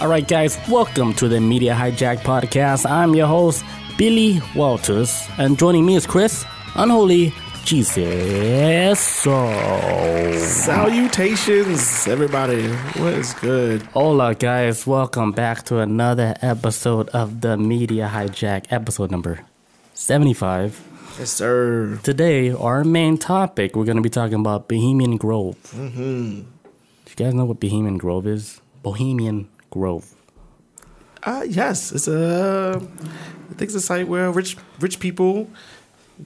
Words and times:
All 0.00 0.08
right, 0.08 0.26
guys, 0.26 0.58
welcome 0.68 1.14
to 1.14 1.28
the 1.28 1.40
Media 1.40 1.72
Hijack 1.74 2.18
Podcast. 2.18 2.88
I'm 2.90 3.14
your 3.14 3.26
host, 3.26 3.64
Billy 3.96 4.40
Walters, 4.54 5.26
and 5.38 5.58
joining 5.58 5.86
me 5.86 5.94
is 5.96 6.06
Chris, 6.06 6.44
Unholy 6.74 7.32
Jesus. 7.64 9.00
So, 9.00 9.48
Salutations, 10.38 12.06
everybody. 12.08 12.68
What 13.00 13.14
is 13.14 13.32
good? 13.34 13.82
hola, 13.94 14.34
guys, 14.34 14.86
welcome 14.86 15.32
back 15.32 15.62
to 15.66 15.78
another 15.78 16.34
episode 16.42 17.08
of 17.10 17.40
the 17.40 17.56
Media 17.56 18.10
Hijack, 18.12 18.66
episode 18.70 19.10
number 19.10 19.40
75. 19.94 20.82
Yes, 21.18 21.30
sir. 21.30 21.98
Today, 22.02 22.50
our 22.50 22.82
main 22.84 23.16
topic, 23.16 23.76
we're 23.76 23.84
going 23.84 23.96
to 23.96 24.02
be 24.02 24.10
talking 24.10 24.40
about 24.40 24.68
Bohemian 24.68 25.16
Grove. 25.16 25.56
Mm-hmm. 25.74 26.40
Do 26.40 27.10
you 27.10 27.16
guys 27.16 27.32
know 27.32 27.44
what 27.44 27.60
Bohemian 27.60 27.96
Grove 27.96 28.26
is? 28.26 28.60
Bohemian 28.82 29.48
Grove. 29.74 30.14
Uh, 31.24 31.44
yes, 31.48 31.92
it's 31.92 32.08
a. 32.08 32.80
I 32.80 33.54
think 33.54 33.62
it's 33.68 33.74
a 33.74 33.80
site 33.80 34.08
where 34.08 34.30
rich 34.30 34.56
rich 34.80 35.00
people 35.00 35.48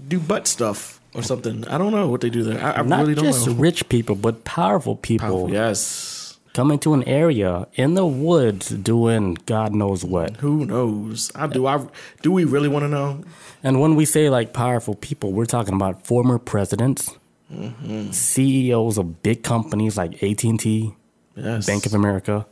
do 0.09 0.19
butt 0.21 0.47
stuff 0.47 1.01
or 1.15 1.23
something. 1.23 1.67
I 1.67 1.79
don't 1.79 1.93
know 1.93 2.09
what 2.09 2.21
they 2.21 2.31
do 2.31 2.43
there. 2.43 2.63
I, 2.63 2.73
I 2.73 2.83
Not 2.83 3.01
really 3.01 3.15
don't 3.15 3.25
just 3.25 3.47
know. 3.47 3.55
rich 3.55 3.89
people, 3.89 4.15
but 4.17 4.45
powerful 4.45 4.97
people 4.97 5.51
Yes. 5.51 6.39
coming 6.53 6.79
to 6.81 6.93
an 6.95 7.05
area 7.05 7.67
in 7.75 7.95
the 7.95 8.05
woods 8.07 8.69
doing 8.71 9.39
God 9.47 9.73
knows 9.75 10.05
what. 10.05 10.37
Who 10.39 10.67
knows? 10.67 11.31
I 11.35 11.47
do. 11.47 11.67
I 11.67 11.87
do. 12.23 12.31
We 12.33 12.45
really 12.45 12.69
want 12.69 12.83
to 12.85 12.89
know? 12.89 13.23
And 13.63 13.81
when 13.81 13.95
we 13.97 14.05
say 14.05 14.29
like 14.31 14.53
powerful 14.53 14.95
people, 14.95 15.33
we're 15.33 15.47
talking 15.47 15.75
about 15.75 16.07
former 16.07 16.39
presidents, 16.39 17.11
Mm-hmm. 17.51 18.11
CEOs 18.13 18.99
of 18.99 19.23
big 19.23 19.43
companies 19.43 19.97
like 19.97 20.23
AT 20.23 20.45
and 20.45 20.61
T, 20.61 20.93
Yes. 21.35 21.65
Bank 21.67 21.87
of 21.87 21.95
America, 21.95 22.45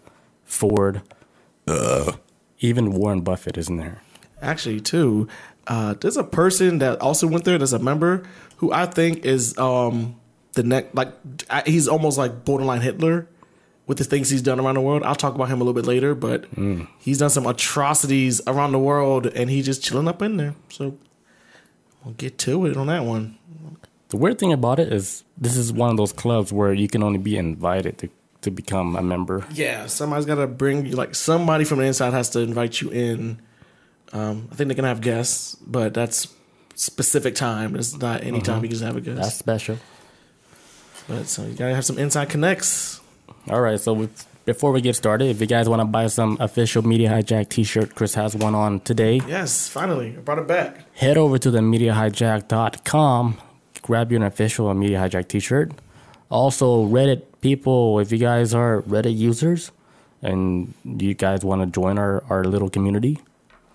Ford, 0.46 1.02
even 2.60 2.92
Warren 2.92 3.20
Buffett 3.20 3.58
is 3.58 3.68
in 3.68 3.76
there. 3.76 4.02
Actually, 4.40 4.80
too, 4.80 5.28
uh, 5.66 5.94
there's 6.00 6.16
a 6.16 6.24
person 6.24 6.78
that 6.78 7.00
also 7.00 7.26
went 7.26 7.44
there. 7.44 7.58
There's 7.58 7.72
a 7.72 7.78
member 7.78 8.22
who 8.58 8.72
I 8.72 8.86
think 8.86 9.24
is 9.24 9.56
um 9.58 10.16
the 10.54 10.62
next 10.62 10.94
like 10.94 11.12
I- 11.50 11.62
he's 11.66 11.88
almost 11.88 12.16
like 12.18 12.44
borderline 12.44 12.80
Hitler 12.80 13.28
with 13.86 13.98
the 13.98 14.04
things 14.04 14.30
he's 14.30 14.42
done 14.42 14.58
around 14.60 14.74
the 14.74 14.80
world. 14.80 15.02
I'll 15.04 15.14
talk 15.14 15.34
about 15.34 15.48
him 15.48 15.60
a 15.60 15.64
little 15.64 15.74
bit 15.80 15.86
later, 15.86 16.14
but 16.14 16.46
he's 16.98 17.18
done 17.18 17.30
some 17.30 17.46
atrocities 17.46 18.40
around 18.46 18.72
the 18.72 18.78
world, 18.78 19.26
and 19.26 19.48
he's 19.50 19.64
just 19.66 19.82
chilling 19.82 20.08
up 20.08 20.22
in 20.22 20.36
there. 20.38 20.54
So 20.70 20.96
we'll 22.04 22.14
get 22.14 22.38
to 22.38 22.66
it 22.66 22.76
on 22.76 22.86
that 22.88 23.04
one. 23.04 23.36
The 24.08 24.16
weird 24.16 24.38
thing 24.38 24.52
about 24.52 24.78
it 24.78 24.92
is 24.92 25.24
this 25.36 25.56
is 25.56 25.72
one 25.72 25.90
of 25.90 25.96
those 25.96 26.12
clubs 26.12 26.52
where 26.52 26.72
you 26.72 26.88
can 26.88 27.02
only 27.02 27.18
be 27.18 27.36
invited 27.36 27.98
to, 27.98 28.08
to 28.46 28.50
become 28.50 28.96
a 28.96 29.02
member. 29.02 29.44
Yeah, 29.52 29.86
somebody's 29.86 30.24
got 30.24 30.36
to 30.36 30.46
bring 30.46 30.86
you. 30.86 30.92
Like 30.96 31.14
somebody 31.14 31.64
from 31.64 31.78
the 31.80 31.84
inside 31.84 32.12
has 32.12 32.30
to 32.30 32.40
invite 32.40 32.80
you 32.80 32.90
in. 32.90 33.42
Um, 34.12 34.48
I 34.50 34.54
think 34.54 34.68
they 34.68 34.74
can 34.74 34.84
have 34.84 35.00
guests, 35.00 35.56
but 35.56 35.92
that's 35.92 36.32
specific 36.76 37.34
time. 37.34 37.74
It's 37.76 37.96
not 37.98 38.22
any 38.22 38.40
time 38.40 38.62
you 38.62 38.68
can 38.68 38.70
just 38.70 38.84
have 38.84 38.96
a 38.96 39.00
guest. 39.00 39.20
That's 39.20 39.34
special. 39.34 39.78
But 41.08 41.26
so 41.26 41.44
you 41.44 41.54
gotta 41.54 41.74
have 41.74 41.84
some 41.84 41.98
inside 41.98 42.30
connects. 42.30 43.00
All 43.48 43.60
right, 43.60 43.78
so 43.80 43.92
we, 43.92 44.08
before 44.44 44.72
we 44.72 44.80
get 44.80 44.94
started, 44.96 45.28
if 45.28 45.40
you 45.40 45.46
guys 45.46 45.68
want 45.68 45.80
to 45.80 45.84
buy 45.84 46.06
some 46.06 46.36
official 46.40 46.82
Media 46.82 47.10
Hijack 47.10 47.48
t-shirt, 47.48 47.94
Chris 47.94 48.14
has 48.14 48.34
one 48.34 48.54
on 48.54 48.80
today. 48.80 49.20
Yes, 49.26 49.68
finally, 49.68 50.14
I 50.16 50.20
brought 50.20 50.38
it 50.38 50.46
back. 50.48 50.84
Head 50.94 51.16
over 51.16 51.38
to 51.38 51.50
the 51.50 51.60
MediaHijack.com, 51.60 53.38
grab 53.82 54.10
you 54.10 54.16
an 54.16 54.22
official 54.24 54.72
Media 54.74 54.98
Hijack 54.98 55.28
t-shirt. 55.28 55.72
Also, 56.28 56.84
Reddit 56.86 57.22
people, 57.46 58.00
if 58.00 58.10
you 58.10 58.18
guys 58.18 58.52
are 58.52 58.82
Reddit 58.82 59.16
users 59.16 59.70
and 60.20 60.74
you 60.84 61.14
guys 61.14 61.44
want 61.44 61.62
to 61.62 61.66
join 61.80 61.96
our, 61.96 62.24
our 62.28 62.42
little 62.42 62.68
community, 62.68 63.20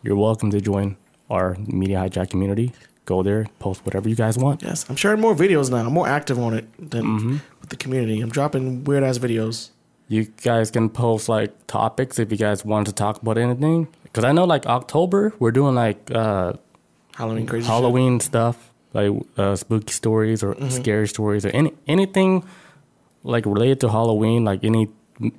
you're 0.03 0.17
welcome 0.17 0.51
to 0.51 0.59
join 0.59 0.97
our 1.29 1.55
Media 1.55 1.99
Hijack 1.99 2.29
community. 2.31 2.73
Go 3.05 3.23
there, 3.23 3.47
post 3.59 3.85
whatever 3.85 4.09
you 4.09 4.15
guys 4.15 4.37
want. 4.37 4.61
Yes, 4.61 4.85
I'm 4.89 4.97
sharing 4.97 5.21
more 5.21 5.33
videos 5.33 5.71
now. 5.71 5.77
I'm 5.77 5.93
more 5.93 6.07
active 6.07 6.37
on 6.37 6.53
it 6.53 6.65
than 6.91 7.41
with 7.61 7.69
the 7.69 7.77
community. 7.77 8.19
I'm 8.19 8.29
dropping 8.29 8.83
weird 8.83 9.03
ass 9.03 9.17
videos. 9.19 9.69
You 10.09 10.25
guys 10.43 10.69
can 10.69 10.89
post 10.89 11.29
like 11.29 11.51
topics 11.67 12.19
if 12.19 12.29
you 12.29 12.37
guys 12.37 12.65
want 12.65 12.87
to 12.87 12.93
talk 12.93 13.21
about 13.21 13.37
anything. 13.37 13.87
Because 14.03 14.25
I 14.25 14.33
know 14.33 14.43
like 14.43 14.65
October, 14.65 15.33
we're 15.39 15.51
doing 15.51 15.75
like 15.75 16.11
uh, 16.11 16.53
Halloween 17.15 17.47
crazy. 17.47 17.63
shit. 17.63 17.71
Halloween 17.71 18.19
stuff, 18.19 18.73
like 18.93 19.11
uh, 19.37 19.55
spooky 19.55 19.93
stories 19.93 20.43
or 20.43 20.57
scary 20.69 21.07
stories 21.07 21.45
or 21.45 21.49
any 21.49 21.71
anything 21.87 22.43
like 23.23 23.45
related 23.45 23.79
to 23.81 23.89
Halloween, 23.89 24.43
like 24.45 24.63
any 24.63 24.89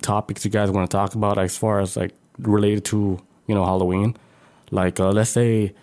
topics 0.01 0.45
you 0.45 0.51
guys 0.51 0.71
want 0.71 0.89
to 0.89 0.95
talk 0.97 1.15
about 1.15 1.37
as 1.37 1.57
far 1.57 1.79
as 1.79 1.95
like 1.97 2.13
related 2.39 2.85
to 2.85 3.19
you 3.47 3.55
know 3.55 3.65
Halloween. 3.65 4.15
Like 4.71 4.99
uh, 4.99 5.09
let's 5.11 5.29
say 5.29 5.73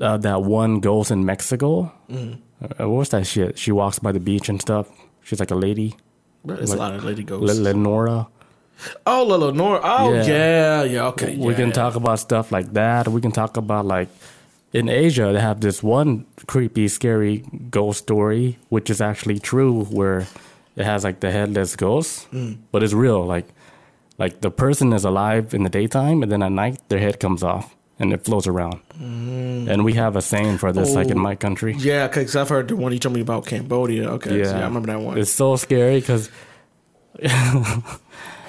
uh, 0.00 0.16
that 0.18 0.42
one 0.42 0.80
ghost 0.80 1.10
in 1.10 1.24
Mexico. 1.24 1.92
Uh, 2.10 2.88
what 2.88 2.88
was 2.88 3.08
that 3.10 3.26
shit? 3.26 3.58
She 3.58 3.72
walks 3.72 3.98
by 3.98 4.12
the 4.12 4.20
beach 4.20 4.48
and 4.48 4.60
stuff. 4.60 4.88
She's 5.22 5.40
like 5.40 5.50
a 5.50 5.54
lady, 5.56 5.96
But 6.44 6.60
It's 6.60 6.72
a 6.72 6.76
lot 6.76 6.94
of 6.94 7.04
lady 7.04 7.22
Le- 7.22 7.28
ghosts. 7.40 7.58
Lenora. 7.58 8.26
oh, 9.06 9.24
Lolo 9.24 9.50
Nora. 9.50 9.80
Oh, 9.82 10.12
Yeah. 10.12 10.22
yeah, 10.26 10.82
yeah. 10.84 11.06
Okay, 11.08 11.36
we 11.36 11.50
yeah, 11.52 11.56
can 11.56 11.66
yeah. 11.68 11.72
talk 11.74 11.94
about 11.94 12.18
stuff 12.18 12.52
like 12.52 12.72
that. 12.74 13.08
We 13.08 13.20
can 13.20 13.32
talk 13.32 13.56
about 13.56 13.86
like 13.86 14.08
in 14.72 14.88
Asia 14.88 15.30
they 15.32 15.40
have 15.40 15.60
this 15.60 15.82
one 15.82 16.26
creepy, 16.46 16.88
scary 16.88 17.44
ghost 17.70 18.00
story, 18.00 18.58
which 18.68 18.90
is 18.90 19.00
actually 19.00 19.38
true, 19.38 19.84
where 19.84 20.26
it 20.76 20.84
has 20.84 21.04
like 21.04 21.20
the 21.20 21.30
headless 21.30 21.76
ghost, 21.76 22.30
Mm. 22.32 22.58
but 22.72 22.82
it's 22.82 22.92
real. 22.94 23.24
Like 23.24 23.46
like 24.18 24.40
the 24.40 24.50
person 24.50 24.92
is 24.92 25.04
alive 25.04 25.54
in 25.54 25.62
the 25.64 25.70
daytime, 25.70 26.22
and 26.22 26.30
then 26.32 26.42
at 26.42 26.52
night 26.52 26.78
their 26.88 27.00
head 27.00 27.18
comes 27.20 27.42
off 27.42 27.74
and 27.98 28.12
it 28.12 28.24
floats 28.24 28.46
around. 28.46 28.80
And 29.00 29.84
we 29.84 29.92
have 29.94 30.16
a 30.16 30.22
saying 30.22 30.58
for 30.58 30.72
this, 30.72 30.94
like 30.94 31.08
in 31.08 31.16
Mm. 31.16 31.20
Oh. 31.20 31.22
my 31.30 31.36
country. 31.36 31.74
Yeah, 31.78 32.06
because 32.08 32.34
I've 32.36 32.48
heard 32.48 32.68
the 32.68 32.76
one 32.76 32.92
you 32.92 32.98
told 32.98 33.14
me 33.14 33.20
about 33.20 33.46
Cambodia. 33.46 34.10
Okay, 34.10 34.38
yeah, 34.38 34.44
so 34.44 34.50
yeah 34.56 34.62
I 34.62 34.66
remember 34.66 34.88
that 34.92 35.00
one. 35.00 35.18
It's 35.18 35.30
so 35.32 35.56
scary 35.56 36.00
because 36.00 36.30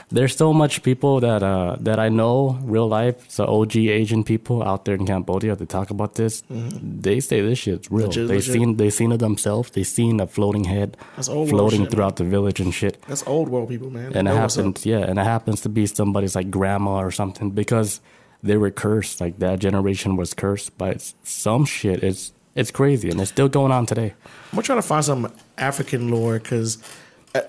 there's 0.10 0.36
so 0.36 0.54
much 0.54 0.84
people 0.84 1.20
that 1.20 1.42
uh, 1.44 1.78
that 1.80 2.00
I 2.00 2.10
know 2.10 2.60
real 2.64 2.88
life, 2.88 3.26
so 3.30 3.46
OG 3.46 3.76
Asian 3.78 4.24
people 4.24 4.62
out 4.64 4.86
there 4.86 4.96
in 4.96 5.06
Cambodia 5.06 5.56
that 5.56 5.70
talk 5.70 5.90
about 5.90 6.16
this. 6.16 6.44
They 6.50 7.20
say 7.20 7.42
this 7.42 7.60
shit's 7.60 7.90
real. 7.92 8.10
Mm-hmm. 8.10 8.22
Legit, 8.22 8.28
they 8.28 8.36
legit. 8.36 8.54
seen 8.54 8.78
they 8.78 8.90
seen 8.90 9.12
it 9.12 9.18
themselves. 9.18 9.72
They 9.72 9.84
seen 9.84 10.20
a 10.20 10.28
floating 10.28 10.66
head 10.66 10.98
floating 11.22 11.84
shit, 11.84 11.92
throughout 11.92 12.16
the 12.18 12.24
village 12.24 12.60
and 12.60 12.74
shit. 12.74 13.02
That's 13.08 13.26
old 13.28 13.50
world 13.50 13.70
people, 13.70 13.90
man. 13.90 14.12
They 14.12 14.20
And 14.20 14.28
it 14.28 14.32
know 14.32 14.42
what's 14.42 14.58
up. 14.58 14.66
happens, 14.66 14.86
yeah, 14.86 15.00
and 15.00 15.18
it 15.20 15.24
happens 15.24 15.62
to 15.62 15.70
be 15.70 15.86
somebody's 15.88 16.36
like 16.36 16.52
grandma 16.52 16.98
or 16.98 17.12
something 17.12 17.50
because 17.52 18.00
they 18.44 18.58
were 18.58 18.72
cursed. 18.72 19.20
Like 19.22 19.40
that 19.40 19.60
generation 19.60 20.16
was 20.18 20.34
cursed 20.34 20.78
by 20.78 20.98
some 21.24 21.66
shit. 21.66 22.04
It's 22.04 22.32
it's 22.54 22.72
crazy, 22.72 23.10
and 23.10 23.20
it's 23.20 23.32
still 23.32 23.50
going 23.50 23.72
on 23.72 23.86
today. 23.86 24.14
I'm 24.52 24.52
gonna 24.52 24.64
try 24.64 24.76
to 24.76 24.82
find 24.82 25.04
some 25.04 25.32
African 25.58 26.10
lore 26.10 26.40
because 26.40 26.78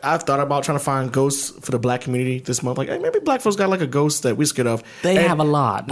I've 0.03 0.23
thought 0.25 0.41
about 0.41 0.65
trying 0.65 0.79
to 0.79 0.85
find 0.85 1.13
ghosts 1.13 1.51
for 1.65 1.71
the 1.71 1.79
black 1.79 2.01
community 2.01 2.41
this 2.41 2.63
month. 2.63 2.79
Like, 2.79 2.89
hey, 2.89 2.99
maybe 2.99 3.21
black 3.21 3.41
folks 3.41 3.57
got 3.57 3.69
like 3.71 3.81
a 3.81 3.87
ghost 3.87 4.23
that 4.25 4.37
we're 4.37 4.45
scared 4.47 4.67
of. 4.67 4.83
They 5.03 5.17
And- 5.17 5.27
have 5.27 5.39
a 5.41 5.45
lot. 5.45 5.87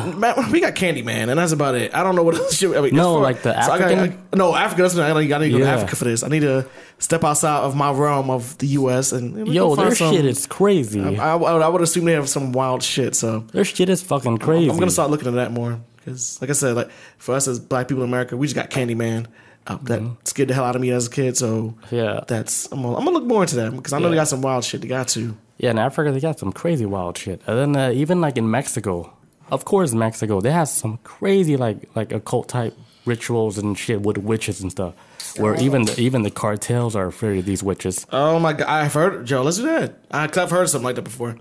We 0.50 0.60
got 0.60 0.74
Candyman, 0.74 1.28
and 1.30 1.38
that's 1.38 1.52
about 1.52 1.74
it. 1.74 1.94
I 1.94 2.02
don't 2.02 2.16
know 2.16 2.22
what 2.22 2.34
else 2.34 2.56
shit. 2.56 2.76
I 2.76 2.80
mean, 2.80 2.94
No, 2.96 3.14
like 3.18 3.42
the 3.42 3.52
so 3.62 3.72
I 3.72 3.78
gotta- 3.78 3.94
African? 3.94 4.18
I- 4.32 4.36
no, 4.36 4.54
Africa. 4.54 4.82
That's 4.82 4.94
what 4.94 5.04
I 5.04 5.08
gotta, 5.08 5.26
gotta 5.26 5.50
go 5.50 5.58
to 5.58 5.66
Africa 5.68 5.96
for 5.96 6.04
this. 6.04 6.22
I 6.22 6.28
need 6.28 6.40
to 6.40 6.66
step 6.98 7.24
outside 7.24 7.58
of 7.60 7.76
my 7.76 7.92
realm 7.92 8.30
of 8.30 8.56
the 8.58 8.66
U.S. 8.68 9.12
and 9.12 9.36
and 9.36 9.48
we 9.48 9.54
Yo, 9.54 9.74
their 9.76 9.94
some- 9.94 10.14
shit 10.14 10.24
is 10.24 10.46
crazy. 10.46 11.00
I, 11.00 11.34
I, 11.34 11.36
I 11.36 11.68
would 11.68 11.82
assume 11.82 12.04
they 12.04 12.12
have 12.12 12.28
some 12.28 12.52
wild 12.52 12.82
shit. 12.82 13.14
So 13.14 13.40
Their 13.52 13.64
shit 13.64 13.88
is 13.88 14.02
fucking 14.02 14.38
crazy. 14.38 14.70
I'm 14.70 14.78
gonna 14.78 14.90
start 14.90 15.10
looking 15.10 15.28
at 15.28 15.34
that 15.34 15.52
more 15.52 15.80
because, 15.96 16.38
like 16.40 16.50
I 16.50 16.54
said, 16.54 16.74
like 16.76 16.90
for 17.18 17.34
us 17.34 17.48
as 17.48 17.58
black 17.60 17.88
people 17.88 18.02
in 18.04 18.10
America, 18.10 18.36
we 18.36 18.46
just 18.46 18.56
got 18.56 18.70
Candyman. 18.70 19.26
Uh, 19.66 19.78
that 19.84 20.02
scared 20.28 20.48
the 20.48 20.54
hell 20.54 20.64
out 20.64 20.76
of 20.76 20.82
me 20.82 20.90
as 20.90 21.06
a 21.06 21.10
kid. 21.10 21.36
So 21.36 21.74
Mm-hmm. 21.86 21.96
Yeah. 21.96 22.20
that's 22.26 22.70
I'm 22.70 22.82
gonna, 22.82 22.96
I'm 22.98 23.04
gonna 23.04 23.16
look 23.18 23.24
more 23.24 23.42
into 23.42 23.56
that 23.56 23.74
because 23.74 23.92
I 23.92 23.98
know 23.98 24.10
they 24.10 24.16
got 24.16 24.28
some 24.28 24.42
wild 24.42 24.64
shit. 24.64 24.82
They 24.82 24.88
got 24.88 25.08
to. 25.08 25.36
Yeah, 25.58 25.70
in 25.70 25.78
Africa 25.78 26.12
they 26.12 26.20
got 26.20 26.38
some 26.38 26.52
crazy 26.52 26.84
wild 26.86 27.16
shit. 27.16 27.40
And 27.46 27.74
then 27.74 27.76
uh, 27.76 27.90
even 27.92 28.20
like 28.20 28.36
in 28.36 28.50
Mexico, 28.50 29.12
of 29.50 29.64
course 29.64 29.94
Mexico, 29.94 30.40
they 30.40 30.50
have 30.50 30.68
some 30.68 30.98
crazy 31.04 31.56
like 31.56 31.88
like 31.94 32.12
occult 32.12 32.48
type 32.48 32.74
rituals 33.06 33.56
and 33.58 33.78
shit 33.78 34.02
with 34.02 34.18
witches 34.18 34.60
and 34.60 34.70
stuff. 34.70 34.94
Where 35.38 35.54
even 35.56 35.84
the, 35.86 35.98
even 36.00 36.22
the 36.22 36.30
cartels 36.30 36.94
are 36.94 37.06
afraid 37.06 37.38
of 37.38 37.44
these 37.46 37.62
witches. 37.62 38.06
Oh 38.12 38.38
my 38.38 38.52
god, 38.52 38.68
I've 38.68 38.92
heard 38.92 39.24
Joe. 39.26 39.42
Let's 39.42 39.56
do 39.56 39.62
that. 39.64 39.94
I, 40.10 40.24
I've 40.24 40.50
heard 40.50 40.68
something 40.68 40.84
like 40.84 40.96
that 40.96 41.02
before. 41.02 41.36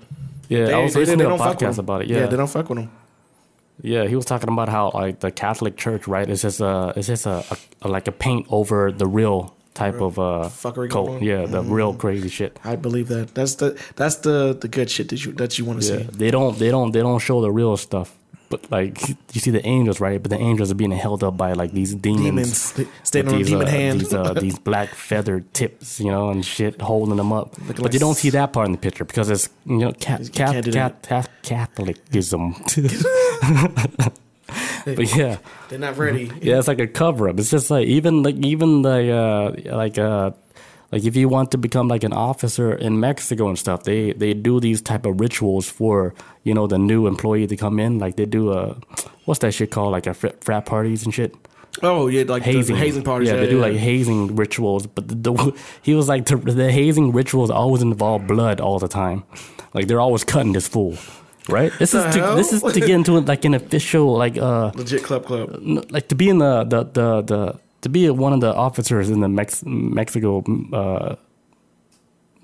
Yeah, 0.49 0.77
I 0.77 0.79
was 0.83 0.95
listening 0.95 1.19
to 1.19 1.33
a 1.33 1.37
podcast 1.37 1.77
about 1.77 2.01
it. 2.03 2.07
Yeah. 2.07 2.19
Yeah, 2.21 2.25
they 2.27 2.37
don't 2.37 2.47
fuck 2.49 2.69
with 2.69 2.77
them. 2.79 2.91
Yeah, 3.83 4.07
he 4.07 4.15
was 4.15 4.25
talking 4.25 4.49
about 4.49 4.69
how 4.69 4.89
like 4.93 5.19
the 5.19 5.29
Catholic 5.29 5.77
Church, 5.77 6.07
right? 6.07 6.27
It's 6.27 6.41
just 6.41 6.59
a 6.61 6.93
it's 6.95 7.07
just 7.07 7.25
a, 7.27 7.43
a 7.83 7.87
like 7.87 8.07
a 8.07 8.11
paint 8.11 8.47
over 8.49 8.91
the 8.91 9.05
real 9.05 9.53
type 9.75 9.99
of 10.01 10.17
uh 10.17 10.49
fuckery 10.49 10.89
cult. 10.89 11.21
Yeah, 11.21 11.45
the 11.45 11.61
real 11.61 11.93
crazy 11.93 12.29
shit. 12.29 12.59
I 12.63 12.75
believe 12.77 13.07
that. 13.09 13.35
That's 13.35 13.55
the 13.55 13.69
that's 13.95 14.15
the 14.17 14.53
the 14.59 14.67
good 14.67 14.89
shit 14.89 15.09
that 15.09 15.23
you 15.25 15.33
that 15.33 15.57
you 15.59 15.65
want 15.65 15.81
to 15.81 15.87
Yeah, 15.87 15.97
see. 15.99 16.03
they 16.17 16.31
don't 16.31 16.57
they 16.57 16.69
don't 16.71 16.91
they 16.91 17.01
don't 17.01 17.19
show 17.19 17.41
the 17.41 17.51
real 17.51 17.75
stuff 17.77 18.15
but 18.53 18.71
like 18.71 19.09
you 19.33 19.41
see 19.41 19.51
the 19.51 19.65
angels, 19.65 19.99
right? 19.99 20.21
But 20.21 20.29
the 20.29 20.37
angels 20.37 20.71
are 20.71 20.75
being 20.75 20.91
held 20.91 21.23
up 21.23 21.35
by 21.37 21.53
like 21.53 21.71
these 21.71 21.95
demons, 21.95 22.73
Demons 22.73 22.93
standing 23.03 23.33
on 23.33 23.39
these, 23.39 23.47
demon 23.49 23.67
uh, 23.67 23.71
hand. 23.71 23.99
these 24.01 24.13
uh, 24.13 24.33
these 24.45 24.59
black 24.59 24.89
feathered 24.89 25.51
tips, 25.53 25.99
you 25.99 26.11
know, 26.11 26.29
and 26.29 26.45
shit 26.45 26.79
holding 26.81 27.15
them 27.17 27.33
up. 27.33 27.51
Looking 27.53 27.67
but 27.67 27.79
like 27.79 27.93
you 27.93 27.99
don't 27.99 28.15
see 28.15 28.29
that 28.31 28.53
part 28.53 28.67
in 28.67 28.71
the 28.73 28.77
picture 28.77 29.05
because 29.05 29.29
it's 29.29 29.49
you 29.65 29.77
know 29.77 29.91
cat, 29.93 30.21
You 30.21 30.29
cat, 30.29 30.51
can't 30.53 30.65
do 30.65 30.71
cat, 30.71 31.01
cat, 31.01 31.29
Catholicism. 31.41 32.55
but 34.85 35.15
yeah, 35.15 35.37
They're 35.69 35.79
not 35.79 35.97
ready. 35.97 36.29
yeah, 36.41 36.59
it's 36.59 36.67
like 36.67 36.79
a 36.79 36.87
cover 36.87 37.29
up. 37.29 37.39
It's 37.39 37.49
just 37.49 37.71
like 37.71 37.87
even 37.87 38.21
like 38.23 38.35
even 38.35 38.81
the 38.83 39.11
uh, 39.11 39.75
like 39.75 39.97
uh 39.97 40.31
like 40.93 41.05
if 41.05 41.15
you 41.15 41.27
want 41.27 41.49
to 41.49 41.57
become 41.57 41.87
like 41.87 42.03
an 42.03 42.13
officer 42.13 42.71
in 42.71 42.99
Mexico 42.99 43.49
and 43.49 43.57
stuff, 43.57 43.81
they 43.83 44.13
they 44.13 44.35
do 44.35 44.59
these 44.59 44.79
type 44.79 45.07
of 45.07 45.19
rituals 45.19 45.67
for 45.67 46.13
you 46.43 46.53
know 46.53 46.67
the 46.67 46.77
new 46.77 47.07
employee 47.07 47.47
to 47.47 47.57
come 47.57 47.79
in. 47.79 47.97
Like 47.97 48.15
they 48.15 48.27
do 48.27 48.53
a 48.53 48.77
what's 49.25 49.39
that 49.39 49.55
shit 49.55 49.71
called? 49.71 49.91
Like 49.91 50.05
a 50.05 50.13
fr- 50.13 50.37
frat 50.41 50.67
parties 50.67 51.03
and 51.03 51.11
shit. 51.11 51.33
Oh 51.81 52.05
yeah, 52.05 52.25
like 52.27 52.43
Hazing, 52.43 52.75
the 52.75 52.79
hazing 52.79 53.03
parties. 53.03 53.29
Yeah, 53.29 53.37
they 53.37 53.49
do 53.49 53.59
like 53.59 53.75
hazing 53.75 54.35
rituals, 54.35 54.85
but 54.85 55.07
the, 55.07 55.15
the 55.15 55.59
he 55.81 55.95
was 55.95 56.07
like 56.07 56.27
the, 56.27 56.35
the 56.35 56.71
hazing 56.71 57.11
rituals 57.11 57.49
always 57.49 57.81
involve 57.81 58.27
blood 58.27 58.61
all 58.61 58.77
the 58.77 58.87
time. 58.87 59.23
Like 59.73 59.87
they're 59.87 60.01
always 60.01 60.23
cutting 60.23 60.53
this 60.53 60.67
fool, 60.67 60.95
right? 61.49 61.71
This 61.79 61.95
is 61.95 62.03
to, 62.13 62.21
hell? 62.21 62.35
this 62.35 62.53
is 62.53 62.61
to 62.61 62.79
get 62.79 62.91
into 62.91 63.19
like 63.19 63.45
an 63.45 63.55
official 63.55 64.15
like 64.15 64.37
uh 64.37 64.71
legit 64.75 65.01
club 65.01 65.25
club. 65.25 65.57
like 65.89 66.07
to 66.09 66.15
be 66.15 66.29
in 66.29 66.37
the 66.37 66.63
the 66.65 66.83
the, 66.83 67.21
the 67.23 67.59
to 67.83 67.89
be 67.89 68.09
one 68.09 68.33
of 68.33 68.41
the 68.41 68.53
officers 68.53 69.09
in 69.09 69.19
the 69.21 69.29
Mex- 69.29 69.63
Mexico 69.65 70.43
uh, 70.73 71.15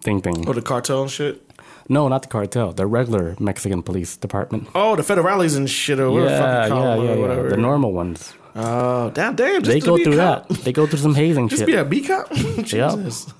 thing 0.02 0.22
thing. 0.22 0.48
Oh, 0.48 0.54
the 0.54 0.62
cartel 0.62 1.08
shit. 1.08 1.42
No, 1.90 2.08
not 2.08 2.22
the 2.22 2.28
cartel. 2.28 2.72
The 2.72 2.86
regular 2.86 3.36
Mexican 3.40 3.82
police 3.82 4.16
department. 4.16 4.68
Oh, 4.76 4.96
the 4.96 5.02
federales 5.02 5.58
and 5.58 5.68
shit. 5.70 6.00
Or 6.00 6.12
whatever 6.12 6.30
Yeah, 6.30 6.68
yeah, 6.68 6.96
yeah, 6.96 7.04
yeah. 7.04 7.16
whatever. 7.16 7.50
The 7.50 7.58
normal 7.58 7.94
ones. 7.94 8.34
Oh, 8.56 9.10
damn, 9.12 9.36
damn. 9.36 9.64
Just 9.64 9.74
They 9.74 9.80
go 9.80 9.98
through 9.98 10.18
that. 10.18 10.48
They 10.50 10.72
go 10.72 10.86
through 10.86 11.00
some 11.00 11.16
hazing 11.16 11.50
Just 11.50 11.62
shit. 11.62 11.70
Just 11.70 11.90
be 11.90 11.98
a 11.98 12.02
B 12.02 12.08
cop. 12.08 12.32
Jesus. 12.64 13.34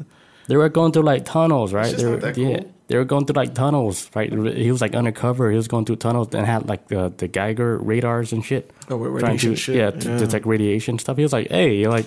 They 0.48 0.58
were 0.58 0.70
going 0.70 0.92
through 0.94 1.04
like 1.04 1.26
tunnels, 1.26 1.74
right? 1.74 1.92
just 1.92 1.98
They 1.98 2.06
were, 2.06 2.12
not 2.14 2.22
that 2.22 2.38
yeah, 2.38 2.60
cool. 2.60 2.74
They 2.90 2.98
were 2.98 3.06
going 3.06 3.26
through 3.26 3.36
like 3.38 3.54
tunnels, 3.56 4.10
right? 4.16 4.30
He 4.34 4.72
was 4.72 4.82
like 4.82 4.94
undercover. 4.96 5.50
He 5.52 5.56
was 5.56 5.68
going 5.70 5.86
through 5.86 5.98
tunnels 6.04 6.34
and 6.34 6.46
had 6.46 6.68
like 6.68 6.88
the 6.90 7.14
the 7.16 7.28
Geiger 7.30 7.78
radars 7.78 8.34
and 8.34 8.44
shit. 8.44 8.72
Oh, 8.90 8.98
radiation 8.98 9.52
to, 9.52 9.56
shit. 9.56 9.76
Yeah, 9.78 9.92
to 9.92 10.10
Yeah. 10.10 10.18
detect 10.18 10.46
radiation 10.46 11.00
stuff. 11.00 11.16
He 11.18 11.24
was 11.24 11.32
like, 11.32 11.48
"Hey, 11.50 11.88
like, 11.88 12.06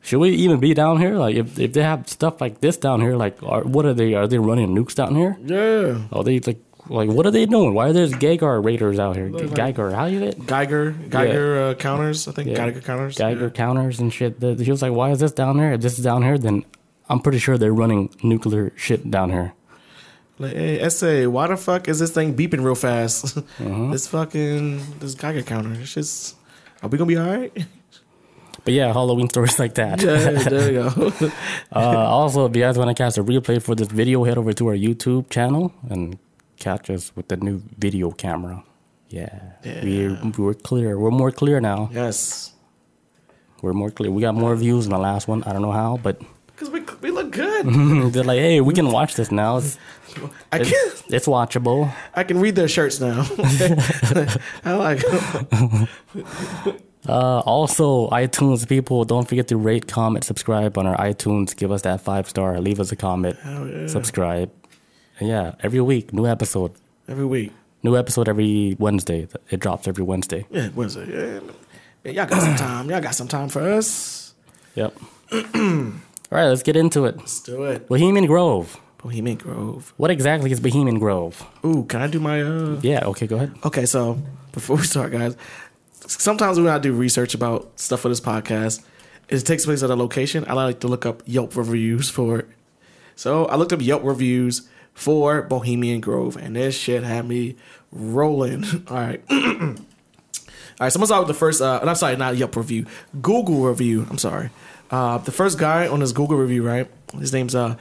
should 0.00 0.20
we 0.20 0.30
even 0.30 0.60
be 0.60 0.72
down 0.74 1.00
here? 1.00 1.16
Like, 1.18 1.34
if 1.36 1.58
if 1.58 1.72
they 1.74 1.82
have 1.82 2.08
stuff 2.08 2.40
like 2.40 2.60
this 2.60 2.76
down 2.78 3.00
here, 3.02 3.16
like, 3.16 3.42
are, 3.42 3.62
what 3.62 3.84
are 3.84 3.94
they? 3.94 4.14
Are 4.14 4.26
they 4.28 4.38
running 4.38 4.74
nukes 4.74 4.94
down 4.94 5.16
here? 5.16 5.36
Yeah. 5.44 5.98
Are 6.12 6.22
they 6.22 6.38
like, 6.38 6.60
like, 6.88 7.10
what 7.10 7.26
are 7.26 7.32
they 7.32 7.44
doing? 7.46 7.74
Why 7.74 7.88
are 7.88 7.92
there 7.92 8.06
Geiger 8.06 8.60
radars 8.62 9.00
out 9.00 9.16
here? 9.16 9.28
Like- 9.28 9.54
Geiger, 9.54 9.90
how 9.90 10.06
you 10.06 10.22
it? 10.22 10.46
Geiger, 10.46 10.92
Geiger 11.10 11.70
uh, 11.70 11.74
counters. 11.74 12.28
I 12.28 12.32
think 12.32 12.50
Yeah. 12.50 12.56
Geiger 12.62 12.80
counters. 12.80 13.18
Geiger 13.18 13.50
Yeah. 13.50 13.58
counters 13.62 13.98
and 13.98 14.12
shit. 14.12 14.36
He 14.40 14.70
was 14.70 14.82
like, 14.82 14.92
"Why 14.94 15.10
is 15.10 15.18
this 15.18 15.32
down 15.32 15.56
there? 15.58 15.72
If 15.74 15.80
this 15.80 15.98
is 15.98 16.04
down 16.04 16.22
here, 16.22 16.38
then 16.38 16.62
I'm 17.10 17.18
pretty 17.18 17.38
sure 17.38 17.58
they're 17.58 17.74
running 17.74 18.10
nuclear 18.22 18.70
shit 18.76 19.10
down 19.10 19.30
here." 19.30 19.52
Like, 20.38 20.52
hey, 20.52 20.80
essay, 20.80 21.26
why 21.26 21.46
the 21.46 21.56
fuck 21.56 21.88
is 21.88 21.98
this 21.98 22.10
thing 22.12 22.34
beeping 22.36 22.62
real 22.62 22.74
fast? 22.74 23.38
Uh-huh. 23.60 23.90
this 23.90 24.06
fucking 24.08 24.98
this 25.00 25.14
Geiger 25.14 25.42
counter. 25.42 25.72
It's 25.80 25.94
just, 25.94 26.36
are 26.82 26.88
we 26.88 26.98
gonna 26.98 27.08
be 27.08 27.16
all 27.16 27.26
right? 27.26 27.52
But 28.64 28.74
yeah, 28.74 28.92
Halloween 28.92 29.28
stories 29.28 29.60
like 29.60 29.74
that. 29.74 30.02
yeah, 30.02 30.42
there 30.42 30.72
you 30.72 30.90
go. 30.90 31.12
uh, 31.72 31.78
also, 31.78 32.46
if 32.46 32.56
you 32.56 32.62
guys 32.62 32.76
want 32.76 32.88
to 32.90 33.00
catch 33.00 33.16
a 33.16 33.22
replay 33.22 33.62
for 33.62 33.76
this 33.76 33.86
video, 33.86 34.24
head 34.24 34.38
over 34.38 34.52
to 34.54 34.66
our 34.66 34.74
YouTube 34.74 35.30
channel 35.30 35.72
and 35.88 36.18
catch 36.58 36.90
us 36.90 37.14
with 37.14 37.28
the 37.28 37.36
new 37.36 37.62
video 37.78 38.10
camera. 38.10 38.64
Yeah, 39.08 39.52
We're, 39.62 40.18
we're 40.36 40.54
clear. 40.54 40.98
We're 40.98 41.12
more 41.12 41.30
clear 41.30 41.60
now. 41.60 41.90
yes, 41.92 42.54
We're 43.62 43.72
more 43.72 43.92
clear. 43.92 44.10
We 44.10 44.20
got 44.20 44.34
more 44.34 44.56
views 44.56 44.86
than 44.86 44.94
the 44.94 44.98
last 44.98 45.28
one. 45.28 45.44
I 45.44 45.52
don't 45.52 45.62
know 45.62 45.70
how, 45.70 45.98
but 46.02 46.20
because 46.48 46.68
we 46.68 46.80
we 47.02 47.12
look 47.12 47.30
good. 47.30 47.66
they're 48.12 48.24
like, 48.24 48.40
hey, 48.40 48.60
we 48.60 48.74
can 48.74 48.90
watch 48.90 49.14
this 49.14 49.30
now. 49.30 49.58
It's, 49.58 49.78
I 50.52 50.58
it's, 50.58 50.70
can 50.70 51.14
it's 51.14 51.26
watchable. 51.26 51.92
I 52.14 52.24
can 52.24 52.38
read 52.38 52.56
their 52.56 52.68
shirts 52.68 53.00
now. 53.00 53.26
I 54.64 54.74
like. 54.74 55.02
Uh, 57.08 57.38
also, 57.46 58.08
iTunes 58.10 58.68
people, 58.68 59.04
don't 59.04 59.28
forget 59.28 59.46
to 59.46 59.56
rate, 59.56 59.86
comment, 59.86 60.24
subscribe 60.24 60.76
on 60.76 60.86
our 60.86 60.96
iTunes. 60.96 61.54
Give 61.54 61.70
us 61.70 61.82
that 61.82 62.00
five 62.00 62.28
star. 62.28 62.60
Leave 62.60 62.80
us 62.80 62.90
a 62.90 62.96
comment. 62.96 63.38
Yeah. 63.44 63.86
Subscribe. 63.86 64.50
And 65.20 65.28
yeah, 65.28 65.54
every 65.60 65.80
week, 65.80 66.12
new 66.12 66.26
episode. 66.26 66.72
Every 67.08 67.24
week. 67.24 67.52
New 67.82 67.96
episode 67.96 68.28
every 68.28 68.76
Wednesday. 68.80 69.28
It 69.50 69.60
drops 69.60 69.86
every 69.86 70.02
Wednesday. 70.02 70.46
Yeah, 70.50 70.70
Wednesday. 70.74 71.40
Yeah. 72.04 72.12
Y'all 72.12 72.26
got 72.26 72.42
some 72.42 72.56
time. 72.56 72.90
Y'all 72.90 73.00
got 73.00 73.14
some 73.14 73.28
time 73.28 73.48
for 73.48 73.60
us. 73.60 74.34
Yep. 74.74 74.96
All 75.32 75.40
right, 76.30 76.46
let's 76.46 76.62
get 76.62 76.74
into 76.74 77.04
it. 77.04 77.16
Let's 77.16 77.40
do 77.40 77.64
it. 77.64 77.86
Bohemian 77.88 78.26
Grove. 78.26 78.80
Bohemian 78.98 79.36
Grove. 79.36 79.92
What 79.96 80.10
exactly 80.10 80.50
is 80.50 80.60
Bohemian 80.60 80.98
Grove? 80.98 81.44
Ooh, 81.64 81.84
can 81.84 82.00
I 82.00 82.06
do 82.06 82.20
my 82.20 82.42
uh? 82.42 82.80
Yeah, 82.82 83.04
okay, 83.06 83.26
go 83.26 83.36
ahead. 83.36 83.54
Okay, 83.64 83.86
so 83.86 84.18
before 84.52 84.76
we 84.76 84.84
start, 84.84 85.12
guys, 85.12 85.36
sometimes 86.06 86.58
when 86.58 86.68
I 86.68 86.78
do 86.78 86.92
research 86.92 87.34
about 87.34 87.78
stuff 87.78 88.00
for 88.00 88.08
this 88.08 88.20
podcast, 88.20 88.82
it 89.28 89.40
takes 89.40 89.64
place 89.64 89.82
at 89.82 89.90
a 89.90 89.96
location. 89.96 90.44
I 90.48 90.54
like 90.54 90.80
to 90.80 90.88
look 90.88 91.04
up 91.04 91.22
Yelp 91.26 91.56
reviews 91.56 92.08
for 92.10 92.40
it. 92.40 92.48
So 93.16 93.46
I 93.46 93.56
looked 93.56 93.72
up 93.72 93.80
Yelp 93.82 94.02
reviews 94.04 94.68
for 94.94 95.42
Bohemian 95.42 96.00
Grove, 96.00 96.36
and 96.36 96.56
this 96.56 96.76
shit 96.76 97.02
had 97.02 97.26
me 97.26 97.56
rolling. 97.92 98.64
All 98.88 98.96
right. 98.96 99.22
All 100.78 100.84
right, 100.84 100.92
so 100.92 100.98
I'm 100.98 101.00
gonna 101.00 101.06
start 101.06 101.26
with 101.26 101.28
the 101.28 101.38
first. 101.38 101.60
Uh, 101.62 101.78
and 101.80 101.88
I'm 101.88 101.96
sorry, 101.96 102.16
not 102.16 102.36
Yelp 102.36 102.54
review, 102.56 102.86
Google 103.22 103.64
review. 103.64 104.06
I'm 104.10 104.18
sorry. 104.18 104.50
Uh, 104.90 105.18
the 105.18 105.32
first 105.32 105.58
guy 105.58 105.88
on 105.88 106.00
his 106.00 106.12
Google 106.12 106.36
review, 106.36 106.62
right? 106.62 106.88
His 107.18 107.32
name's 107.32 107.54
uh, 107.54 107.76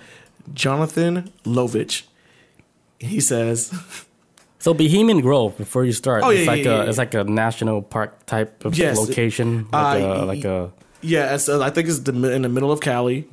Jonathan 0.54 1.32
Lovich. 1.44 2.04
He 3.00 3.20
says, 3.20 3.74
So 4.60 4.74
Bohemian 4.74 5.22
Grove, 5.22 5.58
before 5.58 5.86
you 5.86 5.92
start, 5.92 6.24
Oh, 6.24 6.30
it's 6.30 6.46
yeah, 6.46 6.52
like 6.52 6.66
yeah, 6.66 6.84
a 6.84 6.90
it's 6.90 6.98
like 6.98 7.14
a 7.14 7.24
national 7.24 7.82
park 7.82 8.26
type 8.26 8.66
of 8.66 8.78
Yes. 8.78 8.98
location. 8.98 9.68
Like 9.72 10.02
Uh, 10.04 10.24
a 10.24 10.26
like 10.26 10.44
a 10.46 10.72
Yeah, 11.02 11.38
uh, 11.48 11.62
I 11.62 11.70
think 11.70 11.88
it's 11.90 12.00
in 12.08 12.42
the 12.42 12.50
middle 12.50 12.72
of 12.72 12.80
Cali. 12.82 13.28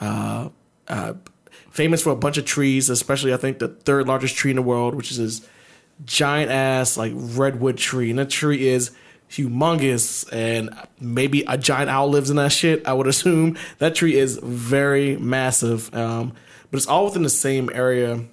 Uh, 0.00 0.48
uh, 0.88 1.12
famous 1.70 2.02
for 2.02 2.10
a 2.10 2.16
bunch 2.16 2.36
of 2.38 2.44
trees, 2.44 2.88
especially 2.90 3.32
I 3.34 3.36
think 3.36 3.58
the 3.58 3.68
third 3.68 4.06
largest 4.06 4.36
tree 4.36 4.50
in 4.50 4.56
the 4.56 4.62
world, 4.62 4.94
which 4.94 5.10
is 5.10 5.18
this 5.18 5.48
giant 6.04 6.50
ass 6.50 6.96
like 6.96 7.12
redwood 7.14 7.76
tree, 7.76 8.10
and 8.10 8.18
that 8.18 8.30
tree 8.30 8.68
is 8.68 8.90
humongous, 9.30 10.28
and 10.32 10.70
maybe 11.00 11.44
a 11.46 11.56
giant 11.56 11.88
owl 11.88 12.08
lives 12.08 12.30
in 12.30 12.36
that 12.36 12.52
shit. 12.52 12.86
I 12.86 12.92
would 12.92 13.06
assume 13.06 13.56
that 13.78 13.94
tree 13.94 14.16
is 14.16 14.38
very 14.42 15.16
massive, 15.16 15.94
um, 15.94 16.32
but 16.70 16.76
it's 16.78 16.86
all 16.86 17.04
within 17.06 17.22
the 17.22 17.30
same 17.30 17.70
area. 17.72 18.24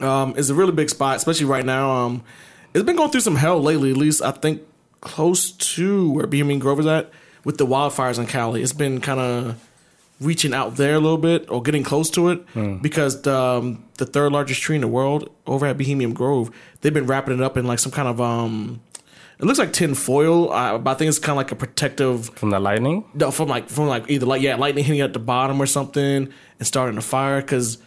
Um, 0.00 0.34
it's 0.36 0.48
a 0.48 0.54
really 0.54 0.72
big 0.72 0.90
spot, 0.90 1.16
especially 1.16 1.46
right 1.46 1.64
now. 1.64 1.90
Um, 1.90 2.24
it's 2.72 2.84
been 2.84 2.96
going 2.96 3.10
through 3.10 3.20
some 3.20 3.36
hell 3.36 3.60
lately. 3.60 3.90
At 3.90 3.96
least 3.96 4.22
I 4.22 4.32
think 4.32 4.62
close 5.00 5.52
to 5.52 6.10
where 6.10 6.26
Bohemian 6.26 6.58
Grove 6.58 6.80
is 6.80 6.86
at 6.86 7.10
with 7.44 7.58
the 7.58 7.66
wildfires 7.66 8.18
in 8.18 8.26
Cali. 8.26 8.62
It's 8.62 8.72
been 8.72 9.00
kind 9.00 9.20
of 9.20 9.68
reaching 10.20 10.54
out 10.54 10.76
there 10.76 10.94
a 10.94 11.00
little 11.00 11.18
bit 11.18 11.50
or 11.50 11.60
getting 11.62 11.82
close 11.82 12.08
to 12.10 12.30
it 12.30 12.42
because 12.82 13.22
the, 13.22 13.36
um, 13.36 13.84
the 13.98 14.06
third 14.06 14.32
largest 14.32 14.62
tree 14.62 14.74
in 14.76 14.80
the 14.80 14.88
world 14.88 15.28
over 15.46 15.66
at 15.66 15.76
Bohemian 15.76 16.14
Grove, 16.14 16.50
they've 16.80 16.94
been 16.94 17.06
wrapping 17.06 17.34
it 17.34 17.42
up 17.42 17.56
in 17.56 17.66
like 17.66 17.78
some 17.78 17.92
kind 17.92 18.08
of 18.08 18.20
um. 18.20 18.80
It 19.38 19.44
looks 19.44 19.58
like 19.58 19.72
tin 19.72 19.94
foil, 19.94 20.52
uh, 20.52 20.78
but 20.78 20.92
I 20.92 20.94
think 20.94 21.08
it's 21.08 21.18
kind 21.18 21.32
of 21.32 21.36
like 21.38 21.50
a 21.52 21.56
protective 21.56 22.30
from 22.36 22.50
the 22.50 22.60
lightning. 22.60 23.04
no, 23.14 23.30
from 23.30 23.48
like 23.48 23.68
from 23.68 23.88
like 23.88 24.08
either 24.08 24.26
like 24.26 24.42
yeah, 24.42 24.56
lightning 24.56 24.84
hitting 24.84 25.00
at 25.00 25.12
the 25.12 25.18
bottom 25.18 25.60
or 25.60 25.66
something 25.66 26.32
and 26.58 26.66
starting 26.66 26.96
a 26.96 27.02
fire. 27.02 27.40
Because 27.40 27.78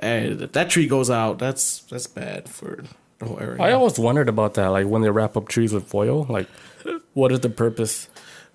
if 0.00 0.52
that 0.52 0.70
tree 0.70 0.86
goes 0.86 1.08
out, 1.10 1.38
that's 1.38 1.80
that's 1.82 2.06
bad 2.08 2.48
for 2.48 2.82
the 3.18 3.24
whole 3.26 3.38
area. 3.40 3.62
I 3.62 3.72
always 3.72 3.98
wondered 3.98 4.28
about 4.28 4.54
that, 4.54 4.68
like 4.68 4.86
when 4.86 5.02
they 5.02 5.10
wrap 5.10 5.36
up 5.36 5.48
trees 5.48 5.72
with 5.72 5.86
foil, 5.86 6.26
like 6.28 6.48
what 7.14 7.32
is 7.32 7.40
the 7.40 7.50
purpose? 7.50 8.08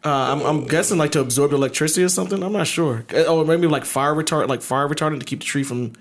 Uh, 0.05 0.33
I'm, 0.35 0.41
I'm 0.41 0.67
guessing 0.67 0.97
like 0.97 1.13
to 1.13 1.21
absorb 1.21 1.53
electricity 1.53 2.03
or 2.03 2.09
something. 2.09 2.43
I'm 2.43 2.51
not 2.51 2.67
sure. 2.67 3.05
Uh, 3.13 3.23
Or 3.23 3.45
maybe 3.45 3.67
like 3.67 3.85
fire 3.85 4.13
retard, 4.13 4.49
like 4.49 4.61
fire 4.61 4.85
retardant 4.89 5.21
to 5.21 5.25
keep 5.25 5.39
the 5.39 5.45
tree 5.45 5.63
from 5.63 5.93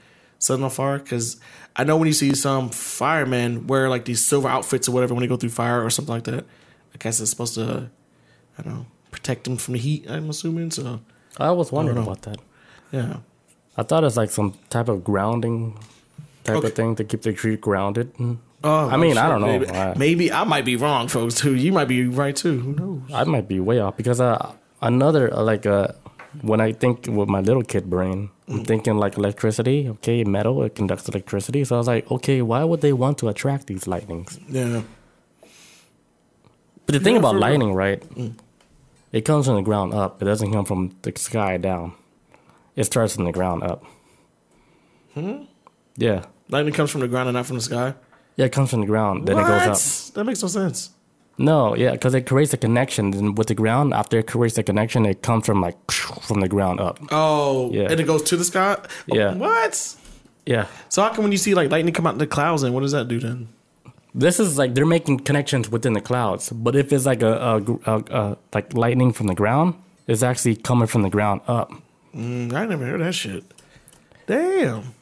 setting 0.43 0.65
on 0.65 0.71
fire. 0.71 0.99
Because 0.99 1.37
I 1.77 1.85
know 1.85 1.97
when 1.97 2.07
you 2.07 2.13
see 2.13 2.35
some 2.35 2.71
firemen 2.71 3.67
wear 3.67 3.89
like 3.89 4.05
these 4.05 4.25
silver 4.25 4.49
outfits 4.49 4.89
or 4.89 4.93
whatever 4.93 5.15
when 5.15 5.23
they 5.23 5.29
go 5.29 5.37
through 5.37 5.51
fire 5.51 5.83
or 5.85 5.91
something 5.91 6.15
like 6.15 6.25
that. 6.25 6.45
I 6.95 6.99
guess 6.99 7.21
it's 7.21 7.31
supposed 7.31 7.55
to, 7.55 7.89
I 8.59 8.63
don't 8.63 8.75
know, 8.75 8.87
protect 9.11 9.45
them 9.45 9.57
from 9.57 9.75
the 9.75 9.81
heat. 9.81 10.07
I'm 10.09 10.29
assuming. 10.31 10.71
So 10.71 11.01
I 11.39 11.47
always 11.47 11.73
wondered 11.73 11.95
know. 11.97 12.03
about 12.03 12.23
that. 12.23 12.39
yeah. 12.93 13.17
I 13.75 13.83
thought 13.85 14.05
it's 14.05 14.19
like 14.19 14.29
some 14.31 14.53
type 14.69 14.89
of 14.89 15.03
grounding 15.03 15.79
type 16.45 16.57
Okay. 16.57 16.67
of 16.67 16.75
thing 16.75 16.95
to 16.97 17.05
keep 17.05 17.23
the 17.23 17.33
tree 17.33 17.57
grounded. 17.57 18.13
Oh, 18.65 18.89
I 18.91 18.99
mean, 18.99 19.17
I 19.17 19.29
don't 19.31 19.41
know. 19.41 19.47
Maybe, 19.47 19.69
I- 19.71 19.95
maybe 19.97 20.31
I 20.33 20.45
might 20.45 20.67
be 20.67 20.77
wrong, 20.77 21.09
folks. 21.09 21.37
Too. 21.37 21.55
You 21.57 21.73
might 21.73 21.89
be 21.89 22.05
right 22.05 22.37
too. 22.37 22.61
Who 22.61 22.73
knows? 22.75 23.03
I 23.15 23.25
might 23.25 23.49
be 23.49 23.61
way 23.61 23.81
off 23.81 23.97
because 23.97 24.21
uh, 24.21 24.53
another 24.83 25.33
uh, 25.33 25.43
like 25.43 25.65
uh, 25.65 25.89
when 26.43 26.61
I 26.61 26.73
think 26.73 27.07
with 27.09 27.29
my 27.31 27.41
little 27.41 27.63
kid 27.63 27.89
brain. 27.89 28.29
I'm 28.53 28.65
thinking 28.65 28.97
like 28.99 29.17
electricity. 29.17 29.89
Okay, 29.89 30.25
metal 30.25 30.63
it 30.63 30.75
conducts 30.75 31.09
electricity. 31.09 31.65
So 31.65 31.77
I 31.77 31.79
was 31.79 31.87
like, 31.87 32.11
okay, 32.11 32.43
why 32.43 32.63
would 32.65 32.81
they 32.81 32.93
want 32.93 33.19
to 33.19 33.29
attract 33.29 33.67
these 33.67 33.87
lightnings? 33.87 34.39
Yeah. 34.49 34.83
But 36.87 36.95
the 36.95 37.01
thing 37.01 37.15
Yeah, 37.15 37.21
about 37.21 37.33
real. 37.35 37.41
lightning, 37.41 37.75
right? 37.75 38.03
It 39.13 39.23
comes 39.25 39.47
from 39.47 39.57
the 39.57 39.63
ground 39.63 39.95
up. 39.95 40.21
It 40.23 40.25
doesn't 40.27 40.53
come 40.53 40.65
from 40.65 40.97
the 41.03 41.13
sky 41.17 41.57
down. 41.59 41.93
It 42.77 42.85
starts 42.85 43.15
from 43.15 43.25
the 43.25 43.33
ground 43.33 43.63
up. 43.63 43.85
Hmm. 45.15 45.45
Yeah. 45.97 46.25
Lightning 46.49 46.75
comes 46.75 46.91
from 46.91 47.03
the 47.03 47.09
ground 47.09 47.29
and 47.29 47.37
not 47.37 47.47
from 47.47 47.57
the 47.57 47.63
sky. 47.63 47.95
Yeah, 48.37 48.47
it 48.47 48.53
comes 48.53 48.71
from 48.71 48.81
the 48.81 48.87
ground, 48.87 49.29
then 49.29 49.37
what? 49.37 49.45
it 49.45 49.49
goes 49.67 50.09
up. 50.11 50.15
That 50.15 50.25
makes 50.25 50.43
no 50.43 50.49
sense. 50.49 50.91
No, 51.39 51.75
yeah, 51.75 51.93
because 51.93 52.15
it 52.15 52.27
creates 52.27 52.53
a 52.53 52.57
connection 52.57 53.35
with 53.35 53.49
the 53.49 53.55
ground. 53.55 53.95
After 53.95 54.19
it 54.19 54.27
creates 54.27 54.59
a 54.59 54.63
connection, 54.63 55.07
it 55.07 55.23
comes 55.23 55.47
from 55.47 55.61
like 55.61 55.77
from 55.91 56.41
the 56.41 56.49
ground 56.49 56.81
up. 56.81 56.99
Oh, 57.11 57.71
Yeah. 57.73 57.91
and 57.91 57.99
it 57.99 58.05
goes 58.07 58.23
to 58.25 58.37
the 58.37 58.45
sky. 58.45 58.77
Oh, 58.81 58.87
Yeah. 59.07 59.35
What? 59.35 59.97
Yeah, 60.45 60.67
So 60.89 61.03
how 61.03 61.11
come 61.15 61.23
when 61.25 61.31
you 61.33 61.39
see 61.39 61.55
like 61.55 61.71
lightning 61.71 61.95
come 61.95 62.07
out 62.07 62.15
in 62.15 62.19
the 62.19 62.27
clouds, 62.27 62.63
and 62.65 62.75
what 62.75 62.81
does 62.81 62.93
that 62.93 63.07
do 63.09 63.19
then? 63.21 63.49
this 64.15 64.39
is 64.39 64.59
like 64.59 64.75
they're 64.75 64.85
making 64.85 65.21
connections 65.21 65.71
within 65.71 65.95
the 65.95 66.01
clouds. 66.01 66.51
But 66.51 66.77
if 66.77 66.93
it's 66.93 67.07
like 67.07 67.23
a, 67.23 67.33
a, 67.33 67.63
a, 67.87 68.05
a 68.11 68.37
like 68.53 68.75
lightning 68.75 69.13
from 69.13 69.27
the 69.29 69.35
ground, 69.35 69.75
it's 70.07 70.23
actually 70.23 70.57
coming 70.57 70.87
from 70.87 71.01
the 71.03 71.09
ground 71.11 71.41
up. 71.49 71.73
Mm, 72.15 72.53
I 72.53 72.67
never 72.67 72.85
heard 72.85 73.01
that 73.01 73.15
shit. 73.15 73.43
Damn. 74.27 74.95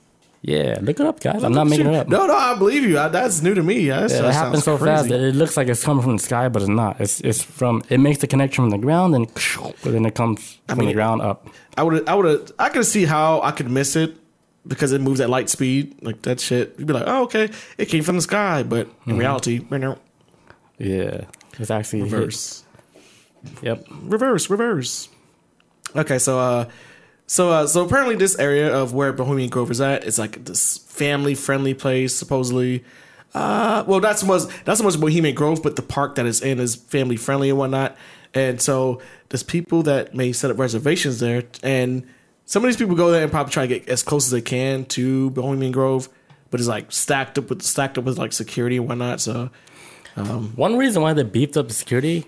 Yeah, 0.43 0.79
look 0.81 0.99
it 0.99 1.05
up, 1.07 1.21
guys. 1.21 1.45
I'm 1.45 1.53
not 1.53 1.67
making 1.67 1.87
it 1.87 1.95
up. 1.95 2.09
No, 2.09 2.27
no, 2.27 2.35
I 2.35 2.55
believe 2.57 2.83
you. 2.85 2.99
I, 2.99 3.09
that's 3.09 3.43
new 3.43 3.53
to 3.55 3.63
me. 3.63 3.89
That's, 3.89 4.15
Yeah, 4.15 4.23
that 4.23 4.29
it 4.31 4.35
happens 4.35 4.65
so 4.65 4.79
sounds 4.79 4.89
fast 4.89 5.09
that 5.11 5.21
it 5.21 5.35
looks 5.35 5.55
like 5.57 5.69
it's 5.69 5.85
coming 5.85 6.03
from 6.03 6.17
the 6.17 6.23
sky, 6.23 6.49
but 6.49 6.63
it's 6.63 6.69
not. 6.71 6.99
It's 6.99 7.21
it's 7.21 7.43
from 7.43 7.83
it 7.91 7.99
makes 8.01 8.21
the 8.21 8.27
connection 8.27 8.65
from 8.65 8.71
the 8.71 8.79
ground, 8.79 9.15
and 9.17 9.29
then 9.83 10.07
it 10.07 10.15
comes 10.15 10.59
from 10.67 10.79
mean- 10.79 10.89
the 10.89 10.95
ground 10.95 11.21
up. 11.21 11.47
I 11.77 11.83
would, 11.83 12.09
I 12.09 12.15
would, 12.15 12.53
I 12.59 12.71
could 12.71 12.87
see 12.87 13.05
how 13.05 13.43
I 13.43 13.51
could 13.53 13.71
miss 13.71 13.97
it 13.97 14.15
because 14.67 14.93
it 14.93 15.03
moves 15.03 15.21
at 15.21 15.29
light 15.29 15.51
speed, 15.51 15.95
like 16.03 16.23
that 16.23 16.41
shit. 16.41 16.75
You'd 16.79 16.87
be 16.87 16.93
like, 16.95 17.05
oh, 17.07 17.25
okay, 17.25 17.51
it 17.77 17.87
came 17.87 18.03
from 18.03 18.17
the 18.17 18.23
sky, 18.23 18.63
but 18.63 18.87
Mm-hmm. 18.87 19.11
in 19.11 19.19
reality, 19.19 19.61
Yeah, 20.79 21.25
it's 21.59 21.71
actually 21.71 22.01
hit- 22.01 22.13
reverse, 22.13 22.65
Yep. 23.63 23.87
reverse, 24.03 24.49
reverse. 24.51 25.09
Okay, 25.97 26.19
so, 26.19 26.39
uh, 26.39 26.65
so, 27.31 27.51
uh, 27.51 27.67
so 27.69 27.85
apparently, 27.85 28.17
this 28.17 28.37
area 28.41 28.77
of 28.77 28.93
where 28.93 29.13
Bohemian 29.13 29.51
Grove 29.51 29.71
is 29.71 29.81
at, 29.81 30.03
it's 30.03 30.19
like 30.19 30.47
this 30.47 30.79
family-friendly 30.79 31.75
place, 31.75 32.13
supposedly. 32.13 32.83
Uh, 33.33 33.85
well, 33.87 34.01
not 34.01 34.19
so 34.19 34.27
much, 34.27 34.43
not 34.67 34.77
so 34.77 34.83
much 34.83 34.99
Bohemian 34.99 35.37
Grove, 35.37 35.63
but 35.63 35.77
the 35.77 35.83
park 35.83 36.17
that 36.17 36.27
it's 36.27 36.41
in 36.41 36.59
is 36.59 36.75
family-friendly 36.75 37.51
and 37.51 37.57
whatnot. 37.57 37.97
And 38.35 38.61
so, 38.61 39.01
there's 39.29 39.45
people 39.45 39.85
that 39.85 40.13
may 40.13 40.33
set 40.33 40.51
up 40.51 40.59
reservations 40.59 41.21
there, 41.21 41.45
and 41.63 42.05
some 42.47 42.65
of 42.65 42.69
these 42.69 42.77
people 42.77 42.97
go 42.97 43.13
there 43.13 43.23
and 43.23 43.31
probably 43.31 43.53
try 43.53 43.65
to 43.65 43.79
get 43.79 43.89
as 43.89 44.03
close 44.03 44.27
as 44.27 44.33
they 44.33 44.43
can 44.43 44.85
to 44.87 45.31
Bohemian 45.31 45.71
Grove, 45.71 46.09
but 46.51 46.59
it's 46.59 46.69
like 46.69 46.91
stacked 46.91 47.39
up 47.39 47.49
with 47.49 47.63
stacked 47.63 47.97
up 47.97 48.03
with 48.03 48.19
like 48.19 48.33
security 48.33 48.77
and 48.77 48.89
whatnot. 48.89 49.21
So, 49.21 49.51
One 50.57 50.77
reason 50.77 51.01
why 51.01 51.13
they 51.13 51.23
beefed 51.23 51.57
up 51.57 51.69
the 51.69 51.75
security 51.75 52.27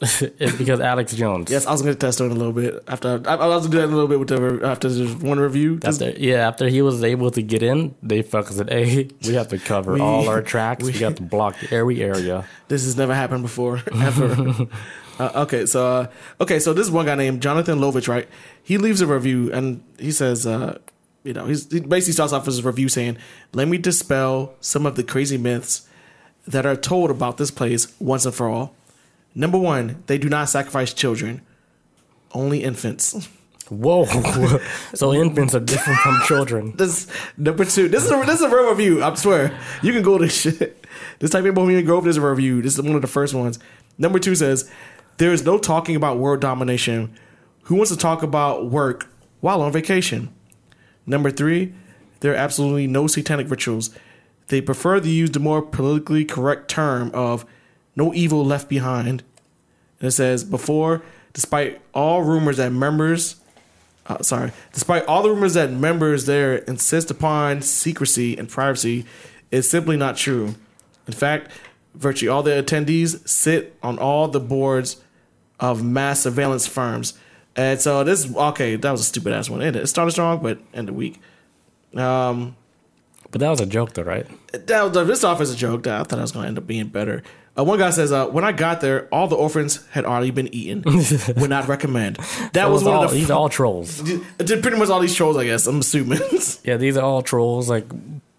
is 0.38 0.56
because 0.56 0.80
Alex 0.80 1.14
Jones. 1.14 1.50
yes, 1.50 1.66
I 1.66 1.72
was 1.72 1.82
gonna 1.82 1.94
test 1.94 2.20
on 2.20 2.30
a 2.30 2.34
little 2.34 2.52
bit 2.54 2.82
after 2.88 3.20
I, 3.26 3.34
I 3.34 3.46
was 3.48 3.66
gonna 3.66 3.70
do 3.72 3.78
that 3.80 3.86
a 3.92 3.94
little 3.94 4.08
bit 4.08 4.18
with 4.18 4.28
the 4.28 4.66
after 4.66 4.88
this 4.88 5.14
one 5.22 5.38
review. 5.38 5.78
Just- 5.78 6.00
After, 6.02 6.18
yeah, 6.18 6.48
after 6.48 6.68
he 6.68 6.80
was 6.82 7.04
able 7.04 7.30
to 7.32 7.42
get 7.42 7.62
in, 7.62 7.94
they 8.02 8.22
fucking 8.22 8.56
said, 8.56 8.70
"Hey, 8.70 9.08
we 9.26 9.34
have 9.34 9.48
to 9.48 9.58
cover 9.58 9.92
We- 9.94 10.00
all 10.00 10.28
our 10.28 10.40
tracks. 10.42 10.84
We, 10.84 10.92
we- 10.92 10.98
got 10.98 11.16
to 11.16 11.22
block 11.22 11.56
every 11.72 12.02
area." 12.02 12.46
This 12.68 12.84
has 12.84 12.96
never 12.96 13.12
happened 13.14 13.42
before, 13.42 13.82
ever. 13.92 14.68
uh, 15.18 15.42
okay, 15.44 15.66
so 15.66 15.86
uh, 15.86 16.06
okay, 16.40 16.60
so 16.60 16.72
this 16.72 16.86
is 16.86 16.92
one 16.92 17.04
guy 17.06 17.16
named 17.16 17.42
Jonathan 17.42 17.78
Lovich, 17.80 18.06
right? 18.08 18.28
He 18.62 18.78
leaves 18.78 19.00
a 19.00 19.06
review 19.08 19.52
and 19.52 19.82
he 19.98 20.12
says, 20.12 20.46
uh, 20.46 20.78
you 21.24 21.32
know, 21.34 21.46
he's, 21.46 21.70
he 21.70 21.80
basically 21.80 22.12
starts 22.14 22.32
off 22.32 22.46
his 22.46 22.64
review 22.64 22.88
saying, 22.88 23.18
"Let 23.52 23.66
me 23.68 23.76
dispel 23.76 24.54
some 24.60 24.86
of 24.86 24.94
the 24.94 25.02
crazy 25.02 25.36
myths 25.36 25.88
that 26.46 26.64
are 26.64 26.76
told 26.76 27.10
about 27.10 27.36
this 27.36 27.50
place 27.50 27.92
once 28.00 28.24
and 28.24 28.34
for 28.34 28.48
all. 28.48 28.74
Number 29.34 29.58
one, 29.58 30.02
they 30.06 30.18
do 30.18 30.28
not 30.28 30.48
sacrifice 30.48 30.92
children, 30.92 31.42
only 32.32 32.62
infants." 32.62 33.28
Whoa! 33.70 34.04
so 34.94 35.14
infants 35.14 35.54
are 35.54 35.60
different 35.60 36.00
from 36.00 36.20
children. 36.26 36.72
This 36.76 37.06
number 37.36 37.64
two. 37.64 37.88
This 37.88 38.04
is 38.04 38.10
a, 38.10 38.16
this 38.26 38.40
is 38.40 38.42
a 38.42 38.48
real 38.48 38.70
review. 38.70 39.02
I 39.02 39.14
swear. 39.14 39.56
You 39.80 39.92
can 39.92 40.02
go 40.02 40.18
to 40.18 40.28
shit. 40.28 40.84
This 41.20 41.30
type 41.30 41.44
of 41.44 41.54
Bohemian 41.54 41.84
Grove. 41.84 42.04
This 42.04 42.16
is 42.16 42.22
a 42.22 42.28
review. 42.28 42.62
This 42.62 42.76
is 42.76 42.82
one 42.82 42.96
of 42.96 43.02
the 43.02 43.08
first 43.08 43.32
ones. 43.32 43.60
Number 43.96 44.18
two 44.18 44.34
says 44.34 44.68
there 45.18 45.32
is 45.32 45.44
no 45.44 45.58
talking 45.58 45.94
about 45.94 46.18
world 46.18 46.40
domination. 46.40 47.14
Who 47.64 47.76
wants 47.76 47.92
to 47.92 47.96
talk 47.96 48.24
about 48.24 48.70
work 48.70 49.08
while 49.40 49.62
on 49.62 49.70
vacation? 49.70 50.34
Number 51.06 51.30
three, 51.30 51.72
there 52.20 52.32
are 52.32 52.36
absolutely 52.36 52.88
no 52.88 53.06
satanic 53.06 53.48
rituals. 53.48 53.90
They 54.48 54.60
prefer 54.60 54.98
to 54.98 55.08
use 55.08 55.30
the 55.30 55.38
more 55.38 55.62
politically 55.62 56.24
correct 56.24 56.68
term 56.68 57.10
of 57.14 57.44
no 58.00 58.12
evil 58.14 58.42
left 58.44 58.68
behind. 58.68 59.16
And 59.98 60.08
it 60.08 60.12
says 60.12 60.44
before, 60.44 61.02
despite 61.32 61.80
all 61.92 62.18
rumors 62.22 62.56
that 62.56 62.72
members 62.72 63.36
uh, 64.06 64.22
sorry, 64.22 64.50
despite 64.72 65.04
all 65.06 65.22
the 65.22 65.30
rumors 65.30 65.54
that 65.54 65.70
members 65.70 66.26
there 66.26 66.56
insist 66.72 67.10
upon 67.10 67.62
secrecy 67.62 68.36
and 68.36 68.48
privacy, 68.48 69.04
is 69.50 69.70
simply 69.70 69.96
not 69.96 70.16
true. 70.16 70.54
In 71.06 71.12
fact, 71.12 71.50
virtually 71.94 72.28
all 72.28 72.42
the 72.42 72.50
attendees 72.50 73.10
sit 73.28 73.76
on 73.82 73.98
all 73.98 74.26
the 74.26 74.40
boards 74.40 74.96
of 75.60 75.84
mass 75.84 76.22
surveillance 76.22 76.66
firms. 76.66 77.14
And 77.54 77.80
so 77.80 78.02
this, 78.02 78.34
okay, 78.34 78.76
that 78.76 78.90
was 78.90 79.00
a 79.00 79.04
stupid 79.04 79.32
ass 79.32 79.50
one. 79.50 79.62
It 79.62 79.76
it 79.76 79.86
started 79.86 80.12
strong, 80.12 80.42
but 80.42 80.58
ended 80.72 80.94
weak. 80.94 81.20
Um, 81.94 82.56
But 83.30 83.40
that 83.40 83.50
was 83.50 83.60
a 83.60 83.66
joke, 83.66 83.92
though, 83.94 84.02
right? 84.02 84.26
that 84.66 84.82
was, 84.82 85.06
this 85.06 85.24
off 85.24 85.40
as 85.40 85.52
a 85.52 85.56
joke. 85.56 85.82
That 85.84 86.00
I 86.00 86.04
thought 86.04 86.18
I 86.18 86.22
was 86.22 86.32
going 86.32 86.44
to 86.44 86.48
end 86.48 86.58
up 86.58 86.66
being 86.66 86.88
better. 86.88 87.22
Uh, 87.60 87.64
one 87.64 87.78
guy 87.78 87.90
says, 87.90 88.10
uh, 88.12 88.26
"When 88.26 88.44
I 88.44 88.52
got 88.52 88.80
there, 88.80 89.06
all 89.12 89.28
the 89.28 89.36
orphans 89.36 89.86
had 89.90 90.04
already 90.04 90.30
been 90.30 90.52
eaten. 90.54 90.82
Would 91.36 91.50
not 91.50 91.68
recommend." 91.68 92.16
That 92.52 92.70
was 92.70 92.82
it's 92.82 92.88
one 92.88 92.96
all, 92.96 93.04
of 93.04 93.10
the 93.10 93.16
these 93.18 93.30
are 93.30 93.38
all 93.38 93.48
trolls. 93.48 94.00
did 94.00 94.62
pretty 94.62 94.78
much 94.78 94.88
all 94.88 95.00
these 95.00 95.14
trolls, 95.14 95.36
I 95.36 95.44
guess. 95.44 95.66
I'm 95.66 95.80
assuming. 95.80 96.20
Yeah, 96.64 96.76
these 96.76 96.96
are 96.96 97.04
all 97.04 97.22
trolls 97.22 97.68
like 97.68 97.86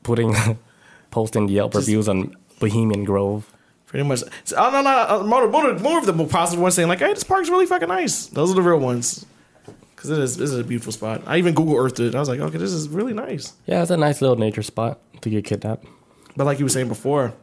putting 0.04 0.36
posting 1.12 1.50
Yelp 1.50 1.76
reviews 1.76 2.08
on 2.08 2.36
Bohemian 2.60 3.04
Grove. 3.04 3.52
pretty 3.88 4.08
much. 4.08 4.22
So, 4.44 4.56
oh, 4.58 4.70
no, 4.72 4.82
no, 4.82 4.90
uh, 4.90 5.24
more, 5.24 5.48
more, 5.50 5.74
more 5.80 6.00
of 6.00 6.06
the 6.06 6.14
more 6.14 6.28
positive 6.28 6.62
ones 6.62 6.76
saying 6.76 6.88
like, 6.88 7.00
"Hey, 7.00 7.14
this 7.14 7.24
park's 7.24 7.50
really 7.50 7.66
fucking 7.66 7.90
nice." 7.90 8.28
Those 8.28 8.52
are 8.52 8.56
the 8.56 8.62
real 8.62 8.80
ones. 8.80 9.26
Because 9.96 10.18
it 10.18 10.20
is, 10.20 10.38
this 10.38 10.50
is 10.52 10.58
a 10.58 10.64
beautiful 10.64 10.92
spot. 10.92 11.22
I 11.28 11.38
even 11.38 11.54
Google 11.54 11.78
Earthed 11.78 12.00
it. 12.00 12.16
I 12.16 12.20
was 12.20 12.28
like, 12.28 12.40
okay, 12.40 12.58
this 12.58 12.72
is 12.72 12.90
really 12.90 13.14
nice. 13.14 13.54
Yeah, 13.68 13.84
it's 13.84 13.92
a 13.92 13.98
nice 13.98 14.20
little 14.20 14.36
nature 14.36 14.64
spot 14.64 15.00
to 15.22 15.30
get 15.30 15.46
kidnapped. 15.46 15.86
But 16.36 16.46
like 16.46 16.58
you 16.58 16.66
were 16.66 16.70
saying 16.70 16.88
before, 16.88 17.34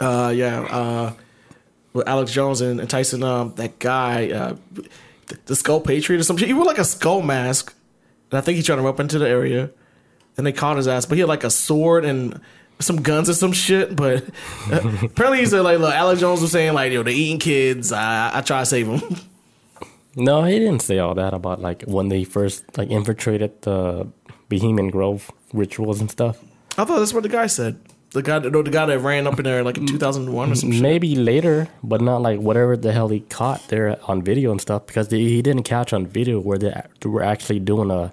uh, 0.00 0.32
yeah, 0.34 0.60
uh, 0.62 1.12
with 1.92 2.08
Alex 2.08 2.32
Jones 2.32 2.60
and, 2.60 2.80
and 2.80 2.88
Tyson, 2.88 3.22
um, 3.22 3.54
that 3.56 3.78
guy, 3.78 4.30
uh, 4.30 4.56
the, 5.26 5.38
the 5.46 5.56
Skull 5.56 5.80
Patriot 5.80 6.20
or 6.20 6.24
some 6.24 6.36
shit. 6.36 6.48
He 6.48 6.54
wore 6.54 6.64
like 6.64 6.78
a 6.78 6.84
skull 6.84 7.22
mask, 7.22 7.74
and 8.30 8.38
I 8.38 8.40
think 8.40 8.56
he 8.56 8.62
tried 8.62 8.76
to 8.76 8.82
run 8.82 8.94
up 8.94 9.00
into 9.00 9.18
the 9.18 9.28
area, 9.28 9.70
and 10.36 10.46
they 10.46 10.52
caught 10.52 10.76
his 10.76 10.88
ass. 10.88 11.06
But 11.06 11.16
he 11.16 11.20
had 11.20 11.28
like 11.28 11.44
a 11.44 11.50
sword 11.50 12.04
and 12.04 12.40
some 12.78 13.02
guns 13.02 13.28
or 13.28 13.34
some 13.34 13.52
shit. 13.52 13.96
But 13.96 14.24
uh, 14.70 14.80
apparently, 15.02 15.40
he 15.40 15.46
said 15.46 15.60
like, 15.62 15.78
look, 15.78 15.94
Alex 15.94 16.20
Jones 16.20 16.40
was 16.40 16.52
saying 16.52 16.74
like, 16.74 16.92
yo, 16.92 17.02
they're 17.02 17.12
eating 17.12 17.38
kids. 17.38 17.92
I, 17.92 18.38
I 18.38 18.40
try 18.42 18.60
to 18.60 18.66
save 18.66 18.86
them. 18.86 19.02
No, 20.16 20.42
he 20.42 20.58
didn't 20.58 20.82
say 20.82 20.98
all 20.98 21.14
that 21.14 21.32
about 21.32 21.60
like 21.60 21.82
when 21.82 22.08
they 22.08 22.24
first 22.24 22.76
like 22.76 22.90
infiltrated 22.90 23.62
the 23.62 24.08
Bohemian 24.48 24.90
Grove 24.90 25.30
rituals 25.52 26.00
and 26.00 26.10
stuff. 26.10 26.42
I 26.76 26.84
thought 26.84 26.98
that's 26.98 27.14
what 27.14 27.22
the 27.22 27.28
guy 27.28 27.46
said. 27.46 27.78
The 28.12 28.22
guy, 28.22 28.38
no, 28.38 28.62
the 28.62 28.70
guy 28.70 28.86
that 28.86 29.00
ran 29.00 29.26
up 29.26 29.38
in 29.38 29.44
there 29.44 29.62
like 29.62 29.76
in 29.76 29.86
2001 29.86 30.50
or 30.50 30.54
some 30.54 30.72
shit. 30.72 30.80
Maybe 30.82 31.14
later, 31.14 31.68
but 31.82 32.00
not 32.00 32.22
like 32.22 32.40
whatever 32.40 32.74
the 32.76 32.90
hell 32.92 33.08
he 33.08 33.20
caught 33.20 33.66
there 33.68 33.98
on 34.08 34.22
video 34.22 34.50
and 34.50 34.60
stuff 34.60 34.86
because 34.86 35.08
they, 35.08 35.18
he 35.18 35.42
didn't 35.42 35.64
catch 35.64 35.92
on 35.92 36.06
video 36.06 36.40
where 36.40 36.56
they 36.58 36.72
were 37.04 37.22
actually 37.22 37.60
doing 37.60 37.90
a 37.90 38.12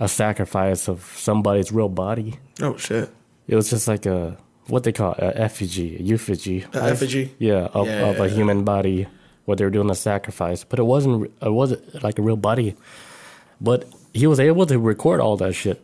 a 0.00 0.08
sacrifice 0.08 0.88
of 0.88 1.04
somebody's 1.16 1.70
real 1.72 1.88
body. 1.88 2.38
Oh 2.60 2.76
shit. 2.76 3.08
It 3.46 3.54
was 3.56 3.70
just 3.70 3.86
like 3.88 4.06
a 4.06 4.36
what 4.68 4.84
they 4.84 4.92
call 4.92 5.12
it, 5.12 5.18
a 5.18 5.40
effigy, 5.40 5.96
a 5.96 6.02
eulogy, 6.02 6.64
A 6.72 6.84
effigy? 6.84 7.34
Yeah, 7.38 7.66
of, 7.74 7.86
Yeah. 7.86 8.10
of 8.10 8.20
a 8.20 8.28
human 8.28 8.64
body 8.64 9.06
where 9.44 9.56
they 9.56 9.64
were 9.64 9.70
doing 9.70 9.90
a 9.90 9.94
sacrifice, 9.94 10.62
but 10.64 10.78
it 10.78 10.84
wasn't 10.84 11.30
it 11.42 11.52
wasn't 11.52 12.02
like 12.02 12.18
a 12.18 12.22
real 12.22 12.36
body. 12.36 12.74
But 13.60 13.86
he 14.14 14.26
was 14.26 14.38
able 14.40 14.66
to 14.66 14.78
record 14.78 15.20
all 15.20 15.36
that 15.38 15.52
shit 15.54 15.82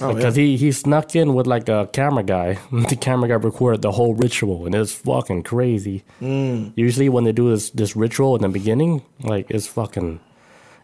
Oh, 0.00 0.14
because 0.14 0.36
yeah. 0.36 0.44
he 0.44 0.56
he 0.56 0.72
snuck 0.72 1.16
in 1.16 1.34
with 1.34 1.46
like 1.46 1.68
a 1.68 1.88
camera 1.92 2.22
guy. 2.22 2.58
the 2.72 2.96
camera 2.96 3.28
guy 3.28 3.34
recorded 3.34 3.82
the 3.82 3.92
whole 3.92 4.14
ritual, 4.14 4.66
and 4.66 4.74
it's 4.74 4.92
fucking 4.92 5.42
crazy. 5.42 6.04
Mm. 6.20 6.72
Usually, 6.76 7.08
when 7.08 7.24
they 7.24 7.32
do 7.32 7.50
this 7.50 7.70
this 7.70 7.96
ritual 7.96 8.36
in 8.36 8.42
the 8.42 8.48
beginning, 8.48 9.02
like 9.20 9.50
it's 9.50 9.66
fucking. 9.66 10.20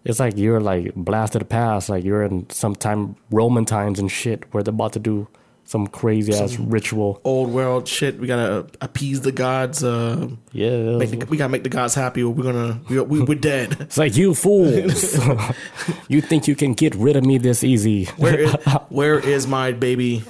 It's 0.04 0.18
like 0.18 0.36
you're 0.36 0.60
like 0.60 0.94
blasted 0.96 1.48
past, 1.48 1.88
like 1.88 2.04
you're 2.04 2.24
in 2.24 2.50
some 2.50 2.74
time 2.74 3.14
Roman 3.30 3.64
times 3.64 4.00
and 4.00 4.10
shit, 4.10 4.52
where 4.52 4.62
they're 4.64 4.74
about 4.74 4.94
to 4.94 4.98
do 4.98 5.28
some 5.64 5.86
crazy 5.86 6.34
ass 6.34 6.58
ritual. 6.58 7.20
old 7.24 7.50
world 7.50 7.88
shit. 7.88 8.18
We 8.18 8.26
gotta 8.26 8.66
appease 8.80 9.22
the 9.22 9.32
gods. 9.32 9.82
Uh, 9.82 10.28
Yeah, 10.52 10.70
the, 10.70 11.26
we 11.30 11.36
gotta 11.36 11.48
make 11.50 11.62
the 11.62 11.68
gods 11.68 11.94
happy, 11.94 12.22
or 12.22 12.32
we're 12.32 12.44
gonna 12.44 12.80
we, 12.88 13.00
we, 13.00 13.20
we're 13.22 13.38
dead. 13.38 13.76
it's 13.80 13.96
like 13.96 14.16
you 14.16 14.34
fools. 14.34 15.18
you 16.08 16.20
think 16.20 16.46
you 16.46 16.54
can 16.54 16.74
get 16.74 16.94
rid 16.94 17.16
of 17.16 17.24
me 17.24 17.38
this 17.38 17.64
easy? 17.64 18.04
Where 18.16 18.38
is, 18.40 18.52
where 18.90 19.18
is 19.18 19.46
my 19.46 19.72
baby? 19.72 20.22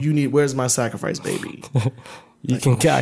you 0.00 0.12
need. 0.12 0.28
Where's 0.28 0.54
my 0.54 0.66
sacrifice, 0.66 1.18
baby? 1.18 1.62
You 2.42 2.58
can 2.58 2.78
oh, 2.82 3.00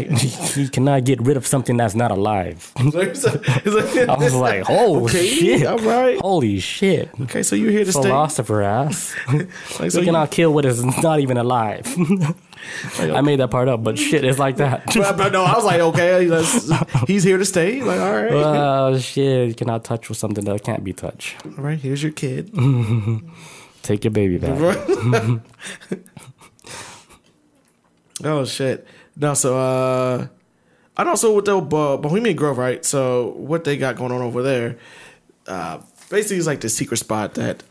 you 0.56 0.68
cannot 0.68 1.04
get 1.04 1.20
rid 1.22 1.36
of 1.36 1.46
something 1.46 1.76
that's 1.76 1.94
not 1.94 2.10
alive. 2.10 2.72
I 2.76 4.16
was 4.18 4.34
like, 4.34 4.64
oh 4.68 5.04
Okay, 5.04 5.28
shit! 5.28 5.64
all 5.66 5.78
right. 5.78 6.18
Holy 6.20 6.58
shit! 6.58 7.08
Okay, 7.20 7.44
so 7.44 7.54
you're 7.54 7.70
here 7.70 7.84
to 7.84 7.92
stay. 7.92 8.02
Philosopher 8.02 8.62
ass. 8.62 9.14
Like, 9.78 9.92
so 9.92 10.00
you 10.00 10.06
cannot 10.06 10.32
kill 10.32 10.52
what 10.52 10.64
is 10.64 10.84
not 10.84 11.20
even 11.20 11.36
alive. 11.36 11.86
I 12.98 13.20
made 13.20 13.38
that 13.38 13.52
part 13.52 13.68
up, 13.68 13.84
but 13.84 13.96
shit, 13.96 14.24
it's 14.24 14.40
like 14.40 14.56
that. 14.56 14.86
But, 14.92 15.16
but 15.16 15.32
no, 15.32 15.44
I 15.44 15.54
was 15.54 15.64
like, 15.64 15.80
okay, 15.80 16.24
that's- 16.24 16.72
he's 17.06 17.22
here 17.22 17.38
to 17.38 17.44
stay. 17.44 17.80
Like, 17.80 18.00
all 18.00 18.12
right, 18.12 18.32
Oh 18.32 18.98
shit! 18.98 19.48
You 19.50 19.54
cannot 19.54 19.84
touch 19.84 20.08
with 20.08 20.18
something 20.18 20.44
that 20.46 20.64
can't 20.64 20.82
be 20.82 20.92
touched. 20.92 21.36
all 21.46 21.52
right. 21.62 21.78
Here's 21.78 22.02
your 22.02 22.10
kid. 22.12 22.50
Take 23.82 24.02
your 24.02 24.10
baby 24.10 24.38
back. 24.38 24.58
oh 28.24 28.44
shit. 28.44 28.84
No, 29.18 29.34
so 29.34 29.58
uh, 29.58 30.26
I 30.96 31.04
know. 31.04 31.16
So 31.16 31.34
with 31.34 31.44
the 31.44 31.58
uh, 31.58 31.96
Bohemian 31.96 32.36
Grove, 32.36 32.56
right? 32.56 32.84
So 32.84 33.32
what 33.36 33.64
they 33.64 33.76
got 33.76 33.96
going 33.96 34.12
on 34.12 34.22
over 34.22 34.42
there? 34.42 34.78
Uh, 35.46 35.80
basically, 36.08 36.36
it's 36.36 36.46
like 36.46 36.60
the 36.60 36.68
secret 36.68 36.98
spot 36.98 37.34
that 37.34 37.62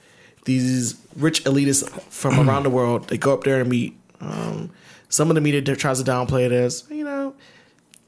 these 0.45 0.95
rich 1.15 1.43
elitists 1.45 1.89
from 2.11 2.39
around 2.49 2.63
the 2.63 2.69
world 2.69 3.07
they 3.07 3.17
go 3.17 3.33
up 3.33 3.43
there 3.43 3.61
and 3.61 3.69
meet. 3.69 3.97
Um, 4.19 4.71
some 5.09 5.29
of 5.29 5.35
the 5.35 5.41
media 5.41 5.61
tries 5.61 6.01
to 6.03 6.09
downplay 6.09 6.45
it 6.47 6.51
as 6.51 6.83
you 6.89 7.05
know, 7.05 7.33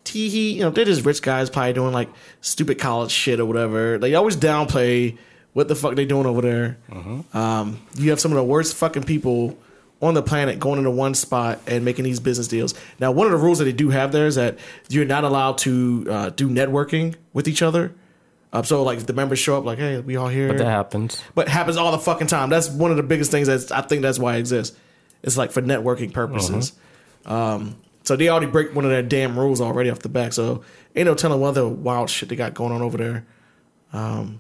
tee 0.03 0.27
hee. 0.27 0.51
You 0.53 0.62
know, 0.63 0.69
they're 0.69 0.86
just 0.86 1.05
rich 1.05 1.22
guys 1.22 1.50
probably 1.50 1.74
doing 1.74 1.93
like 1.93 2.10
stupid 2.41 2.77
college 2.77 3.12
shit 3.12 3.39
or 3.39 3.46
whatever. 3.46 3.98
They 3.98 4.15
always 4.15 4.36
downplay 4.36 5.17
what 5.53 5.69
the 5.69 5.75
fuck 5.75 5.96
they 5.96 6.05
doing 6.05 6.25
over 6.25 6.41
there. 6.41 6.77
Um, 7.34 7.79
you 7.96 8.10
have 8.10 8.19
some 8.19 8.31
of 8.31 8.36
the 8.36 8.43
worst 8.43 8.75
fucking 8.75 9.03
people 9.03 9.58
on 10.01 10.13
the 10.13 10.22
planet 10.24 10.60
going 10.60 10.77
into 10.77 10.91
one 10.91 11.13
spot 11.13 11.60
and 11.68 11.84
making 11.84 12.06
these 12.06 12.20
business 12.20 12.48
deals. 12.48 12.74
Now, 13.00 13.12
one 13.12 13.27
of 13.27 13.32
the 13.32 13.38
rules 13.38 13.60
that 13.60 13.65
they 13.65 13.74
do 13.74 13.89
have 13.89 14.12
there 14.12 14.27
is 14.27 14.36
that 14.36 14.58
you're 14.88 15.06
not 15.06 15.24
allowed 15.24 15.58
to 15.60 16.06
uh, 16.10 16.29
do 16.29 16.48
networking 16.50 17.15
with 17.34 17.48
each 17.48 17.62
other. 17.62 17.94
Uh, 18.51 18.63
so, 18.63 18.82
like, 18.82 18.98
if 18.98 19.06
the 19.06 19.13
members 19.13 19.39
show 19.39 19.58
up, 19.58 19.65
like, 19.65 19.77
hey, 19.77 20.00
we 20.00 20.15
all 20.15 20.27
here. 20.27 20.48
But 20.48 20.58
that 20.60 20.65
happens. 20.65 21.22
But 21.36 21.48
it 21.48 21.51
happens 21.51 21.77
all 21.77 21.91
the 21.91 22.00
fucking 22.00 22.27
time. 22.27 22.50
That's 22.50 22.70
one 22.70 22.91
of 22.91 22.98
the 22.98 23.03
biggest 23.03 23.29
things 23.29 23.48
that 23.48 23.72
I 23.72 23.82
think 23.82 24.01
that's 24.01 24.18
why 24.18 24.38
it 24.38 24.39
exists. 24.39 24.75
It's 25.22 25.38
like 25.38 25.51
for 25.51 25.62
networking 25.62 26.13
purposes. 26.13 26.74
Um, 27.25 27.75
so 28.03 28.15
they 28.15 28.29
already 28.29 28.48
break 28.48 28.74
one 28.74 28.86
of 28.86 28.91
their 28.91 29.03
damn 29.03 29.38
rules 29.38 29.62
already 29.62 29.89
off 29.89 30.00
the 30.00 30.10
back. 30.10 30.34
So 30.34 30.63
ain't 30.96 31.06
no 31.06 31.13
telling 31.13 31.39
what 31.39 31.50
other 31.50 31.68
wild 31.68 32.10
shit 32.10 32.29
they 32.29 32.36
got 32.36 32.53
going 32.53 32.72
on 32.72 32.82
over 32.82 32.98
there. 32.98 33.25
Um, 33.94 34.39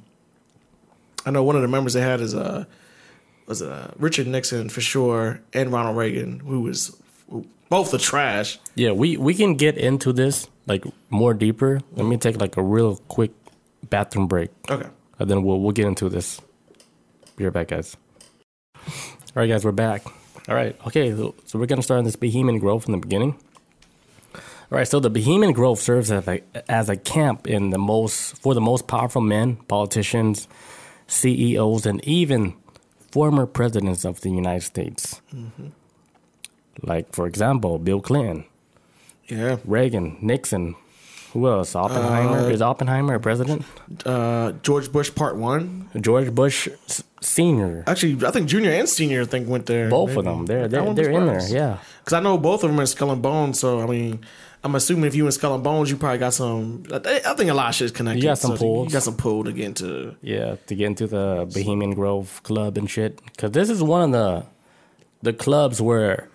I 1.25 1.31
know 1.31 1.43
one 1.43 1.55
of 1.55 1.61
the 1.61 1.67
members 1.67 1.93
they 1.93 2.01
had 2.01 2.21
is 2.21 2.33
uh 2.33 2.65
was 3.49 3.61
uh, 3.61 3.91
Richard 3.97 4.27
Nixon 4.27 4.69
for 4.69 4.79
sure 4.81 5.41
and 5.53 5.71
Ronald 5.73 5.97
Reagan, 5.97 6.39
who 6.39 6.61
was 6.61 6.95
both 7.69 7.91
the 7.91 7.97
trash. 7.97 8.59
Yeah, 8.75 8.91
we 8.91 9.17
we 9.17 9.33
can 9.33 9.55
get 9.55 9.77
into 9.77 10.13
this 10.13 10.47
like 10.67 10.85
more 11.09 11.33
deeper. 11.33 11.81
Let 11.93 12.05
me 12.05 12.15
take 12.17 12.39
like 12.39 12.55
a 12.57 12.63
real 12.63 12.97
quick 13.07 13.31
bathroom 13.89 14.27
break, 14.27 14.51
Okay. 14.69 14.87
and 15.17 15.29
then 15.29 15.43
we'll 15.43 15.59
we'll 15.59 15.71
get 15.73 15.87
into 15.87 16.07
this. 16.09 16.39
Be 17.35 17.43
right 17.45 17.53
back, 17.53 17.67
guys. 17.69 17.97
All 18.75 18.83
right, 19.35 19.47
guys, 19.47 19.65
we're 19.65 19.71
back. 19.71 20.03
All 20.47 20.55
right, 20.55 20.75
okay, 20.87 21.11
so, 21.15 21.35
so 21.45 21.59
we're 21.59 21.67
gonna 21.67 21.83
start 21.83 21.99
on 21.99 22.05
this 22.05 22.15
Bohemian 22.15 22.59
Grove 22.59 22.83
from 22.83 22.93
the 22.93 22.97
beginning. 22.99 23.35
All 24.71 24.77
right, 24.77 24.87
so 24.87 24.99
the 24.99 25.09
Bohemian 25.09 25.53
Grove 25.53 25.79
serves 25.79 26.11
as 26.11 26.27
a 26.27 26.41
as 26.69 26.89
a 26.89 26.95
camp 26.97 27.47
in 27.47 27.71
the 27.71 27.77
most 27.79 28.37
for 28.41 28.53
the 28.53 28.61
most 28.61 28.87
powerful 28.87 29.21
men, 29.21 29.55
politicians, 29.67 30.47
CEOs, 31.07 31.85
and 31.85 32.03
even 32.05 32.53
former 33.11 33.45
presidents 33.45 34.05
of 34.05 34.21
the 34.21 34.29
United 34.29 34.63
States. 34.63 35.21
Like, 36.81 37.13
for 37.13 37.27
example, 37.27 37.77
Bill 37.79 38.01
Clinton. 38.01 38.45
Yeah. 39.27 39.57
Reagan, 39.65 40.17
Nixon, 40.21 40.75
who 41.33 41.47
else? 41.47 41.75
Oppenheimer. 41.75 42.49
Is 42.49 42.61
Oppenheimer 42.61 43.15
a 43.15 43.19
president? 43.19 43.63
Uh, 44.05 44.53
George 44.63 44.91
Bush 44.91 45.13
Part 45.13 45.35
One. 45.37 45.89
George 45.99 46.33
Bush 46.33 46.67
S- 46.87 47.03
Senior. 47.21 47.83
Actually, 47.85 48.25
I 48.25 48.31
think 48.31 48.47
Junior 48.47 48.71
and 48.71 48.89
Senior 48.89 49.21
I 49.21 49.25
think 49.25 49.47
went 49.47 49.65
there. 49.67 49.89
Both 49.89 50.15
of 50.17 50.23
them. 50.25 50.45
They're 50.47 50.67
they're, 50.67 50.93
they're 50.93 51.11
in 51.11 51.27
there. 51.27 51.47
Yeah. 51.47 51.77
Because 51.99 52.13
I 52.13 52.21
know 52.21 52.37
both 52.39 52.63
of 52.63 52.71
them 52.71 52.79
are 52.79 52.85
Skull 52.87 53.11
and 53.11 53.21
Bones. 53.21 53.59
So 53.59 53.81
I 53.81 53.85
mean, 53.85 54.19
I'm 54.63 54.75
assuming 54.75 55.05
if 55.05 55.15
you 55.15 55.25
in 55.25 55.31
Skull 55.31 55.55
and 55.55 55.63
Bones, 55.63 55.89
you 55.89 55.95
probably 55.95 56.17
got 56.17 56.33
some. 56.33 56.83
I 56.91 56.99
think 56.99 57.49
a 57.49 57.53
lot 57.53 57.69
of 57.69 57.75
shit's 57.75 57.91
connected. 57.93 58.23
You 58.23 58.29
got 58.29 58.37
some 58.37 58.51
so 58.51 58.57
pulls. 58.57 58.87
You 58.87 58.93
got 58.93 59.03
some 59.03 59.15
pull 59.15 59.43
to 59.45 59.53
get 59.53 59.65
into. 59.65 60.15
Yeah, 60.21 60.55
to 60.67 60.75
get 60.75 60.85
into 60.87 61.07
the 61.07 61.49
Bohemian 61.53 61.93
Grove 61.93 62.41
Club 62.43 62.77
and 62.77 62.89
shit. 62.89 63.23
Because 63.25 63.51
this 63.51 63.69
is 63.69 63.81
one 63.81 64.01
of 64.01 64.11
the 64.11 64.45
the 65.21 65.33
clubs 65.33 65.81
where 65.81 66.29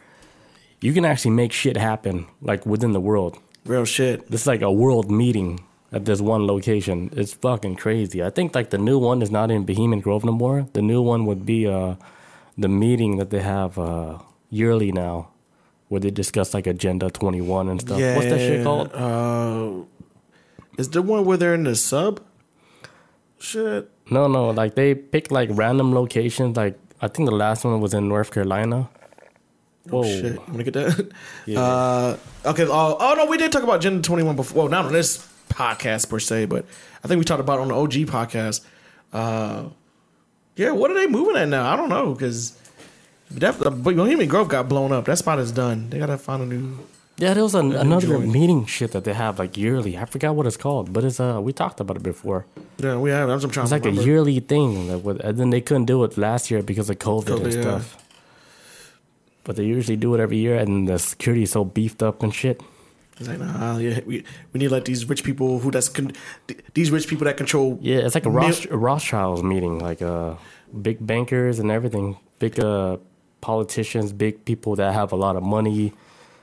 you 0.80 0.92
can 0.92 1.04
actually 1.04 1.32
make 1.32 1.52
shit 1.52 1.76
happen, 1.76 2.26
like 2.40 2.64
within 2.64 2.92
the 2.92 3.00
world. 3.00 3.38
Real 3.66 3.84
shit. 3.84 4.30
This 4.30 4.42
is 4.42 4.46
like 4.46 4.62
a 4.62 4.72
world 4.72 5.10
meeting 5.10 5.64
at 5.92 6.04
this 6.06 6.20
one 6.20 6.46
location. 6.46 7.10
It's 7.16 7.34
fucking 7.34 7.76
crazy. 7.76 8.22
I 8.22 8.30
think 8.30 8.54
like 8.54 8.70
the 8.70 8.78
new 8.78 8.98
one 8.98 9.22
is 9.22 9.30
not 9.30 9.50
in 9.50 9.64
Bohemian 9.64 10.00
Grove 10.00 10.24
no 10.24 10.32
more. 10.32 10.66
The 10.72 10.82
new 10.82 11.02
one 11.02 11.26
would 11.26 11.44
be 11.44 11.66
uh 11.66 11.96
the 12.56 12.68
meeting 12.68 13.18
that 13.18 13.28
they 13.30 13.40
have 13.40 13.78
uh 13.78 14.18
yearly 14.50 14.92
now, 14.92 15.28
where 15.94 16.00
they 16.00 16.10
discuss 16.10 16.54
like 16.54 16.66
Agenda 16.66 17.08
Twenty 17.08 17.40
One 17.40 17.68
and 17.68 17.80
stuff. 17.80 18.00
What's 18.16 18.26
that 18.26 18.40
shit 18.40 18.64
called? 18.64 18.90
Uh, 18.92 19.84
is 20.76 20.90
the 20.90 21.02
one 21.02 21.24
where 21.24 21.36
they're 21.36 21.54
in 21.54 21.62
the 21.62 21.76
sub? 21.76 22.20
Shit. 23.38 23.88
No, 24.10 24.26
no, 24.26 24.50
like 24.50 24.74
they 24.74 24.96
pick 24.96 25.30
like 25.30 25.50
random 25.52 25.94
locations. 25.94 26.56
Like 26.56 26.76
I 27.00 27.06
think 27.06 27.28
the 27.28 27.34
last 27.36 27.64
one 27.64 27.80
was 27.80 27.94
in 27.94 28.08
North 28.08 28.32
Carolina. 28.32 28.90
Whoa. 29.88 30.02
Shit. 30.02 30.36
I'm 30.40 30.52
gonna 30.52 30.64
get 30.64 30.74
that? 30.74 31.12
Yeah. 31.46 31.60
Uh, 31.60 32.16
okay. 32.46 32.64
Oh, 32.66 32.96
oh, 32.98 33.14
no, 33.16 33.26
we 33.26 33.38
did 33.38 33.52
talk 33.52 33.62
about 33.62 33.76
Agenda 33.76 34.02
21 34.02 34.34
before. 34.34 34.62
Well, 34.62 34.68
not 34.68 34.86
on 34.86 34.92
this 34.92 35.24
podcast 35.48 36.08
per 36.08 36.18
se, 36.18 36.46
but 36.46 36.64
I 37.04 37.08
think 37.08 37.20
we 37.20 37.24
talked 37.24 37.40
about 37.40 37.60
on 37.60 37.68
the 37.68 37.74
OG 37.76 37.92
podcast. 38.10 38.64
Uh, 39.12 39.68
yeah, 40.56 40.72
what 40.72 40.90
are 40.90 40.94
they 40.94 41.06
moving 41.06 41.36
at 41.36 41.48
now? 41.48 41.72
I 41.72 41.76
don't 41.76 41.88
know 41.88 42.14
because 42.14 42.58
that 43.30 43.58
but 43.58 43.82
Bohemian 43.82 44.28
Grove 44.28 44.48
got 44.48 44.68
blown 44.68 44.92
up. 44.92 45.04
That 45.06 45.18
spot 45.18 45.38
is 45.38 45.52
done. 45.52 45.90
They 45.90 45.98
gotta 45.98 46.18
find 46.18 46.42
a 46.42 46.46
new. 46.46 46.78
Yeah, 47.16 47.32
there 47.32 47.44
was 47.44 47.54
an, 47.54 47.72
another 47.74 48.18
meeting 48.18 48.66
shit 48.66 48.90
that 48.90 49.04
they 49.04 49.12
have 49.14 49.38
like 49.38 49.56
yearly. 49.56 49.96
I 49.96 50.04
forgot 50.04 50.34
what 50.34 50.46
it's 50.46 50.56
called, 50.56 50.92
but 50.92 51.04
it's 51.04 51.20
uh 51.20 51.40
we 51.40 51.52
talked 51.52 51.80
about 51.80 51.96
it 51.96 52.02
before. 52.02 52.46
Yeah, 52.78 52.96
we 52.96 53.10
have. 53.10 53.28
I'm 53.28 53.50
trying 53.50 53.64
It's 53.64 53.72
like 53.72 53.86
a 53.86 53.92
yearly 53.92 54.40
thing, 54.40 54.88
that 54.88 54.98
would, 54.98 55.20
and 55.20 55.38
then 55.38 55.50
they 55.50 55.60
couldn't 55.60 55.84
do 55.84 56.02
it 56.04 56.18
last 56.18 56.50
year 56.50 56.62
because 56.62 56.90
of 56.90 56.98
COVID, 56.98 57.28
and 57.28 57.40
COVID, 57.40 57.54
yeah. 57.54 57.60
stuff. 57.60 57.96
But 59.44 59.56
they 59.56 59.64
usually 59.64 59.96
do 59.96 60.14
it 60.14 60.20
every 60.20 60.38
year, 60.38 60.56
and 60.56 60.88
the 60.88 60.98
security 60.98 61.44
is 61.44 61.52
so 61.52 61.64
beefed 61.64 62.02
up 62.02 62.22
and 62.22 62.34
shit. 62.34 62.60
It's 63.18 63.28
like, 63.28 63.38
nah, 63.38 63.78
yeah, 63.78 64.00
we, 64.04 64.24
we 64.52 64.58
need 64.58 64.68
to 64.68 64.72
let 64.72 64.86
these 64.86 65.08
rich 65.08 65.22
people 65.22 65.60
who 65.60 65.70
that's 65.70 65.88
con- 65.88 66.12
th- 66.48 66.58
these 66.74 66.90
rich 66.90 67.06
people 67.06 67.26
that 67.26 67.36
control. 67.36 67.78
Yeah, 67.80 67.98
it's 67.98 68.16
like 68.16 68.26
a 68.26 68.30
Mil- 68.30 68.70
a 68.70 68.76
Rothschilds 68.76 69.42
meeting, 69.42 69.78
like 69.78 70.02
uh, 70.02 70.34
big 70.82 71.04
bankers 71.06 71.60
and 71.60 71.70
everything, 71.70 72.16
big 72.40 72.58
uh, 72.58 72.96
politicians, 73.48 74.12
big 74.12 74.34
people 74.44 74.72
that 74.80 74.90
have 75.00 75.12
a 75.12 75.16
lot 75.26 75.34
of 75.36 75.42
money, 75.42 75.92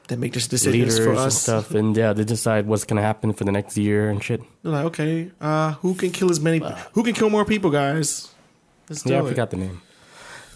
that 0.08 0.18
make 0.20 0.34
this 0.34 0.48
decisions 0.48 0.98
for 1.00 1.14
and 1.14 1.34
stuff, 1.34 1.66
and 1.80 1.96
yeah, 1.98 2.14
they 2.14 2.24
decide 2.24 2.64
what's 2.70 2.86
gonna 2.90 3.02
happen 3.12 3.34
for 3.34 3.44
the 3.46 3.52
next 3.52 3.78
year 3.78 4.10
and 4.12 4.24
shit. 4.24 4.42
They're 4.62 4.72
like, 4.78 4.86
okay, 4.92 5.32
uh, 5.50 5.72
who 5.82 5.96
can 5.96 6.12
kill 6.12 6.30
as 6.30 6.40
many? 6.40 6.60
Who 6.96 7.02
can 7.04 7.14
kill 7.14 7.30
more 7.30 7.46
people, 7.54 7.70
guys? 7.72 8.30
Let's 8.90 9.04
do 9.04 9.12
Yeah, 9.14 9.20
it. 9.20 9.26
I 9.26 9.30
forgot 9.34 9.50
the 9.50 9.58
name. 9.58 9.78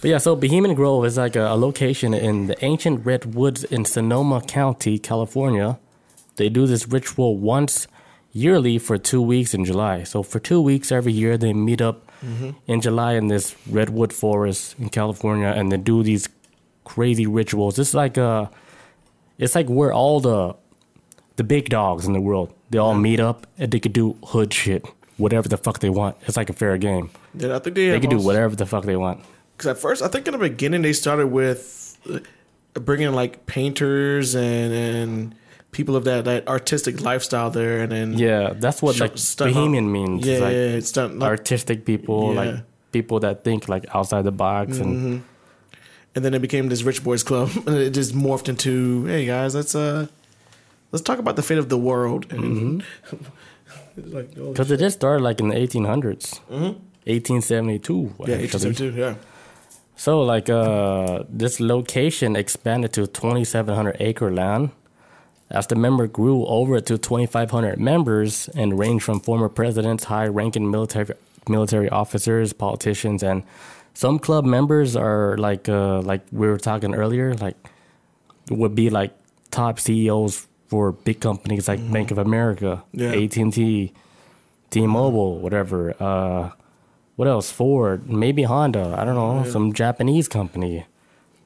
But 0.01 0.09
yeah, 0.11 0.19
so 0.19 0.35
Bohemian 0.35 0.75
Grove 0.75 1.05
is 1.05 1.17
like 1.17 1.35
a, 1.35 1.45
a 1.55 1.57
location 1.67 2.13
in 2.13 2.47
the 2.47 2.57
ancient 2.71 3.05
redwoods 3.05 3.63
in 3.75 3.85
Sonoma 3.85 4.41
County, 4.41 4.99
California. 4.99 5.79
They 6.35 6.49
do 6.49 6.67
this 6.67 6.83
ritual 6.97 7.37
once 7.55 7.87
yearly 8.33 8.77
for 8.77 8.97
two 8.97 9.21
weeks 9.33 9.53
in 9.57 9.63
July. 9.65 10.03
So 10.03 10.21
for 10.21 10.39
two 10.49 10.61
weeks 10.61 10.91
every 10.91 11.13
year, 11.13 11.37
they 11.37 11.53
meet 11.53 11.81
up 11.81 11.97
in 12.67 12.81
July 12.81 13.13
in 13.13 13.27
this 13.29 13.55
redwood 13.69 14.11
forest 14.11 14.75
in 14.79 14.89
California, 14.89 15.47
and 15.57 15.71
they 15.71 15.77
do 15.77 16.03
these 16.03 16.27
crazy 16.85 17.27
rituals. 17.27 17.77
It's 17.77 17.93
like 17.93 18.17
uh 18.17 18.47
it's 19.37 19.53
like 19.55 19.67
where 19.67 19.91
all 19.91 20.19
the 20.21 20.55
the 21.35 21.43
big 21.43 21.67
dogs 21.69 22.05
in 22.05 22.13
the 22.13 22.21
world 22.21 22.53
they 22.69 22.77
all 22.79 22.95
meet 22.95 23.19
up 23.19 23.45
and 23.57 23.71
they 23.71 23.79
could 23.79 23.93
do 23.93 24.17
hood 24.23 24.53
shit, 24.53 24.85
whatever 25.17 25.47
the 25.49 25.57
fuck 25.57 25.79
they 25.79 25.89
want. 25.89 26.15
It's 26.27 26.37
like 26.37 26.49
a 26.49 26.53
fair 26.53 26.77
game. 26.77 27.09
Yeah, 27.35 27.55
I 27.55 27.59
think 27.59 27.75
they, 27.75 27.89
They 27.89 27.99
can 27.99 28.09
do 28.09 28.19
whatever 28.19 28.55
the 28.55 28.65
fuck 28.65 28.85
they 28.85 28.95
want. 28.95 29.19
Because 29.57 29.67
at 29.71 29.77
first, 29.77 30.01
I 30.01 30.07
think 30.07 30.25
in 30.27 30.31
the 30.33 30.37
beginning 30.39 30.81
they 30.81 30.93
started 30.93 31.27
with 31.27 31.97
uh, 32.09 32.19
bringing 32.79 33.11
like 33.13 33.45
painters 33.45 34.35
and 34.35 34.73
and 34.73 35.35
people 35.71 35.95
of 35.95 36.03
that 36.05 36.25
that 36.25 36.47
artistic 36.47 37.01
lifestyle 37.01 37.49
there, 37.51 37.81
and 37.83 37.91
then 37.91 38.13
Yeah, 38.13 38.53
that's 38.55 38.81
what 38.81 38.99
like 38.99 39.17
stunt- 39.17 39.53
Bohemian 39.53 39.91
means. 39.91 40.25
yeah, 40.25 40.33
It's 40.33 40.41
like 40.41 40.53
yeah, 40.53 40.77
it's 40.79 40.91
done. 40.91 41.19
Like, 41.19 41.29
artistic 41.29 41.85
people, 41.85 42.33
Yeah. 42.33 42.39
like 42.41 42.55
people 42.91 43.19
that 43.21 43.43
think 43.43 43.67
like 43.69 43.85
outside 43.93 44.23
the 44.23 44.31
box 44.31 44.77
Mm-hmm. 44.77 44.83
and 44.89 45.23
then 46.23 46.33
it 46.33 46.41
became 46.41 46.69
this 46.69 46.83
rich 46.83 47.03
boys 47.03 47.23
club, 47.23 47.49
and 47.67 47.75
it 47.87 47.91
just 47.91 48.15
morphed 48.15 48.47
into, 48.47 49.05
hey 49.05 49.25
guys, 49.25 49.53
let's 49.55 49.75
uh, 49.75 50.07
let's 50.91 51.03
talk 51.03 51.19
about 51.19 51.35
the 51.35 51.43
fate 51.43 51.57
of 51.57 51.67
the 51.69 51.77
world. 51.77 52.31
And 52.31 52.83
it's 53.97 54.13
like, 54.13 54.29
oh, 54.39 54.51
because 54.51 54.71
it 54.71 54.79
just 54.79 54.97
started 54.97 55.23
like 55.23 55.39
in 55.41 55.49
the 55.49 55.55
1800s, 55.55 56.39
1872. 56.49 57.93
Mm-hmm. 57.93 58.29
yeah, 58.29 58.37
actually. 58.37 58.71
HSM2, 58.71 58.95
yeah. 58.95 59.15
So 59.97 60.21
like 60.21 60.49
uh, 60.49 61.23
this 61.29 61.59
location 61.59 62.35
expanded 62.35 62.93
to 62.93 63.07
2,700 63.07 63.97
acre 63.99 64.31
land, 64.31 64.71
As 65.49 65.67
the 65.67 65.75
member 65.75 66.07
grew 66.07 66.45
over 66.47 66.81
to 66.81 66.97
2,500 66.97 67.79
members 67.79 68.49
and 68.55 68.79
ranged 68.79 69.05
from 69.05 69.19
former 69.19 69.47
presidents, 69.47 70.05
high-ranking 70.05 70.69
military 70.71 71.13
military 71.47 71.89
officers, 71.89 72.53
politicians, 72.53 73.21
and 73.21 73.43
some 73.95 74.19
club 74.19 74.45
members 74.45 74.95
are 74.95 75.35
like 75.37 75.67
uh, 75.67 76.01
like 76.01 76.21
we 76.31 76.45
were 76.47 76.57
talking 76.59 76.93
earlier, 76.93 77.33
like 77.33 77.55
would 78.51 78.75
be 78.75 78.89
like 78.91 79.11
top 79.49 79.79
CEOs 79.79 80.45
for 80.67 80.91
big 80.91 81.19
companies 81.21 81.67
like 81.67 81.79
Bank 81.91 82.11
of 82.11 82.17
America, 82.19 82.83
Yeah. 82.91 83.11
AT 83.11 83.35
and 83.37 83.51
T, 83.53 83.93
T-Mobile, 84.69 85.39
whatever. 85.39 85.95
Uh, 85.99 86.51
what 87.15 87.27
else? 87.27 87.51
Ford, 87.51 88.09
maybe 88.09 88.43
Honda. 88.43 88.93
I 88.97 89.05
don't 89.05 89.15
know, 89.15 89.49
some 89.49 89.73
Japanese 89.73 90.27
company. 90.27 90.85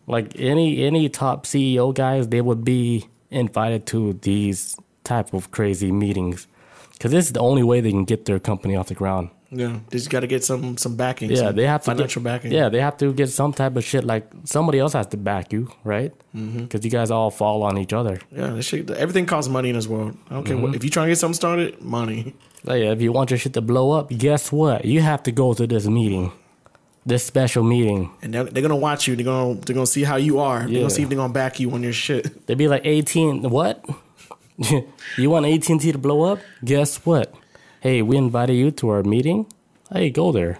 Like 0.08 0.34
any 0.40 0.84
any 0.84 1.08
top 1.10 1.46
CEO 1.46 1.94
guys, 1.94 2.30
they 2.30 2.42
would 2.42 2.64
be 2.66 3.08
invited 3.30 3.86
to 3.88 4.14
these 4.14 4.76
type 5.04 5.34
of 5.34 5.52
crazy 5.52 5.92
meetings 5.92 6.48
because 6.94 7.12
this 7.12 7.26
is 7.28 7.34
the 7.34 7.40
only 7.40 7.62
way 7.64 7.80
they 7.80 7.92
can 7.92 8.06
get 8.06 8.26
their 8.26 8.40
company 8.40 8.76
off 8.76 8.88
the 8.88 8.96
ground. 8.96 9.30
Yeah, 9.52 9.80
they 9.90 9.98
just 9.98 10.10
got 10.12 10.20
to 10.20 10.28
get 10.28 10.44
some 10.44 10.78
some 10.78 10.96
backing. 10.96 11.32
Yeah, 11.32 11.38
some 11.38 11.56
they 11.56 11.66
have 11.66 11.82
to 11.82 11.86
financial 11.92 12.22
get, 12.22 12.30
backing. 12.30 12.52
Yeah, 12.52 12.70
they 12.70 12.80
have 12.82 12.98
to 12.98 13.12
get 13.14 13.30
some 13.30 13.52
type 13.52 13.76
of 13.76 13.84
shit. 13.84 14.04
Like 14.04 14.30
somebody 14.44 14.78
else 14.80 14.94
has 14.94 15.08
to 15.08 15.18
back 15.18 15.52
you, 15.52 15.70
right? 15.84 16.14
Because 16.34 16.86
you 16.86 16.92
guys 16.92 17.10
all 17.10 17.32
fall 17.32 17.64
on 17.64 17.78
each 17.80 17.92
other. 17.94 18.20
yeah. 18.32 18.48
This 18.52 18.66
shit, 18.68 18.90
everything 18.92 19.26
costs 19.26 19.50
money 19.50 19.70
in 19.70 19.76
this 19.76 19.88
world. 19.88 20.16
I 20.30 20.36
don't 20.36 20.44
care 20.44 20.56
Mm-hmm. 20.56 20.64
what. 20.66 20.76
If 20.76 20.84
you 20.84 20.90
trying 20.92 21.08
to 21.08 21.12
get 21.12 21.18
something 21.18 21.34
started, 21.34 21.82
money. 21.82 22.36
Like, 22.64 22.82
if 22.84 23.02
you 23.02 23.12
want 23.12 23.32
your 23.32 23.40
shit 23.40 23.54
to 23.54 23.62
blow 23.62 23.92
up, 23.92 24.10
guess 24.10 24.52
what? 24.52 24.86
You 24.86 25.02
have 25.02 25.24
to 25.24 25.32
go 25.32 25.54
to 25.56 25.66
this 25.66 25.88
meeting, 25.88 26.32
this 27.06 27.26
special 27.26 27.64
meeting. 27.64 28.12
And 28.22 28.34
they're, 28.34 28.44
they're 28.44 28.62
gonna 28.62 28.76
watch 28.76 29.08
you. 29.08 29.16
They're 29.16 29.26
gonna 29.26 29.56
they're 29.62 29.74
gonna 29.74 29.88
see 29.88 30.04
how 30.04 30.18
you 30.18 30.40
are. 30.40 30.60
They're 30.68 30.82
gonna 30.82 30.90
see 30.92 31.02
if 31.04 31.10
they're 31.10 31.16
gonna 31.18 31.34
back 31.34 31.60
you 31.60 31.72
on 31.72 31.82
your 31.82 31.94
shit. 31.94 32.46
They'd 32.46 32.58
be 32.58 32.68
like, 32.68 32.84
18, 32.86 33.50
what? 33.50 33.84
you 35.18 35.30
want 35.30 35.46
AT&T 35.46 35.92
to 35.92 35.98
blow 35.98 36.24
up? 36.24 36.40
Guess 36.64 36.98
what? 37.06 37.34
Hey, 37.82 38.02
we 38.02 38.18
invited 38.18 38.54
you 38.56 38.72
to 38.72 38.89
our 38.89 39.04
meeting. 39.04 39.46
Hey, 39.92 40.10
go 40.10 40.32
there. 40.32 40.60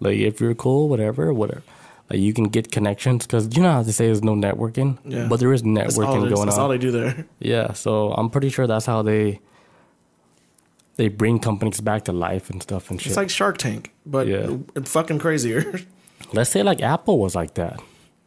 Like, 0.00 0.16
if 0.18 0.40
you're 0.40 0.54
cool, 0.54 0.88
whatever, 0.88 1.32
whatever. 1.32 1.62
Like, 2.10 2.20
you 2.20 2.32
can 2.32 2.44
get 2.44 2.70
connections 2.72 3.26
because 3.26 3.54
you 3.56 3.62
know 3.62 3.72
how 3.72 3.82
to 3.82 3.92
say 3.92 4.06
there's 4.06 4.22
no 4.22 4.34
networking, 4.34 4.98
Yeah. 5.04 5.26
but 5.28 5.40
there 5.40 5.52
is 5.52 5.62
networking 5.62 6.28
going 6.28 6.34
on. 6.34 6.46
That's 6.46 6.58
all 6.58 6.68
they 6.68 6.78
do 6.78 6.90
there. 6.90 7.26
Yeah, 7.40 7.72
so 7.72 8.12
I'm 8.12 8.30
pretty 8.30 8.48
sure 8.48 8.66
that's 8.66 8.86
how 8.86 9.02
they 9.02 9.40
they 10.96 11.08
bring 11.08 11.38
companies 11.38 11.80
back 11.82 12.04
to 12.06 12.12
life 12.12 12.48
and 12.48 12.62
stuff 12.62 12.90
and 12.90 12.98
shit. 13.00 13.08
It's 13.08 13.16
like 13.18 13.28
Shark 13.28 13.58
Tank, 13.58 13.92
but 14.06 14.26
Yeah. 14.26 14.56
it's 14.74 14.90
fucking 14.90 15.18
crazier. 15.18 15.80
Let's 16.32 16.48
say 16.50 16.62
like 16.62 16.80
Apple 16.80 17.18
was 17.18 17.34
like 17.34 17.54
that, 17.54 17.80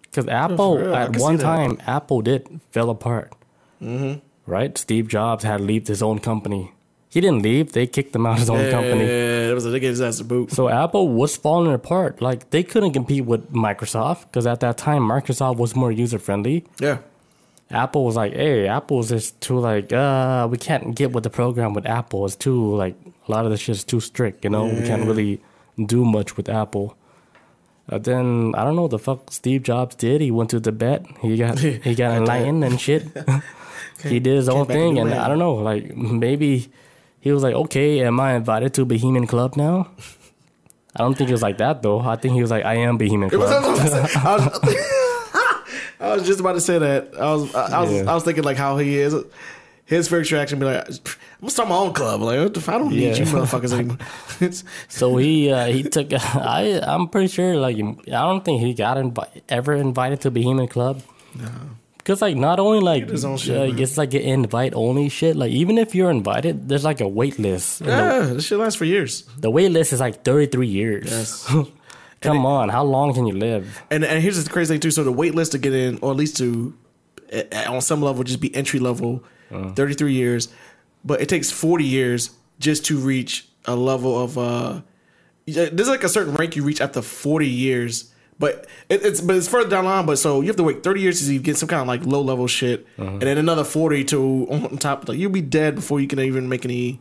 because 0.04 0.28
Apple 0.28 0.78
real, 0.78 0.94
I 0.94 1.04
at 1.06 1.18
one 1.18 1.40
time 1.40 1.80
Apple 1.88 2.22
did 2.22 2.48
fell 2.70 2.90
apart. 2.92 3.34
Mm-hmm. 3.82 4.20
Right, 4.46 4.78
Steve 4.78 5.08
Jobs 5.08 5.44
had 5.44 5.58
to 5.58 5.64
leave 5.64 5.88
his 5.88 6.02
own 6.04 6.20
company. 6.20 6.72
He 7.12 7.22
didn't 7.22 7.42
leave; 7.42 7.72
they 7.72 7.88
kicked 7.88 8.16
him 8.16 8.26
out 8.28 8.34
of 8.34 8.40
his 8.40 8.50
own 8.50 8.70
company. 8.70 9.06
Yeah, 9.06 9.50
it 9.50 9.54
was 9.54 9.66
a 9.66 9.70
they 9.70 9.80
gave 9.80 9.90
his 9.92 10.02
ass 10.02 10.20
a 10.20 10.24
boot. 10.24 10.52
So 10.52 10.70
Apple 10.70 11.10
was 11.10 11.36
falling 11.36 11.74
apart. 11.74 12.22
Like 12.22 12.52
they 12.52 12.62
couldn't 12.62 12.94
compete 12.94 13.26
with 13.26 13.52
Microsoft 13.52 14.26
because 14.28 14.46
at 14.46 14.60
that 14.60 14.78
time 14.78 15.02
Microsoft 15.02 15.58
was 15.58 15.76
more 15.76 15.92
user 15.92 16.20
friendly. 16.20 16.66
Yeah, 16.80 17.00
Apple 17.72 18.06
was 18.06 18.16
like, 18.16 18.34
hey, 18.34 18.68
Apple's 18.68 19.10
just 19.10 19.40
too 19.42 19.60
like, 19.60 19.94
uh, 19.94 20.48
we 20.50 20.58
can't 20.58 20.96
get 20.96 21.12
with 21.12 21.24
the 21.24 21.30
program 21.30 21.74
with 21.74 21.86
Apple. 21.86 22.26
It's 22.26 22.36
too 22.36 22.76
like 22.76 22.96
a 23.28 23.32
lot 23.32 23.46
of 23.46 23.52
the 23.52 23.58
shit 23.58 23.76
is 23.76 23.84
too 23.84 24.00
strict, 24.00 24.44
you 24.44 24.50
know. 24.50 24.66
We 24.66 24.86
can't 24.88 25.06
really 25.06 25.42
do 25.84 26.04
much 26.04 26.36
with 26.36 26.50
Apple. 26.50 26.96
Uh, 27.88 27.98
then 28.00 28.54
I 28.56 28.64
don't 28.64 28.76
know 28.76 28.84
what 28.84 28.92
the 28.92 29.00
fuck 29.00 29.32
Steve 29.32 29.64
Jobs 29.64 29.96
did. 29.96 30.22
He 30.22 30.32
went 30.32 30.50
to 30.52 30.60
Tibet. 30.60 31.06
He 31.22 31.38
got 31.38 31.60
he 31.88 31.94
got 31.94 32.18
enlightened 32.18 32.64
and 32.64 32.82
shit. 32.82 33.04
he 34.04 34.20
did 34.20 34.36
his 34.36 34.50
own 34.50 34.66
thing, 34.66 34.98
and. 34.98 35.14
I 35.14 35.28
don't 35.28 35.40
know. 35.40 35.56
Like 35.56 35.96
maybe 35.96 36.72
he 37.22 37.32
was 37.32 37.44
like, 37.44 37.54
okay, 37.56 38.02
am 38.04 38.20
I 38.20 38.34
invited 38.36 38.74
to 38.76 38.86
Bohemian 38.86 39.28
Club 39.28 39.56
now? 39.58 39.90
I 40.96 41.00
don't 41.04 41.16
think 41.16 41.28
he 41.30 41.34
was 41.34 41.42
like 41.44 41.58
that 41.60 41.82
though. 41.84 42.00
I 42.00 42.16
think 42.16 42.34
he 42.34 42.42
was 42.42 42.50
like, 42.52 42.66
I 42.66 42.76
am 42.76 42.98
Bohemian 42.98 43.30
Club. 43.30 43.44
I 43.64 44.36
was, 44.36 44.60
I 46.00 46.14
was 46.16 46.26
just 46.26 46.40
about 46.40 46.54
to 46.54 46.62
say 46.62 46.80
that. 46.80 47.14
I 47.20 47.34
was 47.34 47.54
I, 47.56 47.78
I 47.78 47.82
was 47.82 47.92
Yeah. 47.92 48.10
I 48.12 48.14
was 48.14 48.24
thinking 48.24 48.44
like 48.44 48.58
how 48.58 48.78
he 48.78 48.98
is. 48.98 49.16
His 49.86 50.08
first 50.08 50.32
reaction 50.32 50.60
be 50.60 50.66
like, 50.66 50.88
"I'm 50.88 50.96
gonna 51.42 51.50
start 51.50 51.68
my 51.68 51.76
own 51.76 51.94
club." 51.94 52.22
Like, 52.22 52.38
what 52.40 52.54
the 52.54 52.60
f- 52.60 52.70
I 52.70 52.78
don't 52.78 52.92
need 52.92 53.02
Yeah. 53.10 53.16
you 53.16 53.26
motherfuckers 53.26 53.74
anymore. 53.74 53.98
So 54.88 55.18
he 55.18 55.52
uh, 55.52 55.66
he 55.66 55.82
took. 55.84 56.14
I 56.14 56.80
I'm 56.84 57.08
pretty 57.08 57.28
sure 57.28 57.56
like 57.58 57.76
I 57.78 58.22
don't 58.22 58.46
think 58.46 58.62
he 58.62 58.74
got 58.76 58.98
invi- 58.98 59.42
ever 59.50 59.74
invited 59.74 60.22
to 60.22 60.32
Bohemian 60.32 60.68
Club. 60.68 61.02
Because 62.10 62.24
like 62.24 62.36
not 62.36 62.60
only 62.60 62.80
like 62.80 63.08
shit, 63.38 63.56
uh, 63.56 63.68
man. 63.68 63.78
it's 63.78 63.96
like 63.96 64.16
an 64.16 64.22
invite 64.22 64.74
only 64.74 65.10
shit. 65.10 65.36
Like 65.36 65.52
even 65.52 65.78
if 65.78 65.94
you're 65.94 66.10
invited, 66.10 66.68
there's 66.68 66.84
like 66.84 67.02
a 67.02 67.08
wait 67.08 67.38
list. 67.38 67.82
Yeah, 67.82 68.22
this 68.34 68.46
shit 68.48 68.58
lasts 68.58 68.78
for 68.80 68.86
years. 68.86 69.22
the, 69.36 69.42
the 69.42 69.52
wait 69.52 69.70
list 69.70 69.94
is 69.94 70.00
like 70.00 70.24
33 70.24 70.66
years. 70.66 71.12
Yes. 71.12 71.46
Come 72.22 72.48
on, 72.48 72.70
how 72.70 72.84
long 72.84 73.14
can 73.14 73.28
you 73.28 73.36
live? 73.36 73.84
And 73.92 74.04
and 74.04 74.24
here's 74.24 74.44
the 74.44 74.50
crazy 74.50 74.74
thing 74.74 74.80
too. 74.80 74.90
So 74.90 75.04
the 75.04 75.12
wait 75.12 75.36
list 75.36 75.52
to 75.52 75.60
get 75.60 75.76
in, 75.76 76.00
or 76.02 76.10
at 76.10 76.18
least 76.18 76.36
to 76.38 76.74
uh, 77.32 77.44
on 77.72 77.80
some 77.82 78.02
level, 78.02 78.24
just 78.24 78.40
be 78.42 78.50
entry 78.56 78.80
level, 78.80 79.24
Uh-huh. 79.52 79.70
33 79.76 80.12
years, 80.12 80.50
but 81.06 81.22
it 81.22 81.30
takes 81.30 81.52
40 81.52 81.84
years 81.86 82.32
just 82.60 82.86
to 82.88 82.98
reach 82.98 83.48
a 83.66 83.76
level 83.76 84.18
of. 84.20 84.36
uh 84.40 84.82
There's 85.46 85.88
like 85.88 86.04
a 86.04 86.10
certain 86.10 86.34
rank 86.34 86.56
you 86.56 86.64
reach 86.64 86.82
after 86.82 87.04
40 87.04 87.46
years, 87.48 88.12
but 88.40 88.66
it, 88.90 89.06
it's 89.06 89.22
but 89.22 89.36
it's 89.36 89.48
further 89.48 89.70
down 89.70 89.84
the 89.84 89.90
line. 89.90 90.06
But 90.06 90.18
so 90.18 90.42
you 90.42 90.48
have 90.48 90.56
to 90.56 90.64
wait 90.64 90.82
30 90.84 91.02
years 91.02 91.26
to 91.28 91.34
you 91.34 91.40
get 91.40 91.58
some 91.58 91.68
kind 91.70 91.82
of 91.82 91.88
like 91.88 92.06
low 92.06 92.22
level 92.22 92.48
shit, 92.48 92.88
Uh-huh. 92.98 93.10
and 93.12 93.22
then 93.22 93.38
another 93.38 93.64
40 93.64 94.04
to 94.06 94.48
on 94.50 94.78
top. 94.78 95.08
Like 95.08 95.18
you'll 95.18 95.32
be 95.32 95.42
dead 95.42 95.76
before 95.76 96.00
you 96.00 96.08
can 96.08 96.20
even 96.20 96.48
make 96.50 96.64
any 96.66 97.00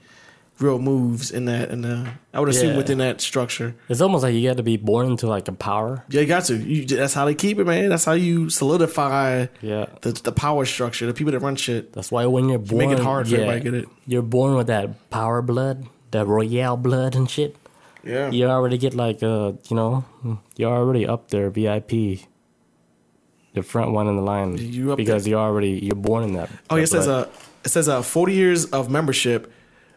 real 0.59 0.81
moves 0.81 1.31
in 1.31 1.45
that. 1.45 1.71
And 1.71 1.87
uh, 1.87 2.05
I 2.35 2.41
would 2.41 2.49
assume 2.49 2.71
Yeah. 2.73 2.77
within 2.79 2.99
that 2.99 3.21
structure. 3.21 3.77
It's 3.89 4.01
almost 4.01 4.25
like 4.25 4.35
you 4.35 4.49
got 4.49 4.57
to 4.57 4.65
be 4.65 4.77
born 4.77 5.07
into 5.07 5.29
like 5.29 5.47
a 5.47 5.53
power. 5.53 6.03
Yeah, 6.09 6.23
you 6.23 6.27
got 6.27 6.47
to. 6.47 6.57
You, 6.57 6.85
that's 6.85 7.15
how 7.15 7.25
they 7.27 7.37
keep 7.37 7.61
it, 7.61 7.65
man. 7.65 7.91
That's 7.91 8.05
how 8.05 8.15
you 8.15 8.51
solidify 8.51 9.47
Yeah. 9.63 9.87
the 10.03 10.11
the 10.13 10.33
power 10.33 10.65
structure. 10.65 11.07
The 11.07 11.15
people 11.15 11.31
that 11.33 11.39
run 11.39 11.55
shit. 11.55 11.93
That's 11.93 12.11
why 12.11 12.27
when 12.27 12.49
you're 12.49 12.59
born, 12.59 12.89
make 12.89 12.99
it 12.99 13.03
hard 13.03 13.29
for 13.29 13.37
everybody 13.37 13.61
to 13.61 13.65
get 13.71 13.75
it. 13.75 13.89
You're 14.07 14.23
born 14.23 14.57
with 14.57 14.67
that 14.67 15.09
power 15.11 15.41
blood, 15.43 15.87
that 16.11 16.27
royale 16.27 16.77
blood 16.77 17.15
and 17.15 17.31
shit. 17.31 17.55
Yeah. 18.05 18.31
you 18.31 18.47
already 18.47 18.79
get 18.79 18.95
like 18.95 19.23
uh 19.23 19.53
you 19.69 19.77
know 19.77 20.05
you're 20.57 20.73
already 20.73 21.07
up 21.07 21.29
there 21.31 21.51
VIP, 21.51 22.21
the 23.55 23.63
front 23.63 23.93
one 23.93 24.07
in 24.09 24.17
the 24.17 24.23
line 24.23 24.57
You 24.57 24.93
up 24.93 24.97
because 24.97 25.27
you're 25.27 25.41
already 25.41 25.71
you're 25.83 25.97
born 25.97 26.25
in 26.25 26.33
that. 26.35 26.49
Oh, 26.71 26.77
that 26.77 26.83
it 26.83 26.87
says 26.89 27.09
uh, 27.09 27.29
it 27.65 27.69
says 27.71 27.89
uh, 27.89 28.03
forty 28.03 28.35
years 28.35 28.67
of 28.67 28.91
membership. 28.91 29.53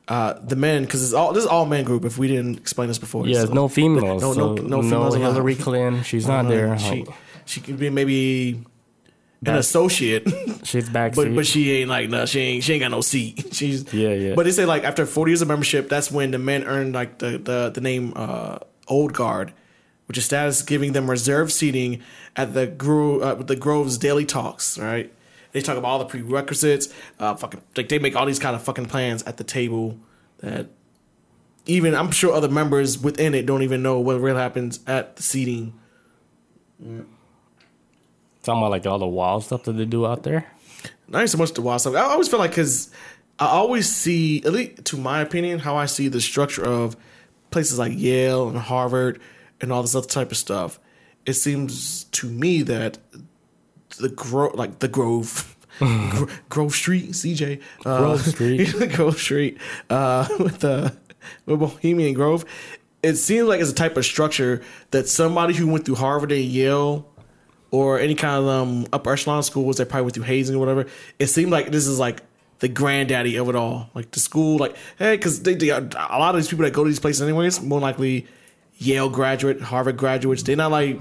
Uh, 0.08 0.34
the 0.44 0.56
men, 0.58 0.84
because 0.84 1.04
it's 1.04 1.14
all 1.14 1.32
this 1.32 1.44
is 1.44 1.50
all 1.50 1.66
men 1.66 1.86
group. 1.86 2.04
If 2.04 2.18
we 2.18 2.28
didn't 2.28 2.58
explain 2.58 2.88
this 2.90 2.98
before, 2.98 3.28
yeah, 3.28 3.36
So- 3.36 3.40
there's 3.46 3.54
no 3.54 3.68
females. 3.70 4.22
no- 4.22 4.34
No, 4.34 4.54
no- 4.56 4.56
no, 4.56 4.68
no 4.78 4.82
females 4.82 5.16
allowed. 5.16 5.34
Hillary 5.34 5.56
Clinton. 5.56 6.04
She's 6.04 6.28
not 6.28 6.48
there. 6.50 6.78
She 6.80 7.06
she 7.46 7.62
could 7.62 7.80
be 7.80 7.90
maybe 7.90 8.64
an 9.46 9.56
associate, 9.56 10.28
she's 10.64 10.88
back. 10.98 11.16
but 11.16 11.34
but 11.34 11.46
she 11.48 11.72
ain't 11.72 11.90
like 11.90 12.10
no, 12.10 12.26
she 12.26 12.40
ain't 12.40 12.64
she 12.64 12.74
ain't 12.74 12.82
got 12.82 12.92
no 12.92 13.02
seat. 13.02 13.48
She's 13.54 13.92
Yeah, 13.94 14.10
yeah. 14.14 14.36
But 14.36 14.44
they 14.46 14.52
say 14.52 14.66
like 14.66 14.84
after 14.84 15.06
forty 15.06 15.32
years 15.32 15.42
of 15.42 15.48
membership, 15.48 15.90
that's 15.90 16.12
when 16.12 16.32
the 16.32 16.40
men 16.40 16.64
earn 16.64 16.92
like 16.92 17.18
the 17.18 17.38
the 17.38 17.72
the 17.74 17.82
name 17.82 18.14
uh, 18.16 18.60
old 18.88 19.14
guard, 19.14 19.54
which 20.08 20.18
is 20.18 20.26
status 20.26 20.62
giving 20.62 20.94
them 20.94 21.10
reserved 21.10 21.52
seating 21.52 22.02
at 22.36 22.54
the 22.54 22.68
Gro- 22.68 23.20
uh, 23.20 23.36
the 23.36 23.56
Grove's 23.56 23.98
daily 23.98 24.26
talks. 24.26 24.78
Right? 24.78 25.12
They 25.54 25.62
talk 25.62 25.78
about 25.78 25.90
all 25.90 26.00
the 26.00 26.06
prerequisites. 26.06 26.94
Uh, 27.20 27.36
fucking 27.36 27.62
like 27.76 27.90
they 27.90 28.00
make 28.00 28.16
all 28.16 28.26
these 28.26 28.40
kind 28.40 28.56
of 28.56 28.62
fucking 28.62 28.86
plans 28.86 29.24
at 29.24 29.38
the 29.38 29.44
table 29.44 29.98
that 30.40 30.68
even 31.66 31.96
I'm 31.96 32.12
sure 32.12 32.34
other 32.34 32.48
members 32.50 32.98
within 33.00 33.34
it 33.34 33.46
don't 33.46 33.64
even 33.64 33.82
know 33.82 34.00
what 34.00 34.20
really 34.20 34.40
happens 34.40 34.80
at 34.88 35.16
the 35.16 35.24
seating. 35.24 35.74
Talking 38.44 38.62
about 38.62 38.72
like 38.72 38.86
all 38.86 39.00
the 39.00 39.08
wild 39.08 39.44
stuff 39.44 39.64
that 39.64 39.74
they 39.74 39.86
do 39.86 40.06
out 40.06 40.24
there. 40.24 40.46
not 41.08 41.20
even 41.20 41.28
so 41.28 41.38
much 41.38 41.54
the 41.54 41.62
wild 41.62 41.82
stuff. 41.82 41.96
I 41.96 42.00
always 42.02 42.28
feel 42.28 42.40
like 42.40 42.52
because 42.52 42.90
I 43.40 43.48
always 43.48 43.94
see, 43.94 44.44
at 44.44 44.54
least 44.54 44.86
to 44.86 44.98
my 44.98 45.22
opinion, 45.22 45.60
how 45.60 45.76
I 45.76 45.86
see 45.86 46.08
the 46.08 46.22
structure 46.22 46.64
of 46.64 46.96
places 47.52 47.78
like 47.80 47.94
Yale 47.98 48.48
and 48.50 48.58
Harvard 48.58 49.20
and 49.60 49.72
all 49.72 49.82
this 49.82 49.96
other 49.96 50.08
type 50.08 50.32
of 50.32 50.38
stuff. 50.38 50.80
It 51.26 51.34
seems 51.34 52.06
to 52.06 52.28
me 52.28 52.62
that 52.64 52.98
the 54.00 54.10
Grove, 54.10 54.56
like 54.56 54.80
the 54.80 54.88
Grove, 54.88 55.56
Gro- 55.80 56.28
Grove 56.50 56.74
Street, 56.74 57.12
CJ, 57.12 57.62
uh, 57.86 57.98
Grove 58.00 58.22
Street. 58.22 58.90
Grove 58.96 59.20
Street, 59.20 59.58
uh, 59.90 60.28
with 60.40 60.60
the 60.60 60.96
with 61.46 61.60
Bohemian 61.60 62.14
Grove. 62.14 62.46
It 63.04 63.16
seems 63.16 63.48
like 63.48 63.62
it's 63.62 63.72
a 63.72 63.76
type 63.76 63.98
of 63.98 64.06
structure 64.06 64.62
that 64.92 65.08
somebody 65.10 65.54
who 65.56 65.68
went 65.68 65.86
through 65.86 65.96
Harvard 65.96 66.32
and 66.32 66.44
Yale 66.44 67.11
or 67.72 68.00
any 68.00 68.16
kind 68.16 68.36
of 68.44 68.48
um, 68.48 68.86
upper 68.94 69.14
echelon 69.14 69.42
schools 69.44 69.78
that 69.78 69.88
probably 69.90 70.04
went 70.04 70.16
through 70.16 70.24
hazing 70.26 70.56
or 70.56 70.60
whatever. 70.60 70.86
It 71.18 71.28
seemed 71.28 71.52
like 71.52 71.72
this 71.72 71.88
is 71.88 71.98
like 71.98 72.22
the 72.60 72.68
granddaddy 72.68 73.38
of 73.38 73.50
it 73.50 73.56
all. 73.56 73.90
Like 73.96 74.12
the 74.12 74.20
school, 74.20 74.58
like 74.58 74.76
hey, 74.98 75.16
because 75.16 75.42
they, 75.44 75.56
they 75.56 75.70
a 75.70 75.80
lot 75.82 76.36
of 76.36 76.42
these 76.42 76.48
people 76.48 76.66
that 76.66 76.72
go 76.74 76.84
to 76.84 76.90
these 76.90 77.00
places 77.00 77.22
anyways, 77.22 77.62
more 77.62 77.80
likely 77.80 78.28
Yale 78.78 79.10
graduate, 79.10 79.62
Harvard 79.62 79.98
graduates. 79.98 80.44
They're 80.44 80.56
not 80.56 80.72
like 80.72 81.00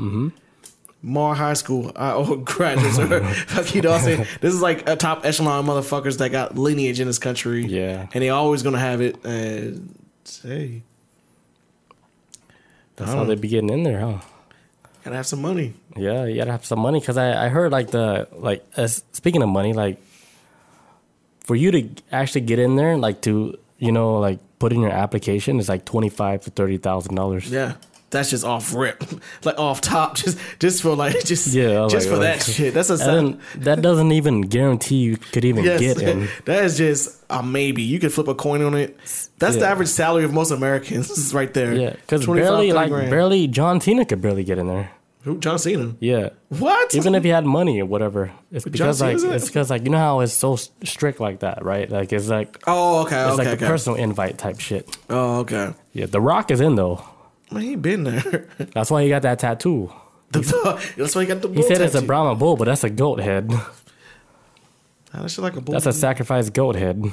more 1.02 1.35
high 1.35 1.54
school 1.54 1.92
uh, 1.96 2.16
or 2.16 2.37
graduates 2.44 2.98
or 2.98 3.24
fuck, 3.35 3.74
you 3.74 3.83
know 3.83 3.90
what 3.90 3.98
I'm 4.00 4.04
saying? 4.04 4.26
This 4.40 4.54
is 4.54 4.61
like 4.61 4.88
a 4.88 4.96
top 4.96 5.24
echelon 5.24 5.66
motherfuckers 5.66 6.18
that 6.18 6.30
got 6.30 6.56
lineage 6.56 7.00
in 7.00 7.06
this 7.06 7.18
country. 7.18 7.64
Yeah. 7.64 8.06
And 8.12 8.22
they 8.22 8.28
always 8.28 8.62
gonna 8.62 8.78
have 8.78 9.00
it. 9.00 9.24
And 9.24 9.98
hey, 10.42 10.83
That's 12.96 13.12
how 13.12 13.24
they 13.24 13.35
be 13.35 13.48
getting 13.48 13.70
in 13.70 13.83
there, 13.83 14.00
huh? 14.00 14.18
Gotta 15.05 15.17
have 15.17 15.27
some 15.27 15.43
money. 15.43 15.75
Yeah, 15.97 16.25
you 16.25 16.37
gotta 16.37 16.53
have 16.53 16.65
some 16.65 16.81
money 16.81 17.01
because 17.01 17.17
I, 17.17 17.47
I 17.47 17.49
heard 17.49 17.73
like 17.73 17.91
the 17.91 18.29
like 18.33 18.65
as 18.77 19.03
speaking 19.13 19.43
of 19.43 19.49
money, 19.49 19.73
like 19.73 19.99
for 21.41 21.57
you 21.57 21.71
to 21.71 21.89
actually 22.13 22.43
get 22.43 22.59
in 22.59 22.77
there, 22.77 22.97
like 22.97 23.23
to 23.23 23.59
you 23.79 23.93
know 23.93 24.19
like 24.19 24.39
put 24.59 24.73
in 24.73 24.81
your 24.81 24.91
application 24.93 25.59
is 25.59 25.69
like 25.69 25.85
twenty 25.85 26.09
five 26.09 26.43
to 26.45 26.51
thirty 26.51 26.77
thousand 26.79 27.15
dollars. 27.15 27.51
Yeah. 27.51 27.75
That's 28.11 28.29
just 28.31 28.44
off 28.44 28.75
rip, 28.75 29.05
like 29.44 29.59
off 29.59 29.81
top, 29.81 30.16
just 30.23 30.38
just 30.59 30.83
for 30.83 30.94
like 30.96 31.25
just 31.25 31.49
Yeah, 31.55 31.87
just 31.88 32.09
like- 32.09 32.14
for 32.16 32.20
that 32.23 32.42
shit. 32.42 32.75
That's 32.75 32.90
a 32.90 32.96
then 32.96 33.40
that 33.59 33.83
doesn't 33.83 34.11
even 34.12 34.42
guarantee 34.42 34.96
you 34.96 35.16
could 35.16 35.44
even 35.44 35.64
Yes, 35.64 35.81
get 35.81 36.03
in. 36.03 36.29
that 36.44 36.64
is 36.64 36.77
just 36.77 37.23
a 37.31 37.42
maybe. 37.42 37.83
You 37.83 38.01
could 38.01 38.12
flip 38.12 38.27
a 38.29 38.35
coin 38.35 38.62
on 38.62 38.75
it. 38.75 38.99
That's 39.38 39.57
the 39.57 39.66
average 39.66 39.88
salary 39.88 40.25
of 40.25 40.33
most 40.33 40.51
Americans 40.51 41.33
right 41.33 41.53
there. 41.55 41.73
Yeah, 41.75 41.90
because 41.90 42.27
barely 42.27 42.73
like 42.73 42.90
grand. 42.90 43.11
barely 43.11 43.46
John 43.46 43.81
Cena 43.81 44.05
could 44.05 44.20
barely 44.20 44.42
get 44.44 44.59
in 44.59 44.66
there. 44.66 44.90
Who? 45.23 45.38
John 45.38 45.59
Cena. 45.59 45.94
Yeah, 46.01 46.31
What? 46.49 46.94
even 46.94 47.14
if 47.14 47.23
he 47.25 47.29
had 47.29 47.44
money 47.44 47.79
or 47.81 47.85
whatever, 47.87 48.33
it's 48.51 48.64
John 48.64 48.73
because 48.73 49.01
like 49.03 49.16
it? 49.18 49.25
it's 49.25 49.46
because 49.49 49.68
like 49.70 49.85
you 49.85 49.90
know 49.90 49.99
how 49.99 50.20
it's 50.20 50.33
so 50.33 50.57
strict 50.57 51.20
like 51.20 51.40
that, 51.40 51.62
right? 51.64 51.88
Like 51.90 52.12
it's 52.12 52.29
like 52.29 52.59
oh, 52.66 53.03
okay, 53.03 53.20
it's 53.23 53.35
okay, 53.35 53.44
like 53.44 53.57
okay. 53.57 53.66
a 53.66 53.68
personal 53.68 53.99
invite 53.99 54.38
type 54.38 54.59
shit. 54.59 54.96
oh, 55.11 55.40
okay. 55.40 55.75
Yeah, 55.92 56.07
The 56.07 56.20
Rock 56.20 56.51
is 56.51 56.61
in 56.61 56.75
though. 56.75 57.05
Man, 57.53 57.63
he 57.63 57.77
been 57.77 58.05
there. 58.05 58.49
That's 58.75 58.91
why 58.91 59.03
he 59.03 59.09
got 59.09 59.23
that 59.23 59.39
tattoo. 59.41 59.93
The- 60.31 60.81
that's 60.97 61.17
why 61.17 61.23
he 61.23 61.27
got 61.27 61.43
the. 61.43 61.49
He 61.49 61.63
said 61.63 61.81
it's 61.81 61.97
a 61.97 62.03
Brahma 62.03 62.37
bull, 62.37 62.57
but 62.57 62.67
that's 62.67 62.85
a 62.85 62.91
goat 62.91 63.19
head. 63.19 63.51
That 65.13 65.29
shit 65.29 65.43
like 65.43 65.57
a 65.57 65.61
bull. 65.61 65.73
That's 65.73 65.87
a 65.87 65.93
sacrificed 65.93 66.53
goat 66.53 66.77
head. 66.77 67.05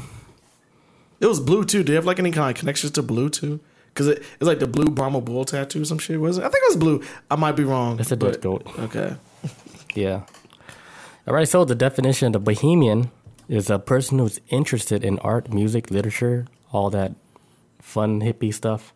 It 1.19 1.25
was 1.25 1.39
blue 1.39 1.63
too. 1.65 1.81
Do 1.83 1.93
you 1.93 1.95
have 1.95 2.05
like 2.05 2.19
any 2.19 2.29
kind 2.29 2.51
of 2.55 2.59
connections 2.59 2.91
to 2.91 3.01
blue 3.01 3.29
too? 3.29 3.59
Because 3.91 4.07
it, 4.09 4.19
it's 4.19 4.43
like 4.43 4.59
the 4.59 4.67
blue 4.67 4.85
Brahma 4.91 5.19
bull 5.21 5.45
tattoo, 5.45 5.83
some 5.83 5.97
shit 5.97 6.19
was 6.21 6.37
it? 6.37 6.41
I 6.43 6.49
think 6.49 6.57
it 6.63 6.67
was 6.69 6.77
blue. 6.77 7.01
I 7.31 7.35
might 7.35 7.53
be 7.53 7.63
wrong. 7.63 7.99
It's 7.99 8.11
a 8.11 8.17
but- 8.17 8.33
dead 8.33 8.41
goat. 8.41 8.67
Okay. 8.79 9.15
Yeah. 9.95 10.25
All 11.27 11.33
right. 11.33 11.47
So 11.47 11.65
the 11.65 11.73
definition 11.73 12.27
of 12.27 12.33
the 12.33 12.39
bohemian 12.39 13.09
is 13.49 13.71
a 13.71 13.79
person 13.79 14.19
who's 14.19 14.39
interested 14.49 15.03
in 15.03 15.17
art, 15.19 15.51
music, 15.51 15.89
literature, 15.89 16.45
all 16.71 16.91
that 16.91 17.15
fun 17.81 18.21
hippie 18.21 18.53
stuff, 18.53 18.93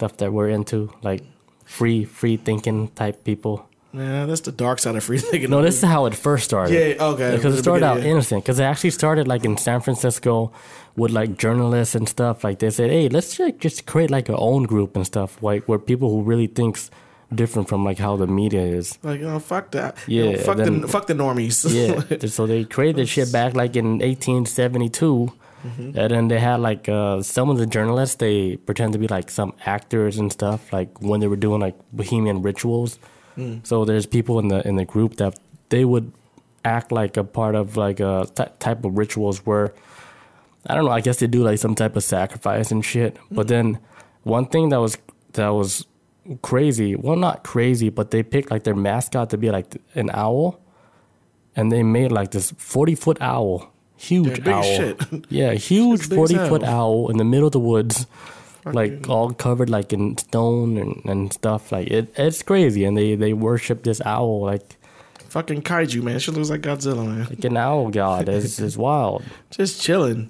stuff 0.00 0.16
that 0.16 0.32
we're 0.32 0.48
into, 0.48 0.90
like 1.02 1.22
free, 1.64 2.04
free 2.04 2.38
thinking 2.38 2.88
type 2.88 3.22
people. 3.22 3.68
Yeah, 3.92 4.24
that's 4.24 4.42
the 4.42 4.52
dark 4.52 4.78
side 4.78 4.96
of 4.96 5.04
free 5.04 5.18
thinking. 5.18 5.50
No, 5.50 5.60
this 5.60 5.76
is 5.76 5.84
how 5.84 6.06
it 6.06 6.14
first 6.14 6.44
started. 6.44 6.72
Yeah, 6.72 7.04
okay. 7.12 7.36
Because 7.36 7.58
it 7.58 7.62
started 7.62 7.84
out 7.84 7.98
yeah. 7.98 8.12
innocent. 8.12 8.44
Because 8.44 8.58
it 8.60 8.62
actually 8.62 8.90
started 8.90 9.28
like 9.28 9.44
in 9.44 9.56
San 9.58 9.80
Francisco 9.80 10.52
with 10.96 11.10
like 11.10 11.36
journalists 11.36 11.94
and 11.94 12.08
stuff. 12.08 12.44
Like 12.44 12.60
they 12.60 12.70
said, 12.70 12.90
hey, 12.90 13.08
let's 13.10 13.36
just, 13.36 13.58
just 13.58 13.86
create 13.86 14.10
like 14.10 14.30
our 14.30 14.38
own 14.38 14.62
group 14.62 14.96
and 14.96 15.04
stuff, 15.04 15.42
like 15.42 15.68
where 15.68 15.78
people 15.78 16.08
who 16.08 16.22
really 16.22 16.46
thinks 16.46 16.90
different 17.34 17.68
from 17.68 17.84
like 17.84 17.98
how 17.98 18.16
the 18.16 18.26
media 18.26 18.62
is. 18.62 18.98
Like, 19.02 19.20
oh, 19.22 19.38
fuck 19.38 19.72
that. 19.72 19.96
You 20.06 20.24
know, 20.24 20.30
Yeah, 20.30 20.42
fuck 20.42 20.56
then- 20.56 20.80
the 20.80 20.88
fuck 20.88 21.06
the 21.08 21.14
normies. 21.14 21.58
Yeah. 21.68 22.26
so 22.36 22.46
they 22.46 22.64
created 22.64 22.96
this 22.96 23.10
shit 23.10 23.30
back 23.32 23.54
like 23.54 23.76
in 23.76 23.98
1872. 23.98 25.32
Mm-hmm. 25.64 25.98
And 25.98 26.10
then 26.10 26.28
they 26.28 26.38
had 26.38 26.60
like 26.60 26.88
uh, 26.88 27.22
some 27.22 27.50
of 27.50 27.58
the 27.58 27.66
journalists, 27.66 28.16
they 28.16 28.56
pretend 28.56 28.92
to 28.94 28.98
be 28.98 29.08
like 29.08 29.30
some 29.30 29.52
actors 29.66 30.16
and 30.18 30.32
stuff, 30.32 30.72
like 30.72 31.00
when 31.00 31.20
they 31.20 31.26
were 31.26 31.36
doing 31.36 31.60
like 31.60 31.76
bohemian 31.92 32.42
rituals. 32.42 32.98
Mm. 33.36 33.66
So 33.66 33.84
there's 33.84 34.06
people 34.06 34.38
in 34.38 34.48
the 34.48 34.66
in 34.66 34.76
the 34.76 34.84
group 34.84 35.16
that 35.16 35.38
they 35.68 35.84
would 35.84 36.12
act 36.64 36.92
like 36.92 37.16
a 37.16 37.24
part 37.24 37.54
of 37.54 37.76
like 37.76 38.00
a 38.00 38.26
type 38.58 38.84
of 38.84 38.96
rituals 38.96 39.44
where 39.46 39.74
I 40.66 40.74
don't 40.74 40.84
know. 40.84 40.90
I 40.90 41.00
guess 41.00 41.18
they 41.18 41.26
do 41.26 41.42
like 41.42 41.58
some 41.58 41.74
type 41.74 41.96
of 41.96 42.04
sacrifice 42.04 42.70
and 42.70 42.84
shit. 42.84 43.16
But 43.30 43.48
then 43.48 43.78
one 44.24 44.46
thing 44.46 44.68
that 44.70 44.80
was 44.80 44.98
that 45.32 45.48
was 45.48 45.86
crazy. 46.42 46.96
Well, 46.96 47.16
not 47.16 47.44
crazy, 47.44 47.88
but 47.88 48.10
they 48.10 48.22
picked 48.22 48.50
like 48.50 48.64
their 48.64 48.74
mascot 48.74 49.30
to 49.30 49.38
be 49.38 49.50
like 49.50 49.76
an 49.94 50.10
owl, 50.12 50.60
and 51.56 51.72
they 51.72 51.82
made 51.82 52.12
like 52.12 52.30
this 52.32 52.52
forty 52.58 52.94
foot 52.94 53.18
owl, 53.20 53.72
huge 54.00 54.46
owl. 54.46 54.62
shit. 54.62 55.00
Yeah, 55.28 55.52
huge 55.54 56.08
forty 56.08 56.36
foot 56.36 56.64
owl 56.64 57.10
in 57.10 57.16
the 57.18 57.24
middle 57.24 57.46
of 57.46 57.52
the 57.52 57.60
woods, 57.60 58.06
like 58.64 59.08
all 59.08 59.32
covered 59.32 59.70
like 59.70 59.92
in 59.92 60.16
stone 60.18 60.76
and, 60.78 61.02
and 61.04 61.32
stuff. 61.32 61.70
Like 61.72 61.88
it, 61.88 62.12
it's 62.16 62.42
crazy, 62.42 62.84
and 62.84 62.96
they 62.96 63.14
they 63.14 63.32
worship 63.32 63.82
this 63.82 64.00
owl 64.04 64.42
like 64.42 64.76
Fucking 65.30 65.62
kaiju, 65.62 66.02
man. 66.02 66.18
She 66.18 66.32
looks 66.32 66.50
like 66.50 66.62
Godzilla, 66.62 67.06
man. 67.06 67.26
like 67.30 67.44
an 67.44 67.56
owl 67.56 67.90
god. 67.90 68.28
It's, 68.28 68.58
it's 68.66 68.76
wild. 68.76 69.22
Just 69.50 69.80
chilling. 69.80 70.28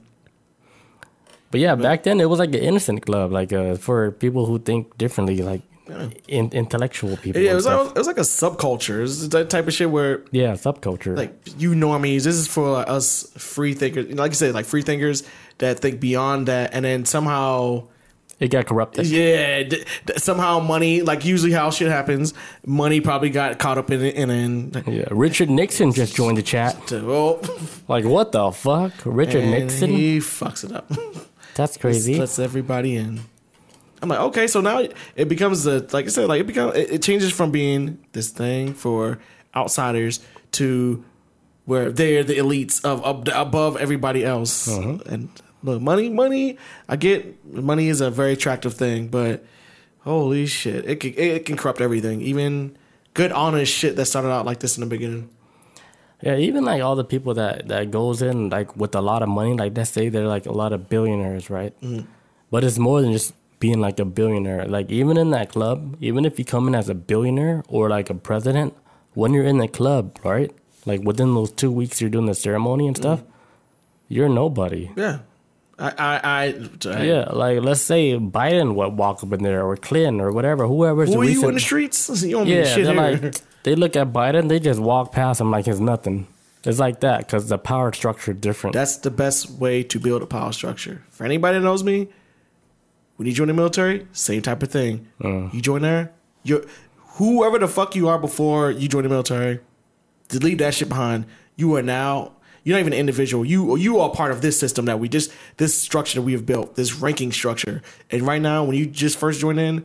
But 1.50 1.60
yeah, 1.60 1.74
back 1.74 2.02
then 2.02 2.20
it 2.20 2.28
was 2.28 2.38
like 2.38 2.50
an 2.50 2.60
innocent 2.60 3.06
club, 3.06 3.32
like 3.32 3.50
uh, 3.50 3.76
for 3.76 4.10
people 4.10 4.44
who 4.44 4.58
think 4.58 4.98
differently, 4.98 5.40
like 5.40 5.62
in, 6.28 6.50
intellectual 6.52 7.16
people. 7.16 7.40
Yeah, 7.40 7.52
it 7.52 7.54
was, 7.54 7.66
like, 7.66 7.88
it 7.88 7.94
was 7.96 8.06
like 8.06 8.18
a 8.18 8.22
subculture. 8.22 9.02
It's 9.02 9.28
that 9.28 9.50
type 9.50 9.66
of 9.66 9.72
shit 9.74 9.90
where 9.90 10.22
yeah, 10.30 10.52
subculture. 10.52 11.16
like 11.16 11.34
you 11.58 11.72
normies. 11.72 12.24
This 12.24 12.36
is 12.36 12.46
for 12.46 12.70
like, 12.70 12.88
us 12.88 13.30
free 13.36 13.74
thinkers. 13.74 14.12
Like 14.12 14.30
you 14.30 14.36
said, 14.36 14.54
like 14.54 14.66
free 14.66 14.82
thinkers 14.82 15.22
that 15.58 15.80
think 15.80 16.00
beyond 16.00 16.48
that, 16.48 16.72
and 16.74 16.84
then 16.84 17.04
somehow, 17.04 17.84
it 18.38 18.48
got 18.48 18.66
corrupted. 18.66 19.06
yeah, 19.06 19.62
d- 19.64 19.84
d- 20.06 20.12
somehow 20.16 20.58
money. 20.60 21.02
Like 21.02 21.24
usually 21.24 21.52
how 21.52 21.70
shit 21.70 21.88
happens, 21.88 22.32
money 22.64 23.00
probably 23.00 23.28
got 23.30 23.58
caught 23.58 23.76
up 23.78 23.90
in 23.90 24.02
it, 24.02 24.16
and 24.16 24.30
then 24.72 24.84
Yeah, 24.86 25.04
Richard 25.10 25.50
Nixon 25.50 25.92
just 25.92 26.14
joined 26.14 26.38
the 26.38 26.42
chat. 26.42 26.76
oh, 26.92 27.40
Like, 27.88 28.04
what 28.06 28.32
the 28.32 28.50
fuck? 28.52 28.92
Richard 29.04 29.42
and 29.42 29.50
Nixon? 29.50 29.90
he 29.90 30.18
fucks 30.18 30.64
it 30.64 30.72
up. 30.72 30.90
That's 31.54 31.76
crazy. 31.76 32.14
lets 32.18 32.38
everybody 32.38 32.96
in. 32.96 33.20
I'm 34.02 34.08
like, 34.08 34.20
okay, 34.20 34.46
so 34.46 34.60
now 34.60 34.86
it 35.16 35.28
becomes 35.28 35.64
the 35.64 35.86
like 35.92 36.06
I 36.06 36.08
said, 36.08 36.28
like 36.28 36.40
it 36.40 36.46
becomes 36.46 36.76
it, 36.76 36.90
it 36.90 37.02
changes 37.02 37.32
from 37.32 37.50
being 37.50 37.98
this 38.12 38.30
thing 38.30 38.74
for 38.74 39.18
outsiders 39.54 40.20
to 40.52 41.04
where 41.64 41.90
they're 41.90 42.24
the 42.24 42.38
elites 42.38 42.84
of, 42.84 43.04
of 43.04 43.28
above 43.32 43.76
everybody 43.76 44.24
else. 44.24 44.68
Uh-huh. 44.68 44.98
And 45.06 45.28
look, 45.62 45.80
money, 45.80 46.08
money. 46.08 46.58
I 46.88 46.96
get 46.96 47.44
money 47.44 47.88
is 47.88 48.00
a 48.00 48.10
very 48.10 48.32
attractive 48.32 48.74
thing, 48.74 49.08
but 49.08 49.44
holy 50.00 50.46
shit, 50.46 50.88
it 50.88 50.96
can 51.00 51.14
it 51.16 51.44
can 51.46 51.56
corrupt 51.56 51.80
everything, 51.80 52.20
even 52.22 52.76
good 53.14 53.32
honest 53.32 53.72
shit 53.72 53.96
that 53.96 54.06
started 54.06 54.30
out 54.30 54.46
like 54.46 54.60
this 54.60 54.76
in 54.76 54.80
the 54.80 54.86
beginning. 54.86 55.28
Yeah, 56.22 56.36
even 56.36 56.64
like 56.64 56.82
all 56.82 56.96
the 56.96 57.04
people 57.04 57.34
that 57.34 57.68
that 57.68 57.90
goes 57.90 58.20
in 58.22 58.50
like 58.50 58.76
with 58.76 58.94
a 58.94 59.00
lot 59.00 59.22
of 59.22 59.28
money, 59.28 59.54
like 59.54 59.76
let's 59.76 59.90
say 59.90 60.08
they're 60.08 60.26
like 60.26 60.46
a 60.46 60.52
lot 60.52 60.72
of 60.72 60.88
billionaires, 60.88 61.50
right? 61.50 61.78
Mm-hmm. 61.80 62.06
But 62.50 62.64
it's 62.64 62.78
more 62.78 63.00
than 63.00 63.12
just 63.12 63.32
being 63.60 63.80
like 63.80 64.00
a 64.00 64.04
billionaire. 64.04 64.64
Like 64.66 64.90
even 64.90 65.16
in 65.16 65.30
that 65.30 65.50
club, 65.50 65.96
even 66.00 66.24
if 66.24 66.38
you 66.38 66.44
come 66.44 66.66
in 66.66 66.74
as 66.74 66.88
a 66.88 66.94
billionaire 66.94 67.62
or 67.68 67.88
like 67.88 68.10
a 68.10 68.14
president, 68.14 68.74
when 69.14 69.32
you're 69.34 69.44
in 69.44 69.58
the 69.58 69.68
club, 69.68 70.18
right? 70.24 70.50
Like 70.86 71.02
within 71.02 71.34
those 71.34 71.52
two 71.52 71.70
weeks 71.70 72.00
you're 72.00 72.10
doing 72.10 72.26
the 72.26 72.34
ceremony 72.34 72.88
and 72.88 72.96
stuff, 72.96 73.22
you're 74.08 74.28
nobody. 74.28 74.90
Yeah, 74.96 75.18
I 75.78 75.88
I, 75.90 76.20
I, 76.24 76.54
I 76.90 77.02
Yeah, 77.04 77.24
like 77.30 77.60
let's 77.62 77.82
say 77.82 78.14
Biden 78.18 78.74
would 78.74 78.96
walk 78.96 79.22
up 79.22 79.32
in 79.32 79.42
there 79.42 79.64
or 79.64 79.76
Clinton 79.76 80.20
or 80.20 80.32
whatever, 80.32 80.66
whoever's 80.66 81.08
Who 81.10 81.20
the 81.20 81.28
are 81.28 81.30
you 81.30 81.48
in 81.48 81.54
the 81.54 81.60
streets? 81.60 82.08
You 82.24 82.32
don't 82.32 82.46
Yeah, 82.46 82.64
shit 82.64 82.86
they're 82.86 82.94
here. 82.94 83.20
like 83.20 83.40
they 83.62 83.74
look 83.74 83.94
at 83.94 84.12
Biden, 84.12 84.48
they 84.48 84.58
just 84.58 84.80
walk 84.80 85.12
past 85.12 85.40
him 85.40 85.50
like 85.50 85.68
it's 85.68 85.80
nothing. 85.80 86.26
It's 86.64 86.78
like 86.78 87.00
that 87.00 87.18
because 87.26 87.48
the 87.48 87.58
power 87.58 87.92
structure 87.92 88.32
is 88.32 88.38
different. 88.38 88.74
That's 88.74 88.96
the 88.98 89.10
best 89.10 89.50
way 89.50 89.82
to 89.84 89.98
build 89.98 90.22
a 90.22 90.26
power 90.26 90.52
structure. 90.52 91.02
For 91.10 91.24
anybody 91.24 91.58
that 91.58 91.64
knows 91.64 91.82
me, 91.84 92.08
when 93.20 93.26
you 93.26 93.34
join 93.34 93.48
the 93.48 93.52
military, 93.52 94.06
same 94.12 94.40
type 94.40 94.62
of 94.62 94.70
thing. 94.70 95.06
Uh. 95.22 95.50
You 95.52 95.60
join 95.60 95.82
there, 95.82 96.10
you 96.42 96.66
whoever 97.18 97.58
the 97.58 97.68
fuck 97.68 97.94
you 97.94 98.08
are 98.08 98.18
before 98.18 98.70
you 98.70 98.88
join 98.88 99.02
the 99.02 99.10
military, 99.10 99.60
leave 100.32 100.56
that 100.56 100.72
shit 100.72 100.88
behind. 100.88 101.26
You 101.54 101.76
are 101.76 101.82
now 101.82 102.32
you're 102.64 102.74
not 102.76 102.80
even 102.80 102.94
an 102.94 102.98
individual. 102.98 103.44
You 103.44 103.76
you 103.76 104.00
are 104.00 104.08
part 104.08 104.32
of 104.32 104.40
this 104.40 104.58
system 104.58 104.86
that 104.86 104.98
we 105.00 105.10
just 105.10 105.30
this 105.58 105.78
structure 105.78 106.14
that 106.18 106.22
we 106.22 106.32
have 106.32 106.46
built, 106.46 106.76
this 106.76 106.94
ranking 106.94 107.30
structure. 107.30 107.82
And 108.10 108.22
right 108.22 108.40
now, 108.40 108.64
when 108.64 108.74
you 108.74 108.86
just 108.86 109.18
first 109.18 109.38
join 109.38 109.58
in, 109.58 109.84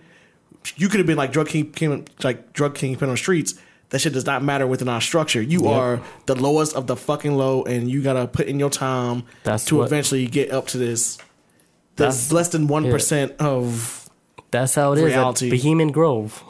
you 0.78 0.88
could 0.88 1.02
have 1.02 1.08
been 1.08 1.18
like 1.18 1.34
drug 1.34 1.50
king, 1.50 1.72
king 1.74 2.08
like 2.24 2.54
drug 2.54 2.74
kingpin 2.76 3.10
on 3.10 3.16
the 3.16 3.18
streets. 3.18 3.56
That 3.90 4.00
shit 4.00 4.14
does 4.14 4.26
not 4.26 4.44
matter 4.46 4.66
within 4.66 4.88
our 4.88 5.02
structure. 5.02 5.42
You 5.42 5.64
Yep. 5.66 5.72
are 5.74 6.02
the 6.26 6.36
lowest 6.36 6.74
of 6.74 6.88
the 6.88 6.96
fucking 6.96 7.36
low, 7.36 7.64
and 7.64 7.92
you 7.92 8.02
gotta 8.02 8.28
put 8.28 8.48
in 8.48 8.60
your 8.60 8.70
time 8.70 9.24
That's 9.44 9.66
to 9.66 9.76
what- 9.80 9.88
eventually 9.88 10.26
get 10.26 10.52
up 10.52 10.68
to 10.68 10.78
this. 10.78 11.18
That's- 11.96 12.32
less 12.32 12.50
than 12.50 12.68
one 12.68 12.86
of. 13.40 14.10
That's 14.52 14.76
how 14.76 14.94
it 14.94 15.00
is 15.00 15.06
Reality. 15.06 15.48
at 15.48 15.52
Bohemian 15.52 15.92
Grove. 15.92 16.44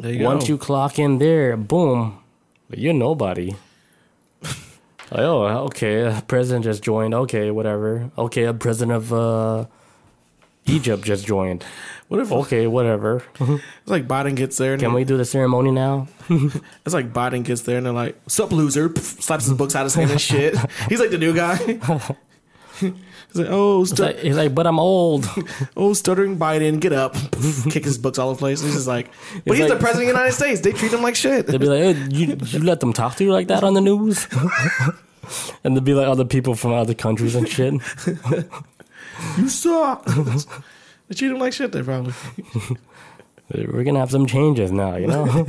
There 0.00 0.12
you 0.12 0.24
Once 0.24 0.44
go. 0.44 0.48
you 0.54 0.58
clock 0.58 0.98
in 0.98 1.18
there, 1.18 1.56
boom, 1.56 2.18
you're 2.70 2.92
nobody. 2.94 3.54
Like, 5.10 5.20
oh, 5.20 5.46
okay, 5.68 6.02
a 6.02 6.22
president 6.28 6.64
just 6.66 6.82
joined. 6.82 7.14
Okay, 7.14 7.50
whatever. 7.50 8.10
Okay, 8.18 8.44
a 8.44 8.52
president 8.52 8.94
of 8.94 9.10
uh, 9.10 9.64
Egypt 10.66 11.02
just 11.02 11.26
joined. 11.26 11.64
What 12.08 12.20
if 12.20 12.30
Okay, 12.30 12.66
whatever. 12.66 13.22
it's 13.40 13.62
like 13.86 14.06
Biden 14.06 14.36
gets 14.36 14.58
there 14.58 14.74
and 14.74 14.82
Can 14.82 14.92
we 14.92 15.04
do 15.04 15.16
the 15.16 15.24
ceremony 15.24 15.70
now? 15.70 16.08
it's 16.28 16.92
like 16.92 17.14
Biden 17.14 17.42
gets 17.42 17.62
there 17.62 17.78
and 17.78 17.86
they're 17.86 17.92
like, 17.94 18.16
"Sup, 18.26 18.52
loser?" 18.52 18.90
Pff, 18.90 19.22
slaps 19.22 19.46
his 19.46 19.54
books 19.54 19.74
out 19.74 19.80
of 19.80 19.86
his 19.86 19.94
hand 19.94 20.10
and 20.10 20.20
shit. 20.20 20.54
He's 20.90 21.00
like 21.00 21.10
the 21.10 21.16
new 21.18 21.34
guy. 21.34 21.56
He's 23.28 23.40
like, 23.42 23.48
"Oh, 23.50 23.84
stu- 23.84 24.02
like, 24.02 24.18
he's 24.20 24.36
like, 24.36 24.54
but 24.54 24.66
I'm 24.66 24.78
old. 24.80 25.28
oh, 25.76 25.92
stuttering 25.92 26.38
Biden, 26.38 26.80
get 26.80 26.92
up!" 26.92 27.14
Kick 27.70 27.84
his 27.84 27.98
books 27.98 28.18
all 28.18 28.30
over 28.30 28.36
the 28.36 28.40
place. 28.40 28.62
He's 28.62 28.74
just 28.74 28.86
like, 28.88 29.10
but 29.44 29.52
It's 29.52 29.58
he's 29.58 29.68
the 29.68 29.76
president 29.76 30.08
of 30.08 30.14
the 30.14 30.20
United 30.20 30.32
States. 30.32 30.60
They 30.62 30.72
treat 30.72 30.92
him 30.92 31.02
like 31.02 31.14
shit. 31.14 31.46
They'd 31.46 31.60
be 31.60 31.66
like, 31.66 31.96
hey, 31.96 32.06
you, 32.10 32.36
you 32.46 32.58
let 32.60 32.80
them 32.80 32.92
talk 32.92 33.16
to 33.16 33.24
you 33.24 33.32
like 33.32 33.48
that 33.48 33.62
on 33.64 33.74
the 33.74 33.80
news? 33.80 34.26
and 35.64 35.76
there'd 35.76 35.84
be 35.84 35.94
like 35.94 36.08
other 36.08 36.24
people 36.24 36.54
from 36.54 36.72
other 36.72 36.94
countries 36.94 37.34
and 37.34 37.46
shit. 37.48 37.74
You 39.36 39.48
suck. 39.48 40.04
they 40.06 41.14
treat 41.14 41.30
him 41.30 41.38
like 41.38 41.52
shit. 41.52 41.72
They 41.72 41.82
probably. 41.82 42.14
We're 43.52 43.84
gonna 43.84 43.98
have 44.00 44.10
some 44.10 44.26
changes 44.26 44.70
now, 44.70 44.96
you 44.96 45.06
know? 45.06 45.46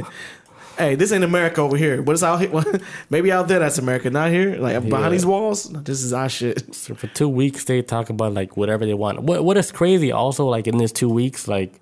Hey, 0.80 0.96
this 0.96 1.12
ain't 1.12 1.26
America 1.26 1.60
over 1.62 1.76
here. 1.76 2.02
What 2.02 2.14
is 2.14 2.24
out 2.24 2.40
here? 2.40 2.50
Maybe 3.10 3.32
out 3.34 3.48
there 3.50 3.60
that's 3.60 3.78
America, 3.78 4.10
not 4.10 4.32
here. 4.32 4.56
Like 4.56 4.82
behind 4.88 5.04
Yeah. 5.06 5.10
these 5.10 5.26
walls, 5.26 5.66
this 5.70 6.02
is 6.04 6.14
our 6.14 6.30
shit. 6.30 6.74
so 6.84 6.96
for 6.96 7.08
two 7.08 7.28
weeks 7.28 7.66
they 7.66 7.82
talk 7.82 8.10
about 8.10 8.34
like 8.34 8.56
whatever 8.56 8.86
they 8.86 8.94
want. 8.94 9.22
What 9.24 9.44
what 9.44 9.58
is 9.58 9.72
crazy 9.72 10.12
also 10.14 10.46
like 10.46 10.68
in 10.68 10.78
these 10.78 10.94
two 10.94 11.10
weeks, 11.10 11.48
like 11.50 11.74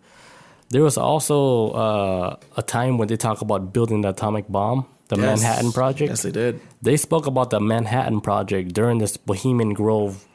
there 0.69 0.81
was 0.81 0.97
also 0.97 1.69
uh, 1.71 2.35
a 2.57 2.63
time 2.63 2.97
when 2.97 3.07
they 3.07 3.17
talk 3.17 3.41
about 3.41 3.71
building 3.71 4.01
the 4.01 4.09
atomic 4.09 4.47
bomb, 4.49 4.85
the 5.09 5.15
Yes. 5.15 5.41
Manhattan 5.41 5.71
Project. 5.71 6.09
Yes, 6.09 6.23
they 6.23 6.31
did. 6.31 6.59
They 6.81 6.97
spoke 6.97 7.27
about 7.27 7.51
the 7.51 7.59
Manhattan 7.59 8.19
Project 8.19 8.73
during 8.73 8.97
this 8.97 9.15
Bohemian 9.15 9.73
Grove 9.73 10.25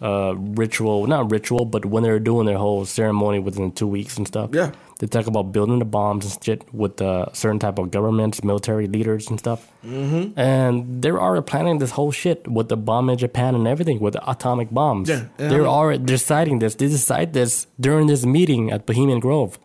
uh, 0.00 0.34
ritual, 0.36 1.06
not 1.06 1.30
ritual, 1.30 1.64
but 1.64 1.84
when 1.84 2.02
they 2.02 2.10
were 2.10 2.18
doing 2.18 2.46
their 2.46 2.58
whole 2.58 2.84
ceremony 2.84 3.38
within 3.38 3.72
two 3.72 3.86
weeks 3.86 4.16
and 4.16 4.26
stuff. 4.26 4.50
Yeah. 4.52 4.72
They 4.98 5.06
talk 5.06 5.28
about 5.28 5.52
building 5.52 5.78
the 5.78 5.84
bombs 5.84 6.24
and 6.24 6.44
shit 6.44 6.74
with 6.74 7.00
uh, 7.00 7.32
certain 7.32 7.60
type 7.60 7.78
of 7.78 7.92
governments, 7.92 8.42
military 8.42 8.88
leaders 8.88 9.28
and 9.28 9.38
stuff. 9.38 9.68
Mm-hmm. 9.86 10.38
And 10.38 11.02
they're 11.02 11.20
already 11.20 11.44
planning 11.44 11.78
this 11.78 11.92
whole 11.92 12.10
shit 12.10 12.48
with 12.48 12.68
the 12.68 12.76
bomb 12.76 13.08
in 13.08 13.16
Japan 13.16 13.54
and 13.54 13.68
everything 13.68 14.00
with 14.00 14.14
the 14.14 14.30
atomic 14.30 14.70
bombs. 14.72 15.08
Yeah, 15.08 15.26
yeah, 15.38 15.48
they're 15.48 15.68
already 15.68 16.02
deciding 16.04 16.58
this. 16.58 16.74
They 16.74 16.88
decide 16.88 17.32
this 17.32 17.68
during 17.78 18.08
this 18.08 18.26
meeting 18.26 18.72
at 18.72 18.86
Bohemian 18.86 19.20
Grove, 19.20 19.58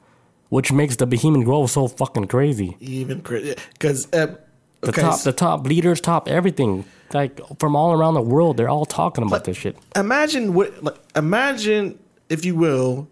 which 0.49 0.71
makes 0.71 0.97
the 0.97 1.07
Bohemian 1.07 1.43
Grove 1.45 1.71
so 1.71 1.87
fucking 1.87 2.27
crazy. 2.27 2.77
Even 2.79 3.21
crazy 3.21 3.55
because 3.73 4.07
uh, 4.13 4.35
The 4.81 4.91
top, 4.91 5.21
the 5.23 5.31
top 5.31 5.65
leaders, 5.65 6.01
top 6.01 6.27
everything, 6.27 6.85
like 7.13 7.39
from 7.60 7.76
all 7.76 7.93
around 7.93 8.13
the 8.15 8.21
world, 8.21 8.58
they're 8.58 8.69
all 8.69 8.86
talking 8.86 9.26
about 9.26 9.43
this 9.45 9.58
shit. 9.58 9.78
imagine 9.95 10.54
what 10.54 10.84
like 10.84 10.97
imagine 11.15 11.99
if 12.30 12.45
you 12.45 12.56
will 12.56 13.08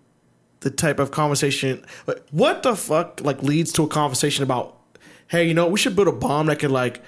the 0.62 0.70
type 0.70 1.00
of 1.00 1.12
conversation 1.12 1.84
like, 2.06 2.22
what 2.32 2.64
the 2.64 2.76
fuck 2.76 3.22
like 3.22 3.42
leads 3.42 3.72
to 3.74 3.84
a 3.84 3.88
conversation 3.88 4.44
about 4.44 4.78
hey 5.28 5.48
you 5.48 5.54
know 5.54 5.68
we 5.68 5.80
should 5.80 5.96
build 5.96 6.08
a 6.08 6.12
bomb 6.12 6.46
that 6.46 6.60
can 6.60 6.72
like 6.72 7.02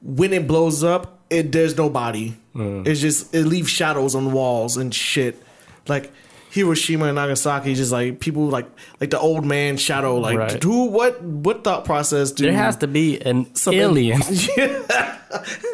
when 0.00 0.32
it 0.32 0.46
blows 0.46 0.82
up 0.82 1.20
it 1.28 1.52
there's 1.52 1.76
no 1.76 1.90
body 1.90 2.36
mm. 2.54 2.86
it's 2.86 3.00
just 3.00 3.34
it 3.34 3.44
leaves 3.44 3.68
shadows 3.68 4.14
on 4.14 4.24
the 4.24 4.30
walls 4.30 4.76
and 4.76 4.94
shit. 4.94 5.42
Like 5.88 6.12
Hiroshima 6.56 7.04
and 7.06 7.14
Nagasaki 7.16 7.74
just 7.74 7.92
like 7.92 8.18
people 8.18 8.48
like 8.48 8.66
like 9.00 9.10
the 9.10 9.20
old 9.20 9.44
man 9.44 9.76
shadow 9.76 10.16
like 10.18 10.38
Right. 10.38 10.62
who 10.62 10.86
what 10.86 11.22
what 11.22 11.62
thought 11.64 11.84
process 11.84 12.32
do 12.32 12.44
There 12.44 12.52
has 12.64 12.76
to 12.78 12.86
be 12.88 13.20
an 13.20 13.54
something- 13.62 13.80
alien. 13.80 14.20
yeah 14.56 14.82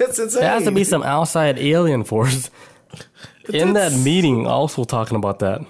it's 0.03 0.19
insane 0.19 0.43
There 0.43 0.51
has 0.51 0.65
to 0.65 0.73
be 0.73 0.85
some 0.85 1.03
outside 1.03 1.59
alien 1.59 2.05
force 2.05 2.51
in 3.49 3.73
that 3.75 3.93
meeting. 3.93 4.47
Also 4.47 4.85
talking 4.85 5.17
about 5.17 5.39
that. 5.41 5.61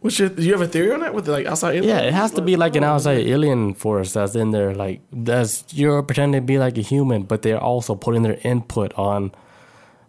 What's 0.00 0.18
your, 0.18 0.28
do 0.28 0.42
you 0.42 0.52
have 0.52 0.60
a 0.62 0.66
theory 0.66 0.90
on 0.92 1.00
that 1.00 1.14
with 1.14 1.28
like 1.28 1.46
outside 1.46 1.76
aliens? 1.76 1.86
Yeah, 1.86 2.00
it 2.08 2.12
has 2.12 2.32
to 2.32 2.42
be 2.42 2.56
like 2.56 2.74
an 2.76 2.82
outside 2.84 3.18
alien 3.18 3.74
force 3.74 4.12
that's 4.14 4.34
in 4.34 4.50
there. 4.50 4.74
Like 4.74 5.00
that's 5.12 5.64
you're 5.72 6.02
pretending 6.02 6.40
to 6.42 6.44
be 6.46 6.58
like 6.58 6.76
a 6.78 6.82
human, 6.82 7.22
but 7.22 7.42
they're 7.42 7.60
also 7.62 7.94
putting 7.94 8.22
their 8.22 8.38
input 8.42 8.92
on 8.98 9.30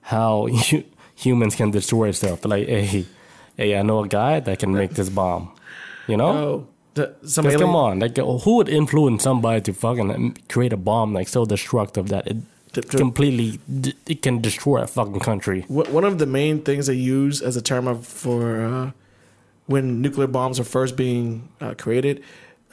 how 0.01 0.47
hu- 0.69 0.83
humans 1.15 1.55
can 1.55 1.69
destroy 1.71 2.09
stuff. 2.11 2.43
Like, 2.45 2.67
hey, 2.67 3.05
hey, 3.57 3.77
I 3.77 3.81
know 3.81 4.03
a 4.03 4.07
guy 4.07 4.39
that 4.39 4.59
can 4.59 4.73
make 4.73 4.91
this 4.91 5.09
bomb. 5.09 5.51
You 6.07 6.17
know. 6.17 6.27
Oh, 6.31 6.67
the, 6.95 7.15
some 7.25 7.45
'Cause 7.45 7.53
alien, 7.53 7.59
come 7.69 7.75
on, 7.75 7.99
like 7.99 8.17
who 8.17 8.55
would 8.57 8.69
influence 8.69 9.23
somebody 9.23 9.61
to 9.61 9.73
fucking 9.73 10.37
create 10.49 10.73
a 10.73 10.77
bomb 10.77 11.13
like 11.13 11.27
so 11.27 11.43
destructive 11.45 12.09
that 12.09 12.27
it 12.27 12.37
To- 12.73 12.81
to- 12.81 12.97
completely 12.97 13.59
d- 13.81 13.95
it 14.05 14.21
can 14.21 14.41
destroy 14.41 14.81
a 14.81 14.87
fucking 14.87 15.19
country? 15.21 15.65
One 15.69 16.03
of 16.03 16.17
the 16.19 16.25
main 16.27 16.61
things 16.61 16.85
they 16.87 16.93
use 16.93 17.41
as 17.41 17.55
a 17.55 17.61
term 17.61 17.87
of, 17.87 18.05
for 18.05 18.61
uh, 18.61 18.91
when 19.65 20.01
nuclear 20.01 20.27
bombs 20.27 20.59
are 20.59 20.63
first 20.65 20.95
being 20.95 21.49
uh, 21.61 21.73
created, 21.77 22.21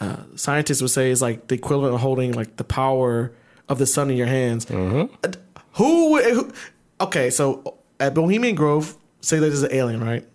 uh, 0.01 0.17
scientists 0.37 0.83
would 0.83 0.91
say 0.91 1.11
is 1.11 1.23
like 1.23 1.47
the 1.49 1.55
equivalent 1.55 1.95
of 1.95 2.01
holding 2.01 2.33
like 2.33 2.57
the 2.57 2.65
power 2.65 3.33
of 3.69 3.79
the 3.79 3.87
sun 3.87 4.11
in 4.11 4.17
your 4.17 4.27
hands. 4.27 4.69
Uh, 4.71 5.07
Who, 5.75 6.21
who? 6.21 6.51
Okay, 7.01 7.31
so 7.31 7.77
at 7.99 8.13
Bohemian 8.13 8.55
Grove, 8.57 8.97
say 9.23 9.39
that 9.39 9.47
there's 9.47 9.63
an 9.63 9.73
alien, 9.73 10.03
right? 10.05 10.27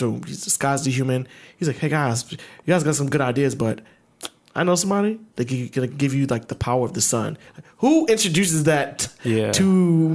So 0.00 0.20
he's 0.26 0.42
disguised 0.42 0.86
as 0.88 0.96
human. 0.96 1.28
He's 1.58 1.68
like, 1.68 1.78
"Hey 1.78 1.88
guys, 1.90 2.18
you 2.32 2.38
guys 2.72 2.82
got 2.82 2.94
some 2.96 3.08
good 3.10 3.20
ideas, 3.20 3.54
but 3.54 3.80
I 4.56 4.64
know 4.64 4.74
somebody 4.74 5.20
that 5.36 5.46
can 5.48 5.68
gonna 5.68 5.86
give 6.02 6.12
you 6.14 6.26
like 6.26 6.48
the 6.48 6.54
power 6.56 6.84
of 6.84 6.92
the 6.94 7.00
sun. 7.00 7.36
Who 7.78 8.06
introduces 8.06 8.64
that 8.64 9.08
Yeah. 9.24 9.52
to 9.52 9.64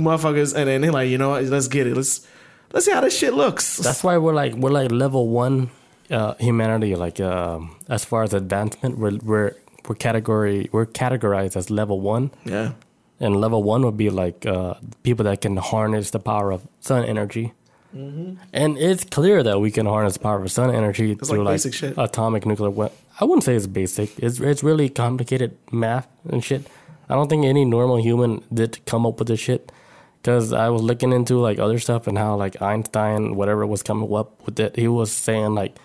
motherfuckers? 0.07 0.53
And 0.57 0.67
then 0.67 0.81
they're 0.81 0.91
like, 0.91 1.09
you 1.09 1.17
know 1.17 1.29
what? 1.29 1.43
Let's 1.45 1.67
get 1.69 1.87
it. 1.87 1.95
Let's 1.95 2.27
let's 2.73 2.85
see 2.85 2.91
how 2.91 3.01
this 3.01 3.17
shit 3.17 3.33
looks. 3.33 3.77
That's 3.77 4.03
why 4.03 4.17
we're 4.17 4.33
like 4.43 4.53
we're 4.55 4.71
like 4.81 4.91
level 4.91 5.29
one 5.29 5.69
uh, 6.11 6.33
humanity. 6.39 6.95
Like 6.95 7.19
um, 7.21 7.75
as 7.87 8.03
far 8.05 8.23
as 8.23 8.33
advancement, 8.33 8.97
we're 8.97 9.17
we're 9.23 9.51
we're 9.87 9.95
category 9.95 10.67
we're 10.73 10.85
categorized 10.87 11.55
as 11.55 11.69
level 11.69 12.01
one, 12.01 12.31
yeah, 12.43 12.71
and 13.19 13.39
level 13.39 13.61
one 13.63 13.81
would 13.85 13.97
be 13.97 14.09
like 14.09 14.45
uh, 14.45 14.73
people 15.03 15.23
that 15.25 15.41
can 15.41 15.57
harness 15.57 16.09
the 16.11 16.19
power 16.19 16.51
of 16.51 16.61
sun 16.81 17.05
energy. 17.05 17.53
Mm-hmm. 17.95 18.33
And 18.51 18.77
it's 18.77 19.05
clear 19.05 19.41
that 19.43 19.59
we 19.59 19.71
can 19.71 19.85
harness 19.85 20.13
the 20.13 20.19
power 20.19 20.41
of 20.41 20.51
sun 20.51 20.73
energy 20.73 21.15
through 21.15 21.43
like 21.43 21.63
like, 21.63 21.73
shit. 21.73 21.97
atomic 21.97 22.45
nuclear 22.45 22.69
weapon. 22.69 22.97
I 23.19 23.23
wouldn't 23.23 23.43
say 23.43 23.55
it's 23.55 23.67
basic. 23.67 24.17
It's 24.19 24.39
it's 24.39 24.63
really 24.63 24.89
complicated 24.89 25.57
math 25.71 26.07
and 26.29 26.43
shit. 26.43 26.67
I 27.07 27.13
don't 27.13 27.29
think 27.29 27.45
any 27.45 27.63
normal 27.63 27.97
human 27.97 28.43
did 28.53 28.83
come 28.85 29.05
up 29.05 29.19
with 29.19 29.29
this 29.29 29.39
shit. 29.39 29.71
Because 30.21 30.51
I 30.51 30.69
was 30.69 30.81
looking 30.81 31.13
into 31.13 31.37
like 31.37 31.59
other 31.59 31.77
stuff 31.77 32.07
and 32.07 32.17
how 32.17 32.35
like 32.35 32.61
Einstein, 32.61 33.35
whatever 33.35 33.65
was 33.65 33.83
coming 33.83 34.11
up 34.13 34.43
with 34.45 34.59
it, 34.59 34.75
he 34.75 34.87
was 34.87 35.11
saying 35.11 35.53
like 35.53 35.77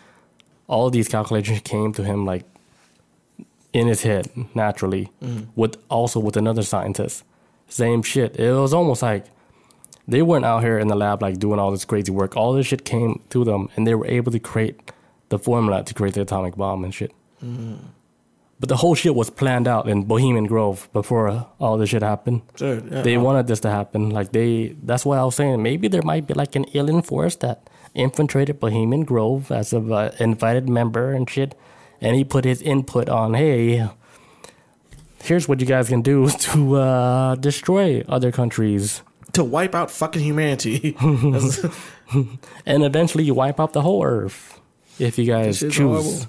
all 0.66 0.88
these 0.88 1.08
calculations 1.08 1.60
came 1.60 1.92
to 1.92 2.02
him 2.02 2.24
like 2.24 2.44
in 3.72 3.86
his 3.86 4.02
head 4.02 4.30
naturally, 4.54 5.10
mm-hmm. 5.22 5.44
with 5.54 5.76
also 5.90 6.18
with 6.18 6.36
another 6.36 6.62
scientist. 6.62 7.22
Same 7.68 8.02
shit. 8.02 8.36
It 8.36 8.52
was 8.52 8.72
almost 8.72 9.02
like 9.02 9.26
they 10.10 10.22
weren't 10.22 10.44
out 10.44 10.62
here 10.62 10.78
in 10.78 10.88
the 10.88 10.96
lab 10.96 11.22
like 11.22 11.38
doing 11.38 11.58
all 11.58 11.70
this 11.70 11.84
crazy 11.84 12.12
work. 12.12 12.36
All 12.36 12.52
this 12.52 12.66
shit 12.66 12.84
came 12.84 13.22
to 13.30 13.44
them, 13.44 13.68
and 13.76 13.86
they 13.86 13.94
were 13.94 14.06
able 14.06 14.32
to 14.32 14.38
create 14.38 14.92
the 15.30 15.38
formula 15.38 15.82
to 15.84 15.94
create 15.94 16.14
the 16.14 16.22
atomic 16.22 16.56
bomb 16.56 16.84
and 16.84 16.92
shit. 16.94 17.12
But 18.60 18.68
the 18.68 18.76
whole 18.76 18.94
shit 18.94 19.14
was 19.14 19.30
planned 19.30 19.66
out 19.66 19.88
in 19.88 20.04
Bohemian 20.04 20.44
Grove 20.46 20.88
before 20.92 21.46
all 21.58 21.78
this 21.78 21.88
shit 21.90 22.02
happened. 22.02 22.42
Dude, 22.56 22.90
yeah. 22.90 23.00
They 23.02 23.16
wanted 23.16 23.46
this 23.46 23.60
to 23.60 23.70
happen. 23.70 24.10
Like 24.10 24.32
they, 24.32 24.76
that's 24.82 25.06
why 25.06 25.16
I 25.16 25.24
was 25.24 25.34
saying 25.34 25.62
maybe 25.62 25.88
there 25.88 26.02
might 26.02 26.26
be 26.26 26.34
like 26.34 26.54
an 26.56 26.66
alien 26.74 27.00
force 27.00 27.36
that 27.36 27.70
infiltrated 27.94 28.60
Bohemian 28.60 29.04
Grove 29.04 29.50
as 29.50 29.72
a 29.72 29.78
uh, 29.78 30.14
invited 30.18 30.68
member 30.68 31.12
and 31.12 31.28
shit, 31.28 31.54
and 32.02 32.14
he 32.16 32.22
put 32.22 32.44
his 32.44 32.60
input 32.60 33.08
on. 33.08 33.32
Hey, 33.32 33.88
here's 35.22 35.48
what 35.48 35.60
you 35.60 35.66
guys 35.66 35.88
can 35.88 36.02
do 36.02 36.28
to 36.50 36.76
uh, 36.76 37.34
destroy 37.36 38.02
other 38.08 38.30
countries, 38.30 39.02
to 39.32 39.44
wipe 39.44 39.74
out 39.74 39.90
fucking 39.90 40.22
humanity. 40.22 40.96
And 42.66 42.82
eventually 42.82 43.22
you 43.22 43.34
wipe 43.34 43.60
out 43.60 43.72
the 43.72 43.82
whole 43.82 44.04
Earth 44.04 44.58
if 44.98 45.16
you 45.16 45.26
guys 45.26 45.60
choose. 45.60 45.76
horrible. 45.76 46.26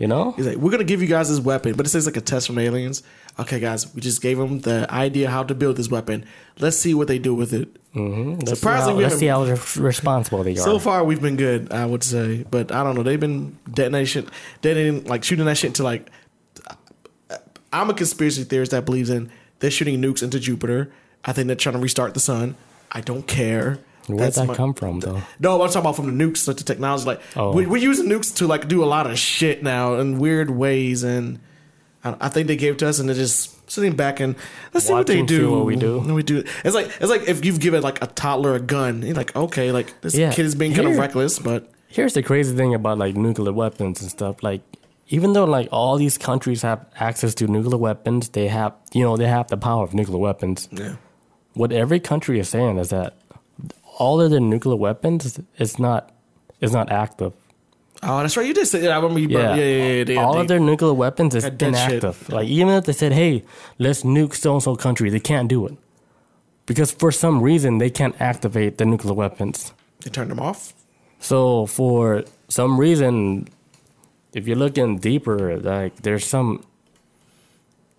You 0.00 0.06
know, 0.06 0.32
He's 0.32 0.46
like, 0.46 0.56
we're 0.56 0.70
gonna 0.70 0.84
give 0.84 1.00
you 1.00 1.08
guys 1.08 1.28
this 1.28 1.40
weapon, 1.40 1.74
but 1.74 1.86
it 1.86 1.88
says 1.88 2.06
like 2.06 2.16
a 2.16 2.20
test 2.20 2.46
from 2.48 2.58
aliens. 2.58 3.02
Okay, 3.38 3.58
guys, 3.58 3.92
we 3.94 4.00
just 4.00 4.20
gave 4.22 4.38
them 4.38 4.60
the 4.60 4.86
idea 4.92 5.28
how 5.30 5.42
to 5.42 5.54
build 5.54 5.76
this 5.76 5.88
weapon. 5.88 6.24
Let's 6.58 6.76
see 6.76 6.94
what 6.94 7.08
they 7.08 7.18
do 7.18 7.34
with 7.34 7.52
it. 7.52 7.68
Mm-hmm. 7.94 8.30
let's 8.30 8.50
see 8.50 8.56
Surprisingly, 8.56 8.92
how, 8.92 8.96
we 8.98 9.04
let's 9.04 9.18
see 9.18 9.26
how 9.26 9.42
um, 9.42 9.84
responsible 9.84 10.44
they 10.44 10.52
are. 10.52 10.56
So 10.56 10.78
far, 10.78 11.04
we've 11.04 11.22
been 11.22 11.36
good, 11.36 11.72
I 11.72 11.86
would 11.86 12.04
say, 12.04 12.44
but 12.50 12.70
I 12.70 12.84
don't 12.84 12.94
know. 12.94 13.02
They've 13.02 13.18
been 13.18 13.58
detonation, 13.72 14.28
detonating, 14.60 15.04
like 15.04 15.24
shooting 15.24 15.44
that 15.46 15.56
shit 15.56 15.68
into 15.68 15.82
like. 15.84 16.10
I'm 17.72 17.88
a 17.88 17.94
conspiracy 17.94 18.44
theorist 18.44 18.72
that 18.72 18.84
believes 18.84 19.08
in 19.08 19.30
they're 19.62 19.70
shooting 19.70 20.02
nukes 20.02 20.22
into 20.22 20.40
Jupiter. 20.40 20.92
I 21.24 21.32
think 21.32 21.46
they're 21.46 21.56
trying 21.56 21.74
to 21.74 21.78
restart 21.80 22.14
the 22.14 22.20
sun. 22.20 22.56
I 22.90 23.00
don't 23.00 23.26
care. 23.26 23.78
Where'd 24.08 24.20
That's 24.20 24.36
that 24.36 24.48
my- 24.48 24.54
come 24.54 24.74
from, 24.74 25.00
though? 25.00 25.22
No, 25.38 25.62
I'm 25.62 25.68
talking 25.68 25.80
about 25.82 25.96
from 25.96 26.16
the 26.16 26.24
nukes, 26.24 26.48
like 26.48 26.56
the 26.56 26.64
technology. 26.64 27.04
Like 27.04 27.20
Oh. 27.36 27.52
we, 27.52 27.66
we're 27.66 27.76
using 27.82 28.06
nukes 28.08 28.34
to 28.38 28.46
like 28.46 28.66
do 28.68 28.82
a 28.82 28.86
lot 28.86 29.06
of 29.08 29.16
shit 29.18 29.62
now 29.62 29.94
in 30.00 30.18
weird 30.18 30.50
ways, 30.50 31.04
and 31.04 31.38
I, 32.04 32.16
I 32.22 32.28
think 32.28 32.48
they 32.48 32.56
gave 32.56 32.74
it 32.74 32.78
to 32.80 32.88
us, 32.88 32.98
and 32.98 33.08
they're 33.08 33.14
just 33.16 33.70
sitting 33.70 33.94
back 33.94 34.18
and 34.20 34.34
let's 34.74 34.86
see 34.86 34.92
what 34.92 35.06
they 35.06 35.22
do. 35.22 35.52
what 35.52 35.64
we 35.66 35.76
do. 35.76 36.00
And 36.00 36.14
we 36.16 36.22
do. 36.24 36.42
It's 36.64 36.74
like 36.74 36.86
it's 37.00 37.08
like 37.10 37.28
if 37.28 37.44
you've 37.44 37.60
given 37.60 37.82
like 37.82 38.02
a 38.02 38.08
toddler 38.08 38.54
a 38.56 38.60
gun, 38.60 39.02
you're 39.02 39.14
like, 39.14 39.34
okay, 39.36 39.70
like 39.70 40.00
this 40.00 40.14
Yeah. 40.16 40.32
kid 40.32 40.44
is 40.46 40.56
being 40.56 40.74
kind 40.74 40.88
of 40.88 40.98
reckless, 40.98 41.38
but 41.38 41.70
here's 41.86 42.14
the 42.14 42.22
crazy 42.24 42.56
thing 42.56 42.74
about 42.74 42.98
like 42.98 43.14
nuclear 43.14 43.52
weapons 43.52 44.02
and 44.02 44.10
stuff. 44.10 44.42
Like, 44.42 44.62
even 45.08 45.32
though 45.32 45.44
like 45.44 45.68
all 45.70 45.96
these 45.96 46.18
countries 46.18 46.62
have 46.62 46.84
access 46.98 47.34
to 47.36 47.46
nuclear 47.46 47.76
weapons, 47.78 48.30
they 48.30 48.48
have 48.48 48.74
you 48.92 49.04
know 49.04 49.16
they 49.16 49.28
have 49.28 49.46
the 49.46 49.56
power 49.56 49.84
of 49.84 49.94
nuclear 49.94 50.18
weapons. 50.18 50.68
Yeah. 50.72 50.96
What 51.54 51.72
every 51.72 52.00
country 52.00 52.38
is 52.38 52.48
saying 52.48 52.78
is 52.78 52.88
that 52.90 53.14
all 53.98 54.20
of 54.20 54.30
their 54.30 54.40
nuclear 54.40 54.76
weapons 54.76 55.38
is 55.58 55.78
not 55.78 56.10
is 56.60 56.72
not 56.72 56.90
active. 56.90 57.32
Oh, 58.04 58.18
that's 58.20 58.36
right. 58.36 58.46
You 58.46 58.54
did 58.54 58.66
say. 58.66 58.90
I 58.90 58.96
remember 58.96 59.20
you. 59.20 59.28
Yeah, 59.28 59.54
Yeah, 59.54 59.64
yeah, 59.64 59.92
yeah. 60.02 60.04
yeah, 60.14 60.24
all 60.24 60.34
they- 60.34 60.40
of 60.40 60.48
their 60.48 60.58
nuclear 60.60 60.92
weapons 60.94 61.34
is 61.34 61.44
That 61.44 61.58
dead 61.58 61.74
shit. 61.76 62.02
inactive. 62.02 62.28
Like 62.30 62.48
even 62.48 62.70
if 62.74 62.84
they 62.84 62.92
said, 62.92 63.12
"Hey, 63.12 63.44
let's 63.78 64.02
nuke 64.02 64.34
so 64.34 64.54
and 64.54 64.62
so 64.62 64.74
country," 64.76 65.08
they 65.10 65.20
can't 65.20 65.46
do 65.48 65.66
it 65.66 65.74
because 66.66 66.90
for 66.90 67.12
some 67.12 67.42
reason 67.42 67.78
they 67.78 67.90
can't 67.90 68.14
activate 68.20 68.78
the 68.78 68.84
nuclear 68.86 69.14
weapons. 69.14 69.72
They 70.02 70.10
turned 70.10 70.30
them 70.30 70.40
off. 70.40 70.72
So 71.20 71.66
for 71.66 72.24
some 72.48 72.80
reason, 72.80 73.48
if 74.34 74.48
you're 74.48 74.56
looking 74.56 74.98
deeper, 74.98 75.58
like 75.60 76.02
there's 76.02 76.24
some 76.26 76.64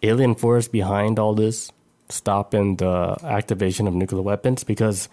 alien 0.01 0.36
force 0.36 0.68
behind 0.68 1.18
all 1.20 1.34
this, 1.34 1.72
stopping 2.14 2.78
the 2.78 3.18
activation 3.24 3.88
of 3.88 3.93
nuclear 3.93 4.22
weapons 4.22 4.64
because 4.64 5.09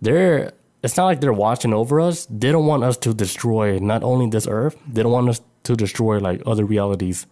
they're. 0.00 0.52
It's 0.80 0.96
not 0.96 1.06
like 1.06 1.20
they're 1.20 1.32
watching 1.32 1.74
over 1.74 2.00
us. 2.00 2.26
They 2.30 2.52
don't 2.52 2.66
want 2.66 2.84
us 2.84 2.96
to 2.98 3.12
destroy 3.12 3.80
not 3.80 4.04
only 4.04 4.30
this 4.30 4.46
Earth. 4.46 4.76
They 4.86 5.02
don't 5.02 5.10
want 5.10 5.28
us 5.28 5.40
to 5.64 5.74
destroy 5.74 6.18
like 6.18 6.40
other 6.46 6.64
realities. 6.64 7.26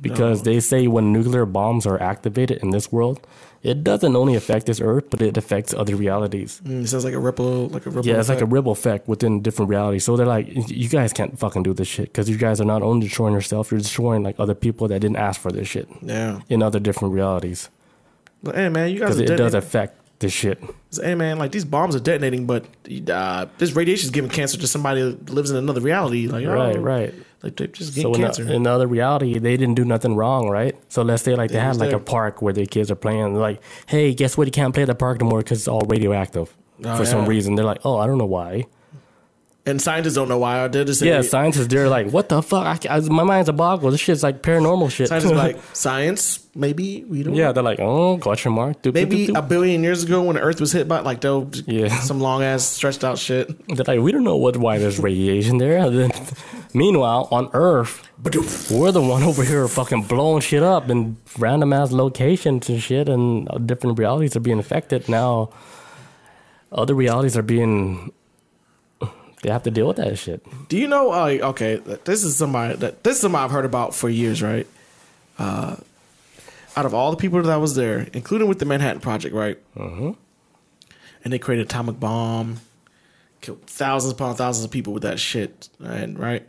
Because 0.00 0.42
they 0.42 0.58
say 0.60 0.88
when 0.88 1.12
nuclear 1.12 1.46
bombs 1.46 1.86
are 1.86 2.00
activated 2.00 2.58
in 2.58 2.70
this 2.70 2.90
world, 2.90 3.24
it 3.62 3.82
doesn't 3.84 4.14
only 4.14 4.34
affect 4.36 4.66
this 4.66 4.80
Earth, 4.80 5.04
but 5.10 5.20
it 5.20 5.36
affects 5.36 5.74
other 5.74 5.96
realities. 5.96 6.60
Mm, 6.64 6.84
it 6.84 6.88
sounds 6.88 7.04
like 7.04 7.14
a 7.14 7.18
ripple, 7.18 7.68
like 7.68 7.86
a 7.86 7.90
ripple. 7.90 8.06
Yeah, 8.06 8.18
it's 8.20 8.28
like 8.28 8.36
a 8.38 8.44
effect. 8.44 8.52
ripple 8.52 8.72
effect 8.72 9.08
within 9.08 9.42
different 9.42 9.68
realities. 9.68 10.04
So 10.04 10.16
they're 10.16 10.26
like, 10.26 10.46
you 10.70 10.88
guys 10.88 11.12
can't 11.12 11.38
fucking 11.38 11.64
do 11.64 11.74
this 11.74 11.88
shit 11.88 12.06
because 12.12 12.28
you 12.30 12.36
guys 12.36 12.60
are 12.60 12.64
not 12.64 12.82
only 12.82 13.06
destroying 13.06 13.34
yourself, 13.34 13.70
you're 13.70 13.80
destroying 13.80 14.22
like 14.22 14.36
other 14.38 14.54
people 14.54 14.86
that 14.88 15.00
didn't 15.00 15.16
ask 15.16 15.40
for 15.40 15.50
this 15.50 15.66
shit 15.68 15.88
Yeah. 16.02 16.40
in 16.48 16.62
other 16.62 16.78
different 16.80 17.14
realities 17.14 17.68
But 18.42 18.54
hey, 18.54 18.68
man, 18.68 18.90
you 18.92 19.00
guys 19.00 19.16
because 19.16 19.20
it 19.30 19.36
does 19.36 19.54
affect 19.54 19.97
this 20.20 20.32
shit. 20.32 20.62
Hey, 20.92 21.14
man, 21.14 21.38
like 21.38 21.52
these 21.52 21.64
bombs 21.64 21.94
are 21.94 22.00
detonating, 22.00 22.46
but 22.46 22.64
uh, 23.10 23.46
this 23.58 23.72
radiation 23.72 24.06
is 24.06 24.10
giving 24.10 24.30
cancer 24.30 24.58
to 24.58 24.66
somebody 24.66 25.02
that 25.02 25.30
lives 25.30 25.50
in 25.50 25.56
another 25.56 25.80
reality. 25.80 26.26
Like, 26.28 26.44
oh, 26.46 26.54
Right, 26.54 26.80
right. 26.80 27.14
Like 27.42 27.56
they 27.56 27.68
just 27.68 27.94
So 27.94 28.10
get 28.10 28.16
in, 28.18 28.24
cancer. 28.24 28.44
the, 28.44 28.54
in 28.54 28.62
the 28.64 28.70
other 28.70 28.88
reality, 28.88 29.38
they 29.38 29.56
didn't 29.56 29.76
do 29.76 29.84
nothing 29.84 30.16
wrong, 30.16 30.48
right? 30.48 30.74
So 30.88 31.02
let's 31.02 31.22
say 31.22 31.36
like 31.36 31.50
they 31.50 31.56
Yeah, 31.58 31.66
had 31.68 31.76
like 31.76 31.90
there. 31.90 31.98
a 31.98 32.02
park 32.02 32.42
where 32.42 32.52
the 32.52 32.66
kids 32.66 32.90
are 32.90 32.96
playing. 32.96 33.32
They're 33.34 33.42
like, 33.42 33.62
hey, 33.86 34.12
guess 34.12 34.36
what? 34.36 34.48
You 34.48 34.50
can't 34.50 34.74
play 34.74 34.82
at 34.82 34.86
the 34.86 34.94
park 34.96 35.20
anymore 35.20 35.38
because 35.40 35.58
it's 35.60 35.68
all 35.68 35.82
radioactive 35.82 36.52
Oh, 36.84 36.96
for 36.96 37.04
some 37.04 37.26
reason. 37.26 37.54
They're 37.54 37.64
like, 37.64 37.80
oh, 37.84 37.98
I 37.98 38.06
don't 38.08 38.18
know 38.18 38.26
why. 38.26 38.66
And 39.68 39.80
scientists 39.82 40.14
don't 40.14 40.28
know 40.28 40.38
why. 40.38 40.66
They're 40.68 40.84
just 40.84 41.02
Yeah, 41.02 41.20
scientists, 41.22 41.66
they're 41.68 41.88
like, 41.88 42.10
what 42.10 42.28
the 42.28 42.42
fuck? 42.42 42.64
I, 42.86 42.96
I, 42.96 43.00
my 43.00 43.22
mind's 43.22 43.48
a 43.48 43.52
boggle. 43.52 43.90
This 43.90 44.00
shit's 44.00 44.22
like 44.22 44.42
paranormal 44.42 44.90
shit. 44.90 45.08
scientists 45.08 45.32
are 45.32 45.36
like 45.48 45.58
science. 45.74 46.40
Maybe 46.54 47.04
we 47.04 47.22
don't. 47.22 47.34
yeah, 47.34 47.52
they're 47.52 47.62
like, 47.62 47.78
oh, 47.78 48.18
question 48.18 48.52
mark. 48.52 48.82
Doop, 48.82 48.94
Maybe 48.94 49.28
doop, 49.28 49.34
doop. 49.34 49.38
a 49.38 49.42
billion 49.42 49.82
years 49.84 50.02
ago 50.02 50.22
when 50.22 50.36
Earth 50.38 50.60
was 50.60 50.72
hit 50.72 50.88
by 50.88 51.00
like 51.00 51.20
they'll 51.20 51.48
Yeah. 51.66 51.88
some 52.00 52.20
long 52.20 52.42
ass 52.42 52.64
stretched 52.64 53.04
out 53.04 53.18
shit. 53.18 53.46
They're 53.68 53.84
like, 53.86 54.00
we 54.00 54.10
don't 54.10 54.24
know 54.24 54.36
what 54.36 54.56
why 54.56 54.78
there's 54.78 54.98
radiation 54.98 55.58
there. 55.58 55.78
Meanwhile, 56.74 57.28
on 57.30 57.48
Earth, 57.52 58.08
we're 58.70 58.90
the 58.92 59.00
one 59.00 59.22
over 59.22 59.44
here 59.44 59.66
fucking 59.68 60.02
blowing 60.04 60.40
shit 60.40 60.62
up 60.62 60.90
in 60.90 61.16
random 61.38 61.72
ass 61.72 61.92
locations 61.92 62.68
and 62.68 62.82
shit, 62.82 63.08
and 63.08 63.48
different 63.66 63.98
realities 63.98 64.34
are 64.36 64.40
being 64.40 64.58
affected. 64.58 65.08
Now, 65.08 65.50
other 66.72 66.94
realities 66.94 67.36
are 67.36 67.42
being. 67.42 68.12
They 69.42 69.50
have 69.50 69.62
to 69.64 69.70
deal 69.70 69.86
with 69.86 69.98
that 69.98 70.18
shit. 70.18 70.44
Do 70.68 70.76
you 70.76 70.88
know? 70.88 71.12
Uh, 71.12 71.38
okay, 71.50 71.76
this 71.76 72.24
is 72.24 72.36
somebody 72.36 72.74
that 72.76 73.04
this 73.04 73.16
is 73.16 73.20
somebody 73.20 73.44
I've 73.44 73.50
heard 73.50 73.64
about 73.64 73.94
for 73.94 74.08
years, 74.08 74.42
right? 74.42 74.66
Uh, 75.38 75.76
out 76.76 76.86
of 76.86 76.94
all 76.94 77.10
the 77.10 77.16
people 77.16 77.40
that 77.42 77.56
was 77.56 77.74
there, 77.74 78.08
including 78.12 78.48
with 78.48 78.58
the 78.58 78.64
Manhattan 78.64 79.00
Project, 79.00 79.34
right? 79.34 79.58
Mm-hmm. 79.76 80.12
And 81.24 81.32
they 81.32 81.38
created 81.38 81.66
atomic 81.66 82.00
bomb, 82.00 82.60
killed 83.40 83.62
thousands 83.66 84.12
upon 84.12 84.34
thousands 84.34 84.64
of 84.64 84.70
people 84.70 84.92
with 84.92 85.02
that 85.02 85.20
shit, 85.20 85.68
and 85.78 86.18
right. 86.18 86.46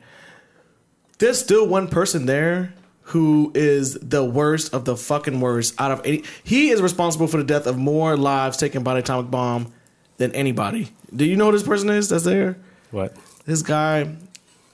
There's 1.20 1.40
still 1.40 1.68
one 1.68 1.90
person 1.90 2.26
there 2.26 2.74
who 3.02 3.52
is 3.56 3.96
the 3.96 4.24
worst 4.24 4.74
of 4.74 4.86
the 4.86 4.96
fucking 4.96 5.42
worst 5.42 5.80
out 5.80 5.92
of 5.92 6.02
any. 6.06 6.24
He 6.44 6.70
is 6.70 6.82
responsible 6.82 7.28
for 7.28 7.38
the 7.38 7.44
death 7.44 7.68
of 7.68 7.78
more 7.78 8.16
lives 8.16 8.58
taken 8.58 8.84
by 8.84 8.94
the 8.94 9.00
atomic 9.00 9.30
bomb 9.30 9.74
than 10.18 10.32
anybody. 10.34 10.92
Do 11.16 11.26
you 11.26 11.36
know 11.36 11.48
who 11.48 11.54
this 11.54 11.64
person 11.64 11.90
is 11.90 12.10
that's 12.10 12.24
there? 12.24 12.58
What? 12.92 13.16
This 13.46 13.62
guy, 13.62 14.04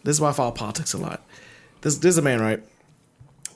this 0.03 0.17
is 0.17 0.21
why 0.21 0.29
I 0.29 0.33
follow 0.33 0.51
politics 0.51 0.93
a 0.93 0.97
lot. 0.97 1.21
This 1.81 1.97
this 1.97 2.11
is 2.11 2.17
a 2.17 2.21
man, 2.21 2.41
right? 2.41 2.63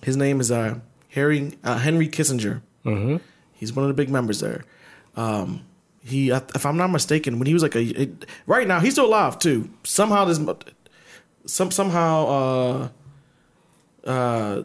His 0.04 0.18
name 0.18 0.40
is 0.40 0.52
uh, 0.52 0.80
Harry 1.10 1.58
uh, 1.64 1.78
Henry 1.78 2.08
Kissinger. 2.08 2.62
Mm-hmm. 2.86 3.18
He's 3.54 3.74
one 3.74 3.84
of 3.84 3.88
the 3.90 3.94
big 3.94 4.10
members 4.10 4.40
there. 4.40 4.64
Um, 5.16 5.66
he, 6.04 6.30
if 6.30 6.66
I'm 6.66 6.78
not 6.78 6.88
mistaken, 6.88 7.40
when 7.40 7.48
he 7.48 7.54
was 7.54 7.64
like 7.64 7.76
a, 7.76 7.82
it, 7.82 8.26
right 8.48 8.68
now 8.68 8.80
he's 8.80 8.94
still 8.94 9.06
alive 9.06 9.38
too. 9.40 9.70
Somehow 9.84 10.26
this, 10.26 10.40
some 11.46 11.72
somehow, 11.72 12.28
uh, 12.28 14.10
uh, 14.10 14.64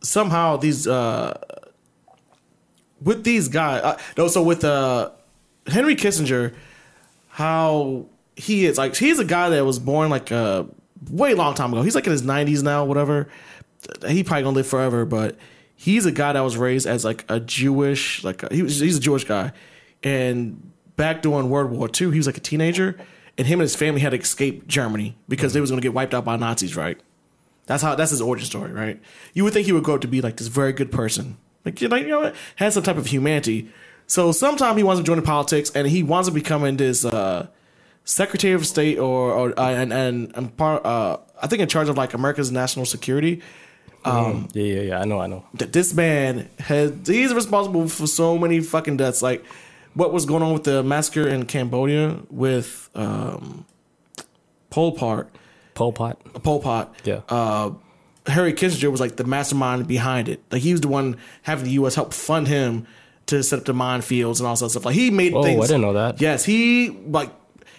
somehow 0.00 0.56
these 0.56 0.86
uh, 0.86 1.38
with 3.02 3.24
these 3.24 3.48
guys. 3.48 3.82
Uh, 3.82 3.98
no, 4.16 4.28
so 4.28 4.42
with 4.42 4.64
uh, 4.64 5.10
Henry 5.66 5.96
Kissinger, 5.96 6.54
how 7.28 8.06
he 8.36 8.66
is 8.66 8.78
like 8.78 8.96
he's 8.96 9.18
a 9.18 9.24
guy 9.24 9.50
that 9.50 9.64
was 9.64 9.78
born 9.78 10.10
like 10.10 10.30
a 10.30 10.66
way 11.10 11.34
long 11.34 11.54
time 11.54 11.72
ago. 11.72 11.82
He's 11.82 11.94
like 11.94 12.06
in 12.06 12.12
his 12.12 12.22
90s 12.22 12.62
now, 12.62 12.84
whatever. 12.84 13.28
He 14.06 14.24
probably 14.24 14.42
gonna 14.44 14.56
live 14.56 14.66
forever, 14.66 15.04
but 15.04 15.36
he's 15.76 16.06
a 16.06 16.12
guy 16.12 16.32
that 16.32 16.40
was 16.40 16.56
raised 16.56 16.86
as 16.86 17.04
like 17.04 17.24
a 17.28 17.40
Jewish, 17.40 18.24
like 18.24 18.42
a, 18.42 18.54
he 18.54 18.62
was 18.62 18.80
he's 18.80 18.96
a 18.96 19.00
Jewish 19.00 19.24
guy, 19.24 19.52
and 20.02 20.72
back 20.96 21.22
during 21.22 21.50
World 21.50 21.70
War 21.70 21.88
II, 21.88 22.10
he 22.10 22.16
was 22.16 22.26
like 22.26 22.38
a 22.38 22.40
teenager, 22.40 22.98
and 23.36 23.46
him 23.46 23.60
and 23.60 23.64
his 23.64 23.76
family 23.76 24.00
had 24.00 24.10
to 24.10 24.18
escape 24.18 24.66
Germany 24.66 25.16
because 25.28 25.52
they 25.52 25.60
was 25.60 25.70
gonna 25.70 25.82
get 25.82 25.92
wiped 25.92 26.14
out 26.14 26.24
by 26.24 26.36
Nazis, 26.36 26.76
right? 26.76 26.98
That's 27.66 27.82
how 27.82 27.94
that's 27.94 28.10
his 28.10 28.20
origin 28.20 28.46
story, 28.46 28.72
right? 28.72 29.00
You 29.34 29.44
would 29.44 29.52
think 29.52 29.66
he 29.66 29.72
would 29.72 29.84
grow 29.84 29.96
up 29.96 30.00
to 30.02 30.08
be 30.08 30.20
like 30.20 30.36
this 30.36 30.48
very 30.48 30.72
good 30.72 30.90
person, 30.90 31.36
like 31.64 31.80
you 31.80 31.88
know, 31.88 31.96
you 31.96 32.08
know, 32.08 32.32
has 32.56 32.74
some 32.74 32.82
type 32.82 32.96
of 32.96 33.06
humanity. 33.06 33.70
So 34.06 34.32
sometime 34.32 34.76
he 34.76 34.82
winds 34.82 35.00
up 35.00 35.06
joining 35.06 35.24
politics, 35.24 35.70
and 35.74 35.86
he 35.86 36.02
winds 36.02 36.28
up 36.28 36.34
becoming 36.34 36.76
this 36.76 37.04
uh, 37.04 37.48
Secretary 38.04 38.52
of 38.54 38.66
State, 38.66 38.98
or, 38.98 39.32
or 39.32 39.58
uh, 39.58 39.70
and 39.70 39.92
and, 39.92 40.32
and 40.36 40.56
part, 40.56 40.84
uh, 40.84 41.18
I 41.40 41.46
think 41.46 41.62
in 41.62 41.68
charge 41.68 41.88
of 41.88 41.96
like 41.96 42.14
America's 42.14 42.52
national 42.52 42.86
security. 42.86 43.42
Um, 44.04 44.48
yeah, 44.52 44.62
yeah, 44.62 44.80
yeah. 44.82 45.00
I 45.00 45.04
know, 45.06 45.20
I 45.20 45.26
know. 45.26 45.44
That 45.54 45.72
this 45.72 45.94
man 45.94 46.50
has 46.58 46.92
he's 47.06 47.32
responsible 47.32 47.88
for 47.88 48.06
so 48.06 48.36
many 48.38 48.60
fucking 48.60 48.98
deaths, 48.98 49.22
like 49.22 49.44
what 49.94 50.12
was 50.12 50.26
going 50.26 50.42
on 50.42 50.52
with 50.52 50.64
the 50.64 50.82
massacre 50.82 51.26
in 51.26 51.46
Cambodia 51.46 52.20
with 52.30 52.90
um, 52.94 53.64
Pol 54.70 54.92
Pot. 54.92 55.28
Pol 55.74 55.92
Pot. 55.92 56.42
Pol 56.42 56.60
Pot. 56.60 56.94
Yeah. 57.04 57.20
Uh, 57.28 57.72
Harry 58.26 58.52
Kissinger 58.52 58.90
was 58.90 59.00
like 59.00 59.16
the 59.16 59.24
mastermind 59.24 59.86
behind 59.86 60.28
it. 60.28 60.42
Like 60.50 60.62
he 60.62 60.72
was 60.72 60.80
the 60.80 60.88
one 60.88 61.16
having 61.42 61.64
the 61.64 61.72
U.S. 61.72 61.94
help 61.94 62.12
fund 62.12 62.48
him 62.48 62.86
to 63.26 63.42
set 63.42 63.58
up 63.58 63.64
the 63.64 63.72
minefields 63.72 64.38
and 64.38 64.46
all 64.46 64.56
that 64.56 64.68
stuff. 64.68 64.84
Like 64.84 64.94
he 64.94 65.10
made 65.10 65.32
things. 65.32 65.36
Oh, 65.36 65.42
things. 65.42 65.64
I 65.64 65.66
didn't 65.66 65.82
know 65.82 65.92
that. 65.94 66.20
Yes, 66.20 66.44
he 66.44 66.90
like 66.90 67.30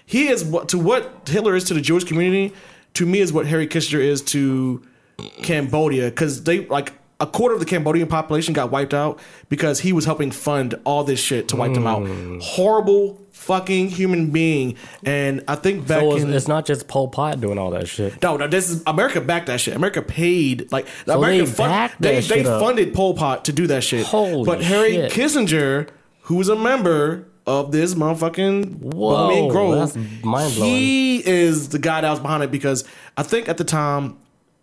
he 0.06 0.28
is 0.28 0.43
what 0.43 0.70
to 0.70 0.80
what 0.80 1.28
Hitler 1.28 1.56
is 1.56 1.64
to 1.66 1.74
the 1.74 1.82
Jewish 1.82 2.03
community. 2.03 2.53
To 2.95 3.06
me, 3.06 3.20
is 3.20 3.34
what 3.34 3.45
Harry 3.45 3.68
Kissinger 3.68 3.99
is 3.99 4.22
to 4.24 4.82
Cambodia 5.43 6.06
because 6.10 6.43
they 6.43 6.66
like 6.68 6.93
a 7.20 7.28
quarter 7.28 7.53
of 7.53 7.60
the 7.62 7.66
Cambodian 7.66 8.08
population 8.08 8.53
got 8.53 8.72
wiped 8.72 8.93
out 8.93 9.20
because 9.47 9.80
he 9.80 9.93
was 9.93 10.03
helping 10.06 10.32
fund 10.32 10.76
all 10.84 11.03
this 11.03 11.20
shit 11.20 11.47
to 11.49 11.56
wipe 11.56 11.74
them 11.74 11.88
out. 11.88 12.06
Hmm. 12.06 12.39
Horrible 12.41 13.22
fucking 13.32 13.89
human 13.89 14.32
being. 14.32 14.76
And 15.06 15.43
I 15.47 15.56
think 15.56 15.88
back 15.88 16.01
So 16.01 16.16
it's, 16.16 16.24
in 16.24 16.34
it's 16.34 16.47
not 16.47 16.66
just 16.66 16.88
Pol 16.88 17.08
Pot 17.08 17.39
doing 17.39 17.58
all 17.58 17.72
that 17.72 17.88
shit. 17.88 18.22
no, 18.22 18.36
no, 18.38 18.47
this 18.47 18.70
is 18.70 18.84
America 18.86 19.22
backed 19.22 19.47
that 19.47 19.62
shit. 19.62 19.76
America 19.76 20.01
paid 20.01 20.72
like 20.72 20.88
So 21.06 21.18
America 21.18 21.45
they 21.45 21.51
fund- 21.51 21.91
they 21.99 22.20
they 22.22 22.43
funded 22.43 22.93
Pol 22.93 23.14
Pot 23.14 23.45
to 23.45 23.53
do 23.53 23.68
that 23.68 23.84
shit. 23.84 24.06
Holy 24.06 24.45
but 24.45 24.62
Harry 24.62 24.93
shit. 24.93 25.12
Kissinger, 25.12 25.89
was 26.30 26.49
a 26.49 26.56
member 26.56 27.28
of 27.47 27.71
this 27.71 27.93
motherfucking 27.93 28.77
Whoa, 28.79 29.27
Bohemian 29.27 29.49
Grove, 29.49 29.75
that's 29.93 29.95
mind-blowing. 30.23 30.71
he 30.71 31.27
is 31.27 31.69
the 31.69 31.79
guy 31.79 32.01
that 32.01 32.09
was 32.09 32.19
behind 32.19 32.43
it 32.43 32.51
because 32.51 32.83
I 33.17 33.23
think 33.23 33.47
at 33.47 33.57
the 33.57 33.63
time 33.63 34.17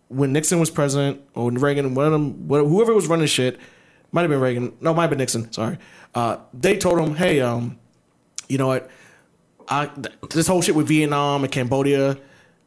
when 0.09 0.33
Nixon 0.33 0.59
was 0.59 0.69
president 0.69 1.21
or 1.33 1.45
when 1.45 1.55
Reagan, 1.55 1.95
one 1.95 2.05
of 2.05 2.11
them, 2.11 2.47
whoever 2.47 2.93
was 2.93 3.07
running 3.07 3.27
shit, 3.27 3.59
might 4.11 4.21
have 4.21 4.29
been 4.29 4.39
Reagan. 4.41 4.73
No, 4.79 4.93
might 4.93 5.03
have 5.03 5.09
been 5.09 5.19
Nixon. 5.19 5.51
Sorry. 5.51 5.77
Uh, 6.13 6.37
they 6.53 6.77
told 6.77 6.99
him, 6.99 7.15
hey, 7.15 7.41
um, 7.41 7.79
you 8.47 8.57
know 8.57 8.67
what? 8.67 8.89
I, 9.67 9.87
th- 9.87 10.13
this 10.29 10.47
whole 10.47 10.61
shit 10.61 10.75
with 10.75 10.87
Vietnam 10.87 11.43
and 11.43 11.51
Cambodia, 11.51 12.17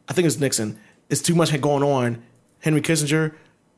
I 0.09 0.13
think 0.13 0.27
it's 0.27 0.41
Nixon. 0.41 0.79
It's 1.09 1.23
too 1.23 1.35
much 1.35 1.59
going 1.61 1.83
on. 1.85 2.23
Henry 2.61 2.81
Kissinger, 2.81 3.35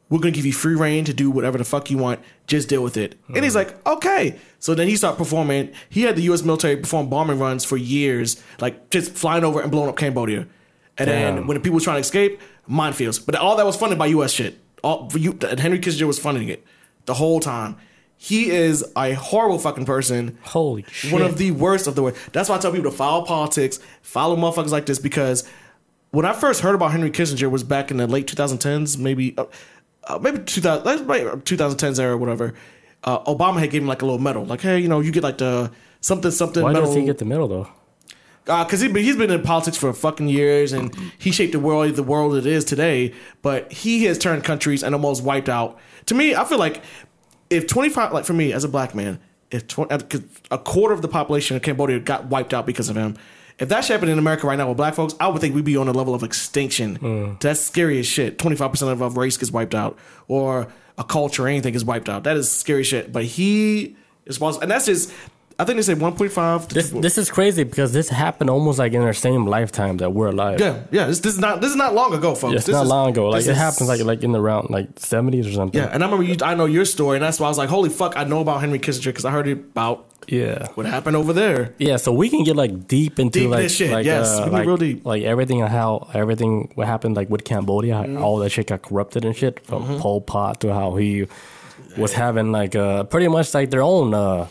we're 0.09 0.19
gonna 0.19 0.33
give 0.33 0.47
you 0.47 0.53
free 0.53 0.75
rein 0.75 1.05
to 1.05 1.13
do 1.13 1.31
whatever 1.31 1.59
the 1.59 1.65
fuck 1.65 1.91
you 1.91 1.99
want. 1.99 2.21
Just 2.47 2.69
deal 2.69 2.83
with 2.83 2.97
it. 2.97 3.19
And 3.35 3.45
he's 3.45 3.55
like, 3.55 3.87
okay. 3.87 4.39
So 4.59 4.75
then 4.75 4.89
he 4.89 4.97
started 4.97 5.19
performing. 5.19 5.73
He 5.89 6.03
had 6.03 6.17
the 6.17 6.23
U.S. 6.23 6.43
military 6.43 6.77
perform 6.77 7.09
bombing 7.09 7.39
runs 7.39 7.65
for 7.65 7.77
years, 7.77 8.43
like 8.61 8.91
just 8.91 9.13
flying 9.13 9.45
over 9.45 9.61
and 9.61 9.71
blowing 9.71 9.89
up 9.89 9.97
Cambodia. 9.97 10.47
And 10.97 11.09
then 11.09 11.47
when 11.47 11.57
the 11.57 11.61
people 11.61 11.75
were 11.75 11.81
trying 11.81 11.97
to 11.97 12.01
escape, 12.01 12.41
minefields. 12.69 13.25
But 13.25 13.37
all 13.37 13.57
that 13.57 13.67
was 13.67 13.77
funded 13.77 13.99
by 13.99 14.07
U.S. 14.07 14.33
shit. 14.33 14.59
All 14.83 15.11
you, 15.15 15.39
Henry 15.59 15.79
Kissinger 15.79 16.07
was 16.07 16.19
funding 16.19 16.49
it 16.49 16.65
the 17.07 17.15
whole 17.15 17.41
time. 17.41 17.77
He 18.17 18.51
is 18.51 18.85
a 18.97 19.13
horrible 19.13 19.59
fucking 19.59 19.85
person. 19.85 20.39
Holy 20.43 20.85
shit. 20.91 21.13
One 21.13 21.23
of 21.23 21.39
the 21.39 21.53
worst 21.53 21.87
of 21.87 21.95
the 21.95 22.03
worst. 22.03 22.33
That's 22.33 22.49
why 22.49 22.57
I 22.57 22.59
tell 22.59 22.73
people 22.73 22.91
to 22.91 22.97
follow 22.97 23.25
politics, 23.25 23.79
follow 24.03 24.37
motherfuckers 24.37 24.71
like 24.71 24.87
this 24.87 24.99
because 24.99 25.49
when 26.11 26.25
I 26.25 26.33
first 26.33 26.61
heard 26.63 26.75
about 26.75 26.91
Henry 26.91 27.11
Kissinger 27.11 27.51
was 27.51 27.63
back 27.63 27.91
in 27.91 27.97
the 27.99 28.07
late 28.07 28.27
2010s, 28.27 28.99
maybe 28.99 29.37
uh, 29.39 29.45
uh, 30.05 30.19
maybe 30.19 30.39
2000 30.39 30.85
that's 30.85 31.03
2010s 31.03 31.99
era 31.99 32.15
or 32.15 32.17
whatever. 32.17 32.55
Uh, 33.05 33.21
Obama 33.33 33.61
had 33.61 33.71
given 33.71 33.85
him 33.85 33.89
like 33.89 34.03
a 34.03 34.05
little 34.05 34.21
medal, 34.21 34.45
like 34.45 34.61
hey, 34.61 34.79
you 34.79 34.89
know, 34.89 35.01
you 35.01 35.13
get 35.13 35.23
like 35.23 35.39
the 35.39 35.71
something 36.01 36.31
something 36.31 36.63
Why 36.63 36.73
medal 36.73 36.89
does 36.89 36.97
he 36.97 37.05
get 37.05 37.19
the 37.19 37.25
medal 37.25 37.49
though? 37.49 37.69
because 38.49 38.81
he, 38.81 38.91
he's 38.91 39.17
been 39.17 39.31
in 39.31 39.43
politics 39.43 39.77
for 39.77 39.93
fucking 39.93 40.27
years 40.27 40.73
and 40.73 40.95
he 41.19 41.31
shaped 41.31 41.53
the 41.53 41.61
world 41.61 41.95
the 41.97 42.03
world 42.03 42.35
it 42.35 42.47
is 42.47 42.65
today. 42.65 43.13
But 43.43 43.71
he 43.71 44.05
has 44.05 44.19
turned 44.19 44.43
countries 44.43 44.83
and 44.83 44.95
almost 44.95 45.23
wiped 45.23 45.51
out. 45.51 45.79
To 46.07 46.15
me, 46.15 46.35
I 46.35 46.45
feel 46.47 46.59
like 46.59 46.83
if 47.51 47.67
twenty 47.67 47.91
five, 47.91 48.13
like 48.13 48.25
for 48.25 48.33
me 48.33 48.55
as 48.55 48.65
a 48.65 48.69
black 48.69 48.95
man, 48.95 49.21
if 49.51 49.69
20, 49.69 49.91
uh, 49.93 49.99
a 50.51 50.59
quarter 50.59 50.95
of 50.95 51.03
the 51.03 51.09
population 51.09 51.57
of 51.57 51.63
Cambodia 51.63 52.01
got 52.01 52.27
wiped 52.27 52.55
out 52.55 52.67
because 52.67 52.89
of 52.89 52.97
him. 52.97 53.17
If 53.59 53.69
that 53.71 53.85
shit 53.85 53.95
happened 53.95 54.13
in 54.13 54.19
America 54.19 54.47
right 54.47 54.57
now 54.57 54.69
with 54.69 54.77
black 54.77 54.95
folks, 54.95 55.15
I 55.19 55.29
would 55.29 55.41
think 55.41 55.55
we'd 55.55 55.65
be 55.65 55.77
on 55.77 55.89
a 55.89 55.93
level 55.93 56.15
of 56.15 56.23
extinction. 56.23 56.99
Mm. 56.99 57.41
That's 57.41 57.61
scary 57.61 57.99
as 57.99 58.07
shit. 58.07 58.39
Twenty 58.39 58.57
five 58.57 58.71
percent 58.71 58.91
of 58.91 59.01
a 59.01 59.09
race 59.11 59.37
gets 59.37 59.51
wiped 59.51 59.75
out, 59.75 59.99
or 60.29 60.69
a 60.97 61.05
culture, 61.05 61.45
or 61.45 61.49
anything 61.49 61.75
is 61.75 61.85
wiped 61.85 62.09
out. 62.09 62.25
That 62.25 62.37
is 62.37 62.51
scary 62.51 62.85
shit. 62.85 63.13
But 63.13 63.25
he 63.25 63.97
is 64.25 64.37
responsible, 64.37 64.63
and 64.63 64.71
that's 64.71 64.87
just. 64.87 65.13
I 65.61 65.65
think 65.65 65.77
they 65.77 65.83
say 65.83 65.95
one 65.95 66.15
point 66.15 66.31
five. 66.31 66.69
This 66.69 66.91
this 66.91 67.19
is 67.19 67.31
crazy 67.31 67.65
because 67.65 67.93
this 67.93 68.09
happened 68.09 68.49
almost 68.49 68.79
like 68.79 68.93
in 68.93 69.03
our 69.03 69.13
same 69.13 69.45
lifetime 69.45 69.97
that 69.97 70.11
we're 70.13 70.29
alive. 70.29 70.61
Yeah, 70.61 70.83
yeah. 70.93 71.07
This, 71.07 71.19
this 71.19 71.35
is 71.35 71.41
not 71.41 71.61
this 71.61 71.71
is 71.71 71.77
not 71.77 71.95
long 71.95 72.15
ago, 72.15 72.37
folks. 72.37 72.55
It's 72.59 72.67
This 72.67 72.75
not 72.75 72.85
is- 72.85 72.89
long 72.89 73.11
ago. 73.11 73.29
Like 73.31 73.43
it 73.43 73.49
is- 73.49 73.57
happens 73.57 73.89
like 73.89 74.01
like 74.05 74.23
in 74.23 74.31
the 74.31 74.41
round 74.41 74.71
like 74.71 74.89
seventies 75.01 75.49
or 75.49 75.53
something. 75.53 75.81
yeah. 75.81 75.89
And 75.93 76.03
I 76.05 76.07
remember 76.07 76.25
you. 76.25 76.37
I 76.43 76.55
know 76.55 76.67
your 76.67 76.85
story, 76.85 77.17
and 77.17 77.25
that's 77.25 77.41
why 77.41 77.47
I 77.47 77.49
was 77.51 77.59
like, 77.59 77.69
"Holy 77.71 77.91
fuck!" 77.91 78.17
I 78.17 78.23
know 78.23 78.41
about 78.41 78.61
Henry 78.61 78.79
Kissinger 78.79 79.07
because 79.07 79.25
I 79.25 79.33
heard 79.33 79.49
about 79.49 80.07
Yeah. 80.29 80.69
what 80.77 80.87
happened 80.87 81.17
over 81.17 81.33
there. 81.33 81.75
Yeah, 81.79 81.97
so 81.97 82.13
we 82.13 82.29
can 82.29 82.45
get 82.45 82.55
like 82.55 82.87
deep 82.87 83.19
into 83.19 83.41
Deep 83.41 83.51
like 83.51 83.69
shit, 83.71 83.91
like 83.91 84.07
yes. 84.07 84.29
uh, 84.29 84.37
We 84.39 84.43
can 84.45 84.53
like, 84.53 84.67
real 84.67 84.77
deep. 84.77 85.05
like 85.05 85.23
everything 85.25 85.61
and 85.63 85.71
how 85.71 86.07
everything 86.15 86.71
what 86.77 86.87
happened 86.87 87.17
like 87.17 87.31
with 87.31 87.43
Cambodia, 87.43 87.95
Mm-hmm. 88.05 88.23
all 88.23 88.39
that 88.39 88.51
shit 88.51 88.69
got 88.69 88.83
corrupted 88.83 89.25
and 89.25 89.35
shit 89.35 89.59
from 89.67 89.99
Pol 89.99 90.21
Pot 90.21 90.61
to 90.61 90.73
how 90.73 90.95
he 90.95 91.27
was 91.97 92.13
having 92.13 92.53
like 92.53 92.77
uh 92.77 93.03
pretty 93.11 93.27
much 93.27 93.53
like 93.55 93.71
their 93.71 93.83
own 93.83 94.15
uh 94.15 94.47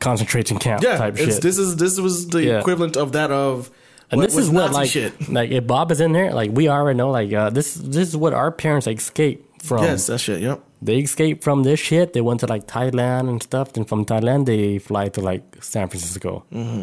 concentration 0.00 0.58
camp 0.58 0.82
Yeah, 0.82 0.96
type 0.98 1.16
shit. 1.16 1.40
this 1.42 1.58
is 1.58 1.76
this 1.76 1.98
was 1.98 2.28
the 2.28 2.42
Yeah. 2.42 2.60
equivalent 2.60 2.96
of 2.96 3.12
that 3.12 3.30
of. 3.30 3.70
and 4.10 4.20
what 4.20 4.28
this 4.28 4.36
is 4.36 4.50
what 4.50 4.72
Nazi 4.72 4.74
like 4.74 4.90
shit. 4.90 5.28
like 5.32 5.50
if 5.50 5.66
Bob 5.66 5.90
is 5.90 6.00
in 6.00 6.12
there, 6.12 6.32
like 6.32 6.50
we 6.52 6.68
already 6.68 6.96
know 6.96 7.10
like 7.10 7.32
uh 7.32 7.50
this 7.50 7.74
this 7.74 8.08
is 8.08 8.16
what 8.16 8.32
our 8.34 8.50
parents 8.52 8.86
escaped 8.86 9.62
from. 9.64 9.82
Yes, 9.84 10.06
that 10.08 10.18
shit. 10.18 10.40
Yep. 10.42 10.60
They 10.82 10.98
escaped 10.98 11.42
from 11.42 11.62
this 11.62 11.80
shit. 11.80 12.12
They 12.12 12.20
went 12.20 12.40
to 12.40 12.46
like 12.46 12.66
Thailand 12.66 13.28
and 13.30 13.42
stuff. 13.42 13.72
Then 13.72 13.84
from 13.84 14.04
Thailand, 14.04 14.44
they 14.46 14.78
fly 14.78 15.08
to 15.08 15.20
like 15.20 15.42
San 15.62 15.88
Francisco. 15.88 16.44
Mm-hmm. 16.52 16.82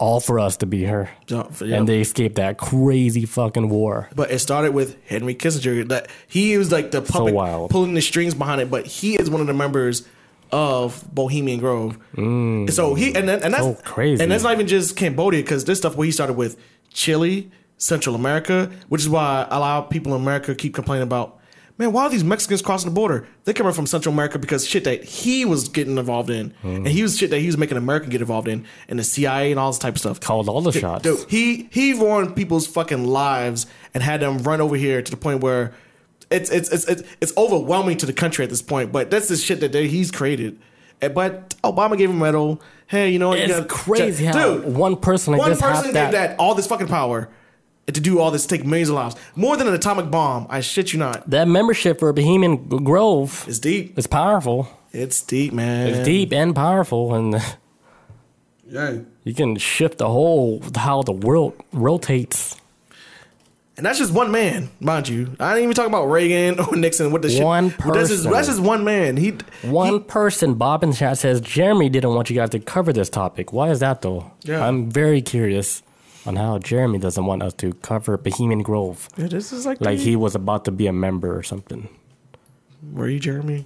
All 0.00 0.20
for 0.20 0.38
us 0.38 0.56
to 0.58 0.66
be 0.66 0.78
here. 0.78 1.10
Yeah. 1.26 1.46
And 1.60 1.88
they 1.88 2.00
escaped 2.00 2.36
that 2.36 2.56
crazy 2.56 3.24
fucking 3.26 3.68
war. 3.68 4.08
But 4.14 4.30
it 4.30 4.38
started 4.38 4.72
with 4.72 4.96
Henry 5.06 5.34
Kissinger. 5.34 5.88
That 5.88 6.08
he 6.28 6.56
was 6.56 6.70
like 6.70 6.92
the 6.92 7.02
puppet 7.02 7.34
wild. 7.34 7.70
pulling 7.70 7.94
the 7.94 8.00
strings 8.00 8.32
behind 8.34 8.60
it. 8.60 8.70
But 8.70 8.86
he 8.86 9.16
is 9.16 9.28
one 9.28 9.40
of 9.40 9.48
the 9.48 9.54
members 9.54 10.06
of 10.52 11.04
Bohemian 11.14 11.60
Grove. 11.60 11.98
So 12.16 12.94
he 12.94 13.14
and 13.14 13.28
then, 13.28 13.42
and 13.42 13.54
that's 13.54 13.64
Mm. 13.66 13.76
So 13.76 13.82
crazy. 13.82 14.22
And 14.22 14.30
that's 14.32 14.42
not 14.44 14.52
even 14.52 14.66
just 14.66 14.96
Cambodia 14.96 15.42
because 15.42 15.64
this 15.64 15.78
stuff 15.78 15.96
where 15.96 16.04
he 16.06 16.12
started 16.12 16.34
with 16.34 16.56
Chile, 16.92 17.50
Central 17.76 18.14
America, 18.14 18.70
which 18.88 19.00
is 19.02 19.08
why 19.08 19.46
a 19.50 19.58
lot 19.60 19.84
of 19.84 19.90
people 19.90 20.14
in 20.14 20.22
America 20.22 20.54
keep 20.54 20.74
complaining 20.74 21.02
about. 21.04 21.36
Man, 21.80 21.92
why 21.92 22.02
are 22.02 22.10
these 22.10 22.24
Mexicans 22.24 22.60
crossing 22.60 22.90
the 22.90 22.94
border? 22.94 23.24
They 23.44 23.52
coming 23.52 23.72
from 23.72 23.86
Central 23.86 24.12
America 24.12 24.36
because 24.40 24.66
shit 24.66 24.82
that 24.82 25.04
he 25.04 25.44
was 25.44 25.68
getting 25.68 25.96
involved 25.96 26.28
in, 26.28 26.52
Mm. 26.64 26.76
and 26.78 26.88
he 26.88 27.02
was 27.04 27.16
shit 27.16 27.30
that 27.30 27.38
he 27.38 27.46
was 27.46 27.56
making 27.56 27.76
America 27.76 28.08
get 28.08 28.20
involved 28.20 28.48
in, 28.48 28.64
and 28.88 28.98
the 28.98 29.04
CIA 29.04 29.52
and 29.52 29.60
all 29.60 29.70
this 29.70 29.78
type 29.78 29.94
of 29.94 30.00
stuff. 30.00 30.18
Called 30.18 30.48
all 30.48 30.60
the 30.60 30.72
shots. 30.72 31.04
Dude, 31.04 31.24
he 31.28 31.68
he 31.70 31.92
ruined 31.92 32.34
people's 32.34 32.66
fucking 32.66 33.04
lives 33.06 33.66
and 33.94 34.02
had 34.02 34.18
them 34.20 34.38
run 34.38 34.60
over 34.60 34.74
here 34.74 35.02
to 35.02 35.10
the 35.10 35.16
point 35.16 35.40
where 35.40 35.72
it's 36.30 36.50
it's 36.50 36.70
it's 36.70 36.84
it's, 36.86 37.02
it's 37.20 37.32
overwhelming 37.36 37.96
to 37.98 38.06
the 38.06 38.12
country 38.12 38.44
at 38.44 38.50
this 38.50 38.62
point. 38.62 38.92
But 38.92 39.10
that's 39.10 39.28
the 39.28 39.36
shit 39.36 39.60
that 39.60 39.72
they, 39.72 39.88
he's 39.88 40.10
created. 40.10 40.58
And- 41.00 41.14
But 41.14 41.54
Obama 41.62 41.96
gave 41.96 42.10
him 42.10 42.16
a 42.20 42.24
medal. 42.24 42.60
Hey, 42.86 43.10
you 43.10 43.18
know 43.18 43.28
what? 43.30 43.38
you 43.38 43.44
It's 43.44 43.52
gotta- 43.54 43.66
crazy 43.66 44.24
how 44.24 44.32
dude. 44.60 44.74
one 44.76 44.96
person 44.96 45.32
like 45.32 45.40
one 45.40 45.50
this 45.50 45.60
person 45.60 45.76
have 45.76 45.84
gave 45.84 45.92
that. 45.94 46.12
that 46.12 46.36
all 46.38 46.54
this 46.54 46.66
fucking 46.66 46.88
power 46.88 47.28
to 47.86 48.00
do 48.00 48.18
all 48.18 48.30
this, 48.30 48.44
take 48.46 48.66
millions 48.66 48.88
of 48.90 48.96
lives, 48.96 49.16
more 49.34 49.56
than 49.56 49.66
an 49.66 49.72
atomic 49.74 50.10
bomb. 50.10 50.46
I 50.50 50.60
shit 50.60 50.92
you 50.92 50.98
not. 50.98 51.28
That 51.30 51.48
membership 51.48 51.98
for 52.00 52.12
Bohemian 52.12 52.68
Grove 52.68 53.44
It's 53.48 53.58
deep. 53.58 53.96
It's 53.96 54.06
powerful. 54.06 54.68
It's 54.92 55.22
deep, 55.22 55.52
man. 55.54 55.88
It's 55.88 56.04
deep 56.04 56.32
and 56.32 56.54
powerful, 56.54 57.14
and 57.14 57.36
Yeah. 58.70 58.98
you 59.24 59.32
can 59.34 59.56
shift 59.56 59.98
the 59.98 60.08
whole 60.08 60.62
how 60.76 61.02
the 61.02 61.12
world 61.12 61.54
rotates. 61.72 62.56
And 63.78 63.86
that's 63.86 63.98
just 63.98 64.12
one 64.12 64.30
man, 64.32 64.68
mind 64.80 65.08
you. 65.08 65.34
I 65.38 65.52
ain't 65.54 65.62
even 65.62 65.74
talking 65.74 65.90
about 65.92 66.06
Reagan 66.06 66.58
or 66.58 66.74
Nixon 66.76 67.12
with 67.12 67.22
the 67.22 67.30
shit. 67.30 67.44
One 67.44 67.68
But 67.68 67.94
That's 67.94 68.08
just, 68.10 68.24
person. 68.24 68.32
that's 68.32 68.48
just 68.48 68.60
one 68.60 68.82
man. 68.84 69.16
He 69.16 69.36
One 69.62 70.02
person, 70.02 70.54
Bob 70.54 70.82
in 70.82 70.92
chat 70.92 71.16
says 71.16 71.40
Jeremy 71.40 71.88
didn't 71.88 72.12
want 72.14 72.28
you 72.28 72.34
guys 72.34 72.50
to 72.50 72.58
cover 72.58 72.92
this 72.92 73.08
topic. 73.08 73.52
Why 73.52 73.70
is 73.70 73.78
that 73.78 74.02
though? 74.02 74.32
Yeah. 74.42 74.66
I'm 74.66 74.90
very 74.90 75.22
curious 75.22 75.84
on 76.26 76.34
how 76.34 76.58
Jeremy 76.58 76.98
doesn't 76.98 77.24
want 77.24 77.42
us 77.44 77.54
to 77.54 77.72
cover 77.74 78.18
Bohemian 78.18 78.62
Grove. 78.64 79.08
Yeah, 79.16 79.28
this 79.28 79.52
is 79.52 79.64
like 79.64 79.80
Like 79.80 79.98
the- 79.98 80.04
he 80.04 80.16
was 80.16 80.34
about 80.34 80.64
to 80.64 80.72
be 80.72 80.88
a 80.88 80.92
member 80.92 81.38
or 81.38 81.44
something, 81.44 81.88
Were 82.92 83.08
you 83.08 83.20
Jeremy? 83.20 83.64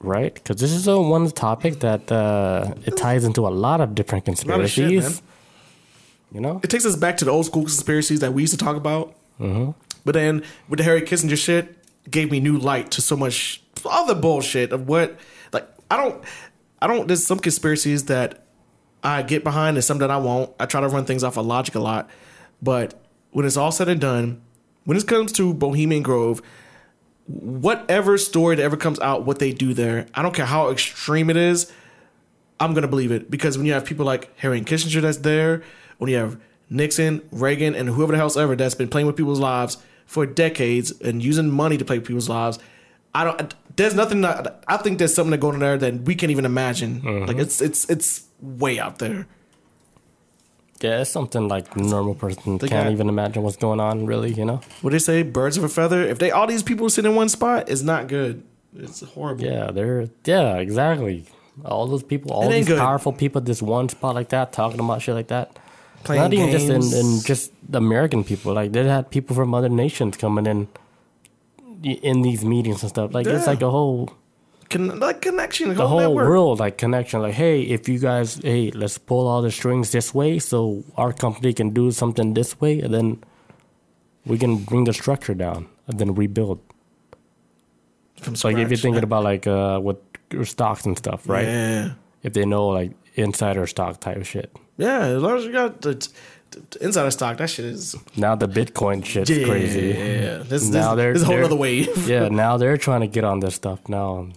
right? 0.00 0.34
Because 0.34 0.56
this 0.60 0.72
is 0.72 0.86
a 0.88 1.00
one 1.00 1.30
topic 1.30 1.80
that 1.80 2.12
uh, 2.12 2.74
it 2.84 2.98
ties 2.98 3.24
into 3.24 3.46
a 3.46 3.52
lot 3.66 3.80
of 3.80 3.94
different 3.94 4.28
of 4.28 4.36
shit, 4.36 4.46
conspiracies. 4.46 5.04
man. 5.04 5.22
you 6.34 6.40
know, 6.40 6.60
It 6.62 6.68
takes 6.68 6.84
us 6.84 6.96
back 6.96 7.16
to 7.18 7.24
the 7.24 7.30
old 7.30 7.46
school 7.46 7.62
conspiracies 7.62 8.20
that 8.20 8.34
we 8.34 8.42
used 8.42 8.52
to 8.52 8.62
talk 8.62 8.76
about. 8.76 9.14
Mm-hmm. 9.40 9.72
But 10.04 10.12
then 10.14 10.42
with 10.68 10.78
the 10.78 10.84
Harry 10.84 11.02
Kissinger 11.02 11.36
shit, 11.36 11.78
gave 12.10 12.30
me 12.30 12.40
new 12.40 12.58
light 12.58 12.90
to 12.92 13.02
so 13.02 13.16
much 13.16 13.62
other 13.88 14.14
bullshit 14.14 14.72
of 14.72 14.88
what 14.88 15.18
like 15.52 15.68
I 15.90 15.96
don't 15.96 16.24
I 16.80 16.86
don't 16.86 17.06
there's 17.06 17.26
some 17.26 17.38
conspiracies 17.38 18.04
that 18.06 18.44
I 19.02 19.22
get 19.22 19.44
behind 19.44 19.76
and 19.76 19.84
some 19.84 19.98
that 19.98 20.10
I 20.10 20.16
won't. 20.16 20.52
I 20.60 20.66
try 20.66 20.80
to 20.80 20.88
run 20.88 21.04
things 21.04 21.24
off 21.24 21.36
of 21.36 21.46
logic 21.46 21.74
a 21.74 21.80
lot. 21.80 22.08
But 22.60 22.94
when 23.32 23.44
it's 23.44 23.56
all 23.56 23.72
said 23.72 23.88
and 23.88 24.00
done, 24.00 24.40
when 24.84 24.96
it 24.96 25.06
comes 25.06 25.32
to 25.32 25.52
Bohemian 25.52 26.02
Grove, 26.02 26.40
whatever 27.26 28.16
story 28.18 28.56
that 28.56 28.62
ever 28.62 28.76
comes 28.76 29.00
out, 29.00 29.24
what 29.24 29.38
they 29.38 29.52
do 29.52 29.74
there, 29.74 30.06
I 30.14 30.22
don't 30.22 30.34
care 30.34 30.46
how 30.46 30.70
extreme 30.70 31.30
it 31.30 31.36
is, 31.36 31.72
I'm 32.60 32.74
gonna 32.74 32.88
believe 32.88 33.10
it 33.10 33.30
because 33.30 33.56
when 33.56 33.66
you 33.66 33.72
have 33.72 33.84
people 33.84 34.06
like 34.06 34.36
Harry 34.38 34.58
and 34.58 34.66
Kissinger 34.66 35.00
that's 35.00 35.18
there, 35.18 35.62
when 35.98 36.10
you 36.10 36.16
have 36.16 36.40
Nixon, 36.72 37.22
Reagan, 37.30 37.74
and 37.74 37.88
whoever 37.88 38.12
the 38.12 38.18
hell's 38.18 38.36
ever 38.36 38.56
that's 38.56 38.74
been 38.74 38.88
playing 38.88 39.06
with 39.06 39.16
people's 39.16 39.38
lives 39.40 39.76
for 40.06 40.26
decades 40.26 40.90
and 41.00 41.22
using 41.22 41.50
money 41.50 41.76
to 41.76 41.84
play 41.84 41.98
with 41.98 42.06
people's 42.06 42.28
lives, 42.28 42.58
I 43.14 43.24
don't. 43.24 43.54
There's 43.76 43.94
nothing. 43.94 44.22
That, 44.22 44.62
I 44.66 44.76
think 44.78 44.98
there's 44.98 45.14
something 45.14 45.30
that 45.32 45.40
going 45.40 45.54
on 45.54 45.60
there 45.60 45.78
that 45.78 46.02
we 46.02 46.14
can't 46.14 46.30
even 46.30 46.44
imagine. 46.46 47.00
Mm-hmm. 47.02 47.26
Like 47.26 47.36
it's 47.38 47.60
it's 47.60 47.88
it's 47.90 48.24
way 48.40 48.78
out 48.78 48.98
there. 48.98 49.26
yeah, 50.80 51.00
it's 51.00 51.10
something 51.10 51.46
like 51.48 51.76
normal 51.76 52.14
person 52.14 52.58
They 52.58 52.68
can't 52.68 52.86
got- 52.86 52.92
even 52.92 53.08
imagine 53.08 53.42
what's 53.42 53.56
going 53.56 53.80
on. 53.80 54.04
Really, 54.06 54.32
you 54.32 54.44
know? 54.44 54.60
What 54.80 54.90
they 54.90 54.98
say, 54.98 55.22
birds 55.22 55.56
of 55.56 55.64
a 55.64 55.68
feather. 55.68 56.02
If 56.02 56.18
they 56.18 56.30
all 56.30 56.46
these 56.46 56.62
people 56.62 56.88
sit 56.90 57.04
in 57.06 57.14
one 57.14 57.28
spot, 57.28 57.68
it's 57.68 57.82
not 57.82 58.08
good. 58.08 58.42
It's 58.76 59.00
horrible. 59.02 59.44
Yeah, 59.44 59.70
they're 59.70 60.08
yeah, 60.24 60.56
exactly. 60.56 61.26
All 61.64 61.86
those 61.86 62.02
people, 62.02 62.32
all 62.32 62.48
these 62.48 62.66
good. 62.66 62.78
powerful 62.78 63.12
people, 63.12 63.40
this 63.42 63.60
one 63.60 63.88
spot 63.90 64.14
like 64.14 64.30
that, 64.30 64.52
talking 64.54 64.80
about 64.80 65.02
shit 65.02 65.14
like 65.14 65.28
that. 65.28 65.58
Playing 66.04 66.22
Not 66.22 66.32
even 66.32 66.50
just 66.50 66.68
in, 66.68 66.82
in 67.00 67.20
just 67.22 67.52
the 67.68 67.78
American 67.78 68.24
people. 68.24 68.52
Like 68.54 68.72
they 68.72 68.84
had 68.84 69.10
people 69.10 69.36
from 69.36 69.54
other 69.54 69.68
nations 69.68 70.16
coming 70.16 70.46
in 70.46 70.68
in 71.84 72.22
these 72.22 72.44
meetings 72.44 72.82
and 72.82 72.90
stuff. 72.90 73.12
Like 73.14 73.26
it's 73.26 73.46
like 73.46 73.62
a 73.62 73.70
whole 73.70 74.12
Con- 74.70 74.98
like 75.00 75.20
connection, 75.20 75.74
the 75.74 75.86
whole 75.86 76.00
network. 76.00 76.28
world 76.28 76.60
like 76.60 76.78
connection. 76.78 77.20
Like 77.20 77.34
hey, 77.34 77.62
if 77.62 77.88
you 77.88 77.98
guys 77.98 78.36
hey, 78.42 78.70
let's 78.70 78.98
pull 78.98 79.26
all 79.28 79.42
the 79.42 79.50
strings 79.50 79.92
this 79.92 80.14
way, 80.14 80.38
so 80.38 80.82
our 80.96 81.12
company 81.12 81.52
can 81.52 81.70
do 81.70 81.90
something 81.90 82.34
this 82.34 82.60
way, 82.60 82.80
and 82.80 82.92
then 82.92 83.22
we 84.24 84.38
can 84.38 84.64
bring 84.64 84.84
the 84.84 84.92
structure 84.92 85.34
down 85.34 85.68
and 85.86 85.98
then 85.98 86.14
rebuild. 86.14 86.60
From 88.20 88.34
So 88.36 88.48
like 88.48 88.56
if 88.58 88.70
you're 88.70 88.78
thinking 88.78 89.02
about 89.02 89.24
like 89.24 89.46
uh 89.46 89.80
with 89.82 89.98
stocks 90.44 90.86
and 90.86 90.96
stuff, 90.96 91.28
right? 91.28 91.44
Yeah. 91.46 91.90
If 92.22 92.32
they 92.32 92.44
know 92.46 92.68
like 92.68 92.92
insider 93.14 93.66
stock 93.66 94.00
type 94.00 94.16
of 94.16 94.26
shit. 94.26 94.56
Yeah, 94.82 95.00
as 95.16 95.22
long 95.22 95.36
as 95.38 95.44
you 95.44 95.52
got 95.52 95.80
the, 95.80 95.94
insider 96.80 97.10
stock. 97.10 97.38
That 97.38 97.48
shit 97.50 97.64
is 97.64 97.96
Now 98.16 98.34
the 98.34 98.48
Bitcoin 98.48 99.04
shit's 99.04 99.30
yeah, 99.30 99.46
crazy. 99.46 99.88
Yeah, 99.88 100.38
this, 100.38 100.68
Now 100.68 100.94
this, 100.94 101.02
they're- 101.02 101.12
this 101.14 101.22
is 101.22 101.28
a 101.28 101.32
whole 101.32 101.44
other 101.44 101.56
wave. 101.56 102.08
yeah, 102.14 102.28
now 102.28 102.56
they're 102.56 102.76
trying 102.76 103.00
to 103.02 103.06
get 103.06 103.24
on 103.24 103.40
this 103.40 103.54
stuff 103.54 103.80
now. 103.88 104.28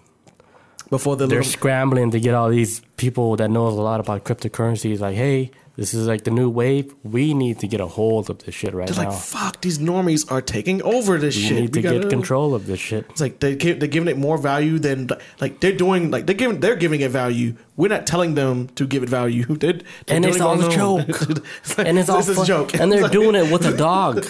Before 0.90 1.16
the 1.16 1.26
They're 1.26 1.40
little, 1.40 1.52
scrambling 1.52 2.12
to 2.12 2.20
get 2.20 2.36
all 2.36 2.50
these 2.50 2.80
people 2.96 3.36
that 3.38 3.50
knows 3.50 3.76
a 3.76 3.82
lot 3.82 4.00
about 4.00 4.24
cryptocurrencies. 4.24 5.00
Like, 5.00 5.16
hey, 5.16 5.50
this 5.78 5.94
is 5.94 6.08
like 6.08 6.24
the 6.24 6.32
new 6.32 6.50
wave. 6.50 6.94
We 7.04 7.34
need 7.34 7.60
to 7.60 7.68
get 7.68 7.82
a 7.82 7.86
hold 7.88 8.30
of 8.30 8.40
this 8.44 8.56
shit 8.56 8.74
right 8.74 8.88
now. 8.88 8.96
they're 8.96 9.04
now. 9.06 9.10
like, 9.12 9.20
fuck, 9.20 9.62
these 9.62 9.78
normies 9.80 10.30
are 10.32 10.42
taking 10.42 10.82
over 10.84 11.18
this 11.18 11.36
shit. 11.36 11.44
we 11.44 11.48
shit. 11.50 11.60
need 11.62 11.74
to 11.74 11.80
We 11.80 11.82
get 11.84 11.94
gotta- 11.96 12.10
control 12.10 12.56
of 12.56 12.66
this 12.68 12.80
shit. 12.80 13.06
It's 13.10 13.20
like 13.22 13.40
they 13.40 13.56
they're 13.56 13.88
giving 13.88 14.08
it 14.08 14.18
more 14.18 14.38
value 14.38 14.80
than 14.80 15.10
like 15.42 15.60
they're 15.60 15.72
doing 15.76 16.12
like 16.12 16.26
they're 16.28 16.36
giving 16.36 16.60
they're 16.60 16.76
giving 16.76 17.02
it 17.02 17.12
value. 17.12 17.56
We're 17.78 17.90
not 17.90 18.08
telling 18.08 18.36
them 18.36 18.68
to 18.76 18.88
give 18.88 19.04
it 19.04 19.10
value. 19.10 19.44
They're, 19.60 19.74
they're 19.74 19.82
And 20.08 20.24
doing 20.24 20.36
it's 20.36 20.38
it 20.38 20.42
all 20.42 20.66
a 20.66 20.72
joke. 20.72 21.10
It's 21.60 21.78
like, 21.78 21.88
And 21.88 22.00
it's 22.00 22.08
all 22.08 22.18
this 22.20 22.30
is 22.30 22.38
fu- 22.38 22.44
a 22.44 22.46
joke. 22.46 22.74
And 22.80 22.90
they're 22.90 23.02
like- 23.04 23.12
doing 23.12 23.36
it 23.36 23.52
with 23.52 23.66
a 23.66 23.76
dog. 23.90 24.26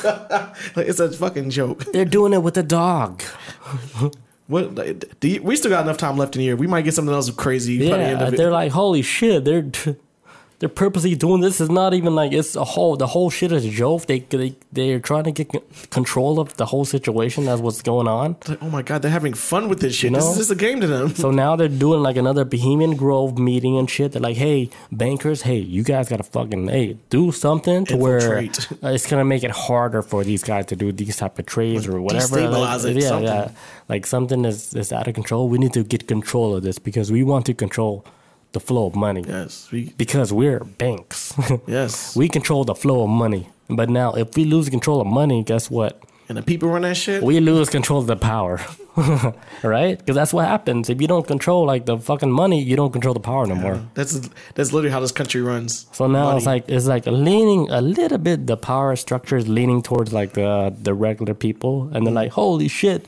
like, 0.76 0.88
it's 0.88 1.00
a 1.00 1.12
fucking 1.12 1.52
joke. 1.52 1.86
They're 1.94 2.06
doing 2.06 2.34
it 2.34 2.42
with 2.42 2.58
a 2.58 2.64
dog. 2.64 3.22
What 4.48 4.78
you, 5.24 5.42
we 5.44 5.56
still 5.56 5.72
got 5.72 5.84
enough 5.84 5.98
time 5.98 6.18
left 6.18 6.36
in 6.36 6.40
the 6.40 6.46
year? 6.46 6.56
We 6.56 6.68
might 6.68 6.84
get 6.84 6.94
something 6.94 7.14
else 7.14 7.30
crazy 7.32 7.78
the 7.78 7.86
Yeah, 7.86 8.28
of 8.28 8.36
they're 8.38 8.52
like, 8.52 8.72
holy 8.72 9.02
shit, 9.02 9.44
they're 9.44 9.72
they're 10.60 10.70
purposely 10.70 11.16
doing 11.16 11.42
this. 11.42 11.60
It's 11.60 11.70
not 11.70 11.94
even 11.94 12.16
like 12.16 12.32
it's 12.32 12.56
a 12.56 12.64
whole. 12.64 12.96
The 12.96 13.08
whole 13.08 13.30
shit 13.30 13.52
is 13.52 13.66
a 13.66 13.70
joke. 13.70 14.06
They 14.06 14.20
they 14.20 14.56
they're 14.72 15.00
trying 15.00 15.26
to 15.26 15.32
get 15.32 15.50
control 15.92 16.40
of 16.40 16.56
the 16.58 16.66
whole 16.66 16.86
situation. 16.86 17.46
That's 17.46 17.62
what's 17.62 17.82
going 17.82 18.08
on. 18.08 18.38
Like, 18.48 18.64
oh 18.64 18.70
my 18.70 18.82
god, 18.82 19.02
they're 19.02 19.12
having 19.12 19.34
fun 19.34 19.68
with 19.68 19.82
this 19.82 19.96
shit. 19.96 20.14
This 20.14 20.24
know? 20.24 20.32
is 20.32 20.38
just 20.38 20.52
a 20.52 20.56
game 20.56 20.80
to 20.82 20.88
them. 20.88 21.10
So 21.16 21.30
now 21.32 21.56
they're 21.56 21.68
doing 21.68 22.02
like 22.02 22.16
another 22.16 22.46
Bohemian 22.46 22.96
Grove 22.96 23.38
meeting 23.38 23.78
and 23.78 23.90
shit. 23.90 24.14
They're 24.14 24.22
like, 24.22 24.38
hey, 24.38 24.70
bankers, 24.92 25.42
hey, 25.42 25.58
you 25.58 25.84
guys 25.84 26.08
gotta 26.10 26.24
fucking 26.24 26.68
hey 26.70 26.98
do 27.10 27.32
something 27.32 27.86
to 27.86 27.98
where 27.98 28.20
Infiltrate. 28.20 28.84
uh, 28.84 28.88
it's 28.96 29.08
gonna 29.10 29.26
make 29.26 29.44
it 29.44 29.52
harder 29.52 30.02
for 30.02 30.24
these 30.24 30.44
guys 30.44 30.68
to 30.68 30.76
do 30.78 30.92
these 30.94 31.18
type 31.18 31.38
of 31.38 31.46
trades 31.46 31.86
or 31.88 32.00
whatever. 32.02 32.38
destabilize 32.38 32.84
Like, 32.86 32.96
it, 32.96 33.02
yeah, 33.02 33.08
something. 33.10 33.28
yeah. 33.28 33.52
Like 33.90 34.06
something 34.06 34.46
is 34.46 34.74
is 34.74 34.94
out 34.94 35.08
of 35.08 35.14
control. 35.16 35.50
We 35.50 35.58
need 35.58 35.74
to 35.74 35.84
get 35.84 36.08
control 36.08 36.56
of 36.56 36.64
this 36.64 36.80
because 36.80 37.12
we 37.12 37.24
want 37.24 37.46
to 37.48 37.54
control 37.54 38.06
the 38.58 38.60
flow 38.70 38.86
of 38.90 38.96
money. 38.96 39.24
yes, 39.28 39.70
we, 39.72 39.80
Because 40.04 40.30
we're 40.40 40.62
banks. 40.84 41.20
yes. 41.80 42.16
we 42.16 42.26
control 42.38 42.64
the 42.72 42.76
flow 42.84 43.04
of 43.06 43.10
money. 43.26 43.44
But 43.70 43.88
now 44.02 44.10
if 44.24 44.28
we 44.38 44.44
lose 44.56 44.68
control 44.78 45.00
of 45.02 45.08
money, 45.22 45.44
guess 45.52 45.70
what? 45.70 45.94
and 46.28 46.36
the 46.40 46.42
people 46.52 46.68
run 46.70 46.82
that 46.82 46.98
shit. 46.98 47.22
we 47.22 47.40
lose 47.40 47.70
control 47.70 48.00
of 48.04 48.08
the 48.08 48.16
power, 48.34 48.56
right? 49.64 49.96
Because 50.00 50.16
that's 50.16 50.34
what 50.34 50.46
happens. 50.46 50.90
If 50.90 51.00
you 51.02 51.08
don't 51.08 51.28
control 51.28 51.66
like 51.74 51.86
the 51.86 51.98
fucking 52.00 52.32
money, 52.32 52.60
you 52.70 52.76
don't 52.76 52.92
control 52.92 53.14
the 53.14 53.20
power 53.32 53.46
no 53.46 53.56
more. 53.66 53.78
that's 53.94 54.14
that's 54.56 54.72
literally 54.74 54.92
how 54.96 55.02
this 55.06 55.12
country 55.12 55.42
runs. 55.42 55.86
So 55.92 56.08
now 56.08 56.26
Money. 56.26 56.38
it's 56.38 56.46
like 56.54 56.64
it's 56.68 56.88
like 56.88 57.06
leaning 57.06 57.70
a 57.70 57.82
little 57.82 58.18
bit. 58.18 58.48
The 58.48 58.58
power 58.58 58.96
structure 58.96 59.38
is 59.38 59.48
leaning 59.48 59.82
towards 59.84 60.14
like 60.14 60.34
the 60.34 60.74
the 60.88 60.94
regular 61.08 61.36
people, 61.36 61.90
and 61.94 62.00
they're 62.08 62.14
like, 62.24 62.32
holy 62.32 62.70
shit, 62.70 63.08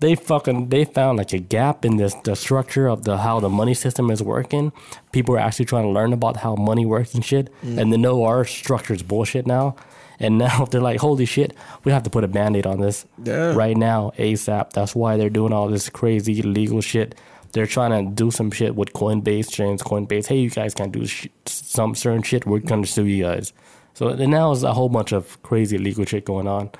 they 0.00 0.14
fucking 0.14 0.68
they 0.68 0.84
found 0.84 1.18
like 1.18 1.32
a 1.32 1.38
gap 1.38 1.84
in 1.84 1.96
this 1.96 2.14
the 2.24 2.34
structure 2.36 2.86
of 2.86 3.04
the 3.04 3.18
how 3.18 3.40
the 3.40 3.48
money 3.48 3.74
system 3.74 4.10
is 4.10 4.22
working. 4.22 4.72
People 5.12 5.34
are 5.34 5.38
actually 5.38 5.64
trying 5.64 5.84
to 5.84 5.90
learn 5.90 6.12
about 6.12 6.38
how 6.38 6.54
money 6.54 6.84
works 6.84 7.14
and 7.14 7.24
shit, 7.24 7.50
mm. 7.62 7.78
and 7.78 7.92
they 7.92 7.96
know 7.96 8.24
our 8.24 8.44
structure 8.44 8.94
is 8.94 9.02
bullshit 9.02 9.46
now. 9.46 9.74
And 10.18 10.38
now 10.46 10.64
they're 10.66 10.80
like, 10.80 11.00
holy 11.00 11.26
shit, 11.26 11.54
we 11.84 11.92
have 11.92 12.02
to 12.04 12.10
put 12.10 12.24
a 12.24 12.28
band 12.28 12.56
aid 12.56 12.66
on 12.66 12.80
this 12.80 13.06
Yeah. 13.22 13.54
right 13.54 13.76
now, 13.76 14.12
ASAP. 14.18 14.72
That's 14.72 14.94
why 14.94 15.16
they're 15.16 15.30
doing 15.30 15.52
all 15.52 15.68
this 15.68 15.88
crazy 15.88 16.40
illegal 16.40 16.80
shit. 16.80 17.14
They're 17.52 17.66
trying 17.66 17.92
to 17.92 18.10
do 18.12 18.30
some 18.30 18.50
shit 18.50 18.74
with 18.76 18.92
Coinbase, 18.92 19.50
James 19.50 19.82
Coinbase. 19.82 20.26
Hey, 20.26 20.38
you 20.38 20.50
guys 20.50 20.74
can't 20.74 20.92
do 20.92 21.06
sh- 21.06 21.28
some 21.46 21.94
certain 21.94 22.22
shit. 22.22 22.44
We're 22.46 22.58
going 22.58 22.82
to 22.82 22.88
sue 22.88 23.06
you 23.06 23.24
guys. 23.24 23.52
So 23.94 24.14
now 24.14 24.52
there's 24.52 24.62
a 24.62 24.74
whole 24.74 24.90
bunch 24.90 25.12
of 25.12 25.42
crazy 25.42 25.78
legal 25.78 26.04
shit 26.04 26.26
going 26.26 26.46
on. 26.46 26.70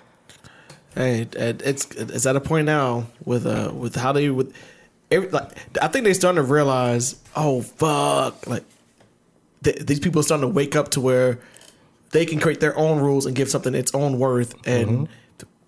Hey, 0.96 1.28
it's 1.34 1.86
it's 1.94 2.26
at 2.26 2.36
a 2.36 2.40
point 2.40 2.66
now 2.66 3.06
with 3.24 3.46
uh 3.46 3.70
with 3.72 3.94
how 3.94 4.12
they 4.12 4.30
with 4.30 4.52
every 5.10 5.28
like 5.28 5.50
I 5.80 5.88
think 5.88 6.04
they're 6.04 6.14
starting 6.14 6.42
to 6.42 6.50
realize 6.50 7.16
oh 7.36 7.60
fuck 7.62 8.46
like 8.46 8.64
th- 9.62 9.80
these 9.80 10.00
people 10.00 10.20
are 10.20 10.24
starting 10.24 10.48
to 10.48 10.52
wake 10.54 10.74
up 10.74 10.88
to 10.90 11.00
where 11.00 11.38
they 12.12 12.24
can 12.24 12.40
create 12.40 12.60
their 12.60 12.76
own 12.78 13.00
rules 13.00 13.26
and 13.26 13.36
give 13.36 13.50
something 13.50 13.74
its 13.74 13.94
own 13.94 14.18
worth 14.18 14.54
and 14.66 15.08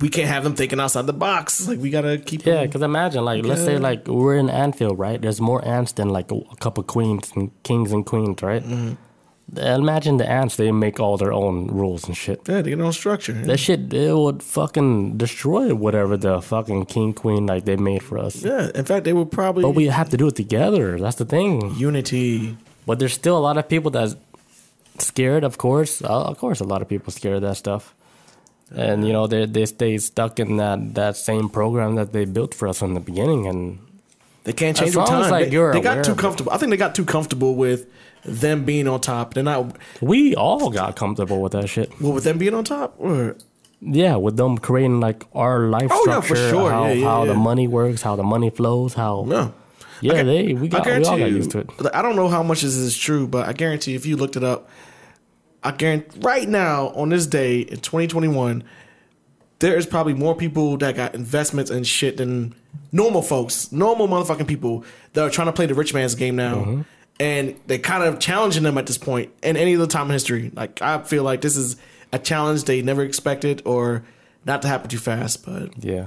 we 0.00 0.08
can't 0.08 0.28
have 0.28 0.44
them 0.44 0.54
thinking 0.54 0.80
outside 0.80 1.06
the 1.06 1.12
box 1.12 1.68
like 1.68 1.78
we 1.78 1.90
gotta 1.90 2.18
keep 2.18 2.46
Yeah, 2.46 2.64
because 2.64 2.82
imagine, 2.82 3.24
like, 3.24 3.44
let's 3.44 3.64
say, 3.64 3.78
like, 3.78 4.06
we're 4.06 4.36
in 4.36 4.48
Anfield, 4.48 4.98
right? 4.98 5.20
There's 5.20 5.40
more 5.40 5.64
ants 5.66 5.90
than, 5.92 6.10
like, 6.10 6.30
a, 6.30 6.36
a 6.36 6.56
couple 6.56 6.84
queens 6.84 7.32
and 7.34 7.50
kings 7.64 7.90
and 7.90 8.06
queens, 8.06 8.40
right? 8.40 8.62
Imagine 9.56 10.18
the 10.18 10.28
ants, 10.28 10.56
they 10.56 10.70
make 10.72 11.00
all 11.00 11.16
their 11.16 11.32
own 11.32 11.68
rules 11.68 12.04
and 12.06 12.14
shit. 12.16 12.38
yeah 12.48 12.60
they 12.62 12.70
get 12.70 12.78
no 12.78 12.90
structure 12.92 13.32
That 13.32 13.58
shit, 13.58 13.92
it 13.94 14.14
would 14.14 14.42
fucking 14.42 15.16
destroy 15.16 15.74
whatever 15.74 16.16
the 16.18 16.40
fucking 16.42 16.84
king, 16.86 17.14
queen, 17.14 17.46
like, 17.46 17.64
they 17.64 17.76
made 17.76 18.02
for 18.02 18.18
us. 18.18 18.42
yeah 18.44 18.70
in 18.74 18.84
fact 18.84 19.04
they 19.04 19.14
would 19.14 19.30
probably 19.30 19.62
But 19.62 19.74
we 19.74 19.86
have 19.86 20.10
to 20.10 20.16
do 20.16 20.26
it 20.28 20.36
together. 20.36 20.98
That's 21.00 21.16
the 21.16 21.24
thing. 21.24 21.74
unity 21.76 22.56
But 22.86 22.98
there's 22.98 23.14
still 23.14 23.36
a 23.38 23.44
lot 23.48 23.56
of 23.56 23.68
people 23.68 23.90
that's 23.90 24.16
scared. 24.98 25.44
Of 25.44 25.56
course, 25.56 26.02
uh, 26.02 26.30
of 26.32 26.36
course, 26.38 26.60
a 26.60 26.64
lot 26.72 26.82
of 26.82 26.88
people 26.88 27.12
scared 27.12 27.36
of 27.36 27.42
that 27.48 27.56
stuff, 27.56 27.94
and 28.74 29.06
you 29.06 29.12
know 29.12 29.26
they 29.26 29.46
they 29.46 29.66
stay 29.66 29.98
stuck 29.98 30.38
in 30.40 30.56
that 30.56 30.78
that 30.94 31.16
same 31.16 31.48
program 31.48 31.96
that 31.96 32.12
they 32.12 32.24
built 32.26 32.52
for 32.54 32.68
us 32.68 32.78
from 32.78 32.94
the 32.94 33.00
beginning. 33.00 33.46
And 33.46 33.78
They 34.48 34.54
can't 34.54 34.74
As 34.80 34.82
change 34.86 34.96
with 34.96 35.02
as, 35.04 35.10
time. 35.10 35.30
like, 35.30 35.50
they, 35.50 35.56
they 35.72 35.80
got 35.82 36.02
too 36.02 36.14
comfortable. 36.14 36.50
I 36.52 36.56
think 36.56 36.70
they 36.70 36.78
got 36.78 36.94
too 36.94 37.04
comfortable 37.04 37.54
with 37.54 37.86
them 38.24 38.64
being 38.64 38.88
on 38.88 38.98
top. 38.98 39.34
They're 39.34 39.42
not 39.44 39.76
we 40.00 40.34
all 40.36 40.70
got 40.70 40.96
comfortable 40.96 41.42
with 41.42 41.52
that 41.52 41.68
shit. 41.68 41.92
well 42.00 42.12
with 42.14 42.24
them 42.24 42.38
being 42.38 42.54
on 42.54 42.64
top. 42.64 42.94
Or 42.96 43.36
Yeah, 43.82 44.16
with 44.16 44.38
them 44.38 44.56
creating 44.56 45.00
like 45.00 45.26
our 45.34 45.68
life 45.68 45.90
Oh, 45.92 46.02
yeah, 46.06 46.12
structure, 46.22 46.28
for 46.34 46.48
sure. 46.48 46.70
how 46.70 46.86
Yeah, 46.86 46.92
yeah, 46.94 47.04
how 47.04 47.26
the 47.26 47.34
money 47.34 47.68
works, 47.68 48.00
how 48.00 48.16
the 48.16 48.22
money 48.22 48.48
flows, 48.48 48.94
how 48.94 49.24
no, 49.28 49.52
yeah, 50.00 50.22
they 50.22 50.54
we 50.54 50.68
got 50.68 50.86
we 50.86 51.04
all 51.04 51.18
got 51.18 51.30
used 51.30 51.50
to 51.50 51.58
it. 51.58 51.70
I 51.92 52.00
don't 52.00 52.16
know 52.16 52.28
how 52.28 52.42
much 52.42 52.62
this 52.62 52.74
is 52.74 52.96
true, 52.96 53.28
but 53.28 53.46
I 53.46 53.52
guarantee 53.52 53.94
if 53.96 54.06
you 54.06 54.16
looked 54.16 54.36
it 54.36 54.44
up, 54.44 54.70
I 55.62 55.72
guarantee 55.72 56.20
right 56.20 56.48
now 56.48 56.88
on 56.96 57.10
this 57.10 57.26
day 57.26 57.60
in 57.60 57.80
2021, 57.80 58.64
there 59.58 59.76
is 59.76 59.86
probably 59.86 60.14
more 60.14 60.34
people 60.34 60.76
that 60.78 60.94
got 60.96 61.14
investments 61.14 61.70
and 61.70 61.86
shit 61.86 62.16
than 62.18 62.54
normal 62.92 63.22
folks, 63.22 63.72
normal 63.72 64.08
motherfucking 64.08 64.46
people 64.46 64.84
that 65.14 65.22
are 65.22 65.30
trying 65.30 65.48
to 65.48 65.52
play 65.52 65.66
the 65.66 65.74
rich 65.74 65.92
man's 65.92 66.14
game 66.14 66.36
now. 66.36 66.56
Mm-hmm. 66.56 66.82
And 67.20 67.60
they 67.66 67.78
kind 67.78 68.04
of 68.04 68.20
challenging 68.20 68.62
them 68.62 68.78
at 68.78 68.86
this 68.86 68.98
point 68.98 69.32
in 69.42 69.56
any 69.56 69.74
other 69.74 69.88
time 69.88 70.06
in 70.06 70.12
history. 70.12 70.52
Like 70.54 70.80
I 70.80 71.02
feel 71.02 71.24
like 71.24 71.40
this 71.40 71.56
is 71.56 71.76
a 72.12 72.18
challenge 72.18 72.64
they 72.64 72.80
never 72.82 73.02
expected 73.02 73.62
or 73.64 74.04
not 74.44 74.62
to 74.62 74.68
happen 74.68 74.88
too 74.88 74.98
fast. 74.98 75.44
But 75.44 75.82
Yeah. 75.82 76.06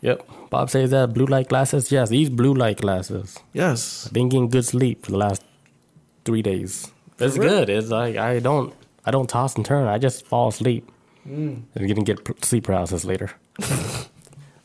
Yep. 0.00 0.28
Bob 0.50 0.70
says 0.70 0.90
that 0.90 1.14
blue 1.14 1.24
light 1.26 1.48
glasses. 1.48 1.90
Yes, 1.90 2.10
these 2.10 2.28
blue 2.28 2.52
light 2.52 2.78
glasses. 2.78 3.38
yes, 3.52 4.08
been 4.08 4.28
getting 4.28 4.48
good 4.48 4.64
sleep 4.64 5.04
for 5.04 5.12
the 5.12 5.16
last 5.16 5.42
three 6.24 6.42
days. 6.42 6.92
It's 7.18 7.38
real? 7.38 7.48
good. 7.48 7.70
It's 7.70 7.88
like 7.88 8.16
I 8.16 8.40
don't 8.40 8.74
I 9.06 9.10
don't 9.10 9.28
toss 9.28 9.56
and 9.56 9.64
turn. 9.64 9.86
I 9.86 9.98
just 9.98 10.26
fall 10.26 10.48
asleep. 10.48 10.90
Mm. 11.28 11.62
I'm 11.76 11.86
gonna 11.86 12.02
get 12.02 12.24
p- 12.24 12.34
sleep 12.42 12.64
paralysis 12.64 13.04
later. 13.04 13.30
I 13.60 14.06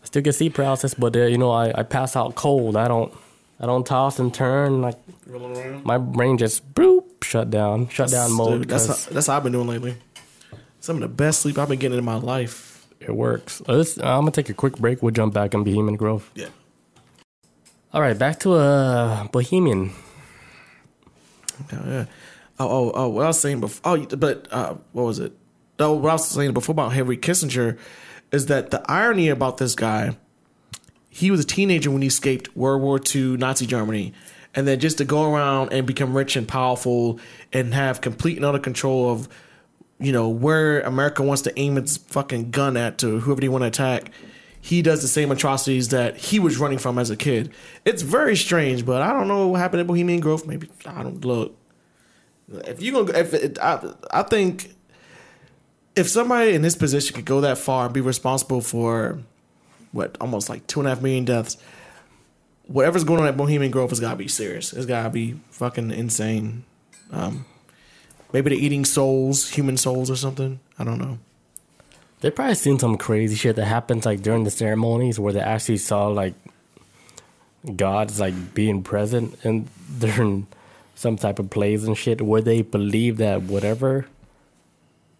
still 0.03 0.22
get 0.22 0.34
sleep 0.36 0.55
paralysis, 0.55 0.93
but 0.93 1.16
uh, 1.16 1.20
you 1.24 1.38
know 1.38 1.51
I, 1.51 1.72
I 1.80 1.84
pass 1.84 2.16
out 2.16 2.36
cold. 2.36 2.76
I 2.76 2.88
don't 2.88 3.14
I 3.60 3.66
don't 3.66 3.86
toss 3.86 4.20
and 4.20 4.34
turn. 4.34 4.82
Like 4.82 4.97
my 5.84 5.97
brain 5.97 6.38
just 6.38 6.74
boop 6.74 7.24
shut 7.24 7.49
down, 7.49 7.88
shut 7.89 8.10
down 8.12 8.32
mode. 8.34 8.62
Dude, 8.62 8.70
that's 8.70 8.88
'cause 8.88 9.05
how, 9.05 9.12
that's 9.12 9.28
how 9.28 9.38
I've 9.38 9.43
been 9.43 9.53
doing 9.53 9.68
lately. 9.68 9.95
Some 10.82 10.95
of 10.97 11.01
the 11.01 11.07
best 11.10 11.41
sleep 11.41 11.57
I've 11.57 11.70
been 11.70 11.80
getting 11.80 11.97
in 11.97 12.05
my 12.05 12.16
life. 12.16 12.86
it 12.99 13.16
works. 13.16 13.62
Uh, 13.68 13.78
this- 13.78 13.97
I'm 13.97 14.22
gonna 14.24 14.32
take 14.32 14.49
a 14.49 14.53
quick 14.53 14.78
break. 14.78 15.01
We'll 15.01 15.12
jump 15.14 15.34
back 15.34 15.53
in 15.53 15.64
Bohemian 15.64 15.95
Grove. 15.95 16.30
Yeah. 16.36 16.47
All 17.93 18.01
right, 18.01 18.18
back 18.18 18.39
to 18.41 18.53
uh 18.53 19.28
Bohemian. 19.28 19.91
Yeah, 21.72 21.86
yeah. 21.88 22.05
Oh, 22.60 22.68
oh, 22.70 22.91
oh. 22.95 23.07
What 23.10 23.24
I 23.24 23.28
was 23.28 23.39
saying 23.39 23.62
before. 23.62 23.97
Oh, 23.97 24.05
but 24.18 24.47
uh, 24.51 24.76
what 24.91 25.03
was 25.03 25.20
it? 25.20 25.32
Oh, 25.80 25.94
what 25.94 26.10
I 26.10 26.14
was 26.14 26.28
saying 26.28 26.54
before 26.54 26.74
about 26.74 26.92
Henry 26.92 27.18
Kissinger 27.18 27.78
is 28.32 28.48
that 28.48 28.70
the 28.70 28.84
irony 28.92 29.30
about 29.30 29.58
this 29.58 29.76
guy, 29.76 30.18
he 31.10 31.32
was 31.32 31.40
a 31.40 31.46
teenager 31.46 31.90
when 31.90 32.02
he 32.02 32.08
escaped 32.10 32.56
World 32.56 32.82
War 32.82 33.00
II, 33.16 33.38
Nazi 33.38 33.66
Germany, 33.66 34.14
and 34.54 34.68
then 34.68 34.80
just 34.80 34.98
to 34.98 35.06
go 35.06 35.34
around 35.34 35.72
and 35.72 35.88
become 35.88 36.16
rich 36.16 36.36
and 36.36 36.48
powerful 36.48 37.20
and 37.54 37.74
have 37.74 38.02
complete 38.02 38.36
and 38.36 38.46
utter 38.46 38.60
control 38.60 39.10
of, 39.10 39.30
you 40.00 40.12
know, 40.12 40.28
where 40.28 40.82
America 40.82 41.24
wants 41.24 41.44
to 41.44 41.58
aim 41.58 41.78
its 41.78 41.96
fucking 41.98 42.52
gun 42.52 42.76
at 42.76 42.98
to 42.98 43.22
whoever 43.22 43.40
they 43.40 43.50
want 43.50 43.62
to 43.62 43.68
attack. 43.68 44.12
He 44.62 44.82
does 44.82 45.02
the 45.02 45.08
same 45.08 45.32
atrocities 45.32 45.90
that 45.90 46.18
he 46.18 46.40
was 46.40 46.58
running 46.58 46.78
from 46.78 47.00
as 47.00 47.10
a 47.10 47.16
kid. 47.16 47.52
It's 47.86 48.02
very 48.02 48.36
strange, 48.36 48.86
but 48.86 49.02
I 49.02 49.14
don't 49.14 49.30
know 49.30 49.48
what 49.48 49.62
happened 49.62 49.80
at 49.80 49.88
Bohemian 49.88 50.20
Grove. 50.20 50.46
Maybe 50.46 50.70
I 50.86 51.04
don't 51.04 51.24
look. 51.24 51.56
If 52.50 52.82
you're 52.82 53.06
gonna, 53.06 53.18
if 53.18 53.34
it, 53.34 53.60
I, 53.60 53.94
I 54.12 54.24
think, 54.24 54.76
if 55.96 56.08
somebody 56.08 56.54
in 56.54 56.62
this 56.62 56.76
position 56.76 57.16
could 57.16 57.26
go 57.26 57.42
that 57.42 57.58
far 57.58 57.86
and 57.86 57.94
be 57.94 58.02
responsible 58.02 58.62
for, 58.62 59.20
what 59.92 60.18
almost 60.22 60.50
like 60.50 60.66
two 60.68 60.80
and 60.80 60.88
a 60.88 60.92
half 60.92 61.02
million 61.02 61.26
deaths, 61.26 61.58
whatever's 62.68 63.04
going 63.04 63.20
on 63.20 63.28
at 63.28 63.38
Bohemian 63.38 63.72
Grove 63.72 63.90
has 63.90 64.00
got 64.00 64.12
to 64.12 64.16
be 64.16 64.28
serious. 64.28 64.74
It's 64.74 64.86
got 64.86 65.04
to 65.04 65.10
be 65.10 65.40
fucking 65.50 65.92
insane. 65.92 66.64
Um, 67.12 67.46
Maybe 68.32 68.50
they're 68.50 68.60
eating 68.60 68.86
souls, 68.86 69.50
human 69.50 69.78
souls, 69.78 70.12
or 70.12 70.16
something. 70.16 70.60
I 70.78 70.84
don't 70.84 71.00
know. 71.00 71.18
They 72.22 72.30
probably 72.30 72.56
seen 72.56 72.78
some 72.80 72.98
crazy 72.98 73.36
shit 73.36 73.56
that 73.56 73.66
happens 73.66 74.06
like 74.06 74.22
during 74.22 74.44
the 74.44 74.52
ceremonies 74.52 75.20
where 75.20 75.34
they 75.34 75.40
actually 75.40 75.78
saw 75.78 76.08
like 76.08 76.34
gods 77.76 78.20
like 78.20 78.54
being 78.54 78.84
present 78.84 79.38
and 79.44 79.68
during 80.00 80.48
some 80.96 81.16
type 81.16 81.40
of 81.40 81.50
plays 81.50 81.86
and 81.86 81.98
shit 81.98 82.22
where 82.22 82.42
they 82.42 82.62
believe 82.62 83.18
that 83.18 83.44
whatever 83.44 84.06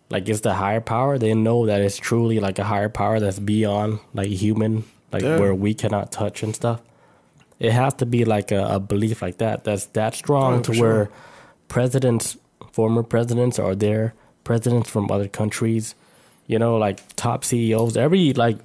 like 0.10 0.28
it's 0.30 0.42
the 0.42 0.54
higher 0.56 0.82
power 0.82 1.18
they 1.18 1.34
know 1.34 1.66
that 1.66 1.82
it's 1.82 1.98
truly 1.98 2.40
like 2.40 2.58
a 2.60 2.64
higher 2.64 2.90
power 2.90 3.20
that's 3.20 3.40
beyond 3.40 4.00
like 4.14 4.28
human 4.28 4.84
like 5.12 5.24
Yeah. 5.24 5.40
where 5.40 5.54
we 5.56 5.74
cannot 5.74 6.12
touch 6.12 6.44
and 6.44 6.56
stuff 6.56 6.82
it 7.60 7.72
has 7.72 7.94
to 7.96 8.06
be 8.06 8.26
like 8.26 8.52
a, 8.52 8.64
a 8.76 8.80
belief 8.80 9.22
like 9.22 9.38
that 9.38 9.64
that's 9.64 9.86
that 9.88 10.16
strong 10.16 10.60
Oh, 10.60 10.62
to 10.62 10.74
for 10.74 10.82
where 10.82 11.06
sure. 11.06 11.12
presidents 11.68 12.38
former 12.72 13.04
presidents 13.04 13.60
are 13.60 13.76
there 13.76 14.14
presidents 14.44 14.90
from 14.90 15.12
other 15.12 15.28
countries 15.28 15.96
you 16.48 16.58
know 16.60 16.78
like 16.78 17.00
top 17.16 17.44
ceos 17.44 17.96
every 17.98 18.34
like 18.34 18.58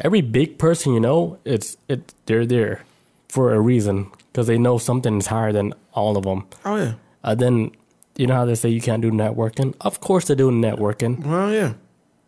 every 0.00 0.20
big 0.22 0.58
person 0.58 0.94
you 0.94 1.00
know 1.00 1.38
it's 1.44 1.76
it 1.88 2.14
they're 2.26 2.46
there 2.46 2.82
for 3.28 3.52
a 3.54 3.60
reason 3.60 4.10
because 4.32 4.46
they 4.46 4.58
know 4.58 4.78
something 4.78 5.18
is 5.18 5.26
higher 5.26 5.52
than 5.52 5.74
all 5.92 6.16
of 6.16 6.24
them 6.24 6.46
Oh 6.64 6.76
yeah. 6.76 6.94
uh, 7.22 7.34
then 7.34 7.70
you 8.16 8.26
know 8.26 8.34
how 8.34 8.44
they 8.44 8.54
say 8.54 8.68
you 8.68 8.80
can't 8.80 9.02
do 9.02 9.10
networking 9.10 9.74
of 9.80 10.00
course 10.00 10.26
they're 10.26 10.36
doing 10.36 10.60
networking 10.60 11.24
Well 11.24 11.52
yeah. 11.52 11.74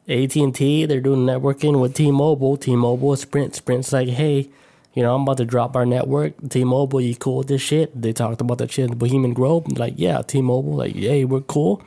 AT&T, 0.09 0.87
they're 0.87 1.01
doing 1.01 1.27
networking 1.27 1.81
with 1.81 1.95
T-Mobile. 1.95 2.57
T-Mobile, 2.57 3.17
Sprint. 3.17 3.57
Sprint's 3.57 3.93
like, 3.93 4.09
hey, 4.09 4.49
you 4.95 5.03
know, 5.03 5.15
I'm 5.15 5.23
about 5.23 5.39
to 5.39 5.45
drop 5.45 5.75
our 5.75 5.85
network. 5.85 6.35
T-Mobile, 6.49 7.01
you 7.01 7.17
cool 7.17 7.39
with 7.39 7.49
this 7.49 7.61
shit? 7.61 8.01
They 8.01 8.13
talked 8.13 8.41
about 8.41 8.59
that 8.59 8.71
shit 8.71 8.89
in 8.89 8.99
Bohemian 8.99 9.35
Grove. 9.35 9.67
Like, 9.77 9.95
yeah, 9.97 10.23
T-Mobile, 10.23 10.75
like, 10.75 10.95
hey, 10.95 11.25
we're 11.25 11.41
cool. 11.41 11.83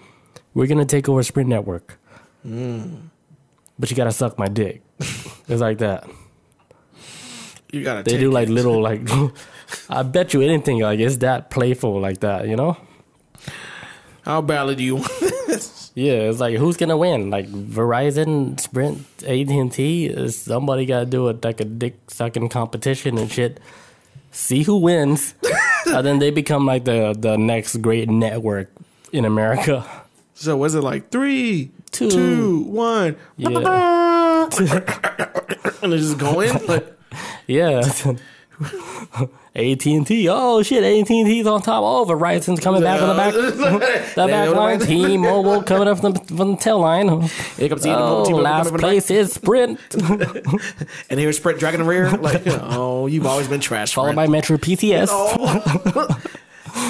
We're 0.54 0.68
gonna 0.68 0.86
take 0.86 1.08
over 1.08 1.24
Sprint 1.24 1.48
network. 1.48 1.98
Mm. 2.46 3.10
But 3.78 3.90
you 3.90 3.96
gotta 3.96 4.12
suck 4.12 4.38
my 4.38 4.48
dick. 4.48 4.82
it's 5.00 5.62
like 5.62 5.78
that. 5.78 6.10
You 7.72 7.84
gotta. 7.84 8.04
They 8.04 8.12
take 8.12 8.20
do 8.20 8.32
like 8.32 8.50
it. 8.50 8.52
little 8.52 8.82
like. 8.90 9.02
I 9.90 10.04
bet 10.04 10.34
you 10.34 10.42
anything 10.42 10.80
like 10.80 11.00
it's 11.00 11.18
that 11.18 11.50
playful 11.52 12.02
like 12.02 12.20
that, 12.20 12.48
you 12.48 12.56
know? 12.56 12.76
How 14.30 14.42
badly 14.42 14.76
do 14.76 14.84
you 14.84 14.96
want 14.98 15.10
this? 15.20 15.90
Yeah, 15.96 16.30
it's 16.30 16.40
like 16.40 16.56
who's 16.56 16.78
gonna 16.78 16.96
win? 16.96 17.32
Like 17.32 17.48
Verizon, 17.50 18.60
Sprint, 18.60 19.02
AT 19.24 19.50
and 19.50 19.72
T. 19.72 20.30
Somebody 20.30 20.86
got 20.86 21.00
to 21.00 21.06
do 21.08 21.28
it 21.30 21.44
like 21.44 21.60
a 21.60 21.66
dick 21.66 21.96
sucking 22.08 22.50
competition 22.50 23.18
and 23.18 23.30
shit. 23.30 23.60
See 24.32 24.62
who 24.62 24.78
wins, 24.78 25.34
and 25.88 26.06
then 26.06 26.20
they 26.20 26.30
become 26.30 26.68
like 26.68 26.86
the 26.86 27.16
the 27.18 27.38
next 27.38 27.78
great 27.82 28.08
network 28.08 28.72
in 29.12 29.26
America. 29.26 29.84
So 30.36 30.56
was 30.56 30.76
it 30.76 30.82
like 30.84 31.10
three, 31.10 31.72
Two. 31.92 32.12
two, 32.12 32.60
one, 32.70 33.18
Yeah, 33.36 33.50
and 35.82 35.92
it's 35.92 36.06
just 36.06 36.20
going? 36.20 36.54
Like, 36.68 36.86
yeah. 37.48 37.82
AT 39.56 39.86
and 39.86 40.06
T. 40.08 40.28
Oh 40.30 40.62
shit, 40.64 40.84
AT 40.84 41.10
and 41.10 41.28
T's 41.28 41.48
on 41.48 41.62
top. 41.62 41.84
Oh, 41.84 42.06
Verizon's 42.06 42.60
coming 42.60 42.82
back 42.82 43.02
on 43.02 43.10
the 43.10 43.16
back. 43.16 43.34
The 44.16 44.28
back 44.28 44.54
line. 44.56 44.80
T-Mobile 44.80 45.64
coming 45.64 45.88
up 45.88 46.00
from 46.00 46.14
the, 46.14 46.20
from 46.26 46.52
the 46.52 46.58
tail 46.58 46.80
line. 46.80 47.08
Here 47.58 47.70
comes 47.70 47.86
Oh, 47.86 48.26
T-Mobile, 48.26 48.42
last 48.44 48.74
place 48.76 49.10
is 49.10 49.34
Sprint, 49.34 49.80
and 51.10 51.20
here's 51.20 51.38
Sprint 51.38 51.60
dragging 51.60 51.82
the 51.82 51.86
rear. 51.88 52.10
Like, 52.12 52.44
oh, 52.48 53.08
you've 53.08 53.26
always 53.26 53.48
been 53.48 53.62
trash. 53.62 53.94
followed 53.94 54.16
by 54.16 54.28
Metro 54.28 54.58
PCS. 54.58 55.08
Oh. 55.12 56.22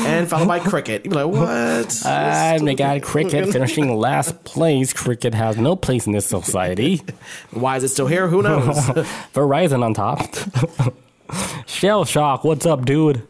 and 0.05 0.27
followed 0.29 0.47
by 0.47 0.59
Cricket. 0.59 1.05
You'd 1.05 1.11
be 1.11 1.15
like, 1.23 1.27
what? 1.27 2.05
And 2.05 2.67
they 2.67 2.75
got 2.75 3.01
Cricket 3.01 3.51
finishing 3.51 3.95
last 3.95 4.43
place. 4.43 4.91
Cricket 4.93 5.33
has 5.33 5.57
no 5.57 5.75
place 5.75 6.07
in 6.07 6.13
this 6.13 6.25
society. 6.25 7.01
Why 7.51 7.77
is 7.77 7.83
it 7.83 7.89
still 7.89 8.07
here? 8.07 8.27
Who 8.27 8.41
knows? 8.41 8.75
Verizon 9.33 9.83
on 9.83 9.93
top. 9.93 10.19
Shell 11.67 12.05
Shock, 12.05 12.43
what's 12.43 12.65
up, 12.65 12.85
dude? 12.85 13.27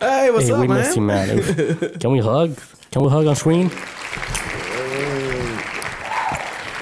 hey, 0.00 0.30
what's 0.30 0.46
hey, 0.46 0.52
up, 0.54 0.60
we 0.60 0.68
man? 0.68 0.78
miss 0.78 0.96
you, 0.96 1.02
man. 1.02 1.98
Can 2.00 2.12
we 2.12 2.20
hug? 2.20 2.56
Can 2.90 3.02
we 3.02 3.08
hug 3.10 3.26
on 3.26 3.34
screen? 3.36 3.70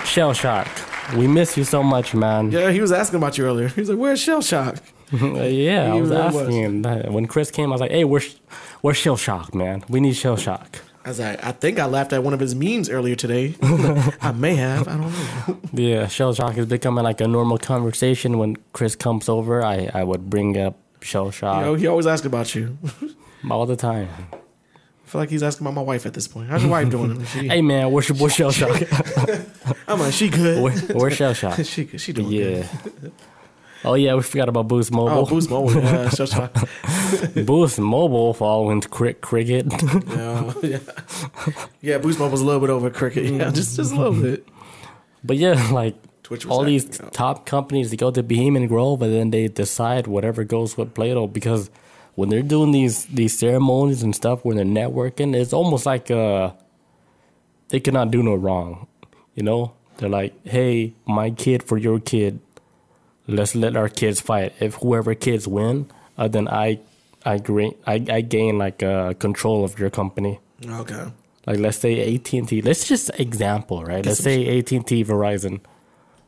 Shell 0.04 0.32
Shock, 0.34 0.68
we 1.16 1.26
miss 1.26 1.56
you 1.56 1.64
so 1.64 1.82
much, 1.82 2.14
man. 2.14 2.50
Yeah, 2.50 2.70
he 2.70 2.80
was 2.80 2.92
asking 2.92 3.18
about 3.18 3.36
you 3.38 3.44
earlier. 3.44 3.68
He 3.74 3.80
was 3.80 3.88
like, 3.90 3.98
"Where's 3.98 4.20
Shell 4.20 4.42
Shock?" 4.42 4.76
Yeah, 5.12 5.92
I 5.92 5.94
He 5.94 6.00
was 6.00 6.10
was. 6.10 6.12
asking 6.12 6.52
him 6.82 6.82
when 7.12 7.26
Chris 7.26 7.50
came. 7.50 7.70
I 7.70 7.72
was 7.72 7.80
like, 7.80 7.90
"Hey, 7.90 8.04
where's 8.04 8.36
where's 8.80 8.96
Shell 8.96 9.16
Shock, 9.16 9.54
man? 9.54 9.84
We 9.88 10.00
need 10.00 10.14
Shell 10.16 10.36
Shock." 10.36 10.78
I 11.06 11.08
was 11.10 11.20
like, 11.20 11.42
"I 11.44 11.52
think 11.52 11.78
I 11.78 11.86
laughed 11.86 12.12
at 12.12 12.24
one 12.24 12.34
of 12.34 12.40
his 12.40 12.56
memes 12.56 12.90
earlier 12.90 13.14
today. 13.14 13.54
I 14.20 14.32
may 14.32 14.56
have. 14.56 14.88
I 14.88 14.96
don't 14.96 15.12
know." 15.12 15.60
Yeah, 15.72 16.08
Shell 16.08 16.34
Shock 16.34 16.58
is 16.58 16.66
becoming 16.66 17.04
like 17.04 17.20
a 17.20 17.28
normal 17.28 17.58
conversation. 17.58 18.38
When 18.38 18.56
Chris 18.72 18.96
comes 18.96 19.28
over, 19.28 19.64
I 19.64 19.88
I 19.94 20.02
would 20.02 20.28
bring 20.28 20.58
up 20.58 20.74
Shell 21.00 21.30
Shock 21.30 21.58
You 21.60 21.64
know, 21.64 21.74
he 21.74 21.86
always 21.86 22.06
asks 22.08 22.26
about 22.26 22.54
you. 22.56 22.76
all 23.50 23.66
the 23.66 23.76
time. 23.76 24.08
I 24.32 25.08
feel 25.08 25.20
like 25.20 25.30
he's 25.30 25.44
asking 25.44 25.64
about 25.64 25.74
my 25.76 25.82
wife 25.82 26.04
at 26.06 26.14
this 26.14 26.26
point. 26.26 26.48
How's 26.50 26.62
your 26.62 26.72
wife 26.72 26.90
doing? 26.90 27.24
She, 27.26 27.46
Hey 27.46 27.62
man, 27.62 27.92
where's 27.92 28.08
your 28.08 28.18
boy 28.18 28.26
Shell 28.26 28.50
Shock? 28.50 28.82
I'm 29.88 30.00
like, 30.00 30.12
she 30.12 30.28
good. 30.28 30.60
Where, 30.60 30.76
where's 30.98 31.14
Shell 31.14 31.34
Shock? 31.34 31.60
she 31.64 31.84
good. 31.84 32.00
She 32.00 32.12
doing 32.12 32.32
Yeah. 32.32 32.66
good. 33.00 33.12
Oh 33.86 33.94
yeah, 33.94 34.14
we 34.14 34.22
forgot 34.22 34.48
about 34.48 34.66
Boost 34.68 34.90
Mobile. 34.92 35.18
Oh, 35.18 35.26
Boost 35.26 35.48
Mobile. 35.48 35.80
Yeah, 35.80 36.08
Shell 36.16 36.26
Shock. 36.26 36.54
Boost 37.34 37.78
Mobile 37.78 38.34
following 38.34 38.80
Crick 38.80 39.20
Cricket. 39.20 39.66
Yeah, 40.08 40.52
yeah. 40.62 40.78
yeah, 41.80 41.98
Boost 41.98 42.18
Mobile's 42.18 42.40
a 42.40 42.44
little 42.44 42.60
bit 42.60 42.70
over 42.70 42.90
Cricket. 42.90 43.24
Yeah, 43.26 43.50
just 43.50 43.76
just 43.76 43.92
a 43.92 43.96
little 43.96 44.20
bit. 44.20 44.46
but 45.22 45.36
yeah, 45.36 45.70
like 45.70 45.94
Twitch 46.24 46.44
all 46.46 46.64
these 46.64 47.00
out. 47.00 47.12
top 47.12 47.46
companies, 47.46 47.90
they 47.90 47.96
go 47.96 48.10
to 48.10 48.22
Bohemian 48.22 48.66
Grove 48.66 49.00
and 49.02 49.12
then 49.14 49.30
they 49.30 49.46
decide 49.46 50.08
whatever 50.08 50.42
goes 50.42 50.76
with 50.76 50.92
Plato 50.92 51.28
because 51.28 51.70
when 52.16 52.28
they're 52.28 52.42
doing 52.42 52.72
these 52.72 53.04
these 53.06 53.38
ceremonies 53.38 54.02
and 54.02 54.16
stuff 54.16 54.44
when 54.44 54.56
they're 54.56 54.64
networking, 54.64 55.36
it's 55.36 55.52
almost 55.52 55.86
like 55.86 56.10
uh 56.10 56.50
they 57.68 57.78
cannot 57.78 58.10
do 58.10 58.22
no 58.22 58.34
wrong. 58.34 58.88
You 59.36 59.44
know? 59.44 59.74
They're 59.98 60.08
like, 60.08 60.34
Hey, 60.44 60.94
my 61.06 61.30
kid 61.30 61.62
for 61.62 61.78
your 61.78 62.00
kid, 62.00 62.40
let's 63.26 63.54
let 63.54 63.76
our 63.76 63.88
kids 63.88 64.20
fight. 64.20 64.54
If 64.60 64.74
whoever 64.76 65.14
kids 65.14 65.46
win, 65.48 65.90
uh, 66.18 66.28
then 66.28 66.48
I 66.48 66.80
I 67.24 67.38
gain 67.38 67.74
I, 67.86 67.94
I 68.08 68.20
gain 68.20 68.58
like 68.58 68.82
uh, 68.82 69.14
control 69.14 69.64
of 69.64 69.78
your 69.78 69.90
company. 69.90 70.40
Okay. 70.64 71.06
Like 71.46 71.58
let's 71.58 71.78
say 71.78 72.14
AT 72.14 72.32
and 72.32 72.48
T. 72.48 72.62
Let's 72.62 72.88
just 72.88 73.10
example, 73.18 73.84
right? 73.84 74.04
Let's 74.04 74.20
say 74.20 74.58
AT 74.58 74.72
and 74.72 74.86
T, 74.86 75.04
Verizon. 75.04 75.60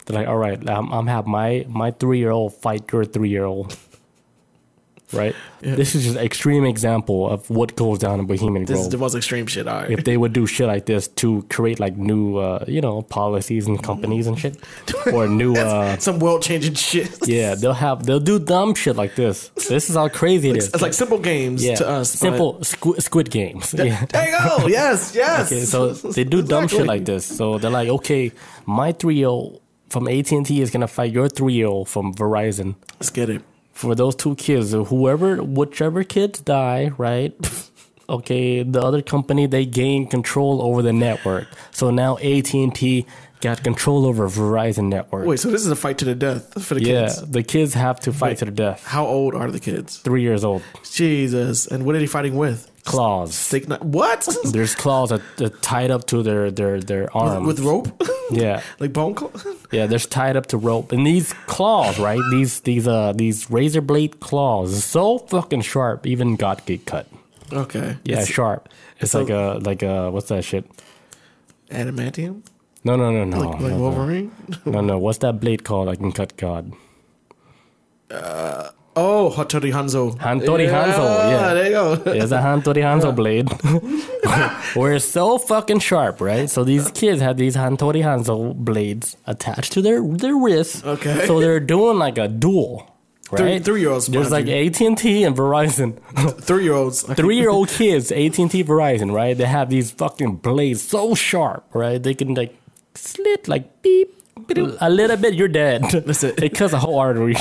They're 0.07 0.21
like, 0.21 0.29
all 0.29 0.39
right, 0.39 0.59
I'm, 0.69 0.93
I'm 0.93 1.07
have 1.07 1.27
my 1.27 1.67
my 1.69 1.91
three 1.91 2.19
year 2.19 2.31
old 2.31 2.55
fight 2.55 2.91
your 2.93 3.05
three 3.05 3.29
year 3.29 3.45
old. 3.45 3.77
Right. 5.13 5.35
Yeah. 5.63 5.75
This 5.75 5.95
is 5.95 6.05
just 6.05 6.17
extreme 6.17 6.65
example 6.65 7.29
of 7.29 7.49
what 7.51 7.75
goes 7.77 7.99
down 7.99 8.21
in 8.21 8.27
Bohemian 8.27 8.65
This 8.67 8.77
is 8.79 8.83
Grove. 8.85 8.91
the 8.93 8.99
most 8.99 9.15
extreme 9.15 9.47
shit. 9.47 9.67
All 9.67 9.75
right. 9.83 9.91
if 9.91 10.05
they 10.05 10.17
would 10.17 10.33
do 10.33 10.47
shit 10.47 10.67
like 10.67 10.87
this 10.87 11.09
to 11.09 11.43
create 11.49 11.81
like 11.81 11.97
new, 11.97 12.37
uh, 12.37 12.65
you 12.69 12.81
know, 12.81 13.03
policies 13.03 13.67
and 13.67 13.83
companies 13.83 14.27
and 14.27 14.39
shit, 14.39 14.57
or 15.13 15.27
new, 15.27 15.55
uh, 15.57 15.97
Some 15.99 16.19
world 16.19 16.43
changing 16.43 16.75
shit. 16.75 17.27
yeah, 17.27 17.55
they'll 17.55 17.73
have 17.73 18.05
they'll 18.07 18.21
do 18.21 18.39
dumb 18.39 18.75
shit 18.75 18.97
like 18.97 19.15
this. 19.15 19.49
This 19.69 19.89
is 19.91 19.97
how 19.97 20.09
crazy 20.09 20.51
it 20.51 20.57
is. 20.59 20.69
It's 20.69 20.83
like 20.83 20.93
simple 20.95 21.19
games 21.19 21.65
yeah, 21.65 21.77
to 21.77 21.89
us. 21.89 22.11
simple 22.11 22.63
squid, 22.63 23.03
squid 23.03 23.31
games. 23.31 23.75
Yeah. 23.75 24.05
There 24.07 24.29
you 24.29 24.39
go. 24.39 24.67
Yes, 24.69 25.15
yes. 25.15 25.51
Okay, 25.51 25.65
so 25.65 25.93
they 25.93 26.25
do 26.25 26.43
dumb 26.43 26.69
shit 26.69 26.87
like 26.87 27.05
this. 27.05 27.25
So 27.25 27.59
they're 27.59 27.71
like, 27.71 27.89
okay, 27.89 28.33
my 28.67 28.93
three 28.93 29.17
year 29.17 29.29
old 29.29 29.63
from 29.89 30.07
AT 30.09 30.31
and 30.33 30.45
T 30.45 30.61
is 30.61 30.71
gonna 30.71 30.87
fight 30.89 31.13
your 31.13 31.29
three 31.29 31.55
year 31.55 31.67
old 31.69 31.89
from 31.89 32.15
Verizon. 32.15 32.75
Let's 33.01 33.11
get 33.11 33.31
it. 33.31 33.43
For 33.79 33.95
those 33.95 34.17
two 34.17 34.35
kids, 34.35 34.73
whoever, 34.73 35.41
whichever 35.41 36.03
kids 36.03 36.41
die, 36.41 36.91
right? 36.99 37.33
Okay, 38.11 38.63
the 38.63 38.81
other 38.81 39.03
company 39.03 39.45
they 39.45 39.67
gain 39.67 40.07
control 40.07 40.63
over 40.63 40.81
the 40.81 40.95
network. 40.95 41.47
So 41.73 41.91
now 41.91 42.17
AT 42.17 42.55
and 42.55 42.75
T 42.75 43.05
got 43.43 43.63
control 43.63 44.07
over 44.07 44.27
Verizon 44.31 44.89
network. 44.89 45.27
Wait, 45.27 45.39
so 45.39 45.51
this 45.51 45.61
is 45.61 45.71
a 45.71 45.77
fight 45.77 45.99
to 45.99 46.07
the 46.07 46.15
death 46.15 46.65
for 46.65 46.75
the 46.75 46.83
yeah, 46.83 47.03
kids. 47.03 47.31
the 47.31 47.43
kids 47.43 47.75
have 47.75 48.01
to 48.01 48.13
fight 48.15 48.39
to 48.39 48.47
the 48.47 48.51
death. 48.51 48.87
How 48.87 49.05
old 49.05 49.35
are 49.35 49.51
the 49.51 49.61
kids? 49.61 49.99
Three 49.99 50.23
years 50.23 50.43
old. 50.43 50.63
Jesus. 50.91 51.67
And 51.67 51.85
what 51.85 51.97
are 51.97 51.99
they 51.99 52.07
fighting 52.07 52.37
with? 52.37 52.71
Claws. 52.89 53.53
What? 53.81 54.27
There's 54.45 54.75
claws 54.75 55.11
that, 55.11 55.21
that 55.37 55.61
tied 55.63 55.91
up 55.91 56.07
to 56.07 56.23
their 56.23 56.51
their 56.51 56.81
their 56.81 57.15
arms. 57.17 57.47
With 57.47 57.61
rope? 57.61 57.89
yeah. 58.31 58.63
like 58.81 58.93
bone 58.93 59.15
claw? 59.15 59.31
Yeah, 59.71 59.87
they're 59.87 59.99
tied 59.99 60.37
up 60.37 60.47
to 60.47 60.57
rope, 60.57 60.93
and 60.93 61.07
these 61.07 61.33
claws, 61.47 61.99
right? 61.99 62.21
These 62.31 62.61
these 62.61 62.89
uh 62.89 63.13
these 63.15 63.51
razor 63.51 63.81
blade 63.83 64.21
claws, 64.21 64.73
is 64.73 64.85
so 64.85 65.19
fucking 65.19 65.63
sharp. 65.63 66.07
Even 66.07 66.37
God 66.37 66.65
get 66.67 66.87
cut. 66.87 67.07
Okay. 67.53 67.97
Yeah, 68.05 68.21
It's 68.21 68.29
sharp. 68.31 68.69
It's 69.01 69.13
so- 69.13 69.21
like 69.23 69.31
a 69.31 69.59
like 69.63 69.83
a 69.83 70.11
what's 70.11 70.29
that 70.29 70.45
shit? 70.45 70.65
adamantium? 71.71 72.43
No, 72.85 72.97
no, 72.97 73.11
no, 73.11 73.25
no, 73.25 73.39
Like, 73.39 73.61
like 73.61 73.73
no, 73.73 73.79
Wolverine? 73.79 74.31
no, 74.65 74.81
no. 74.81 74.99
What's 74.99 75.19
that 75.19 75.41
blade 75.41 75.65
called? 75.65 75.89
I 75.89 75.97
can 75.97 76.13
cut 76.13 76.37
God. 76.37 76.73
Oh, 79.01 79.31
Hattori 79.37 79.71
Hanzo. 79.73 80.17
Hattori 80.19 80.69
Hanzo, 80.69 81.31
yeah. 81.31 81.55
There 81.55 81.65
you 81.67 81.71
go. 81.71 81.95
There's 81.97 82.33
a 82.33 82.39
Hattori 82.39 82.83
Hanzo 82.83 83.15
blade. 83.21 83.49
Where 84.75 84.95
it's 84.95 85.05
so 85.05 85.39
fucking 85.39 85.79
sharp, 85.81 86.21
right? 86.21 86.51
So 86.51 86.65
these 86.65 86.91
kids 86.91 87.21
have 87.21 87.37
these 87.37 87.55
Hattori 87.57 88.03
Hanzo 88.03 88.55
blades 88.57 89.17
attached 89.27 89.73
to 89.75 89.83
their 89.83 90.03
their 90.03 90.37
wrists. 90.37 90.83
Okay. 90.85 91.27
So 91.27 91.39
they're 91.41 91.61
doing 91.61 91.99
like 91.99 92.19
a 92.19 92.27
duel, 92.29 92.91
Three- 93.31 93.41
right? 93.53 93.65
three-year-olds, 93.65 94.07
There's 94.09 94.31
like 94.31 94.49
AT 94.49 94.81
and 94.81 94.97
T 94.99 95.23
and 95.25 95.37
Verizon. 95.37 95.99
Three 96.41 96.65
year 96.65 96.75
olds. 96.75 97.03
Three 97.03 97.37
year 97.37 97.51
old 97.51 97.69
kids, 97.69 98.11
AT 98.11 98.39
and 98.39 98.51
T, 98.51 98.65
Verizon, 98.65 99.13
right? 99.13 99.37
They 99.37 99.45
have 99.47 99.71
these 99.71 99.91
fucking 99.93 100.37
blades 100.37 100.83
so 100.83 101.15
sharp, 101.15 101.65
right? 101.73 102.03
They 102.03 102.15
can 102.15 102.35
like 102.35 102.57
slit 102.95 103.47
like 103.49 103.83
beep. 103.83 104.15
A 104.81 104.89
little 104.89 105.17
bit, 105.17 105.35
you're 105.35 105.49
dead. 105.49 105.83
Listen. 106.07 106.33
it 106.43 106.55
cuts 106.55 106.73
a 106.73 106.79
whole 106.79 106.99
artery. 106.99 107.35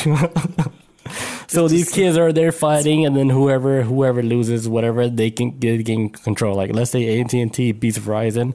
so 1.53 1.67
these 1.67 1.91
kids 1.91 2.17
are 2.17 2.31
there 2.33 2.51
fighting, 2.51 3.05
and 3.05 3.15
then 3.15 3.29
whoever 3.29 3.81
whoever 3.83 4.21
loses, 4.23 4.67
whatever 4.67 5.09
they 5.09 5.31
can 5.31 5.57
get 5.57 5.83
gain 5.85 6.09
control. 6.09 6.55
Like 6.55 6.73
let's 6.73 6.91
say 6.91 7.19
AT 7.21 7.33
and 7.33 7.53
T 7.53 7.71
beats 7.71 7.97
Verizon. 7.97 8.53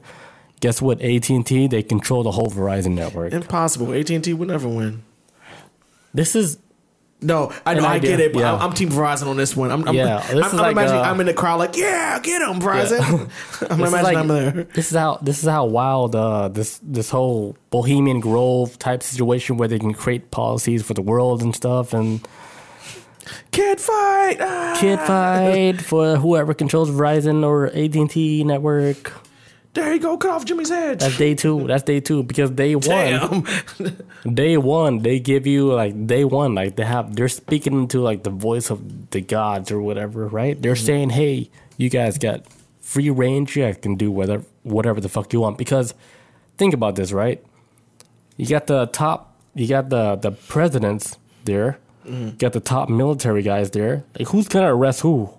Guess 0.59 0.81
what? 0.81 1.01
AT 1.01 1.29
and 1.29 1.45
T 1.45 1.67
they 1.67 1.83
control 1.83 2.23
the 2.23 2.31
whole 2.31 2.49
Verizon 2.49 2.93
network. 2.95 3.33
Impossible. 3.33 3.91
AT 3.93 4.09
and 4.09 4.23
T 4.23 4.33
would 4.33 4.47
never 4.47 4.67
win. 4.69 5.03
This 6.13 6.35
is 6.35 6.57
No, 7.21 7.51
I 7.65 7.73
know, 7.73 7.85
I 7.85 7.99
get 7.99 8.19
it, 8.19 8.31
but 8.33 8.39
yeah. 8.41 8.53
I'm, 8.53 8.61
I'm 8.61 8.73
Team 8.73 8.89
Verizon 8.89 9.27
on 9.27 9.35
this 9.37 9.55
one. 9.57 9.71
I'm, 9.71 9.87
I'm, 9.87 9.95
Yeah, 9.95 10.17
I'm, 10.29 10.43
I'm 10.43 10.55
like, 10.57 10.71
imagining 10.73 11.01
uh, 11.01 11.05
I'm 11.05 11.19
in 11.21 11.25
the 11.25 11.33
crowd 11.33 11.57
like, 11.57 11.75
yeah, 11.75 12.19
get 12.19 12.41
him, 12.41 12.59
Verizon. 12.61 13.01
I'm 13.69 13.79
This 13.79 13.87
is 13.87 13.93
imagining 13.93 14.03
like- 14.03 14.17
I'm 14.17 14.27
there. 14.27 14.51
This 14.75 14.91
is 14.91 14.97
how 14.97 15.17
this 15.21 15.39
is 15.43 15.49
how 15.49 15.65
wild 15.65 16.15
uh, 16.15 16.49
this 16.49 16.79
this 16.83 17.09
whole 17.09 17.57
Bohemian 17.69 18.19
Grove 18.19 18.77
type 18.77 19.01
situation 19.03 19.57
where 19.57 19.67
they 19.67 19.79
can 19.79 19.93
create 19.93 20.31
policies 20.31 20.83
for 20.83 20.93
the 20.93 21.01
world 21.01 21.41
and 21.41 21.55
stuff 21.55 21.93
and 21.93 22.25
Kid 23.51 23.79
fight. 23.79 24.37
Ah. 24.39 24.77
kid 24.79 24.99
fight 24.99 25.81
for 25.81 26.17
whoever 26.17 26.53
controls 26.53 26.89
Verizon 26.89 27.45
or 27.45 27.67
AT 27.67 27.95
and 27.95 28.09
T 28.09 28.43
network. 28.43 29.13
There 29.73 29.91
you 29.91 29.99
go. 29.99 30.17
Cut 30.17 30.29
off 30.29 30.45
Jimmy's 30.45 30.69
head. 30.69 30.99
That's 30.99 31.17
day 31.17 31.33
two. 31.33 31.65
That's 31.65 31.81
day 31.81 31.99
two 31.99 32.21
because 32.21 32.51
day 32.51 32.75
one, 32.75 32.83
Damn. 32.83 33.45
day 34.35 34.55
one 34.57 34.99
they 34.99 35.19
give 35.19 35.47
you 35.47 35.73
like 35.73 36.05
day 36.05 36.23
one 36.23 36.53
like 36.53 36.75
they 36.75 36.85
have 36.85 37.15
they're 37.15 37.27
speaking 37.27 37.73
into 37.73 37.99
like 37.99 38.21
the 38.23 38.29
voice 38.29 38.69
of 38.69 39.09
the 39.09 39.21
gods 39.21 39.71
or 39.71 39.81
whatever 39.81 40.27
right 40.27 40.61
they're 40.61 40.75
saying 40.75 41.09
hey 41.09 41.49
you 41.77 41.89
guys 41.89 42.17
got 42.19 42.43
free 42.81 43.09
range 43.09 43.55
you 43.55 43.63
guys 43.63 43.77
can 43.77 43.95
do 43.95 44.11
whatever 44.11 44.43
whatever 44.61 45.01
the 45.01 45.09
fuck 45.09 45.33
you 45.33 45.39
want 45.39 45.57
because 45.57 45.93
think 46.57 46.73
about 46.73 46.95
this 46.95 47.11
right 47.11 47.43
you 48.37 48.45
got 48.47 48.67
the 48.67 48.85
top 48.87 49.35
you 49.55 49.67
got 49.67 49.89
the 49.89 50.15
the 50.17 50.31
presidents 50.31 51.17
there 51.45 51.79
got 52.37 52.53
the 52.53 52.59
top 52.59 52.89
military 52.89 53.41
guys 53.41 53.71
there. 53.71 54.03
Like 54.17 54.27
who's 54.29 54.47
gonna 54.47 54.73
arrest 54.73 55.01
who? 55.01 55.29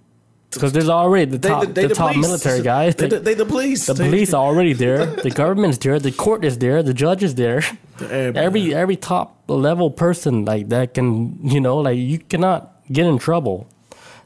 Because 0.51 0.73
there's 0.73 0.89
already 0.89 1.33
the 1.33 1.39
They, 1.39 1.49
top 1.49 1.67
they, 1.67 1.87
the, 1.87 1.95
top 1.95 2.17
military 2.17 2.62
guys. 2.62 2.95
They, 2.95 3.09
the, 3.09 3.19
they, 3.19 3.35
the 3.35 3.45
police. 3.45 3.87
the 3.87 3.95
police 3.95 4.33
are 4.33 4.45
already 4.45 4.73
there. 4.73 5.07
The 5.25 5.31
government's 5.31 5.79
there. 5.79 5.99
The 5.99 6.12
court 6.12 6.45
is 6.45 6.59
there. 6.59 6.81
The 6.83 6.95
judge 6.95 7.25
is 7.25 7.35
there. 7.35 7.62
Eh, 8.01 8.33
every 8.35 8.75
every 8.75 8.97
top 8.97 9.43
level 9.49 9.91
person 9.91 10.45
like 10.45 10.69
that 10.69 10.95
can 10.95 11.39
you 11.43 11.61
know 11.61 11.79
like 11.79 11.99
you 11.99 12.19
cannot 12.19 12.73
get 12.91 13.07
in 13.07 13.19
trouble. 13.19 13.69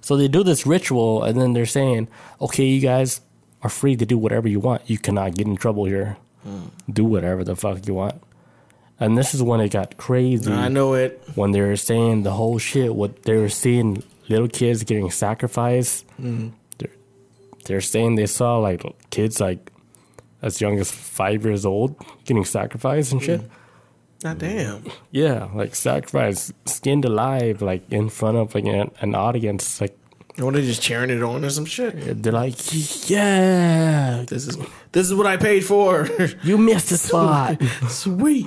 So 0.01 0.17
they 0.17 0.29
do 0.29 0.43
this 0.43 0.67
ritual 0.67 1.23
and 1.23 1.41
then 1.41 1.53
they're 1.53 1.67
saying 1.67 2.09
okay 2.41 2.65
you 2.65 2.81
guys 2.81 3.21
are 3.63 3.71
free 3.71 3.97
to 3.97 4.07
do 4.07 4.17
whatever 4.17 4.49
you 4.49 4.61
want. 4.61 4.83
You 4.89 4.99
cannot 4.99 5.35
get 5.35 5.47
in 5.47 5.57
trouble 5.57 5.85
here. 5.87 6.17
Mm. 6.47 6.71
Do 6.93 7.05
whatever 7.05 7.43
the 7.43 7.57
fuck 7.57 7.87
you 7.87 7.95
want 7.95 8.23
and 9.01 9.17
this 9.17 9.35
is 9.35 9.43
when 9.43 9.61
it 9.61 9.71
got 9.71 9.97
crazy. 9.97 10.51
I 10.53 10.69
know 10.69 10.95
it. 10.95 11.23
when 11.35 11.53
they 11.53 11.61
were 11.61 11.77
saying 11.77 12.23
the 12.23 12.33
whole 12.33 12.59
shit 12.59 12.95
what 12.95 13.23
they 13.23 13.37
were 13.37 13.49
seeing 13.49 14.03
little 14.29 14.49
kids 14.49 14.85
getting 14.85 15.11
sacrificed. 15.11 16.07
Mm-hmm. 16.21 16.49
They're, 16.79 16.91
they're 17.65 17.81
saying 17.81 18.17
they 18.17 18.27
saw 18.27 18.59
like 18.59 18.83
kids 19.11 19.41
like 19.41 19.73
as 20.43 20.61
young 20.61 20.79
as 20.79 20.91
five 20.91 21.45
years 21.45 21.67
old 21.67 21.97
getting 22.25 22.45
sacrificed 22.45 23.13
and 23.13 23.23
shit. 23.23 23.41
Mm. 23.41 23.49
God 24.21 24.39
damn. 24.39 24.85
yeah 25.13 25.49
like 25.55 25.77
sacrificed 25.77 26.53
skinned 26.67 27.05
alive 27.05 27.63
like 27.63 27.89
in 27.93 28.09
front 28.09 28.37
of 28.37 28.53
like 28.53 28.65
an, 28.65 28.91
an 29.01 29.15
audience 29.15 29.81
like 29.81 29.97
Or 30.41 30.53
they 30.53 30.63
just 30.63 30.81
cheering 30.83 31.11
it 31.11 31.23
on 31.23 31.45
or 31.45 31.51
some 31.51 31.65
shit. 31.65 32.23
they're 32.23 32.33
like 32.33 32.55
yeah 33.11 34.25
This 34.29 34.47
is 34.47 34.57
this 34.93 35.07
is 35.07 35.15
what 35.15 35.27
I 35.27 35.37
paid 35.37 35.65
for. 35.65 36.09
you 36.45 36.57
missed 36.59 36.93
a 36.93 36.97
spot 36.97 37.61
Sweet. 37.89 38.47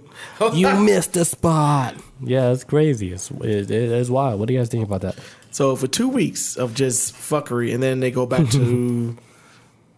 you 0.54 0.70
missed 0.80 1.16
a 1.16 1.24
spot 1.24 1.94
yeah 2.20 2.50
it's 2.50 2.64
crazy 2.64 3.12
it's, 3.12 3.30
it, 3.30 3.70
it's 3.70 4.08
wild 4.10 4.38
what 4.40 4.48
do 4.48 4.54
you 4.54 4.60
guys 4.60 4.68
think 4.68 4.84
about 4.84 5.02
that 5.02 5.16
So 5.50 5.76
for 5.76 5.86
two 5.86 6.08
weeks 6.08 6.56
of 6.56 6.74
just 6.74 7.14
fuckery, 7.14 7.72
and 7.74 7.82
then 7.82 8.00
they 8.00 8.10
go 8.10 8.26
back 8.26 8.48
to 8.50 9.16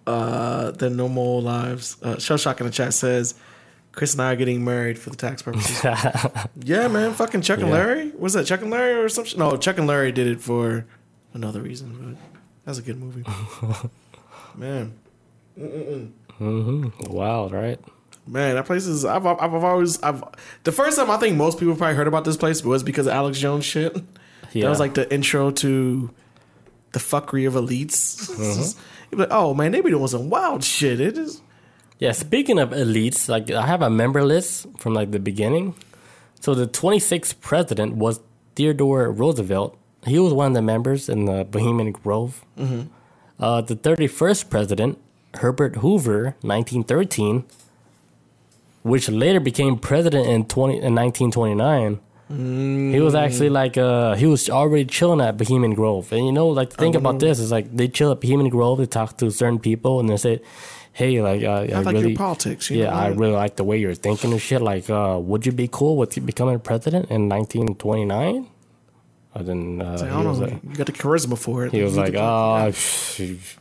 uh, 0.07 0.71
their 0.73 0.91
normal 0.91 1.41
lives. 1.43 1.97
Uh, 2.03 2.19
Shell 2.19 2.39
Shock 2.39 2.61
in 2.61 2.67
the 2.67 2.73
chat 2.73 2.95
says, 2.95 3.35
"Chris 3.93 4.13
and 4.15 4.23
I 4.23 4.33
are 4.33 4.37
getting 4.37 4.65
married 4.65 4.99
for 4.99 5.11
the 5.11 5.17
tax 5.17 5.43
purposes." 5.43 5.83
yeah, 6.65 6.89
man, 6.89 7.13
fucking 7.15 7.43
Chuck 7.43 7.59
and 7.61 7.69
Yeah. 7.69 7.75
Larry. 7.75 8.11
Was 8.19 8.33
that 8.35 8.47
Chuck 8.47 8.63
and 8.63 8.71
Larry 8.71 8.95
or 8.95 9.09
something? 9.09 9.39
No, 9.39 9.57
Chuck 9.57 9.79
and 9.79 9.87
Larry 9.87 10.13
did 10.13 10.27
it 10.27 10.41
for 10.41 10.87
another 11.35 11.61
reason. 11.61 12.17
But 12.17 12.41
that's 12.65 12.79
a 12.79 12.83
good 12.83 12.99
movie, 12.99 13.25
man. 14.55 14.99
Mm-hmm. 15.59 17.13
wild 17.13 17.53
right 17.53 17.79
Man, 18.27 18.55
that 18.55 18.67
place 18.67 18.87
is. 18.87 19.05
I've, 19.05 19.27
I've, 19.27 19.41
I've 19.41 19.65
always. 19.65 20.01
I've 20.03 20.23
the 20.63 20.71
first 20.71 20.97
time 20.97 21.11
I 21.11 21.17
think 21.17 21.37
most 21.37 21.59
people 21.59 21.75
probably 21.75 21.97
heard 21.97 22.07
about 22.07 22.25
this 22.25 22.37
place 22.37 22.63
was 22.63 22.83
because 22.83 23.07
of 23.07 23.13
Alex 23.13 23.39
Jones 23.39 23.65
shit. 23.65 23.97
Yeah. 24.53 24.65
That 24.65 24.71
was 24.71 24.79
like 24.79 24.95
the 24.95 25.13
intro 25.13 25.51
to 25.51 26.11
the 26.93 26.99
fuckery 26.99 27.47
of 27.49 27.55
elites. 27.55 28.77
You're 29.11 29.21
like, 29.21 29.31
oh 29.33 29.55
man, 29.55 29.73
they 29.73 29.81
be 29.81 29.91
doing 29.91 30.07
some 30.07 30.31
wild 30.31 30.63
shit. 30.63 31.01
It 31.01 31.19
is. 31.19 31.41
Yeah, 31.99 32.13
speaking 32.13 32.59
of 32.59 32.71
elites, 32.71 33.29
like 33.29 33.51
I 33.51 33.67
have 33.67 33.83
a 33.83 33.91
member 33.91 34.23
list 34.23 34.67
from 34.79 34.95
like 34.95 35.11
the 35.11 35.19
beginning. 35.19 35.75
So 36.41 36.55
the 36.55 36.67
26th 36.67 37.41
president 37.41 37.97
was 37.97 38.21
Theodore 38.55 39.11
Roosevelt. 39.11 39.77
He 40.07 40.19
was 40.19 40.33
one 40.33 40.49
of 40.49 40.55
the 40.55 40.63
members 40.63 41.09
in 41.09 41.27
the 41.27 41.45
Bohemian 41.45 41.93
Grove. 41.93 42.45
Uh, 43.39 43.61
the 43.63 43.77
31st 43.77 44.51
president, 44.51 44.99
Herbert 45.35 45.77
Hoover, 45.77 46.37
1913, 46.43 47.45
which 48.83 49.09
later 49.09 49.41
became 49.41 49.79
president 49.79 50.27
in 50.27 50.47
20 50.47 50.75
in 50.75 50.95
1929. 50.95 52.01
He 52.31 53.01
was 53.01 53.17
actually 53.17 53.51
like 53.51 53.77
uh 53.77 54.15
he 54.15 54.27
was 54.27 54.49
already 54.49 54.85
chilling 54.85 55.21
at 55.21 55.37
Bohemian 55.37 55.75
Grove, 55.75 56.13
and 56.13 56.25
you 56.25 56.31
know 56.31 56.47
like 56.47 56.71
the 56.71 56.77
thing 56.77 56.95
about 56.95 57.19
this 57.19 57.41
is 57.41 57.51
like 57.51 57.77
they 57.77 57.89
chill 57.89 58.13
at 58.13 58.21
Bohemian 58.21 58.51
Grove, 58.51 58.79
they 58.79 58.87
talk 58.87 59.19
to 59.19 59.33
certain 59.33 59.59
people, 59.59 59.99
and 59.99 60.09
they 60.09 60.17
say, 60.17 60.41
"Hey, 60.93 61.21
like 61.21 61.43
uh, 61.43 61.67
I, 61.75 61.81
like 61.81 61.95
really 61.95 62.11
your 62.11 62.17
politics. 62.17 62.71
You 62.71 62.83
yeah, 62.83 62.91
know? 62.91 62.97
I 62.97 63.09
really 63.09 63.33
like 63.33 63.57
the 63.57 63.65
way 63.65 63.79
you're 63.79 63.95
thinking 63.95 64.31
and 64.31 64.41
shit. 64.41 64.63
Like, 64.63 64.89
uh, 64.89 65.19
would 65.21 65.45
you 65.45 65.51
be 65.51 65.69
cool 65.73 65.97
with 65.97 66.25
becoming 66.25 66.61
president 66.61 67.11
in 67.11 67.29
1929?" 67.29 68.47
And 69.33 69.47
then 69.47 69.83
uh, 69.83 69.93
I 70.01 70.05
he 70.05 70.11
don't 70.11 70.25
was 70.29 70.41
know. 70.41 70.47
like, 70.47 70.63
you 70.65 70.75
got 70.75 70.87
the 70.87 70.93
charisma 70.93 71.39
for 71.39 71.65
it. 71.67 71.73
he 71.73 71.83
was 71.83 71.95
You 71.95 72.01
like, 72.03 72.13
could- 72.15 72.21
"Uh, 72.21 72.73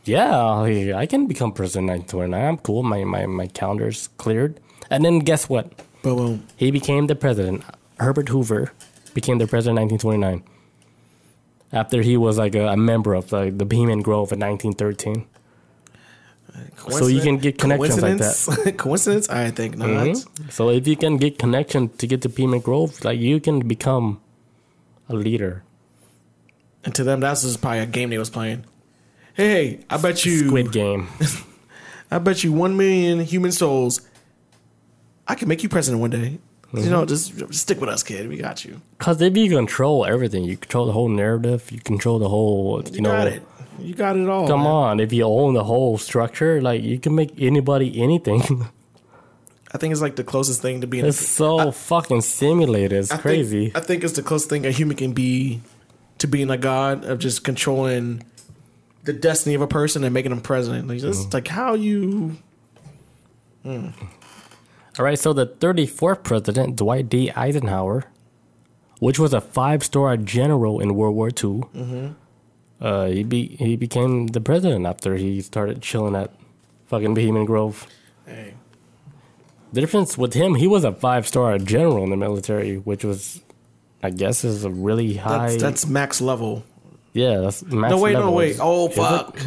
yeah, 0.04 0.96
I 0.96 1.06
can 1.06 1.26
become 1.28 1.52
president 1.52 1.88
in 1.90 1.96
1929. 1.98 2.44
I'm 2.48 2.58
cool. 2.58 2.82
My 2.82 3.04
my 3.04 3.26
my 3.26 3.46
calendar's 3.46 4.08
cleared." 4.18 4.58
And 4.90 5.04
then 5.04 5.20
guess 5.20 5.48
what? 5.48 5.70
boom. 6.02 6.42
He 6.56 6.70
became 6.72 7.06
the 7.06 7.14
president. 7.14 7.62
Herbert 7.98 8.28
Hoover 8.30 8.72
became 9.14 9.38
the 9.38 9.46
president 9.46 9.78
in 9.78 9.88
1929. 9.88 10.42
After 11.72 12.02
he 12.02 12.16
was 12.16 12.36
like 12.38 12.54
a, 12.56 12.66
a 12.68 12.76
member 12.76 13.14
of 13.14 13.30
like 13.30 13.58
the 13.58 13.64
Bohemian 13.64 14.02
Grove 14.02 14.32
in 14.32 14.40
1913. 14.40 15.26
So 16.88 17.06
you 17.06 17.20
can 17.20 17.36
get 17.38 17.58
connections 17.58 18.02
like 18.02 18.18
that. 18.18 18.74
Coincidence? 18.76 19.28
I 19.30 19.50
think 19.52 19.76
not. 19.78 19.88
Mhm. 19.88 20.50
So 20.50 20.70
if 20.70 20.88
you 20.88 20.96
can 20.96 21.16
get 21.16 21.38
connection 21.38 21.90
to 21.98 22.06
get 22.08 22.22
to 22.22 22.28
Bohemian 22.28 22.60
Grove, 22.60 23.04
like 23.04 23.20
you 23.20 23.38
can 23.38 23.60
become 23.68 24.20
a 25.10 25.14
leader. 25.14 25.62
And 26.84 26.94
to 26.94 27.04
them, 27.04 27.20
that's 27.20 27.42
just 27.42 27.60
probably 27.60 27.80
a 27.80 27.86
game 27.86 28.10
they 28.10 28.18
was 28.18 28.30
playing. 28.30 28.64
Hey, 29.34 29.48
hey, 29.76 29.84
I 29.90 29.96
bet 29.98 30.24
you, 30.24 30.46
Squid 30.48 30.72
Game. 30.72 31.08
I 32.10 32.18
bet 32.18 32.42
you 32.42 32.52
one 32.52 32.76
million 32.76 33.20
human 33.20 33.52
souls. 33.52 34.00
I 35.28 35.34
can 35.34 35.46
make 35.48 35.62
you 35.62 35.68
president 35.68 36.00
one 36.00 36.10
day. 36.10 36.38
You 36.72 36.78
Mm-hmm. 36.82 36.90
know, 36.90 37.04
just, 37.04 37.36
just 37.36 37.54
stick 37.54 37.80
with 37.80 37.88
us, 37.90 38.02
kid. 38.04 38.28
We 38.28 38.36
got 38.36 38.64
you. 38.64 38.80
Because 38.98 39.20
if 39.20 39.36
you 39.36 39.48
control 39.50 40.06
everything, 40.06 40.44
you 40.44 40.56
control 40.56 40.86
the 40.86 40.92
whole 40.92 41.08
narrative, 41.08 41.68
you 41.72 41.80
control 41.80 42.20
the 42.20 42.28
whole, 42.28 42.80
you, 42.86 42.92
You 42.94 43.00
know. 43.02 43.10
got 43.10 43.26
it. 43.26 43.42
You 43.80 43.94
got 43.94 44.16
it 44.16 44.28
all. 44.28 44.46
Come 44.46 44.60
man. 44.60 44.68
on, 44.70 45.00
if 45.00 45.12
you 45.12 45.24
own 45.24 45.54
the 45.54 45.64
whole 45.64 45.98
structure, 45.98 46.60
like 46.62 46.82
you 46.82 46.98
can 47.00 47.14
make 47.16 47.32
anybody 47.40 48.00
anything. 48.00 48.66
I 49.72 49.78
think 49.78 49.92
it's 49.92 50.00
like 50.00 50.16
the 50.16 50.24
closest 50.24 50.62
thing 50.62 50.80
to 50.80 50.86
being. 50.86 51.04
A 51.04 51.08
It's 51.08 51.24
so 51.26 51.70
fucking 51.70 52.22
simulated. 52.22 52.92
It's 52.98 53.10
I 53.10 53.14
think- 53.14 53.22
crazy. 53.22 53.72
I 53.74 53.80
think 53.80 54.02
it's 54.04 54.14
the 54.14 54.22
closest 54.22 54.50
thing 54.50 54.66
a 54.66 54.70
human 54.70 54.96
can 54.96 55.12
be 55.12 55.60
to 56.18 56.26
being 56.26 56.50
a 56.50 56.56
god 56.58 57.04
of 57.04 57.18
just 57.18 57.44
controlling 57.44 58.22
the 59.04 59.12
destiny 59.12 59.54
of 59.54 59.62
a 59.62 59.66
person 59.68 60.04
and 60.04 60.12
making 60.12 60.30
them 60.30 60.40
president. 60.40 60.88
Like 60.88 60.98
Mm-hmm. 60.98 61.06
just 61.06 61.32
like 61.32 61.48
how 61.48 61.74
you. 61.74 62.36
All 63.64 65.04
right, 65.04 65.18
so 65.18 65.32
the 65.32 65.46
34th 65.46 66.22
president, 66.24 66.76
Dwight 66.76 67.08
D. 67.08 67.30
Eisenhower, 67.30 68.04
which 68.98 69.18
was 69.18 69.32
a 69.32 69.40
five 69.40 69.84
star 69.84 70.16
general 70.16 70.80
in 70.80 70.94
World 70.94 71.14
War 71.14 71.28
II. 71.28 71.32
Mm-hmm. 71.74 72.08
Uh, 72.80 73.06
he 73.06 73.22
be 73.22 73.56
he 73.56 73.76
became 73.76 74.28
the 74.28 74.40
president 74.40 74.86
after 74.86 75.14
he 75.16 75.40
started 75.42 75.82
chilling 75.82 76.16
at 76.16 76.32
fucking 76.86 77.14
Bohemian 77.14 77.44
Grove. 77.44 77.86
Hey. 78.26 78.54
The 79.72 79.80
difference 79.80 80.18
with 80.18 80.34
him, 80.34 80.54
he 80.56 80.66
was 80.66 80.84
a 80.84 80.92
five 80.92 81.26
star 81.26 81.56
general 81.58 82.02
in 82.04 82.10
the 82.10 82.16
military, 82.16 82.76
which 82.76 83.04
was, 83.04 83.40
I 84.02 84.10
guess, 84.10 84.44
is 84.44 84.64
a 84.64 84.70
really 84.70 85.14
high. 85.14 85.50
That's, 85.50 85.62
that's 85.62 85.86
max 85.86 86.20
level. 86.20 86.64
yeah, 87.12 87.38
that's 87.38 87.62
max 87.62 87.92
level. 87.92 87.98
No, 87.98 88.02
wait, 88.02 88.12
no, 88.14 88.30
wait. 88.32 88.56
Oh, 88.60 88.88
is 88.88 88.92
it? 88.92 88.96
fuck. 88.96 89.38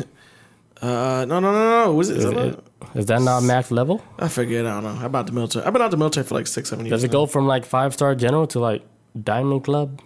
Uh, 0.81 1.25
no, 1.27 1.39
no, 1.39 1.51
no, 1.51 1.85
no. 1.85 1.93
Was 1.93 2.09
it? 2.09 2.17
Is 2.17 2.25
Is, 2.25 2.31
it, 2.31 2.37
it, 2.37 2.63
is 2.95 3.05
that 3.07 3.21
not 3.21 3.43
max 3.43 3.71
level? 3.71 4.01
I 4.19 4.27
forget. 4.27 4.65
I 4.65 4.75
don't 4.75 4.83
know. 4.83 4.93
How 4.95 5.05
about 5.05 5.27
the 5.27 5.31
military? 5.33 5.65
I've 5.65 5.71
been 5.73 5.81
out 5.81 5.91
the 5.91 5.97
military 5.97 6.25
for 6.25 6.35
like 6.35 6.47
six, 6.47 6.69
seven 6.69 6.85
years. 6.85 6.91
Does 6.91 7.03
it 7.03 7.07
now. 7.07 7.19
go 7.19 7.25
from 7.25 7.47
like 7.47 7.65
five 7.65 7.93
star 7.93 8.15
general 8.15 8.47
to 8.47 8.59
like 8.59 8.83
diamond 9.21 9.63
club? 9.63 10.01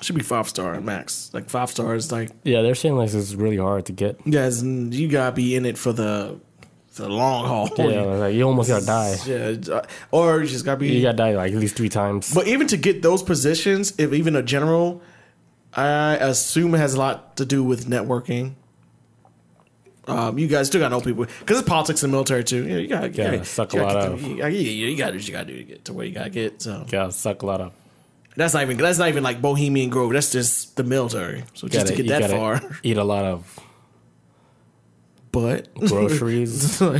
Should 0.00 0.16
be 0.16 0.22
five 0.22 0.48
star 0.48 0.80
max. 0.80 1.30
Like 1.32 1.48
five 1.50 1.70
stars. 1.70 2.10
Like 2.12 2.30
Yeah, 2.44 2.62
they're 2.62 2.74
saying 2.74 2.96
like 2.96 3.10
this 3.10 3.22
is 3.22 3.36
really 3.36 3.56
hard 3.56 3.86
to 3.86 3.92
get. 3.92 4.20
yes, 4.24 4.60
and 4.62 4.92
you 4.94 5.08
gotta 5.08 5.32
be 5.34 5.54
in 5.56 5.64
it 5.66 5.76
for 5.78 5.92
the 5.92 6.38
for 6.92 7.04
a 7.04 7.08
long 7.08 7.46
haul. 7.46 7.68
Yeah, 7.76 8.02
like 8.02 8.34
you 8.34 8.42
almost 8.44 8.68
gotta 8.68 8.86
die. 8.86 9.16
Yeah, 9.26 9.74
uh, 9.74 9.82
or 10.10 10.40
you 10.42 10.46
just 10.48 10.64
gotta 10.64 10.76
be. 10.78 10.88
You 10.88 11.02
gotta 11.02 11.16
die 11.16 11.32
like 11.34 11.52
at 11.52 11.58
least 11.58 11.74
three 11.76 11.88
times. 11.88 12.32
But 12.34 12.46
even 12.46 12.66
to 12.68 12.76
get 12.76 13.02
those 13.02 13.22
positions, 13.22 13.94
if 13.98 14.12
even 14.12 14.36
a 14.36 14.42
general, 14.42 15.02
I 15.74 16.16
assume 16.16 16.74
it 16.74 16.78
has 16.78 16.94
a 16.94 16.98
lot 16.98 17.36
to 17.38 17.44
do 17.44 17.64
with 17.64 17.86
networking. 17.86 18.54
Um, 20.08 20.36
you 20.36 20.48
guys 20.48 20.66
still 20.66 20.80
gotta 20.80 20.94
know 20.96 21.00
people 21.00 21.26
because 21.40 21.60
it's 21.60 21.68
politics 21.68 22.02
and 22.02 22.10
military 22.10 22.42
too. 22.42 22.66
Yeah, 22.66 22.76
you 22.78 22.88
gotta, 22.88 23.08
you 23.08 23.14
Yeah, 23.22 23.30
gotta 23.30 23.44
suck 23.44 23.72
a 23.72 23.76
you 23.76 23.82
lot 23.82 23.92
gotta, 23.94 24.10
of- 24.12 24.22
You, 24.22 24.36
gotta- 24.36 24.52
you, 24.52 24.88
you 24.88 24.96
gotta 24.96 25.12
do 25.12 25.18
what 25.18 25.26
you 25.28 25.32
gotta 25.32 25.46
do 25.46 25.56
to 25.58 25.64
get 25.64 25.84
to 25.84 25.92
where 25.92 26.04
you 26.06 26.12
gotta 26.12 26.30
get. 26.30 26.60
So 26.60 26.84
gotta 26.90 27.12
suck 27.12 27.42
a 27.42 27.46
lot 27.46 27.60
up. 27.60 27.72
that's 28.36 28.52
not 28.54 28.64
even 28.64 28.76
that's 28.78 28.98
not 28.98 29.08
even 29.08 29.22
like 29.22 29.40
Bohemian 29.40 29.90
Grove. 29.90 30.12
That's 30.12 30.32
just 30.32 30.76
the 30.76 30.82
military. 30.82 31.44
So 31.54 31.68
just 31.68 31.86
Gotta- 31.86 31.96
to 31.96 32.02
get 32.02 32.08
that 32.08 32.20
gotta 32.32 32.36
far, 32.68 32.78
Eat 32.82 32.96
a 32.96 33.04
lot 33.04 33.24
of 33.24 33.60
but 35.32 35.74
groceries. 35.74 36.80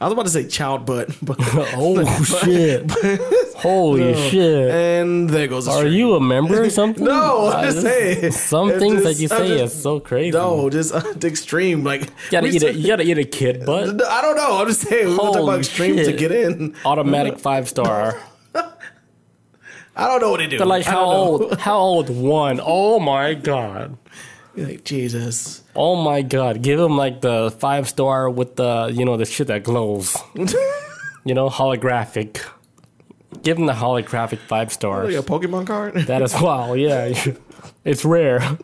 I 0.00 0.06
was 0.06 0.14
about 0.14 0.24
to 0.26 0.30
say 0.30 0.48
child 0.48 0.84
butt, 0.84 1.16
but 1.22 1.36
oh 1.76 2.02
shit! 2.42 2.90
Holy 3.54 4.14
shit! 4.30 4.70
and 4.72 5.30
there 5.30 5.46
goes. 5.46 5.68
Are 5.68 5.86
you 5.86 6.14
a 6.16 6.20
member 6.20 6.62
or 6.62 6.70
something? 6.70 7.04
No, 7.04 7.48
I'm 7.52 7.64
just 7.66 7.82
just- 7.82 7.86
saying. 7.86 8.32
Some 8.32 8.70
It's 8.70 8.78
things 8.80 9.02
just- 9.02 9.04
that 9.04 9.22
you 9.22 9.28
say 9.28 9.58
just- 9.58 9.76
is 9.76 9.82
so 9.82 10.00
crazy. 10.00 10.36
No, 10.36 10.68
just 10.70 10.92
uh, 10.92 11.02
extreme. 11.22 11.84
Like 11.84 12.00
you 12.02 12.08
gotta 12.32 12.48
eat 12.48 12.62
a 12.64 12.74
you 12.74 12.88
gotta 12.88 13.04
eat 13.04 13.18
a 13.18 13.24
kid 13.24 13.64
butt. 13.64 14.02
I 14.04 14.22
don't 14.22 14.34
know. 14.36 14.60
I'm 14.60 14.66
just 14.66 14.80
saying 14.80 15.06
we 15.06 15.14
Holy 15.14 15.40
about 15.40 15.58
extreme 15.60 15.94
to 15.96 16.12
get 16.12 16.32
in. 16.32 16.74
Automatic 16.84 17.38
five 17.38 17.68
star. 17.68 18.18
I 19.94 20.06
don't 20.08 20.20
know 20.20 20.30
what 20.30 20.38
they 20.38 20.46
do. 20.48 20.58
But 20.58 20.66
like 20.68 20.84
how 20.84 21.04
old? 21.04 21.60
How 21.60 21.76
old? 21.78 22.10
One. 22.10 22.60
Oh 22.60 22.98
my 22.98 23.34
god. 23.34 23.96
Like 24.56 24.84
Jesus. 24.84 25.62
Oh 25.74 25.96
my 25.96 26.22
god. 26.22 26.62
Give 26.62 26.78
him 26.78 26.96
like 26.96 27.20
the 27.20 27.50
five 27.58 27.88
star 27.88 28.28
with 28.28 28.56
the 28.56 28.92
you 28.94 29.04
know 29.04 29.16
the 29.16 29.24
shit 29.24 29.46
that 29.48 29.64
glows. 29.64 30.16
You 31.24 31.34
know 31.34 31.48
holographic. 31.48 32.44
Give 33.42 33.56
him 33.56 33.66
the 33.66 33.72
holographic 33.74 34.38
five 34.48 34.72
stars. 34.72 35.14
Like 35.14 35.24
a 35.24 35.28
Pokemon 35.28 35.66
card. 35.68 35.94
That 35.94 36.20
is 36.20 36.34
wow. 36.34 36.74
Yeah, 36.74 37.14
it's 37.84 38.04
rare. 38.04 38.58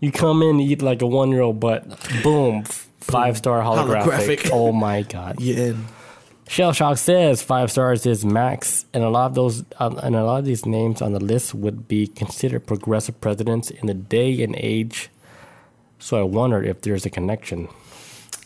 You 0.00 0.10
come 0.10 0.42
in, 0.42 0.58
eat 0.58 0.80
like 0.80 1.02
a 1.02 1.06
one 1.06 1.30
year 1.30 1.42
old, 1.42 1.60
but 1.60 1.86
boom, 2.22 2.64
five 2.64 3.36
star 3.36 3.60
holographic. 3.60 4.38
Holographic. 4.38 4.50
Oh 4.52 4.72
my 4.72 5.02
god. 5.02 5.36
yeah. 5.40 5.74
Shell 6.50 6.72
Shock 6.72 6.98
says 6.98 7.42
five 7.42 7.70
stars 7.70 8.04
is 8.06 8.24
max, 8.24 8.84
and 8.92 9.04
a 9.04 9.08
lot 9.08 9.26
of 9.26 9.34
those, 9.36 9.62
um, 9.78 9.96
and 9.98 10.16
a 10.16 10.24
lot 10.24 10.40
of 10.40 10.44
these 10.44 10.66
names 10.66 11.00
on 11.00 11.12
the 11.12 11.20
list 11.20 11.54
would 11.54 11.86
be 11.86 12.08
considered 12.08 12.66
progressive 12.66 13.20
presidents 13.20 13.70
in 13.70 13.86
the 13.86 13.94
day 13.94 14.42
and 14.42 14.56
age. 14.56 15.10
So 16.00 16.18
I 16.18 16.24
wondered 16.24 16.66
if 16.66 16.80
there's 16.80 17.06
a 17.06 17.10
connection. 17.10 17.68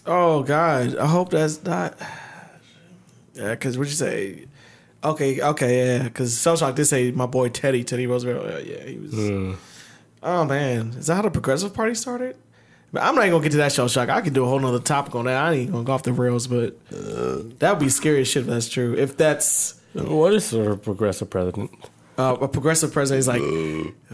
Oh 0.05 0.42
God. 0.42 0.98
I 0.98 1.07
hope 1.07 1.30
that's 1.30 1.64
not. 1.64 1.98
Yeah, 3.32 3.52
because 3.52 3.78
what 3.78 3.86
you 3.86 3.94
say? 3.94 4.48
Okay, 5.02 5.40
okay, 5.40 5.96
yeah. 5.96 6.02
Because 6.02 6.38
Shell 6.38 6.59
Shock 6.59 6.74
did 6.74 6.84
say 6.84 7.11
my 7.11 7.24
boy 7.24 7.48
Teddy, 7.48 7.84
Teddy 7.84 8.07
Roosevelt. 8.07 8.66
Yeah, 8.66 8.84
he 8.84 8.98
was. 8.98 9.57
Oh 10.22 10.44
man, 10.44 10.88
is 10.90 11.07
that 11.07 11.14
how 11.14 11.22
the 11.22 11.30
Progressive 11.30 11.72
Party 11.72 11.94
started? 11.94 12.36
I'm 12.97 13.14
not 13.14 13.22
even 13.22 13.30
gonna 13.32 13.42
get 13.42 13.53
to 13.53 13.59
that 13.59 13.72
Shell 13.72 13.88
Shock. 13.88 14.09
I 14.09 14.20
could 14.20 14.32
do 14.34 14.45
a 14.45 14.49
whole 14.49 14.59
nother 14.61 14.78
topic 14.78 15.14
on 15.14 15.24
that. 15.26 15.36
I 15.36 15.53
ain't 15.55 15.72
gonna 15.72 15.84
go 15.84 15.92
off 15.92 16.03
the 16.03 16.12
rails, 16.12 16.47
but 16.47 16.78
that 16.90 17.70
would 17.70 17.78
be 17.78 17.88
scary 17.88 18.20
as 18.20 18.28
shit 18.28 18.42
if 18.42 18.49
that's 18.49 18.68
true. 18.68 18.95
If 18.97 19.16
that's 19.16 19.80
What 19.95 20.34
is 20.34 20.53
a 20.53 20.76
progressive 20.76 21.30
president? 21.30 21.70
uh, 22.18 22.36
a 22.40 22.49
progressive 22.49 22.92
president 22.92 23.20
is 23.20 23.28
like 23.28 23.42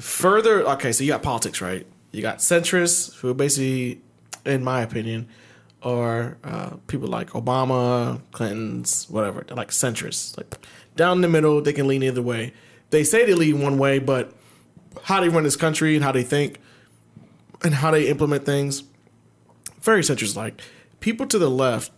further. 0.02 0.62
Okay, 0.70 0.92
so 0.92 1.04
you 1.04 1.10
got 1.10 1.22
politics, 1.22 1.60
right? 1.60 1.86
You 2.12 2.22
got 2.22 2.38
centrists 2.38 3.14
who 3.16 3.32
basically, 3.34 4.00
in 4.44 4.64
my 4.64 4.82
opinion, 4.82 5.28
are 5.82 6.36
uh, 6.44 6.70
people 6.86 7.08
like 7.08 7.30
Obama, 7.30 8.20
Clinton's, 8.32 9.06
whatever. 9.08 9.44
They're 9.46 9.56
like 9.56 9.70
centrists, 9.70 10.36
like 10.36 10.54
down 10.96 11.20
the 11.20 11.28
middle. 11.28 11.60
They 11.62 11.72
can 11.72 11.86
lean 11.86 12.02
either 12.02 12.22
way. 12.22 12.52
They 12.90 13.04
say 13.04 13.24
they 13.26 13.34
lean 13.34 13.60
one 13.62 13.78
way, 13.78 13.98
but 13.98 14.32
how 15.04 15.20
they 15.20 15.28
run 15.28 15.44
this 15.44 15.56
country 15.56 15.94
and 15.94 16.04
how 16.04 16.10
they 16.12 16.22
think 16.24 16.58
and 17.62 17.74
how 17.74 17.90
they 17.90 18.08
implement 18.08 18.44
things, 18.44 18.84
very 19.80 20.02
centrist. 20.02 20.36
Like 20.36 20.60
people 21.00 21.26
to 21.26 21.38
the 21.38 21.50
left, 21.50 21.92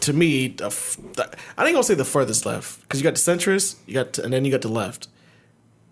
to 0.00 0.12
me, 0.12 0.48
the, 0.48 0.66
f- 0.66 0.96
the, 1.14 1.30
I 1.56 1.64
ain't 1.64 1.74
gonna 1.74 1.84
say 1.84 1.94
the 1.94 2.04
furthest 2.04 2.46
left 2.46 2.80
because 2.82 3.00
you 3.00 3.04
got 3.04 3.14
the 3.14 3.20
centrist, 3.20 3.76
you 3.86 3.94
got, 3.94 4.18
and 4.18 4.32
then 4.32 4.44
you 4.44 4.50
got 4.50 4.62
the 4.62 4.68
left, 4.68 5.08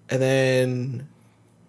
and 0.09 0.21
then 0.21 1.09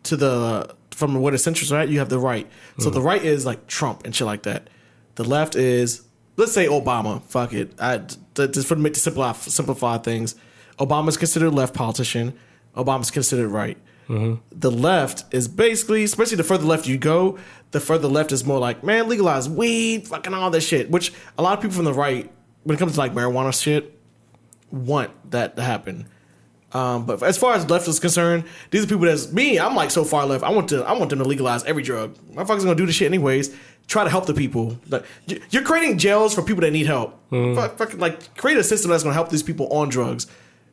to 0.04 0.16
the 0.16 0.76
from 0.92 1.20
where 1.22 1.32
the 1.32 1.38
centrist 1.38 1.72
are 1.72 1.80
at, 1.80 1.90
you 1.90 2.00
have 2.00 2.10
the 2.10 2.20
right. 2.20 2.48
So 2.80 2.90
the 2.90 3.00
mm-hmm. 3.00 3.08
right 3.08 3.24
is 3.24 3.46
like 3.46 3.68
Trump 3.68 4.06
and 4.06 4.16
shit 4.16 4.28
like 4.28 4.44
that. 4.44 4.70
The 5.16 5.24
left 5.24 5.56
is 5.56 6.04
let's 6.38 6.54
say 6.54 6.68
Obama. 6.68 7.22
Fuck 7.24 7.54
it. 7.54 7.74
I 7.80 7.98
just 7.98 8.68
for 8.68 8.76
to 8.76 8.90
to 8.90 9.00
simplify 9.00 9.34
simplify 9.34 9.98
things. 9.98 10.36
Obama's 10.80 11.18
considered 11.18 11.52
left 11.52 11.74
politician. 11.74 12.34
Obama's 12.76 13.12
considered 13.12 13.50
right. 13.50 13.78
The 14.08 14.72
left 14.72 15.24
is 15.34 15.48
basically, 15.48 16.04
especially 16.04 16.38
the 16.38 16.44
further 16.44 16.66
left 16.66 16.88
you 16.88 16.98
go, 16.98 17.38
the 17.72 17.80
further 17.80 18.08
left 18.08 18.32
is 18.32 18.46
more 18.46 18.60
like, 18.60 18.84
man, 18.84 19.10
legalize 19.10 19.50
weed, 19.50 20.08
fucking 20.08 20.34
all 20.34 20.50
this 20.52 20.68
shit. 20.68 20.90
Which 20.92 21.14
a 21.38 21.42
lot 21.42 21.58
of 21.58 21.62
people 21.62 21.76
from 21.76 21.86
the 21.86 21.94
right, 21.94 22.32
when 22.64 22.76
it 22.76 22.80
comes 22.80 22.94
to 22.94 23.00
like 23.00 23.14
marijuana 23.14 23.60
shit, 23.60 23.98
want 24.72 25.12
that 25.32 25.56
to 25.56 25.62
happen. 25.64 26.08
Um, 26.72 27.06
but 27.06 27.22
as 27.22 27.38
far 27.38 27.54
as 27.54 27.70
left 27.70 27.88
is 27.88 28.00
concerned, 28.00 28.46
these 28.72 28.84
are 28.84 28.88
people 28.88 29.06
that's 29.06 29.32
me. 29.32 29.60
I'm 29.60 29.76
like 29.76 29.92
so 29.92 30.04
far 30.04 30.26
left. 30.26 30.44
I 30.44 30.50
want 30.50 30.70
to. 30.70 30.84
I 30.84 30.94
want 30.94 31.12
them 31.12 31.20
to 31.20 31.26
legalize 31.26 31.64
every 31.66 31.84
drug. 31.84 32.16
Motherfuckers 32.34 32.64
gonna 32.64 32.74
do 32.74 32.88
this 32.88 32.96
shit 32.96 33.06
anyways. 33.08 33.56
Try 33.86 34.04
to 34.04 34.10
help 34.10 34.26
the 34.26 34.34
people. 34.34 34.80
Like 34.90 35.06
you- 35.28 35.40
you're 35.52 35.62
creating 35.62 36.00
jails 36.00 36.34
for 36.34 36.42
people 36.42 36.62
that 36.62 36.72
need 36.72 36.88
help. 36.88 37.20
Fuck, 37.56 37.78
fucking 37.78 38.00
like 38.00 38.36
create 38.38 38.58
a 38.58 38.64
system 38.64 38.90
that's 38.90 39.04
gonna 39.04 39.14
help 39.14 39.30
these 39.30 39.44
people 39.44 39.68
on 39.72 39.90
drugs. 39.90 40.26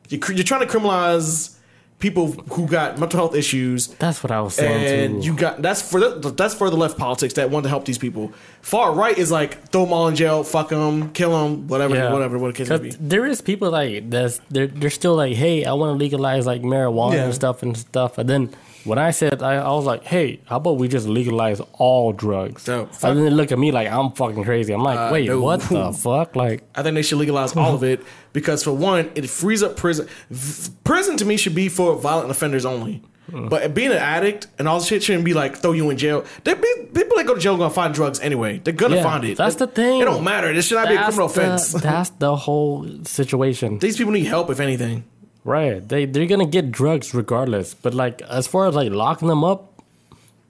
You're, 0.08 0.20
you're 0.32 0.44
trying 0.44 0.66
to 0.66 0.72
criminalize 0.72 1.56
people 2.00 2.32
who 2.52 2.66
got 2.66 2.98
mental 2.98 3.18
health 3.20 3.34
issues. 3.36 3.86
That's 3.98 4.22
what 4.24 4.30
I 4.32 4.40
was 4.40 4.54
saying 4.54 5.04
And 5.12 5.22
too. 5.22 5.26
you 5.28 5.36
got 5.36 5.62
that's 5.62 5.80
for 5.82 6.00
the, 6.00 6.30
that's 6.30 6.54
for 6.54 6.68
the 6.70 6.76
left 6.76 6.98
politics 6.98 7.34
that 7.34 7.50
want 7.50 7.62
to 7.64 7.68
help 7.68 7.84
these 7.84 7.98
people. 7.98 8.32
Far 8.62 8.92
right 8.94 9.16
is 9.16 9.30
like 9.30 9.68
throw 9.68 9.84
them 9.84 9.92
all 9.92 10.08
in 10.08 10.16
jail, 10.16 10.42
fuck 10.42 10.70
them, 10.70 11.12
kill 11.12 11.30
them, 11.30 11.68
whatever, 11.68 11.94
whatever, 12.12 12.38
what 12.38 12.48
the 12.48 12.52
case 12.54 12.68
may 12.68 12.78
'Cause 12.78 12.96
be. 12.96 13.06
There 13.08 13.26
is 13.26 13.40
people 13.40 13.70
like 13.70 14.10
that's 14.10 14.40
they're 14.50 14.66
they're 14.66 14.90
still 14.90 15.14
like, 15.14 15.34
hey, 15.36 15.64
I 15.64 15.72
want 15.74 15.90
to 15.94 15.98
legalize 16.02 16.46
like 16.46 16.62
marijuana 16.62 17.14
Yeah. 17.14 17.24
and 17.26 17.34
stuff 17.34 17.62
and 17.62 17.76
stuff. 17.76 18.18
And 18.18 18.28
then 18.28 18.50
when 18.84 18.98
I 18.98 19.10
said 19.10 19.42
I, 19.42 19.54
I 19.56 19.68
was 19.70 19.84
like, 19.84 20.04
hey, 20.04 20.40
how 20.46 20.56
about 20.56 20.78
we 20.78 20.88
just 20.88 21.06
legalize 21.06 21.60
all 21.74 22.12
drugs? 22.12 22.62
So, 22.62 22.88
and 23.02 23.16
then 23.18 23.24
they 23.24 23.30
look 23.30 23.52
at 23.52 23.58
me 23.58 23.72
like 23.72 23.88
I'm 23.88 24.12
fucking 24.12 24.44
crazy. 24.44 24.72
I'm 24.72 24.82
like, 24.82 24.98
Uh, 24.98 25.10
wait, 25.12 25.28
no. 25.28 25.40
what 25.40 25.60
the 25.62 25.92
fuck? 25.98 26.36
Like, 26.36 26.62
I 26.74 26.82
think 26.82 26.94
they 26.94 27.02
should 27.02 27.18
legalize 27.18 27.54
all 27.56 27.74
of 27.74 27.82
it 27.84 28.02
because, 28.32 28.62
for 28.64 28.72
one, 28.72 29.10
it 29.14 29.28
frees 29.28 29.62
up 29.62 29.76
prison. 29.76 30.08
V- 30.30 30.70
prison 30.84 31.16
to 31.18 31.24
me 31.24 31.36
should 31.36 31.54
be 31.54 31.68
for 31.68 31.96
violent 31.96 32.30
offenders 32.30 32.64
only. 32.64 33.02
But 33.32 33.74
being 33.74 33.92
an 33.92 33.98
addict 33.98 34.48
and 34.58 34.66
all 34.66 34.80
this 34.80 34.88
shit 34.88 35.04
shouldn't 35.04 35.24
be 35.24 35.34
like 35.34 35.54
throw 35.58 35.70
you 35.70 35.88
in 35.90 35.96
jail. 35.96 36.24
There 36.42 36.56
be 36.56 36.68
people 36.92 37.16
that 37.16 37.26
go 37.28 37.34
to 37.34 37.40
jail 37.40 37.56
gonna 37.56 37.70
find 37.70 37.94
drugs 37.94 38.18
anyway. 38.18 38.58
They're 38.58 38.72
gonna 38.74 38.96
Yeah, 38.96 39.04
find 39.04 39.24
it. 39.24 39.36
that's 39.38 39.54
the 39.54 39.68
thing. 39.68 40.00
It 40.00 40.04
don't 40.04 40.24
matter. 40.24 40.52
This 40.52 40.66
should 40.66 40.74
not 40.74 40.88
be 40.88 40.94
a 40.96 41.04
criminal 41.04 41.28
the, 41.28 41.40
offense. 41.40 41.72
that's 41.74 42.10
the 42.10 42.34
whole 42.46 42.88
situation, 43.04 43.78
These 43.78 43.98
people 43.98 44.12
need 44.14 44.24
help, 44.26 44.50
if 44.50 44.58
anything. 44.58 45.04
Right? 45.44 45.86
They 45.86 46.04
they're 46.06 46.26
gonna 46.26 46.46
get 46.46 46.70
drugs 46.70 47.14
regardless. 47.14 47.74
But 47.74 47.94
like, 47.94 48.22
as 48.22 48.46
far 48.46 48.66
as 48.66 48.74
like 48.74 48.90
locking 48.92 49.28
them 49.28 49.44
up, 49.44 49.82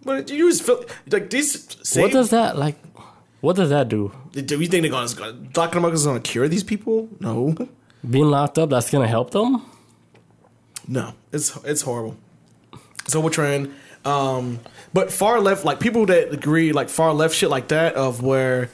But 0.05 0.31
you 0.31 0.49
just 0.51 0.63
feel 0.65 0.85
like 1.11 1.31
these. 1.31 1.77
Same, 1.83 2.03
what 2.03 2.13
does 2.13 2.31
that 2.31 2.57
like? 2.59 2.77
What 3.41 3.57
does 3.57 3.71
that 3.71 3.89
do? 3.89 4.13
do 4.33 4.61
you 4.61 4.67
think 4.69 4.83
they're 4.83 4.91
gonna 4.91 5.09
locking 5.57 5.81
them 5.81 5.85
up 5.85 5.93
is 5.93 6.05
gonna 6.07 6.21
cure 6.21 6.49
these 6.49 6.65
people? 6.65 7.09
No, 7.21 7.57
Being 8.11 8.31
locked 8.31 8.59
up, 8.59 8.71
that's 8.71 8.91
gonna 8.91 9.09
help 9.09 9.31
them. 9.31 9.63
no. 10.89 11.13
It's 11.33 11.57
it's 11.65 11.83
horrible. 11.83 12.17
So 13.07 13.21
we're 13.21 13.31
trying. 13.31 13.73
Um, 14.05 14.61
but 14.95 15.13
far 15.13 15.41
left, 15.41 15.65
like 15.65 15.79
people 15.81 16.07
that 16.07 16.33
agree, 16.33 16.73
like 16.73 16.89
far 16.89 17.13
left 17.13 17.35
shit 17.35 17.51
like 17.51 17.69
that, 17.69 17.95
of 17.95 18.23
where, 18.23 18.71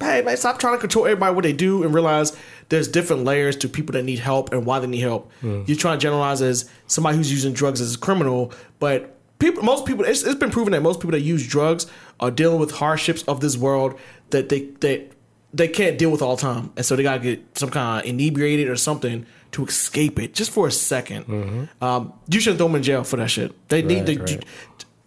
hey 0.00 0.22
man, 0.22 0.36
stop 0.36 0.58
trying 0.58 0.74
to 0.74 0.80
control 0.80 1.04
everybody 1.06 1.34
what 1.34 1.44
they 1.44 1.52
do 1.52 1.82
and 1.84 1.92
realize 1.94 2.36
there's 2.70 2.88
different 2.88 3.24
layers 3.24 3.56
to 3.56 3.68
people 3.68 3.92
that 3.92 4.04
need 4.04 4.18
help 4.20 4.52
and 4.52 4.64
why 4.64 4.78
they 4.80 4.86
need 4.86 5.00
help. 5.00 5.30
Hmm. 5.42 5.62
You're 5.66 5.76
trying 5.76 5.98
to 5.98 6.02
generalize 6.02 6.40
as 6.40 6.68
somebody 6.86 7.16
who's 7.18 7.30
using 7.30 7.52
drugs 7.52 7.80
as 7.80 7.94
a 7.94 7.98
criminal, 7.98 8.52
but 8.78 9.16
people, 9.38 9.62
most 9.62 9.84
people, 9.86 10.04
it's, 10.04 10.22
it's 10.22 10.38
been 10.40 10.50
proven 10.50 10.72
that 10.72 10.80
most 10.82 11.00
people 11.00 11.12
that 11.12 11.20
use 11.20 11.46
drugs 11.46 11.86
are 12.20 12.30
dealing 12.30 12.58
with 12.58 12.70
hardships 12.70 13.22
of 13.24 13.40
this 13.40 13.56
world 13.56 13.98
that 14.30 14.48
they 14.48 14.60
that 14.80 15.10
they 15.52 15.66
can't 15.66 15.98
deal 15.98 16.10
with 16.10 16.22
all 16.22 16.36
the 16.36 16.42
time, 16.42 16.72
and 16.76 16.86
so 16.86 16.94
they 16.96 17.02
gotta 17.02 17.18
get 17.20 17.58
some 17.58 17.70
kind 17.70 18.00
of 18.04 18.08
inebriated 18.08 18.68
or 18.68 18.76
something 18.76 19.26
to 19.50 19.64
escape 19.66 20.16
it 20.20 20.32
just 20.32 20.52
for 20.52 20.68
a 20.68 20.70
2nd 20.70 21.68
Um, 21.82 22.12
you 22.28 22.38
shouldn't 22.38 22.58
throw 22.58 22.68
them 22.68 22.76
in 22.76 22.84
jail 22.84 23.02
for 23.02 23.16
that 23.16 23.28
shit. 23.30 23.50
They 23.68 23.82
need 23.82 24.06
Mm-hmm. 24.06 24.20
Right, 24.20 24.26
to. 24.28 24.36
right. 24.36 24.44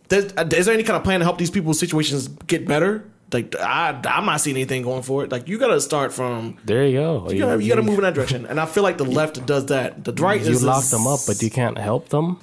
There's, 0.10 0.26
is 0.60 0.66
there 0.66 0.74
any 0.74 0.84
kind 0.84 0.98
of 0.98 1.04
plan 1.06 1.20
to 1.22 1.26
help 1.26 1.38
these 1.38 1.50
people's 1.50 1.80
situations 1.80 2.28
get 2.48 2.68
better? 2.68 3.06
Like 3.32 3.56
I, 3.60 4.00
I'm 4.06 4.26
not 4.26 4.42
seeing 4.42 4.56
anything 4.58 4.84
going 4.84 5.02
for 5.02 5.24
it. 5.24 5.32
Like 5.32 5.48
you 5.48 5.58
gotta 5.58 5.82
start 5.82 6.14
from 6.14 6.58
There 6.66 6.86
you 6.86 7.00
go. 7.00 7.30
you 7.32 7.40
gotta, 7.40 7.64
you 7.64 7.70
gotta 7.70 7.82
move 7.82 7.96
in 7.96 8.02
that 8.04 8.14
direction, 8.14 8.46
and 8.46 8.60
I 8.60 8.66
feel 8.68 8.84
like 8.84 8.98
the 9.00 9.06
left 9.06 9.44
does 9.46 9.68
that. 9.68 10.04
The 10.04 10.14
right 10.14 10.40
You 10.42 10.52
is 10.52 10.64
lock 10.64 10.84
them 10.86 11.08
up, 11.08 11.22
but 11.26 11.42
you 11.42 11.50
can't 11.50 11.78
help 11.78 12.10
them. 12.10 12.40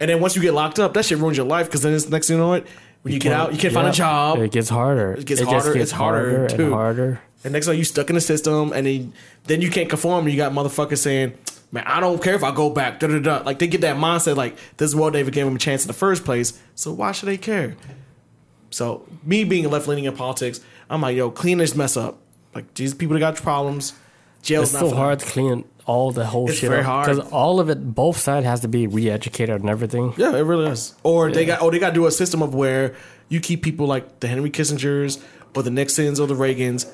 and 0.00 0.10
then 0.10 0.20
once 0.20 0.34
you 0.34 0.42
get 0.42 0.54
locked 0.54 0.78
up, 0.80 0.94
that 0.94 1.04
shit 1.04 1.18
ruins 1.18 1.36
your 1.36 1.46
life 1.46 1.66
because 1.66 1.82
then 1.82 1.94
it's 1.94 2.06
the 2.06 2.10
next 2.10 2.26
thing 2.28 2.36
you 2.38 2.42
know 2.42 2.54
it. 2.54 2.66
When 3.02 3.14
you, 3.14 3.20
get 3.20 3.32
out, 3.32 3.52
you 3.52 3.58
can't 3.58 3.72
find 3.72 3.86
a 3.86 3.92
job, 3.92 4.38
It 4.40 4.50
gets 4.50 4.68
harder. 4.68 5.12
It 5.12 5.24
gets 5.24 5.40
just 5.40 5.50
harder, 5.50 5.72
gets 5.72 5.82
it's 5.84 5.92
harder, 5.92 6.38
harder 6.40 6.56
too. 6.56 6.64
and 6.64 6.72
harder. 6.74 7.20
and 7.44 7.52
next 7.52 7.66
time 7.66 7.76
you 7.76 7.84
stuck 7.84 8.08
in 8.10 8.16
the 8.16 8.20
system, 8.20 8.72
and 8.72 8.84
then 8.86 9.12
then 9.44 9.60
you 9.62 9.70
can't 9.70 9.88
conform. 9.88 10.26
You 10.28 10.36
got 10.36 10.50
motherfuckers 10.52 10.98
saying, 10.98 11.34
"Man, 11.70 11.84
I 11.86 12.00
don't 12.00 12.20
care 12.20 12.34
if 12.34 12.42
I 12.42 12.50
go 12.50 12.68
back." 12.70 12.98
Da 12.98 13.06
da 13.06 13.20
da. 13.20 13.42
Like 13.46 13.60
they 13.60 13.68
get 13.68 13.82
that 13.82 13.96
mindset, 13.96 14.34
like 14.36 14.56
this 14.78 14.92
world 14.96 15.12
never 15.12 15.30
gave 15.30 15.44
them 15.46 15.54
a 15.54 15.58
chance 15.60 15.84
in 15.84 15.86
the 15.86 15.92
first 15.94 16.24
place, 16.24 16.60
so 16.74 16.90
why 16.92 17.12
should 17.12 17.28
they 17.28 17.36
care? 17.38 17.76
So 18.70 19.06
me 19.24 19.44
being 19.44 19.68
left 19.70 19.88
leaning 19.88 20.04
in 20.04 20.14
politics, 20.16 20.60
I'm 20.90 21.00
like, 21.02 21.16
yo, 21.16 21.30
clean 21.30 21.58
this 21.58 21.74
mess 21.74 21.96
up. 21.96 22.18
Like 22.54 22.72
these 22.74 22.94
people 22.94 23.14
that 23.14 23.20
got 23.20 23.36
problems, 23.36 23.94
jail's 24.42 24.72
It's 24.72 24.82
not 24.82 24.90
so 24.90 24.96
hard 24.96 25.20
to 25.20 25.26
clean 25.26 25.64
all 25.86 26.10
the 26.12 26.26
whole 26.26 26.48
It's 26.50 26.58
shit 26.58 26.68
very 26.68 26.80
up 26.80 26.86
hard. 26.86 27.06
because 27.06 27.30
all 27.30 27.60
of 27.60 27.70
it, 27.70 27.94
both 27.94 28.18
sides 28.18 28.44
has 28.46 28.60
to 28.60 28.68
be 28.68 28.86
re-educated 28.86 29.60
and 29.60 29.70
everything. 29.70 30.12
Yeah, 30.16 30.34
it 30.36 30.40
really 30.40 30.66
is. 30.70 30.94
Or 31.02 31.30
they 31.30 31.46
got, 31.46 31.62
or 31.62 31.70
they 31.70 31.78
got 31.78 31.88
to 31.90 31.94
do 31.94 32.06
a 32.06 32.10
system 32.10 32.42
of 32.42 32.54
where 32.54 32.94
you 33.28 33.40
keep 33.40 33.62
people 33.62 33.86
like 33.86 34.20
the 34.20 34.28
Henry 34.28 34.50
Kissingers 34.50 35.22
or 35.54 35.62
the 35.62 35.70
Nixons 35.70 36.20
or 36.20 36.26
the 36.26 36.34
Reagans, 36.34 36.86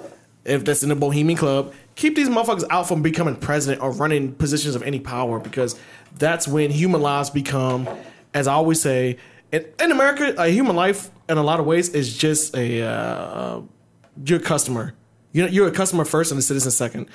if 0.45 0.65
that's 0.65 0.83
in 0.83 0.91
the 0.91 0.95
Bohemian 0.97 1.37
Club, 1.39 1.73
keep 1.97 2.15
these 2.15 2.29
motherfuckers 2.29 2.65
out 2.71 2.87
from 2.87 3.03
becoming 3.03 3.35
president 3.37 3.83
or 3.83 3.91
running 3.91 4.33
positions 4.35 4.75
of 4.75 4.83
any 4.83 5.01
power 5.01 5.41
because 5.41 5.79
that's 6.19 6.47
when 6.47 6.71
human 6.71 7.01
lives 7.01 7.31
become, 7.31 7.89
as 8.33 8.47
I 8.47 8.53
always 8.53 8.81
say, 8.81 9.17
in, 9.55 9.67
in 9.81 9.93
America, 9.93 10.35
a 10.37 10.49
human 10.49 10.75
life 10.77 11.11
in 11.29 11.39
a 11.39 11.43
lot 11.43 11.61
of 11.61 11.67
ways 11.67 11.89
is 11.91 12.17
just 12.17 12.57
a 12.57 12.83
uh, 12.83 13.61
you're 14.25 14.39
a 14.39 14.43
customer. 14.43 14.95
You're, 15.33 15.49
you're 15.49 15.69
a 15.69 15.73
customer 15.73 16.05
first 16.05 16.31
and 16.31 16.39
a 16.39 16.43
citizen 16.43 16.71
2nd 16.71 17.09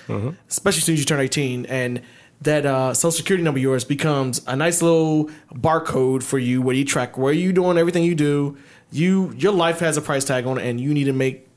especially 0.50 0.80
as 0.80 0.84
soon 0.84 0.94
as 0.94 1.00
you 1.00 1.06
turn 1.06 1.22
18. 1.22 1.66
And 1.68 2.02
that 2.42 2.66
uh, 2.66 2.94
social 2.94 3.12
security 3.12 3.44
number 3.44 3.60
of 3.60 3.64
yours 3.64 3.84
becomes 3.86 4.42
a 4.48 4.56
nice 4.56 4.82
little 4.82 5.30
barcode 5.54 6.24
for 6.24 6.38
you 6.38 6.62
where 6.62 6.76
you 6.76 6.86
track 6.86 7.18
where 7.18 7.34
you 7.34 7.52
doing 7.54 7.78
everything 7.78 8.04
you 8.04 8.16
do. 8.16 8.58
You 8.92 9.34
Your 9.38 9.54
life 9.54 9.80
has 9.80 9.98
a 9.98 10.02
price 10.02 10.26
tag 10.26 10.48
on 10.48 10.58
it, 10.58 10.66
and 10.66 10.82
you 10.82 10.94
need 10.94 11.06
to 11.06 11.14
make. 11.14 11.48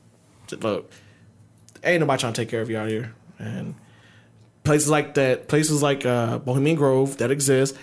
Look, 0.51 0.91
ain't 1.83 2.01
nobody 2.01 2.19
trying 2.19 2.33
to 2.33 2.41
take 2.41 2.49
care 2.49 2.61
of 2.61 2.69
you 2.69 2.77
out 2.77 2.89
here. 2.89 3.13
And 3.39 3.75
places 4.63 4.89
like 4.89 5.15
that, 5.15 5.47
places 5.47 5.81
like 5.81 6.05
uh, 6.05 6.39
Bohemian 6.39 6.75
Grove 6.75 7.17
that 7.17 7.31
exist, 7.31 7.75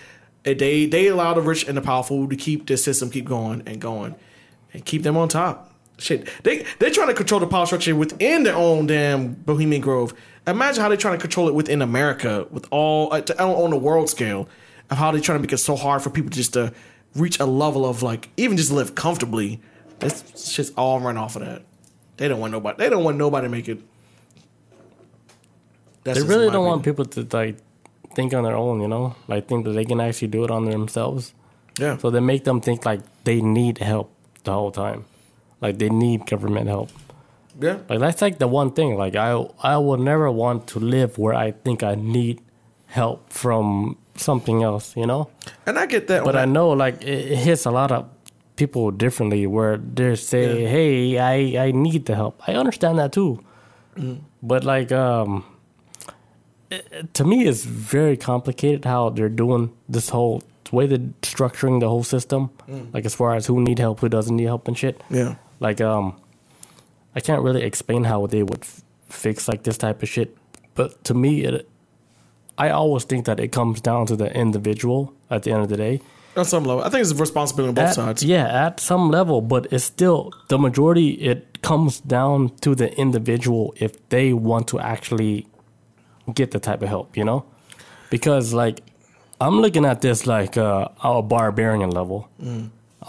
they 0.43 0.85
they 0.85 1.07
allow 1.07 1.33
the 1.33 1.41
rich 1.41 1.67
and 1.67 1.77
the 1.77 1.81
powerful 1.81 2.27
to 2.27 2.35
keep 2.35 2.67
this 2.67 2.83
system 2.83 3.09
keep 3.09 3.25
going 3.25 3.63
and 3.65 3.79
going, 3.79 4.15
and 4.73 4.85
keep 4.85 5.03
them 5.03 5.17
on 5.17 5.27
top. 5.27 5.73
Shit, 5.97 6.27
they 6.43 6.65
they're 6.79 6.89
trying 6.89 7.09
to 7.09 7.13
control 7.13 7.39
the 7.39 7.47
power 7.47 7.65
structure 7.65 7.95
within 7.95 8.43
their 8.43 8.55
own 8.55 8.87
damn 8.87 9.33
Bohemian 9.33 9.81
Grove. 9.81 10.13
Imagine 10.47 10.81
how 10.81 10.87
they're 10.87 10.97
trying 10.97 11.17
to 11.17 11.21
control 11.21 11.47
it 11.47 11.53
within 11.53 11.81
America 11.81 12.47
with 12.49 12.67
all 12.71 13.13
uh, 13.13 13.21
to- 13.21 13.39
on 13.43 13.69
the 13.69 13.77
world 13.77 14.09
scale 14.09 14.49
of 14.89 14.97
how 14.97 15.11
they're 15.11 15.21
trying 15.21 15.37
to 15.37 15.41
make 15.41 15.53
it 15.53 15.59
so 15.59 15.75
hard 15.75 16.01
for 16.01 16.09
people 16.09 16.31
just 16.31 16.53
to 16.53 16.73
reach 17.15 17.39
a 17.39 17.45
level 17.45 17.85
of 17.85 18.01
like 18.01 18.29
even 18.37 18.57
just 18.57 18.71
live 18.71 18.95
comfortably. 18.95 19.61
This 19.99 20.23
just 20.55 20.73
all 20.75 20.99
run 20.99 21.17
off 21.17 21.35
of 21.35 21.45
that. 21.45 21.61
They 22.17 22.27
don't 22.27 22.39
want 22.39 22.51
nobody. 22.51 22.77
They 22.77 22.89
don't 22.89 23.03
want 23.03 23.17
nobody 23.17 23.45
to 23.45 23.51
make 23.51 23.69
it. 23.69 23.79
That's 26.03 26.19
They 26.19 26.27
really 26.27 26.49
don't 26.49 26.65
want 26.65 26.83
people 26.83 27.05
to 27.05 27.27
like 27.31 27.57
think 28.15 28.33
on 28.33 28.43
their 28.43 28.55
own, 28.55 28.81
you 28.81 28.87
know, 28.87 29.15
like 29.27 29.47
think 29.47 29.65
that 29.65 29.71
they 29.71 29.85
can 29.85 29.99
actually 30.01 30.27
do 30.29 30.43
it 30.43 30.51
on 30.51 30.65
themselves. 30.65 31.33
Yeah. 31.79 31.97
So 31.97 32.09
they 32.09 32.19
make 32.19 32.43
them 32.43 32.61
think 32.61 32.85
like 32.85 33.01
they 33.23 33.41
need 33.41 33.77
help 33.79 34.11
the 34.43 34.53
whole 34.53 34.71
time, 34.71 35.05
like 35.61 35.77
they 35.77 35.89
need 35.89 36.25
government 36.25 36.67
help. 36.67 36.89
yeah. 37.59 37.77
Like 37.89 37.99
that's 37.99 38.21
like 38.21 38.37
the 38.39 38.47
one 38.47 38.71
thing. 38.71 38.97
Like 38.97 39.15
I 39.15 39.31
I 39.63 39.77
would 39.77 39.99
never 39.99 40.29
want 40.31 40.67
to 40.67 40.79
live 40.79 41.17
where 41.17 41.33
I 41.33 41.51
think 41.51 41.83
I 41.83 41.95
need 41.95 42.41
help 42.87 43.31
from 43.31 43.97
something 44.15 44.63
else, 44.63 44.95
you 44.97 45.05
know. 45.05 45.29
And 45.65 45.77
I 45.79 45.85
get 45.85 46.07
that. 46.07 46.23
But 46.23 46.35
on 46.35 46.41
I 46.41 46.45
know 46.45 46.69
like 46.69 47.01
it, 47.03 47.31
it 47.31 47.37
hits 47.37 47.65
a 47.65 47.71
lot 47.71 47.91
of 47.91 48.05
people 48.55 48.91
differently 48.91 49.47
where 49.47 49.77
they 49.77 50.15
say, 50.15 50.63
Yeah. 50.63 50.69
"Hey, 50.69 51.17
I 51.19 51.67
I 51.67 51.71
need 51.71 52.05
the 52.05 52.15
help." 52.15 52.41
I 52.47 52.53
understand 52.55 52.97
that 52.99 53.11
too. 53.13 53.39
Mm-hmm. 53.95 54.23
But 54.43 54.63
like 54.63 54.91
um 54.91 55.43
it- 56.71 57.13
to 57.13 57.23
me 57.23 57.47
it's 57.47 57.63
very 57.65 58.17
complicated 58.17 58.85
how 58.85 59.09
they're 59.09 59.29
doing 59.43 59.71
this 59.89 60.09
whole 60.09 60.41
way 60.71 60.87
they're 60.87 61.09
structuring 61.21 61.79
the 61.79 61.89
whole 61.89 62.03
system 62.03 62.49
Mm. 62.69 62.93
like 62.93 63.05
as 63.05 63.13
far 63.15 63.35
as 63.35 63.47
who 63.47 63.59
need 63.61 63.79
help 63.79 63.99
who 63.99 64.09
doesn't 64.09 64.35
need 64.37 64.45
help 64.47 64.67
and 64.67 64.77
shit 64.77 64.95
Yeah. 65.09 65.35
like 65.59 65.81
um 65.81 66.13
i 67.15 67.19
can't 67.19 67.41
really 67.43 67.63
explain 67.63 68.05
how 68.05 68.25
they 68.27 68.43
would 68.43 68.61
f- 68.63 68.81
fix 69.09 69.47
like 69.49 69.63
this 69.63 69.77
type 69.77 70.01
of 70.03 70.09
shit 70.09 70.29
but 70.75 71.03
to 71.03 71.13
me 71.13 71.31
it 71.43 71.67
i 72.57 72.69
always 72.69 73.03
think 73.05 73.25
that 73.25 73.39
it 73.39 73.51
comes 73.51 73.81
down 73.81 74.05
to 74.07 74.15
the 74.15 74.29
individual 74.33 75.11
at 75.29 75.43
the 75.43 75.51
end 75.51 75.63
of 75.63 75.69
the 75.69 75.77
day 75.77 75.99
On 76.37 76.45
some 76.45 76.63
level, 76.63 76.81
I 76.85 76.89
think 76.89 77.01
it's 77.01 77.11
a 77.11 77.15
responsibility 77.27 77.69
on 77.71 77.75
both 77.75 77.89
At- 77.89 77.95
sides. 77.95 78.23
yeah 78.23 78.65
at 78.67 78.79
some 78.79 79.11
level 79.11 79.41
but 79.41 79.67
it's 79.73 79.83
still 79.83 80.31
the 80.47 80.57
majority 80.57 81.09
it 81.31 81.39
comes 81.61 81.99
down 81.99 82.49
to 82.61 82.73
the 82.75 82.87
individual 82.97 83.73
if 83.85 83.91
they 84.09 84.31
want 84.31 84.67
to 84.69 84.79
actually 84.79 85.45
get 86.33 86.51
the 86.51 86.59
type 86.59 86.81
of 86.81 86.89
help 86.89 87.17
you 87.17 87.23
know? 87.23 87.45
Because 88.09 88.53
like 88.53 88.81
i'm 89.39 89.59
looking 89.59 89.85
at 89.85 90.01
this 90.01 90.27
like 90.27 90.57
uh, 90.57 90.87
a 91.03 91.21
barbarian 91.21 91.89
level. 91.89 92.29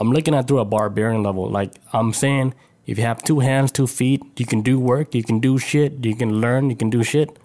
I'm 0.00 0.10
looking 0.10 0.34
at 0.34 0.48
through 0.48 0.60
a 0.60 0.64
barbarian 0.64 1.22
level. 1.22 1.48
Like 1.48 1.74
i'm 1.92 2.12
saying 2.12 2.54
if 2.86 2.98
you 2.98 3.04
have 3.04 3.22
two 3.22 3.40
hands 3.40 3.70
two 3.72 3.86
feet 3.86 4.22
you 4.38 4.46
can 4.46 4.60
do 4.62 4.78
work 4.78 5.14
you 5.14 5.22
can 5.22 5.38
do 5.38 5.58
shit 5.58 6.04
you 6.04 6.16
can 6.16 6.40
learn 6.40 6.70
you 6.70 6.76
can 6.76 6.90
do 6.90 7.02
shit 7.02 7.38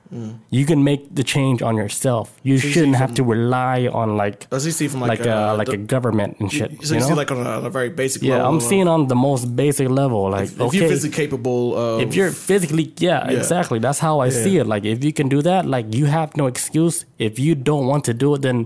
you 0.50 0.66
can 0.66 0.84
make 0.84 1.14
the 1.14 1.24
change 1.24 1.62
on 1.62 1.76
yourself. 1.76 2.28
You 2.44 2.54
you 2.54 2.60
shouldn't 2.60 2.96
see 2.96 3.00
have 3.00 3.10
from- 3.10 3.16
to 3.16 3.24
rely 3.24 3.88
on 4.02 4.16
like 4.18 4.48
As 4.52 4.66
you 4.66 4.72
see 4.72 4.88
from 4.88 5.02
like 5.02 5.20
like, 5.20 5.28
uh, 5.28 5.32
uh, 5.54 5.56
like 5.58 5.68
the- 5.68 5.74
a 5.74 5.78
government 5.96 6.38
and 6.40 6.52
shit 6.52 6.70
So 6.86 6.94
you 6.94 6.96
you, 6.96 7.00
know? 7.02 7.08
see 7.10 7.14
like 7.22 7.32
on 7.32 7.40
a, 7.46 7.50
on 7.60 7.66
a 7.66 7.70
very 7.70 7.90
basic 7.90 8.22
yeah 8.24 8.36
level. 8.38 8.48
i'm 8.50 8.62
seeing 8.62 8.88
on 8.88 9.08
the 9.08 9.16
most 9.16 9.44
basic 9.56 9.90
level 9.90 10.22
like 10.30 10.46
if 10.50 10.62
okay. 10.62 10.78
you're 10.78 10.90
physically 10.90 11.16
capable 11.24 11.76
of 11.76 12.02
if 12.06 12.16
you're 12.16 12.32
physically 12.32 12.86
yeah, 12.98 13.30
Yeah. 13.30 13.38
exactly. 13.40 13.80
That's 13.80 14.00
how 14.08 14.16
i 14.28 14.30
see 14.30 14.56
it. 14.62 14.66
Like 14.74 14.84
if 14.94 15.04
you 15.04 15.14
can 15.20 15.28
do 15.36 15.42
that 15.50 15.62
like 15.76 15.86
you 16.00 16.06
have 16.18 16.30
no 16.42 16.46
excuse. 16.54 17.06
If 17.30 17.34
you 17.46 17.52
don't 17.70 17.86
want 17.92 18.04
to 18.10 18.14
do 18.24 18.28
it 18.36 18.42
then 18.48 18.58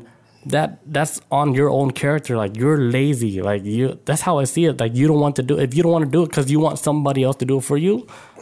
that 0.53 0.69
that's 0.95 1.15
on 1.39 1.47
your 1.59 1.69
own 1.69 1.89
character. 2.01 2.33
Like 2.43 2.53
you're 2.61 2.79
lazy. 2.97 3.33
Like 3.49 3.63
you 3.63 3.99
that's 4.07 4.21
how 4.27 4.35
i 4.43 4.45
see 4.53 4.65
it. 4.69 4.75
Like 4.83 4.93
you 4.99 5.05
don't 5.09 5.21
want 5.25 5.35
to 5.39 5.43
do 5.49 5.53
if 5.67 5.71
you 5.75 5.81
don't 5.83 5.91
want 5.97 6.05
to 6.05 6.11
do 6.17 6.21
it 6.23 6.29
because 6.31 6.47
you 6.53 6.59
want 6.67 6.77
somebody 6.87 7.21
else 7.27 7.37
to 7.43 7.45
do 7.51 7.57
it 7.61 7.65
for 7.71 7.77
you 7.77 7.93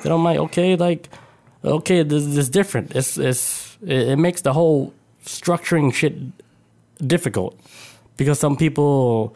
then 0.04 0.12
i'm 0.16 0.24
like 0.30 0.39
okay 0.47 0.70
like 0.88 1.10
okay 1.64 2.03
this, 2.03 2.24
this 2.26 2.38
is 2.38 2.49
different 2.49 2.95
it's 2.95 3.18
it's 3.18 3.78
it, 3.82 4.18
makes 4.18 4.41
the 4.41 4.53
whole 4.53 4.93
structuring 5.26 5.93
shit 5.93 6.14
difficult 7.05 7.60
because 8.18 8.39
some 8.39 8.55
people 8.57 9.36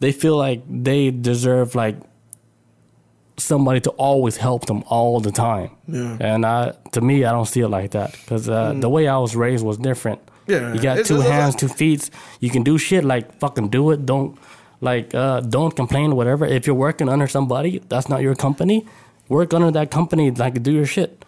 they 0.00 0.12
feel 0.12 0.36
like 0.36 0.62
they 0.68 1.10
deserve 1.10 1.74
like 1.74 1.96
somebody 3.36 3.80
to 3.80 3.90
always 3.90 4.36
help 4.36 4.66
them 4.66 4.82
all 4.86 5.20
the 5.20 5.30
time. 5.32 5.70
Yeah. 5.88 6.16
And 6.20 6.44
I, 6.46 6.74
to 6.92 7.00
me, 7.00 7.24
I 7.24 7.32
don't 7.32 7.46
see 7.46 7.60
it 7.60 7.68
like 7.68 7.90
that 7.92 8.12
because 8.12 8.48
uh, 8.48 8.74
the 8.74 8.88
way 8.88 9.08
I 9.08 9.16
was 9.18 9.34
raised 9.34 9.64
was 9.64 9.78
different. 9.78 10.20
Yeah, 10.46 10.72
You 10.74 10.80
got 10.80 10.98
it's- 10.98 11.08
two 11.08 11.16
it's- 11.20 11.30
hands, 11.30 11.56
two 11.56 11.68
feet. 11.68 12.10
You 12.40 12.50
can 12.50 12.62
do 12.62 12.78
shit 12.78 13.04
like 13.04 13.38
fucking 13.38 13.68
do 13.70 13.90
it. 13.92 14.04
Don't 14.06 14.36
like 14.80 15.14
uh, 15.14 15.40
don't 15.40 15.74
complain. 15.74 16.14
Whatever. 16.16 16.44
If 16.46 16.66
you're 16.66 16.76
working 16.88 17.08
under 17.08 17.26
somebody, 17.26 17.80
that's 17.88 18.08
not 18.08 18.20
your 18.22 18.34
company. 18.34 18.84
Work 19.28 19.54
under 19.54 19.70
that 19.70 19.90
company. 19.90 20.30
Like 20.30 20.62
do 20.62 20.72
your 20.72 20.86
shit. 20.86 21.24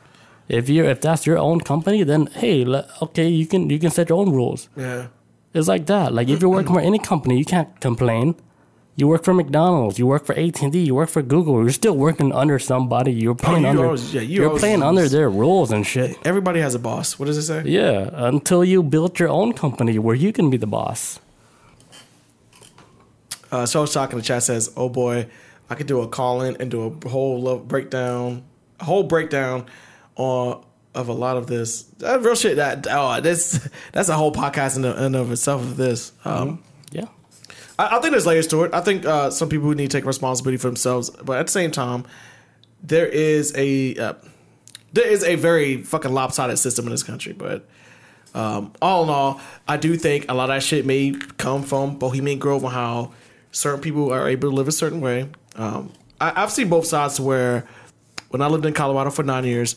If 0.48 0.68
you're 0.68 0.84
if 0.84 1.00
that's 1.00 1.26
your 1.26 1.38
own 1.38 1.60
company, 1.60 2.02
then 2.04 2.26
hey, 2.34 2.66
okay, 3.02 3.28
you 3.28 3.46
can 3.46 3.70
you 3.70 3.78
can 3.78 3.90
set 3.90 4.08
your 4.10 4.18
own 4.18 4.30
rules. 4.32 4.68
yeah. 4.76 5.06
It's 5.54 5.68
like 5.68 5.86
that. 5.86 6.12
Like 6.12 6.28
if 6.28 6.40
you're 6.42 6.50
working 6.50 6.74
for 6.74 6.80
any 6.80 6.98
company, 6.98 7.38
you 7.38 7.44
can't 7.44 7.80
complain. 7.80 8.34
You 8.96 9.06
work 9.08 9.24
for 9.24 9.32
McDonald's, 9.34 9.98
you 10.00 10.06
work 10.06 10.24
for 10.26 10.34
AT 10.38 10.62
and 10.62 10.72
T, 10.72 10.80
you 10.82 10.94
work 10.96 11.08
for 11.08 11.22
Google. 11.22 11.60
You're 11.62 11.70
still 11.70 11.96
working 11.96 12.32
under 12.32 12.58
somebody. 12.58 13.12
You're 13.12 13.34
playing 13.36 13.62
you 13.62 13.68
under. 13.68 13.84
always- 13.86 14.12
yeah, 14.14 14.20
you 14.20 14.42
you're 14.42 14.58
playing 14.58 14.82
under 14.82 15.08
their 15.08 15.28
rules 15.30 15.70
and 15.72 15.86
shit. 15.86 16.16
Everybody 16.24 16.60
has 16.60 16.74
a 16.74 16.78
boss. 16.78 17.18
What 17.18 17.26
does 17.26 17.38
it 17.38 17.42
say? 17.42 17.62
Yeah, 17.66 18.10
until 18.12 18.64
you 18.64 18.82
build 18.82 19.18
your 19.20 19.28
own 19.30 19.52
company 19.52 19.98
where 19.98 20.14
you 20.16 20.32
can 20.32 20.50
be 20.50 20.56
the 20.58 20.66
boss. 20.66 21.20
Uh, 23.50 23.66
so 23.66 23.86
Shock 23.86 24.12
in 24.12 24.18
the 24.18 24.24
chat 24.24 24.42
says, 24.42 24.72
"Oh 24.76 24.88
boy, 24.88 25.26
I 25.70 25.74
could 25.76 25.86
do 25.86 26.00
a 26.00 26.08
call 26.08 26.42
in 26.42 26.56
and 26.60 26.70
do 26.70 26.82
a 27.04 27.08
whole 27.08 27.40
love 27.40 27.68
breakdown, 27.68 28.42
a 28.80 28.84
whole 28.84 29.04
breakdown 29.04 29.66
on 30.16 30.64
of 30.94 31.08
a 31.08 31.12
lot 31.12 31.36
of 31.36 31.46
this. 31.46 31.82
That 31.98 32.22
real 32.22 32.34
shit. 32.34 32.56
That 32.56 32.86
oh, 32.90 33.20
this 33.20 33.68
that's 33.92 34.08
a 34.08 34.14
whole 34.14 34.32
podcast 34.32 34.76
in, 34.76 34.84
in 34.84 35.14
of 35.14 35.32
itself. 35.32 35.62
Of 35.62 35.76
this, 35.76 36.12
um, 36.24 36.62
Yeah. 36.92 37.06
I, 37.78 37.96
I 37.96 38.00
think 38.00 38.12
there's 38.12 38.26
layers 38.26 38.46
to 38.48 38.64
it. 38.64 38.74
I 38.74 38.80
think 38.80 39.04
uh, 39.04 39.30
some 39.30 39.48
people 39.48 39.70
need 39.70 39.90
to 39.90 39.96
take 39.98 40.04
responsibility 40.04 40.58
for 40.58 40.68
themselves, 40.68 41.10
but 41.10 41.38
at 41.38 41.46
the 41.46 41.52
same 41.52 41.70
time, 41.70 42.04
there 42.82 43.06
is 43.06 43.52
a 43.56 43.96
uh, 43.96 44.14
there 44.92 45.06
is 45.06 45.24
a 45.24 45.34
very 45.34 45.82
fucking 45.82 46.12
lopsided 46.12 46.58
system 46.58 46.84
in 46.86 46.92
this 46.92 47.02
country. 47.02 47.32
But 47.32 47.66
um, 48.34 48.72
all 48.80 49.02
in 49.04 49.10
all, 49.10 49.40
I 49.66 49.76
do 49.76 49.96
think 49.96 50.26
a 50.30 50.34
lot 50.34 50.50
of 50.50 50.56
that 50.56 50.62
shit 50.62 50.86
may 50.86 51.12
come 51.38 51.62
from 51.64 51.98
Bohemian 51.98 52.38
Grove 52.38 52.62
and 52.62 52.72
how 52.72 53.12
certain 53.50 53.80
people 53.80 54.12
are 54.12 54.28
able 54.28 54.50
to 54.50 54.54
live 54.54 54.68
a 54.68 54.72
certain 54.72 55.00
way. 55.00 55.28
Um, 55.56 55.92
I, 56.20 56.42
I've 56.42 56.52
seen 56.52 56.68
both 56.68 56.86
sides 56.86 57.18
where 57.20 57.66
when 58.28 58.42
I 58.42 58.46
lived 58.46 58.66
in 58.66 58.74
Colorado 58.74 59.10
for 59.10 59.22
nine 59.22 59.44
years, 59.44 59.76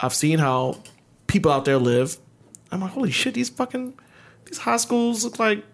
I've 0.00 0.14
seen 0.14 0.38
how 0.38 0.78
people 1.26 1.50
out 1.50 1.64
there 1.64 1.78
live. 1.78 2.16
I'm 2.70 2.80
like, 2.80 2.92
holy 2.92 3.10
shit, 3.10 3.34
these 3.34 3.48
fucking 3.48 3.94
these 4.44 4.58
high 4.58 4.76
schools 4.76 5.24
look 5.24 5.38
like 5.38 5.64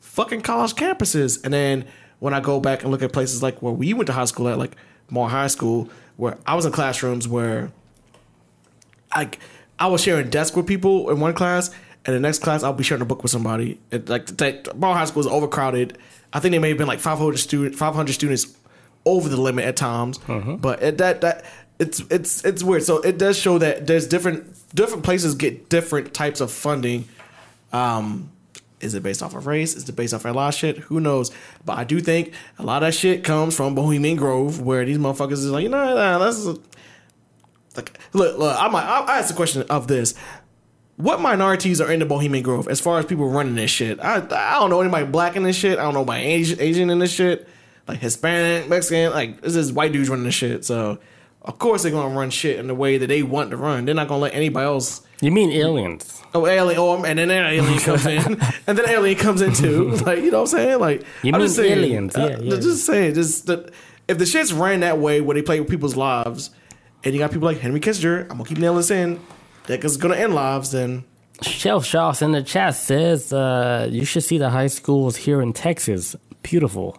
fucking 0.00 0.42
college 0.42 0.74
campuses. 0.74 1.42
And 1.44 1.52
then 1.52 1.84
when 2.18 2.34
I 2.34 2.40
go 2.40 2.60
back 2.60 2.82
and 2.82 2.90
look 2.90 3.02
at 3.02 3.12
places 3.12 3.42
like 3.42 3.62
where 3.62 3.72
we 3.72 3.94
went 3.94 4.06
to 4.08 4.12
high 4.12 4.24
school 4.24 4.48
at, 4.48 4.58
like 4.58 4.76
Morrow 5.10 5.28
High 5.28 5.46
School, 5.48 5.88
where 6.16 6.38
I 6.46 6.54
was 6.54 6.64
in 6.64 6.72
classrooms 6.72 7.28
where 7.28 7.70
I 9.12 9.30
I 9.78 9.88
was 9.88 10.02
sharing 10.02 10.30
desk 10.30 10.56
with 10.56 10.66
people 10.66 11.10
in 11.10 11.20
one 11.20 11.34
class, 11.34 11.70
and 12.04 12.16
the 12.16 12.20
next 12.20 12.40
class 12.40 12.62
I'll 12.62 12.72
be 12.72 12.84
sharing 12.84 13.02
a 13.02 13.06
book 13.06 13.22
with 13.22 13.32
somebody. 13.32 13.80
It, 13.90 14.08
like 14.08 14.26
the 14.26 14.72
Morrow 14.74 14.94
High 14.94 15.04
School 15.04 15.20
is 15.20 15.26
overcrowded. 15.26 15.98
I 16.32 16.40
think 16.40 16.52
they 16.52 16.58
may 16.58 16.70
have 16.70 16.78
been 16.78 16.86
like 16.86 17.00
500 17.00 17.36
student 17.38 17.74
500 17.74 18.12
students 18.12 18.56
over 19.04 19.28
the 19.28 19.40
limit 19.40 19.64
at 19.64 19.76
times, 19.76 20.18
uh-huh. 20.26 20.56
but 20.56 20.82
it, 20.82 20.98
that 20.98 21.20
that 21.20 21.44
it's 21.78 22.00
it's 22.10 22.44
it's 22.44 22.62
weird. 22.62 22.82
So 22.82 22.98
it 22.98 23.18
does 23.18 23.38
show 23.38 23.58
that 23.58 23.86
there's 23.86 24.06
different 24.06 24.54
different 24.74 25.04
places 25.04 25.34
get 25.34 25.68
different 25.68 26.14
types 26.14 26.40
of 26.40 26.50
funding. 26.50 27.08
Um, 27.72 28.30
is 28.80 28.94
it 28.94 29.02
based 29.02 29.22
off 29.22 29.34
of 29.34 29.46
race? 29.46 29.74
Is 29.74 29.88
it 29.88 29.96
based 29.96 30.14
off 30.14 30.24
of 30.24 30.34
a 30.34 30.34
lot 30.34 30.48
of 30.48 30.54
shit? 30.54 30.78
Who 30.78 31.00
knows? 31.00 31.30
But 31.64 31.78
I 31.78 31.84
do 31.84 32.00
think 32.00 32.32
a 32.58 32.62
lot 32.62 32.82
of 32.82 32.88
that 32.88 32.92
shit 32.92 33.24
comes 33.24 33.56
from 33.56 33.74
Bohemian 33.74 34.16
Grove, 34.16 34.60
where 34.60 34.84
these 34.84 34.98
motherfuckers 34.98 35.32
is 35.32 35.50
like, 35.50 35.62
you 35.62 35.68
know, 35.68 35.94
nah, 35.94 36.18
that's 36.18 36.46
like, 37.76 37.98
look, 38.12 38.38
look. 38.38 38.56
I 38.58 38.68
might. 38.68 38.84
I, 38.84 39.18
asked 39.18 39.28
the 39.28 39.34
question 39.34 39.62
of 39.62 39.88
this: 39.88 40.14
What 40.96 41.20
minorities 41.20 41.80
are 41.80 41.90
in 41.90 42.00
the 42.00 42.06
Bohemian 42.06 42.42
Grove 42.42 42.68
as 42.68 42.80
far 42.80 42.98
as 42.98 43.06
people 43.06 43.28
running 43.28 43.54
this 43.54 43.70
shit? 43.70 44.00
I 44.00 44.16
I 44.16 44.58
don't 44.60 44.70
know 44.70 44.80
anybody 44.80 45.06
black 45.06 45.36
in 45.36 45.42
this 45.42 45.56
shit. 45.56 45.78
I 45.78 45.82
don't 45.82 45.94
know 45.94 46.00
anybody 46.00 46.24
Asian, 46.24 46.60
Asian 46.60 46.90
in 46.90 46.98
this 46.98 47.12
shit. 47.12 47.48
Like 47.88 48.00
Hispanic, 48.00 48.68
Mexican. 48.68 49.12
Like 49.12 49.40
this 49.40 49.56
is 49.56 49.72
white 49.72 49.92
dudes 49.92 50.08
running 50.08 50.24
this 50.24 50.34
shit. 50.34 50.64
So 50.64 50.98
of 51.46 51.58
course 51.58 51.82
they're 51.82 51.92
gonna 51.92 52.14
run 52.14 52.30
shit 52.30 52.58
in 52.58 52.66
the 52.66 52.74
way 52.74 52.98
that 52.98 53.06
they 53.06 53.22
want 53.22 53.50
to 53.50 53.56
run. 53.56 53.84
They're 53.84 53.94
not 53.94 54.08
gonna 54.08 54.22
let 54.22 54.34
anybody 54.34 54.64
else. 54.66 55.02
You 55.20 55.30
mean 55.32 55.50
aliens? 55.50 56.22
Oh, 56.34 56.46
alien! 56.46 56.78
Oh, 56.78 57.02
and 57.04 57.18
then 57.18 57.30
alien 57.30 57.78
comes 57.78 58.04
in, 58.04 58.40
and 58.66 58.76
then 58.78 58.88
alien 58.88 59.18
comes 59.18 59.40
in 59.40 59.54
too. 59.54 59.96
Like 60.04 60.18
you 60.18 60.30
know 60.30 60.42
what 60.42 60.52
I'm 60.52 60.58
saying? 60.58 60.80
Like 60.80 61.00
You 61.22 61.32
I'm 61.32 61.38
mean 61.38 61.46
just 61.46 61.56
saying, 61.56 61.78
aliens, 61.78 62.16
uh, 62.16 62.28
yeah, 62.30 62.38
yeah, 62.40 62.60
Just 62.60 62.84
saying, 62.84 63.14
just 63.14 63.46
the, 63.46 63.72
if 64.08 64.18
the 64.18 64.26
shit's 64.26 64.52
ran 64.52 64.80
that 64.80 64.98
way 64.98 65.20
where 65.20 65.34
they 65.34 65.42
play 65.42 65.58
with 65.60 65.70
people's 65.70 65.96
lives, 65.96 66.50
and 67.04 67.14
you 67.14 67.18
got 67.20 67.30
people 67.32 67.46
like 67.46 67.58
Henry 67.60 67.80
Kissinger, 67.80 68.22
I'm 68.22 68.28
gonna 68.36 68.44
keep 68.44 68.58
nailing 68.58 68.78
this 68.78 68.90
in. 68.90 69.20
That 69.68 69.82
is 69.84 69.96
gonna 69.96 70.16
end 70.16 70.34
lives. 70.34 70.72
Then 70.72 71.04
Shell 71.42 71.80
Shock 71.82 72.20
in 72.22 72.32
the 72.32 72.42
chat 72.42 72.74
says 72.74 73.32
uh, 73.32 73.88
you 73.90 74.04
should 74.04 74.24
see 74.24 74.38
the 74.38 74.50
high 74.50 74.66
schools 74.68 75.16
here 75.16 75.40
in 75.40 75.52
Texas. 75.52 76.14
Beautiful. 76.42 76.98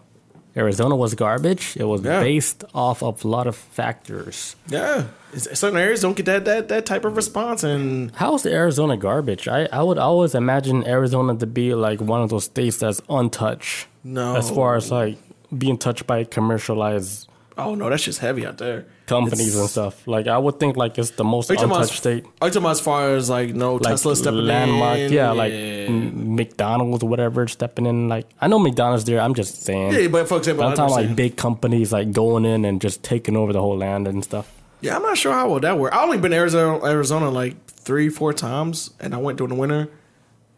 Arizona 0.58 0.94
was 0.96 1.14
garbage. 1.14 1.76
It 1.76 1.84
was 1.84 2.02
Yeah. 2.02 2.20
based 2.20 2.64
off 2.74 3.02
of 3.02 3.24
a 3.24 3.28
lot 3.28 3.46
of 3.46 3.54
factors. 3.56 4.56
yeah, 4.68 5.04
certain 5.36 5.78
areas 5.78 6.00
don't 6.02 6.16
get 6.16 6.26
that 6.26 6.44
that 6.44 6.68
that 6.68 6.84
type 6.86 7.04
of 7.04 7.16
response, 7.16 7.62
and 7.62 8.10
How's 8.16 8.44
Arizona 8.44 8.96
garbage? 8.96 9.46
I, 9.48 9.68
I 9.72 9.82
would 9.82 9.98
always 9.98 10.34
imagine 10.34 10.84
Arizona 10.86 11.34
to 11.36 11.46
be 11.46 11.74
like 11.74 12.00
one 12.00 12.20
of 12.22 12.28
those 12.30 12.44
states 12.44 12.78
that's 12.78 13.00
untouched. 13.08 13.86
No. 14.04 14.36
As 14.36 14.50
far 14.50 14.74
as 14.76 14.90
like 14.90 15.16
being 15.56 15.78
touched 15.78 16.06
by 16.06 16.24
commercialized 16.24 17.28
oh 17.56 17.74
no, 17.74 17.88
that's 17.90 18.02
just 18.04 18.18
heavy 18.20 18.44
out 18.46 18.58
there. 18.58 18.86
Companies 19.08 19.56
and 19.58 19.68
stuff. 19.68 20.06
Like 20.06 20.28
I 20.28 20.38
would 20.38 20.60
think 20.60 20.76
like 20.76 20.96
it's 20.98 21.10
the 21.10 21.24
most 21.24 21.50
Are 21.50 21.54
you 21.54 21.56
talking 21.58 21.70
about- 21.72 21.82
untouched 21.82 21.98
state. 21.98 22.24
Are 22.40 22.46
you 22.48 22.52
talking 22.52 22.58
about 22.62 22.70
as 22.70 22.80
far 22.80 23.14
as 23.16 23.28
like 23.28 23.54
no 23.54 23.74
Like 23.76 23.84
Tesla 23.94 24.14
stepping 24.14 24.46
landmark, 24.46 24.98
in? 24.98 25.12
yeah, 25.12 25.32
like 25.32 25.52
M- 25.52 26.36
McDonald's 26.36 27.02
or 27.02 27.08
whatever 27.08 27.48
stepping 27.48 27.86
in. 27.86 28.08
Like 28.08 28.26
I 28.40 28.46
know 28.46 28.58
McDonald's 28.58 29.04
there. 29.04 29.20
I'm 29.20 29.34
just 29.34 29.62
saying. 29.62 29.92
yeah, 29.92 30.08
but 30.08 30.28
for 30.28 30.38
example, 30.38 30.64
I'm 30.64 30.76
talking 30.76 30.94
like 30.94 31.16
big 31.16 31.36
companies 31.36 31.92
like 31.92 32.12
going 32.12 32.44
in 32.44 32.64
and 32.64 32.80
just 32.80 33.02
taking 33.02 33.36
over 33.36 33.52
the 33.52 33.60
whole 33.60 33.76
land 33.78 34.06
and 34.06 34.22
stuff. 34.22 34.52
Yeah, 34.80 34.94
I'm 34.94 35.02
not 35.02 35.18
sure 35.18 35.32
how 35.32 35.50
would 35.50 35.62
that 35.64 35.76
work. 35.78 35.92
I 35.92 36.04
only 36.04 36.18
been 36.18 36.30
to 36.30 36.36
Arizona, 36.36 36.84
Arizona 36.84 37.30
like 37.30 37.66
three, 37.66 38.08
four 38.10 38.32
times, 38.32 38.90
and 39.00 39.12
I 39.14 39.16
went 39.18 39.38
during 39.38 39.54
the 39.54 39.60
winter. 39.60 39.88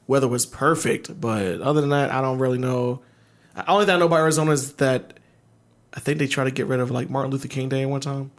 Weather 0.07 0.29
was 0.29 0.45
perfect, 0.45 1.19
but 1.21 1.61
other 1.63 1.81
than 1.81 1.91
that, 1.91 2.11
I 2.11 2.21
don't 2.21 2.39
really 2.39 2.59
know. 2.59 3.01
The 3.55 3.69
only 3.71 3.87
thing 3.87 3.95
I 3.95 3.99
know 3.99 4.07
about 4.07 4.17
Arizona 4.21 4.51
is 4.51 4.73
that 4.75 5.15
I 5.95 6.01
think 6.01 6.19
they 6.19 6.27
try 6.27 6.45
to 6.45 6.51
get 6.51 6.67
rid 6.67 6.81
of 6.81 6.91
like 6.91 7.09
Martin 7.09 7.31
Luther 7.31 7.49
King 7.49 7.69
Day 7.69 7.87
one 7.87 8.01
time, 8.01 8.31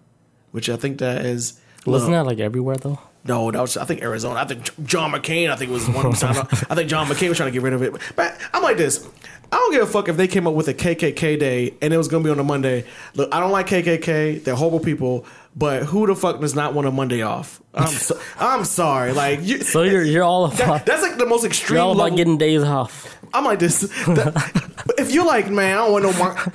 which 0.52 0.70
I 0.70 0.76
think 0.78 1.00
that 1.00 1.26
is. 1.26 1.60
Wasn't 1.86 2.14
uh, 2.14 2.18
that 2.24 2.28
like 2.30 2.40
everywhere 2.40 2.76
though? 2.78 3.00
No, 3.24 3.52
that 3.52 3.62
was 3.62 3.78
I 3.78 3.86
think 3.86 4.02
Arizona. 4.02 4.40
I 4.40 4.46
think 4.46 4.64
John 4.86 5.12
McCain. 5.12 5.50
I 5.52 5.56
think 5.56 5.72
was 5.72 5.88
one 5.88 6.06
who 6.06 6.14
signed 6.16 6.38
up. 6.38 6.52
I 6.72 6.76
think 6.76 6.90
John 6.90 7.08
McCain 7.08 7.30
was 7.30 7.38
trying 7.38 7.50
to 7.50 7.54
get 7.54 7.62
rid 7.62 7.74
of 7.74 7.82
it. 7.82 7.94
But 8.16 8.38
I'm 8.54 8.64
like 8.64 8.78
this. 8.78 9.08
I 9.54 9.58
don't 9.58 9.74
give 9.74 9.84
a 9.84 9.86
fuck 9.86 10.08
if 10.08 10.16
they 10.16 10.28
came 10.30 10.48
up 10.48 10.54
with 10.54 10.70
a 10.70 10.74
KKK 10.74 11.38
day 11.38 11.74
and 11.82 11.94
it 11.94 11.98
was 11.98 12.08
gonna 12.08 12.24
be 12.24 12.30
on 12.30 12.40
a 12.40 12.44
Monday. 12.44 12.86
Look, 13.16 13.34
I 13.34 13.40
don't 13.40 13.52
like 13.52 13.68
KKK. 13.68 14.44
They're 14.44 14.56
horrible 14.56 14.80
people. 14.80 15.26
But 15.56 15.84
who 15.84 16.08
the 16.08 16.16
fuck 16.16 16.40
does 16.40 16.56
not 16.56 16.74
want 16.74 16.88
a 16.88 16.92
Monday 16.92 17.22
off? 17.22 17.62
I'm 17.74 17.88
so, 17.88 18.18
I'm 18.40 18.64
sorry. 18.64 19.12
Like 19.12 19.42
you, 19.44 19.62
So 19.62 19.82
you're 19.84 20.04
you're 20.04 20.24
all 20.24 20.48
that- 20.48 20.64
about 20.64 20.86
that's 20.86 21.02
like 21.02 21.18
the 21.18 21.26
most 21.26 21.44
extreme. 21.44 21.76
you're 21.78 21.84
all 21.86 21.92
about 21.92 22.04
level. 22.04 22.18
getting 22.18 22.38
days 22.38 22.64
off. 22.64 23.18
I'm 23.34 23.44
like 23.44 23.60
this. 23.60 23.82
that- 23.82 24.94
if 24.98 25.12
you're 25.12 25.26
like, 25.26 25.50
man, 25.50 25.78
I 25.78 25.82
don't 25.82 25.92
want 25.92 26.04
no 26.06 26.14
Martin. 26.18 26.54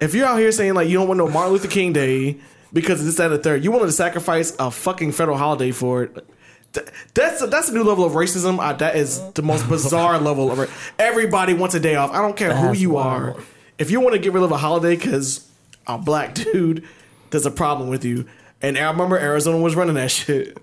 If 0.00 0.14
you're 0.14 0.26
out 0.26 0.38
here 0.38 0.52
saying 0.52 0.74
like 0.74 0.88
you 0.88 0.98
don't 0.98 1.08
want 1.08 1.18
no 1.18 1.28
Martin 1.28 1.52
Luther 1.52 1.68
King 1.68 1.92
Day 1.92 2.36
because 2.72 3.04
this, 3.04 3.16
that, 3.16 3.26
and 3.30 3.34
the 3.34 3.38
third, 3.42 3.64
you 3.64 3.70
wanted 3.72 3.86
to 3.86 3.92
sacrifice 3.92 4.54
a 4.58 4.70
fucking 4.70 5.12
federal 5.12 5.36
holiday 5.38 5.70
for 5.72 6.02
it. 6.04 6.26
Th- 6.72 6.86
That's 7.14 7.40
a, 7.42 7.46
that's 7.46 7.68
a 7.68 7.72
new 7.74 7.82
level 7.84 8.04
of 8.04 8.12
racism. 8.12 8.58
Uh, 8.58 8.72
that 8.74 8.96
is 8.96 9.20
the 9.32 9.42
most 9.42 9.68
bizarre 9.68 10.18
level 10.18 10.50
of 10.52 10.58
it. 10.60 10.68
Everybody 10.98 11.54
wants 11.54 11.74
a 11.74 11.80
day 11.80 11.94
off. 11.94 12.10
I 12.10 12.20
don't 12.20 12.36
care 12.36 12.54
who 12.54 12.74
you 12.74 12.90
wild. 12.90 13.36
are. 13.36 13.42
If 13.78 13.90
you 13.90 14.00
want 14.00 14.14
to 14.14 14.18
get 14.18 14.32
rid 14.32 14.42
of 14.42 14.50
a 14.52 14.56
holiday 14.58 14.96
because 14.96 15.48
a 15.86 15.96
black 15.98 16.34
dude, 16.34 16.84
there's 17.30 17.46
a 17.46 17.50
problem 17.50 17.88
with 17.88 18.04
you. 18.04 18.26
And 18.62 18.76
I 18.78 18.90
remember 18.90 19.18
Arizona 19.18 19.58
was 19.58 19.74
running 19.76 19.94
that 19.96 20.10
shit. 20.10 20.58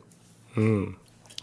Hmm. 0.56 0.94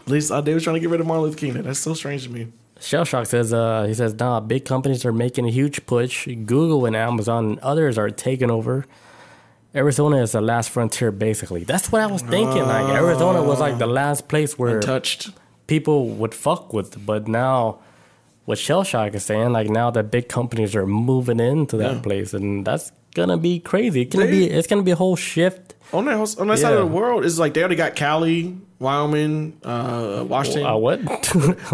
At 0.01 0.07
least 0.09 0.31
uh, 0.31 0.41
they 0.41 0.53
was 0.53 0.63
trying 0.63 0.75
to 0.75 0.79
get 0.79 0.89
rid 0.89 0.99
of 0.99 1.07
Martin 1.07 1.23
Luther 1.25 1.37
King. 1.37 1.53
That's 1.53 1.79
so 1.79 1.93
strange 1.93 2.23
to 2.23 2.29
me. 2.29 2.47
Shell 2.79 3.05
Shock 3.05 3.27
says 3.27 3.53
uh 3.53 3.85
he 3.87 3.93
says 3.93 4.15
nah 4.15 4.39
big 4.39 4.65
companies 4.65 5.05
are 5.05 5.11
making 5.13 5.45
a 5.45 5.51
huge 5.51 5.85
push. 5.85 6.25
Google 6.27 6.85
and 6.87 6.95
Amazon 6.95 7.45
and 7.45 7.59
others 7.59 7.97
are 7.97 8.09
taking 8.09 8.49
over. 8.49 8.85
Arizona 9.73 10.17
is 10.21 10.33
the 10.33 10.41
last 10.41 10.69
frontier 10.69 11.11
basically. 11.11 11.63
That's 11.63 11.91
what 11.91 12.01
I 12.01 12.07
was 12.07 12.21
thinking. 12.21 12.63
Like 12.63 12.89
Arizona 12.93 13.41
was 13.43 13.59
like 13.59 13.77
the 13.77 13.87
last 13.87 14.27
place 14.27 14.57
where 14.59 14.79
Touched. 14.81 15.29
people 15.67 16.09
would 16.09 16.33
fuck 16.35 16.73
with. 16.73 17.05
But 17.05 17.27
now, 17.27 17.79
what 18.45 18.57
Shell 18.57 18.83
Shock 18.83 19.13
is 19.13 19.23
saying, 19.25 19.51
like 19.53 19.69
now 19.69 19.89
that 19.91 20.11
big 20.11 20.27
companies 20.27 20.75
are 20.75 20.85
moving 20.87 21.39
into 21.39 21.77
that 21.77 21.95
Yeah. 21.95 22.01
place, 22.01 22.33
and 22.33 22.65
that's 22.65 22.91
gonna 23.15 23.37
be 23.37 23.59
crazy. 23.59 24.01
It's 24.01 24.13
gonna 24.15 24.25
They- 24.27 24.31
be 24.47 24.49
it's 24.49 24.67
gonna 24.67 24.83
be 24.83 24.91
a 24.91 24.95
whole 24.95 25.15
shift. 25.15 25.75
On 25.93 26.05
that 26.05 26.15
on 26.39 26.47
that 26.47 26.59
side 26.59 26.73
of 26.73 26.79
the 26.79 26.85
world, 26.85 27.23
Is 27.25 27.39
like 27.39 27.53
they 27.53 27.61
already 27.61 27.75
got 27.75 27.95
Cali, 27.95 28.55
Wyoming, 28.79 29.53
uh, 29.63 30.23
Washington. 30.27 30.65
Uh, 30.65 30.75
what? 30.77 30.99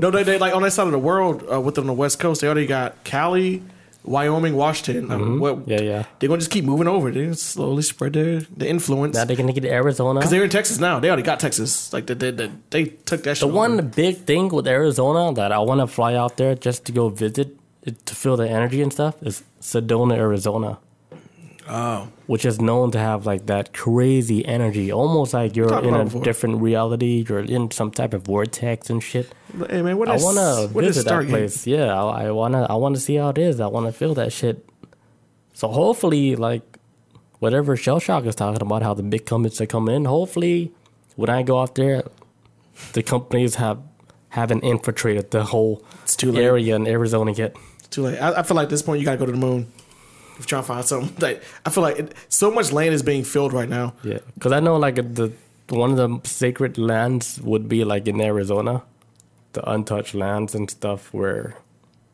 no, 0.02 0.12
they, 0.12 0.24
they 0.24 0.38
like 0.46 0.56
on 0.56 0.62
that 0.64 0.72
side 0.72 0.86
of 0.88 0.92
the 0.92 0.98
world 1.00 1.44
uh, 1.52 1.60
with 1.62 1.78
on 1.80 1.88
the 1.88 1.94
West 1.94 2.20
Coast. 2.20 2.42
They 2.42 2.48
already 2.48 2.66
got 2.68 3.04
Cali, 3.04 3.62
Wyoming, 4.08 4.56
Washington. 4.56 5.12
Um, 5.12 5.40
what, 5.40 5.56
Mm-hmm. 5.58 5.72
yeah, 5.72 5.82
yeah. 5.82 6.04
They're 6.20 6.30
gonna 6.30 6.40
just 6.40 6.52
keep 6.52 6.64
moving 6.66 6.88
over. 6.88 7.12
They 7.12 7.34
slowly 7.34 7.84
spread 7.84 8.14
their 8.14 8.40
the 8.56 8.68
influence. 8.68 9.16
Now 9.16 9.26
they're 9.26 9.36
gonna 9.36 9.54
get 9.54 9.62
to 9.62 9.72
Arizona. 9.72 10.20
Because 10.20 10.32
they're 10.32 10.44
in 10.44 10.50
Texas 10.50 10.80
now. 10.80 11.00
They 11.00 11.10
already 11.10 11.24
got 11.24 11.40
Texas. 11.40 11.92
Like 11.94 12.08
they 12.08 12.14
they, 12.14 12.32
they, 12.32 12.52
they 12.70 12.84
took 12.86 13.24
that. 13.24 13.38
Shit. 13.38 13.48
The 13.50 13.54
one 13.54 13.90
big 13.90 14.18
thing 14.30 14.48
with 14.50 14.68
Arizona 14.68 15.34
that 15.34 15.52
I 15.52 15.60
want 15.60 15.82
to 15.82 15.88
fly 15.88 16.16
out 16.16 16.38
there 16.38 16.56
just 16.56 16.86
to 16.86 16.92
go 16.92 17.10
visit 17.10 17.58
it, 17.84 18.06
to 18.06 18.16
feel 18.16 18.38
the 18.38 18.50
energy 18.50 18.82
and 18.82 18.92
stuff 18.94 19.16
is 19.24 19.44
Sedona, 19.62 20.16
Arizona, 20.16 20.78
Oh, 21.70 22.08
which 22.28 22.46
is 22.46 22.62
known 22.62 22.92
to 22.92 23.00
have 23.00 23.26
like 23.26 23.48
that 23.48 23.74
crazy 23.74 24.46
energy, 24.46 24.90
almost 24.92 25.34
like 25.34 25.56
you're 25.58 25.84
in 25.84 25.94
a 25.94 26.06
before. 26.06 26.24
different 26.24 26.62
reality. 26.62 27.26
You're 27.28 27.40
in 27.40 27.72
some 27.72 27.92
type 27.92 28.14
of 28.14 28.22
vortex 28.24 28.90
and 28.90 29.04
shit. 29.04 29.34
Hey 29.70 29.82
man, 29.82 29.98
what 29.98 30.10
I 30.10 30.16
is 30.16 30.24
want 30.24 30.38
to 30.38 30.68
visit 30.80 31.06
that 31.06 31.14
Stargate? 31.14 31.30
place. 31.30 31.68
Yeah, 31.68 31.94
I, 31.94 32.26
I 32.28 32.32
wanna 32.32 32.66
I 32.70 32.76
wanna 32.76 32.98
see 32.98 33.16
how 33.16 33.30
it 33.30 33.38
is. 33.38 33.60
I 33.60 33.68
want 33.68 33.86
to 33.86 33.92
feel 33.92 34.14
that 34.16 34.32
shit. 34.34 34.68
So 35.54 35.68
hopefully, 35.70 36.36
like 36.36 36.78
whatever 37.40 37.76
Shell 37.76 38.00
Shock 38.00 38.26
is 38.26 38.36
talking 38.36 38.62
about, 38.62 38.82
how 38.84 38.94
the 38.94 39.04
big 39.04 39.26
companies 39.26 39.60
are 39.62 39.66
coming 39.66 39.96
in. 39.96 40.06
Hopefully, 40.06 40.72
when 41.16 41.30
I 41.30 41.44
go 41.44 41.60
out 41.62 41.76
there, 41.76 42.04
the 42.94 43.04
companies 43.04 43.56
have 43.56 43.80
haven't 44.30 44.64
infiltrated 44.64 45.32
the 45.32 45.44
whole 45.46 45.84
It's 46.04 46.16
too 46.16 46.32
late. 46.32 46.44
area 46.44 46.76
in 46.76 46.86
Arizona 46.88 47.32
yet. 47.32 47.56
It's 47.80 47.88
too 47.88 48.04
late. 48.04 48.20
I, 48.20 48.40
I 48.40 48.44
feel 48.44 48.56
like 48.56 48.66
at 48.66 48.70
this 48.70 48.82
point 48.84 49.00
you 49.00 49.06
gotta 49.06 49.18
go 49.18 49.26
to 49.26 49.32
the 49.32 49.38
moon. 49.38 49.72
If 50.34 50.40
you're 50.42 50.46
trying 50.48 50.62
to 50.64 50.68
find 50.68 50.86
something, 50.86 51.16
like 51.20 51.42
I 51.66 51.70
feel 51.72 51.82
like 51.84 51.98
it, 51.98 52.14
so 52.30 52.52
much 52.52 52.72
land 52.72 52.94
is 52.94 53.02
being 53.02 53.24
filled 53.24 53.54
right 53.54 53.70
now. 53.70 53.94
Yeah, 54.04 54.20
because 54.36 54.52
I 54.52 54.60
know 54.60 54.76
like 54.78 54.96
the 54.96 55.32
one 55.70 55.92
of 55.92 55.98
the 55.98 56.28
sacred 56.30 56.78
lands 56.78 57.42
would 57.42 57.68
be 57.68 57.84
like 57.84 58.08
in 58.08 58.22
Arizona, 58.22 58.84
the 59.58 59.66
untouched 59.70 60.14
lands 60.14 60.54
and 60.54 60.70
stuff 60.70 61.12
where 61.14 61.58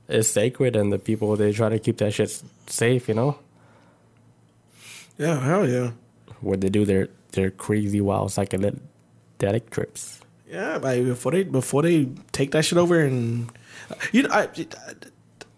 it's 0.08 0.30
sacred 0.30 0.76
and 0.76 0.92
the 0.92 1.00
people 1.00 1.36
they 1.36 1.52
try 1.52 1.68
to 1.70 1.80
keep 1.80 1.98
that 1.98 2.14
shit 2.14 2.32
safe, 2.68 3.08
you 3.08 3.14
know, 3.16 3.38
Yeah, 5.18 5.40
hell 5.44 5.68
yeah. 5.68 5.92
where 6.42 6.58
they 6.58 6.70
do 6.70 6.86
their 6.86 7.10
their 7.34 7.52
crazy 7.52 8.00
wild 8.00 8.30
psychedelic 8.30 9.70
trips. 9.72 10.20
Yeah, 10.50 10.78
like 10.78 11.04
before 11.04 11.32
they 11.34 11.44
before 11.44 11.82
they 11.82 12.08
take 12.32 12.52
that 12.52 12.64
shit 12.64 12.78
over 12.78 13.00
and 13.00 13.50
you 14.12 14.24
know, 14.24 14.30
I, 14.32 14.48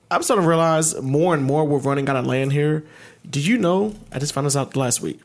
I'm 0.09 0.23
starting 0.23 0.43
to 0.43 0.49
realize 0.49 0.95
more 1.01 1.33
and 1.33 1.43
more 1.43 1.65
we're 1.65 1.79
running 1.79 2.07
out 2.09 2.15
of 2.15 2.25
land 2.25 2.53
here. 2.53 2.83
Did 3.29 3.45
you 3.45 3.57
know? 3.57 3.93
I 4.11 4.19
just 4.19 4.33
found 4.33 4.47
this 4.47 4.55
out 4.55 4.75
last 4.75 5.01
week. 5.01 5.19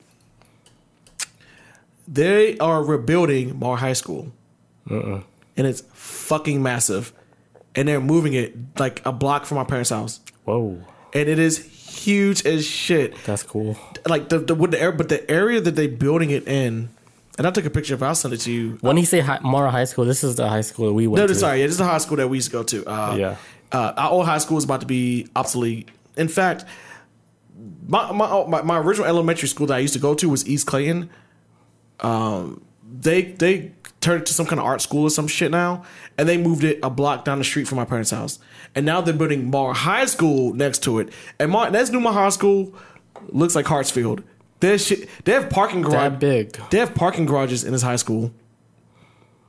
They 2.08 2.58
are 2.58 2.82
rebuilding 2.82 3.58
Morrow 3.58 3.76
High 3.76 3.92
School, 3.94 4.32
and 5.60 5.68
it's 5.68 5.82
fucking 5.92 6.62
massive, 6.62 7.12
and 7.74 7.86
they're 7.86 8.00
moving 8.00 8.32
it 8.32 8.56
like 8.80 9.04
a 9.04 9.12
block 9.12 9.44
from 9.44 9.58
my 9.58 9.64
parents' 9.64 9.90
house, 9.90 10.20
Whoa, 10.46 10.80
and 11.12 11.28
it 11.28 11.38
is 11.38 11.58
huge 11.58 12.46
as 12.46 12.66
shit 12.66 13.14
that's 13.26 13.42
cool. 13.42 13.76
like 14.06 14.30
the, 14.30 14.38
the 14.38 14.54
with 14.54 14.70
the 14.70 14.80
air, 14.80 14.90
but 14.92 15.10
the 15.10 15.28
area 15.30 15.60
that 15.60 15.76
they're 15.76 15.88
building 15.88 16.30
it 16.30 16.48
in, 16.48 16.88
and 17.36 17.46
I 17.46 17.50
took 17.50 17.66
a 17.66 17.70
picture 17.70 17.92
of. 17.94 18.02
it, 18.02 18.06
I'll 18.06 18.14
send 18.14 18.32
it 18.32 18.38
to 18.46 18.50
you. 18.52 18.78
When 18.80 18.96
you 18.96 19.04
say 19.04 19.20
hi- 19.20 19.40
Morrow 19.42 19.70
High 19.70 19.84
School, 19.84 20.06
this 20.06 20.24
is 20.24 20.36
the 20.36 20.48
high 20.48 20.62
school 20.62 20.92
we 20.94 21.06
went 21.06 21.20
No, 21.20 21.26
to. 21.26 21.32
no, 21.34 21.38
sorry, 21.38 21.58
yeah, 21.60 21.66
this 21.66 21.72
is 21.72 21.78
the 21.78 21.84
high 21.84 21.98
school 21.98 22.16
that 22.16 22.28
we 22.28 22.38
used 22.38 22.48
to 22.50 22.52
go 22.56 22.62
to. 22.62 22.86
Uh, 22.86 23.14
Yeah. 23.18 23.36
uh, 23.72 23.92
our 23.96 24.10
old 24.10 24.24
high 24.26 24.38
school 24.38 24.56
is 24.58 24.64
about 24.64 24.80
to 24.80 24.86
be 24.86 25.28
obsolete. 25.36 25.88
In 26.16 26.28
fact, 26.28 26.64
my 27.86 28.10
my 28.12 28.44
my, 28.46 28.62
my 28.62 28.78
original 28.78 29.06
elementary 29.06 29.48
school 29.48 29.66
that 29.68 29.74
I 29.74 29.78
used 29.80 29.94
to 29.94 30.00
go 30.00 30.14
to 30.14 30.28
was 30.28 30.48
East 30.48 30.66
Clayton. 30.66 31.10
Um, 32.00 32.62
they 33.00 33.22
they 33.22 33.72
turned 34.00 34.22
it 34.22 34.26
to 34.26 34.34
some 34.34 34.46
kind 34.46 34.58
of 34.58 34.66
art 34.66 34.80
school 34.80 35.04
or 35.04 35.10
some 35.10 35.28
shit 35.28 35.50
now, 35.50 35.84
and 36.16 36.28
they 36.28 36.36
moved 36.38 36.64
it 36.64 36.78
a 36.82 36.90
block 36.90 37.24
down 37.24 37.38
the 37.38 37.44
street 37.44 37.68
from 37.68 37.76
my 37.76 37.84
parents' 37.84 38.10
house. 38.10 38.38
And 38.74 38.86
now 38.86 39.00
they're 39.00 39.14
building 39.14 39.50
Morrow 39.50 39.74
High 39.74 40.06
School 40.06 40.54
next 40.54 40.82
to 40.84 40.98
it. 41.00 41.12
And 41.38 41.50
Morrow, 41.50 41.70
that's 41.70 41.90
new. 41.90 42.00
My 42.00 42.12
high 42.12 42.28
school 42.30 42.74
looks 43.28 43.54
like 43.54 43.66
Hartsfield. 43.66 44.22
There's 44.60 44.86
shit. 44.86 45.08
They 45.24 45.32
have 45.32 45.50
parking 45.50 45.82
garage. 45.82 45.94
That 45.94 46.18
big. 46.20 46.52
They 46.70 46.78
have 46.78 46.94
parking 46.94 47.26
garages 47.26 47.64
in 47.64 47.72
this 47.72 47.82
high 47.82 47.96
school. 47.96 48.32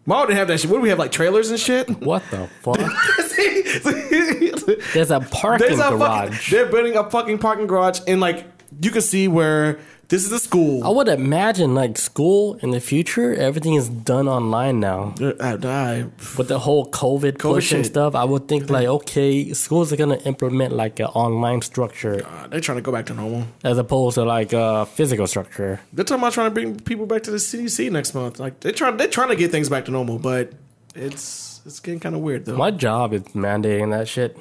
Morrow 0.06 0.26
didn't 0.26 0.40
have 0.40 0.48
that 0.48 0.60
shit. 0.60 0.70
What 0.72 0.78
do 0.78 0.82
we 0.82 0.90
have 0.90 1.00
like 1.00 1.12
trailers 1.12 1.52
and 1.52 1.60
shit? 1.60 1.90
What 2.02 2.24
the 2.32 2.48
fuck? 2.62 2.78
There's 3.72 4.82
There's 4.94 5.12
a 5.12 5.20
parking 5.20 5.74
a 5.74 5.90
garage. 5.92 6.30
fucking, 6.30 6.38
they're 6.50 6.66
building 6.66 6.98
a 6.98 7.10
fucking 7.10 7.38
parking 7.38 7.68
garage, 7.68 8.00
and 8.08 8.20
like 8.20 8.46
you 8.82 8.92
can 8.92 9.02
see 9.02 9.28
where 9.28 9.80
this 10.12 10.26
is 10.26 10.32
a 10.34 10.40
school. 10.40 10.84
I 10.84 10.90
would 10.90 11.08
imagine 11.08 11.74
like 11.74 11.98
school 11.98 12.56
in 12.56 12.72
the 12.72 12.82
future, 12.82 13.34
everything 13.34 13.76
is 13.76 13.88
done 13.88 14.28
online 14.28 14.82
now. 14.82 15.16
I, 15.40 15.58
I, 15.64 16.06
With 16.38 16.50
the 16.50 16.60
whole 16.60 16.86
COVID, 16.92 17.40
push 17.40 17.72
and 17.72 17.86
stuff, 17.86 18.14
I 18.14 18.26
would 18.26 18.50
think 18.50 18.70
like, 18.70 18.88
okay, 18.88 19.54
schools 19.54 19.94
are 19.94 19.96
gonna 19.96 20.20
implement 20.26 20.74
like 20.74 21.00
an 21.00 21.06
online 21.08 21.62
structure 21.62 22.26
uh, 22.26 22.48
they're 22.48 22.60
trying 22.60 22.78
to 22.78 22.82
go 22.82 22.92
back 22.92 23.06
to 23.06 23.14
normal. 23.14 23.48
as 23.64 23.78
opposed 23.78 24.16
to 24.16 24.26
like 24.26 24.52
a 24.52 24.86
physical 24.86 25.28
structure. 25.28 25.80
They're 25.94 26.04
talking 26.04 26.22
about 26.22 26.34
trying 26.34 26.48
to 26.48 26.54
bring 26.54 26.80
people 26.82 27.06
back 27.06 27.24
to 27.24 27.32
the 27.32 27.38
CDC 27.38 27.90
next 27.90 28.14
month. 28.14 28.38
Like 28.38 28.60
they're 28.60 28.74
trying, 28.74 28.98
they're 28.98 29.08
trying 29.08 29.30
to 29.30 29.38
get 29.38 29.50
things 29.50 29.70
back 29.70 29.86
to 29.86 29.92
normal, 29.92 30.20
but 30.20 30.52
it's 30.94 31.62
it's 31.66 31.80
getting 31.80 32.02
kind 32.02 32.16
of 32.16 32.22
weird 32.22 32.46
though. 32.46 32.58
My 32.58 32.72
job 32.72 33.14
is 33.14 33.22
mandating 33.34 33.92
that 33.92 34.10
shit. 34.10 34.38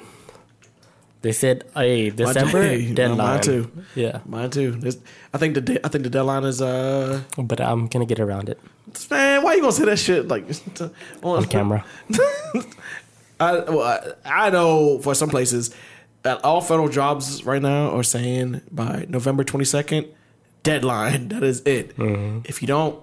They 1.21 1.31
said, 1.31 1.65
"Hey, 1.75 2.09
December 2.09 2.63
Hey, 2.69 2.87
no, 2.87 2.95
deadline." 2.95 3.17
mine 3.17 3.41
too. 3.41 3.71
Yeah, 3.95 4.19
Mine 4.25 4.49
too. 4.49 4.79
I 5.33 5.37
think 5.37 5.53
the 5.55 5.61
de- 5.61 5.85
I 5.85 5.89
think 5.89 6.03
the 6.03 6.09
deadline 6.09 6.43
is 6.43 6.61
uh 6.61 7.21
but 7.37 7.61
I'm 7.61 7.87
gonna 7.87 8.05
get 8.05 8.19
around 8.19 8.49
it 8.49 8.59
man. 9.09 9.43
Why 9.43 9.53
you 9.55 9.61
gonna 9.61 9.71
say 9.71 9.85
that 9.85 9.97
shit 9.99 10.27
like 10.27 10.45
on 11.23 11.45
camera. 11.45 11.85
I, 13.39 13.59
well, 13.59 14.15
I 14.25 14.47
I 14.47 14.49
know 14.49 14.99
for 14.99 15.15
some 15.15 15.29
places 15.29 15.73
that 16.23 16.43
all 16.43 16.61
federal 16.61 16.89
jobs 16.89 17.43
right 17.45 17.61
now 17.61 17.95
are 17.95 18.03
saying 18.03 18.61
by 18.71 19.05
November 19.09 19.43
22nd, 19.43 20.07
deadline. 20.63 21.29
That 21.29 21.43
is 21.43 21.61
it. 21.61 21.95
If 22.45 22.61
you 22.61 22.67
don't, 22.67 23.01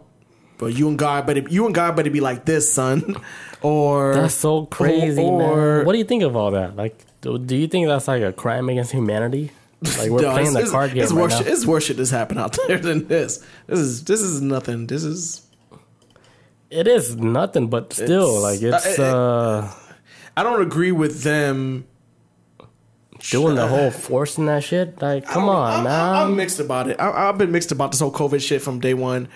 but 0.58 0.66
you 0.66 0.88
and 0.88 0.98
God 0.98 1.26
better 1.26 1.40
you 1.48 1.66
and 1.66 1.74
God 1.74 1.96
better 1.96 2.10
be 2.10 2.20
like 2.20 2.44
this, 2.44 2.72
son. 2.72 3.16
Or 3.60 4.14
That's 4.14 4.34
so 4.34 4.66
crazy, 4.66 5.22
or, 5.22 5.78
man. 5.78 5.86
What 5.86 5.92
do 5.92 5.98
you 5.98 6.04
think 6.04 6.22
of 6.22 6.36
all 6.36 6.52
that? 6.52 6.76
Like, 6.76 6.96
do, 7.20 7.38
do 7.38 7.56
you 7.56 7.66
think 7.68 7.86
that's 7.88 8.08
like 8.08 8.22
a 8.22 8.32
crime 8.32 8.68
against 8.68 8.92
humanity? 8.92 9.50
Like 9.98 10.10
we're 10.10 10.22
No, 10.22 10.32
playing 10.32 10.52
the 10.54 10.66
card 10.70 10.92
game 10.94 11.02
it's 11.04 11.12
right 11.12 11.22
worse, 11.22 11.40
now. 11.40 11.46
It's 11.46 11.66
worse 11.66 11.84
shit 11.84 11.96
that's 11.96 12.10
happened 12.10 12.40
out 12.40 12.56
there 12.66 12.78
than 12.78 13.06
this. 13.08 13.44
This 13.66 13.78
is 13.78 14.04
this 14.04 14.20
is 14.20 14.40
nothing. 14.40 14.86
This 14.86 15.04
is 15.04 15.42
It 16.70 16.86
is 16.88 17.16
nothing, 17.16 17.68
but 17.68 17.92
still, 17.92 18.44
It's- 18.46 18.62
like 18.62 18.62
it's 18.62 18.98
uh, 18.98 19.02
uh, 19.16 19.72
I 20.36 20.42
don't 20.42 20.60
agree 20.62 20.92
with 20.92 21.22
them. 21.22 21.86
doing 23.30 23.56
the 23.56 23.66
whole 23.66 23.90
forcing 23.90 24.46
that 24.46 24.62
shit. 24.62 25.00
Like, 25.02 25.26
come 25.26 25.48
on, 25.48 25.84
man. 25.84 26.14
I'm 26.16 26.36
mixed 26.36 26.60
about 26.60 26.88
it. 26.88 27.00
I, 27.00 27.28
I've 27.28 27.38
been 27.38 27.50
mixed 27.50 27.72
about 27.72 27.90
this 27.90 28.00
whole 28.00 28.12
COVID 28.12 28.40
shit 28.40 28.62
from 28.62 28.78
day 28.80 28.94
one. 28.94 29.28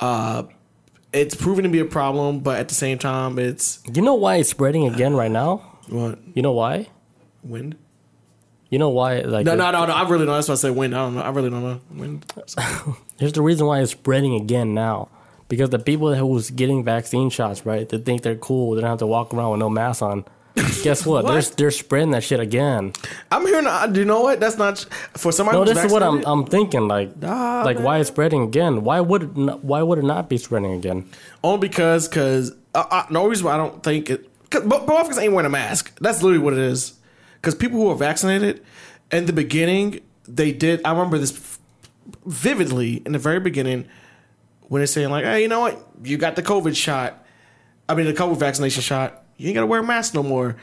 Uh, 0.00 0.44
it's 1.12 1.34
proven 1.34 1.64
to 1.64 1.70
be 1.70 1.78
a 1.80 1.84
problem, 1.84 2.40
but 2.40 2.58
at 2.58 2.68
the 2.68 2.74
same 2.74 2.98
time, 2.98 3.38
it's 3.38 3.80
you 3.92 4.02
know 4.02 4.14
why 4.14 4.36
it's 4.36 4.48
spreading 4.50 4.86
again 4.86 5.14
right 5.14 5.30
now? 5.30 5.58
what 5.88 6.18
You 6.34 6.42
know 6.42 6.52
why? 6.52 6.88
Wind. 7.42 7.76
You 8.70 8.78
know 8.78 8.90
why? 8.90 9.20
Like, 9.20 9.46
No, 9.46 9.54
no, 9.56 9.70
no, 9.72 9.86
no. 9.86 9.92
I 9.92 10.08
really 10.08 10.26
don't. 10.26 10.34
That's 10.36 10.48
why 10.48 10.52
I 10.52 10.56
say 10.56 10.70
wind. 10.70 10.94
I 10.94 10.98
don't 10.98 11.14
know. 11.16 11.22
I 11.22 11.30
really 11.30 11.50
don't 11.50 11.62
know. 11.62 11.80
Wind. 11.92 12.24
Here's 13.18 13.32
the 13.32 13.42
reason 13.42 13.66
why 13.66 13.80
it's 13.80 13.90
spreading 13.92 14.34
again 14.34 14.74
now. 14.74 15.08
Because 15.48 15.70
the 15.70 15.80
people 15.80 16.14
who's 16.14 16.50
getting 16.50 16.84
vaccine 16.84 17.28
shots, 17.30 17.66
right? 17.66 17.88
They 17.88 17.98
think 17.98 18.22
they're 18.22 18.36
cool. 18.36 18.76
They 18.76 18.82
don't 18.82 18.90
have 18.90 19.00
to 19.00 19.06
walk 19.08 19.34
around 19.34 19.50
with 19.50 19.58
no 19.60 19.68
mask 19.68 20.02
on. 20.02 20.24
Guess 20.84 21.04
what? 21.06 21.26
They're 21.26 21.42
they're 21.42 21.70
spreading 21.72 22.10
that 22.12 22.22
shit 22.22 22.38
again. 22.38 22.92
I'm 23.32 23.44
hearing. 23.46 23.66
uh, 23.66 23.86
Do 23.88 23.98
you 24.00 24.06
know 24.06 24.20
what? 24.20 24.38
That's 24.38 24.58
not 24.58 24.78
for 25.16 25.32
somebody. 25.32 25.58
No, 25.58 25.64
this 25.64 25.82
is 25.84 25.90
what 25.92 26.02
I'm 26.04 26.22
I'm 26.26 26.44
thinking. 26.44 26.86
Like, 26.86 27.16
Nah, 27.20 27.62
like 27.64 27.78
why 27.80 27.98
it's 27.98 28.08
spreading 28.08 28.42
again? 28.42 28.84
Why 28.84 29.00
would 29.00 29.22
it 29.24 29.36
not, 29.36 29.64
why 29.64 29.82
would 29.82 29.98
it 29.98 30.04
not 30.04 30.28
be 30.28 30.38
spreading 30.38 30.72
again? 30.72 31.08
Only 31.42 31.66
because, 31.68 32.06
because 32.08 32.52
uh, 32.74 32.84
uh, 32.90 33.06
no 33.10 33.26
reason 33.26 33.46
why 33.46 33.54
I 33.54 33.56
don't 33.56 33.82
think 33.82 34.10
it. 34.10 34.28
Cause, 34.50 34.62
but 34.64 34.86
but 34.86 34.94
motherfuckers 35.06 35.20
ain't 35.22 35.32
wearing 35.32 35.46
a 35.46 35.50
mask. 35.50 35.96
That's 36.00 36.22
literally 36.22 36.42
what 36.44 36.52
it 36.52 36.58
is. 36.60 36.94
Because 37.40 37.54
people 37.54 37.78
who 37.78 37.88
are 37.88 37.96
vaccinated, 37.96 38.62
in 39.10 39.26
the 39.26 39.32
beginning, 39.32 40.00
they 40.26 40.52
did. 40.52 40.80
I 40.84 40.92
remember 40.92 41.18
this 41.18 41.58
vividly 42.26 43.02
in 43.04 43.12
the 43.12 43.18
very 43.18 43.40
beginning 43.40 43.88
when 44.62 44.80
they're 44.80 44.86
saying 44.86 45.10
like, 45.10 45.24
"Hey, 45.24 45.42
you 45.42 45.48
know 45.48 45.60
what? 45.60 45.84
You 46.02 46.16
got 46.16 46.36
the 46.36 46.42
COVID 46.42 46.76
shot. 46.76 47.24
I 47.88 47.94
mean, 47.94 48.06
the 48.06 48.12
COVID 48.12 48.38
vaccination 48.38 48.82
shot. 48.82 49.24
You 49.36 49.48
ain't 49.48 49.54
gotta 49.54 49.66
wear 49.66 49.80
a 49.80 49.84
mask 49.84 50.14
no 50.14 50.22
more." 50.22 50.56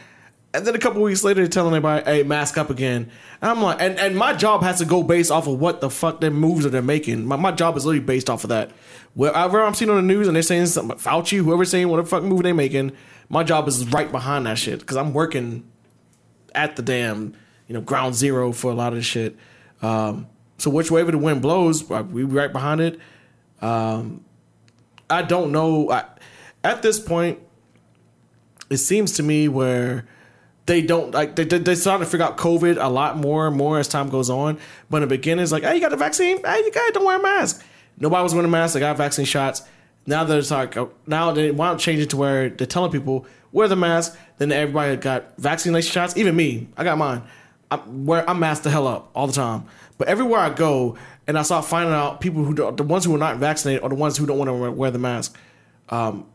And 0.53 0.65
then 0.65 0.73
a 0.75 0.79
couple 0.79 1.01
weeks 1.01 1.23
later, 1.23 1.41
they're 1.41 1.49
telling 1.49 1.73
everybody, 1.73 2.05
"Hey, 2.05 2.23
mask 2.23 2.57
up 2.57 2.69
again." 2.69 3.09
And 3.41 3.51
I'm 3.51 3.61
like, 3.61 3.81
and, 3.81 3.99
and 3.99 4.15
my 4.15 4.33
job 4.33 4.63
has 4.63 4.79
to 4.79 4.85
go 4.85 5.03
based 5.03 5.29
off 5.29 5.47
of 5.47 5.59
what 5.59 5.81
the 5.81 5.89
fuck 5.89 6.21
their 6.21 6.31
moves 6.31 6.63
that 6.63 6.69
they're 6.69 6.81
making. 6.81 7.25
My, 7.25 7.35
my 7.35 7.51
job 7.51 7.75
is 7.75 7.85
literally 7.85 8.05
based 8.05 8.29
off 8.29 8.43
of 8.43 8.49
that. 8.49 8.71
Wherever 9.13 9.63
I'm 9.63 9.73
seeing 9.73 9.89
on 9.89 9.97
the 9.97 10.01
news 10.01 10.27
and 10.27 10.35
they're 10.35 10.43
saying 10.43 10.67
something, 10.67 10.97
Fauci, 10.97 11.43
whoever's 11.43 11.69
saying 11.69 11.89
whatever 11.89 12.07
fucking 12.07 12.29
move 12.29 12.43
they're 12.43 12.53
making, 12.53 12.93
my 13.29 13.43
job 13.43 13.67
is 13.67 13.85
right 13.91 14.11
behind 14.11 14.45
that 14.45 14.57
shit 14.57 14.79
because 14.79 14.95
I'm 14.95 15.13
working 15.13 15.65
at 16.57 16.75
the 16.75 16.81
damn, 16.81 17.33
you 17.67 17.73
know, 17.73 17.81
ground 17.81 18.15
zero 18.15 18.51
for 18.51 18.71
a 18.71 18.75
lot 18.75 18.91
of 18.91 18.99
this 18.99 19.05
shit. 19.05 19.37
Um, 19.81 20.27
so 20.57 20.69
which 20.71 20.89
way 20.89 21.03
the 21.03 21.17
wind 21.17 21.41
blows, 21.41 21.89
uh, 21.89 22.03
we 22.09 22.23
right 22.23 22.51
behind 22.51 22.81
it. 22.81 22.99
Um, 23.61 24.25
I 25.09 25.21
don't 25.21 25.51
know. 25.51 25.89
I, 25.91 26.05
at 26.63 26.81
this 26.81 26.99
point, 26.99 27.39
it 28.69 28.77
seems 28.77 29.13
to 29.13 29.23
me 29.23 29.47
where 29.47 30.07
they 30.65 30.81
don't 30.81 31.13
like 31.13 31.35
they 31.35 31.45
they, 31.45 31.75
starting 31.75 32.05
to 32.05 32.11
figure 32.11 32.25
out 32.25 32.37
COVID 32.37 32.83
a 32.83 32.89
lot 32.89 33.17
more 33.17 33.47
and 33.47 33.55
more 33.55 33.79
as 33.79 33.87
time 33.87 34.09
goes 34.09 34.29
on. 34.29 34.59
But 34.89 34.97
in 34.97 35.01
the 35.09 35.15
beginning, 35.15 35.43
it's 35.43 35.51
like, 35.51 35.63
hey, 35.63 35.75
you 35.75 35.81
got 35.81 35.91
the 35.91 35.97
vaccine? 35.97 36.43
Hey, 36.43 36.57
you 36.57 36.71
guys 36.71 36.91
don't 36.91 37.05
wear 37.05 37.19
a 37.19 37.21
mask. 37.21 37.63
Nobody 37.97 38.23
was 38.23 38.33
wearing 38.33 38.49
a 38.49 38.51
mask. 38.51 38.73
They 38.73 38.81
got 38.81 38.97
vaccine 38.97 39.25
shots. 39.25 39.61
Now 40.07 40.23
there's 40.23 40.49
like 40.49 40.75
uh, 40.77 40.87
now 41.05 41.31
they 41.33 41.51
want 41.51 41.79
to 41.79 41.85
change 41.85 41.99
it 41.99 42.09
to 42.11 42.17
where 42.17 42.49
they're 42.49 42.65
telling 42.65 42.91
people 42.91 43.27
wear 43.51 43.67
the 43.67 43.75
mask. 43.75 44.17
Then 44.37 44.51
everybody 44.51 44.95
got 44.95 45.37
vaccination 45.37 45.91
shots. 45.91 46.17
Even 46.17 46.35
me, 46.35 46.69
I 46.77 46.83
got 46.83 46.97
mine. 46.97 47.23
I'm 47.69 48.05
where 48.05 48.27
I'm 48.27 48.39
masked 48.39 48.63
the 48.63 48.69
hell 48.69 48.87
up 48.87 49.11
all 49.13 49.27
the 49.27 49.33
time. 49.33 49.65
But 49.97 50.07
everywhere 50.07 50.39
I 50.39 50.49
go, 50.49 50.97
and 51.27 51.37
I 51.37 51.41
start 51.41 51.65
finding 51.65 51.93
out 51.93 52.21
people 52.21 52.45
who 52.45 52.53
don't, 52.53 52.77
the 52.77 52.83
ones 52.83 53.03
who 53.03 53.13
are 53.13 53.19
not 53.19 53.37
vaccinated 53.37 53.83
are 53.83 53.89
the 53.89 53.95
ones 53.95 54.15
who 54.15 54.25
don't 54.25 54.37
want 54.37 54.49
to 54.49 54.71
wear 54.71 54.91
the 54.91 54.99
mask. 54.99 55.37
Um, 55.89 56.25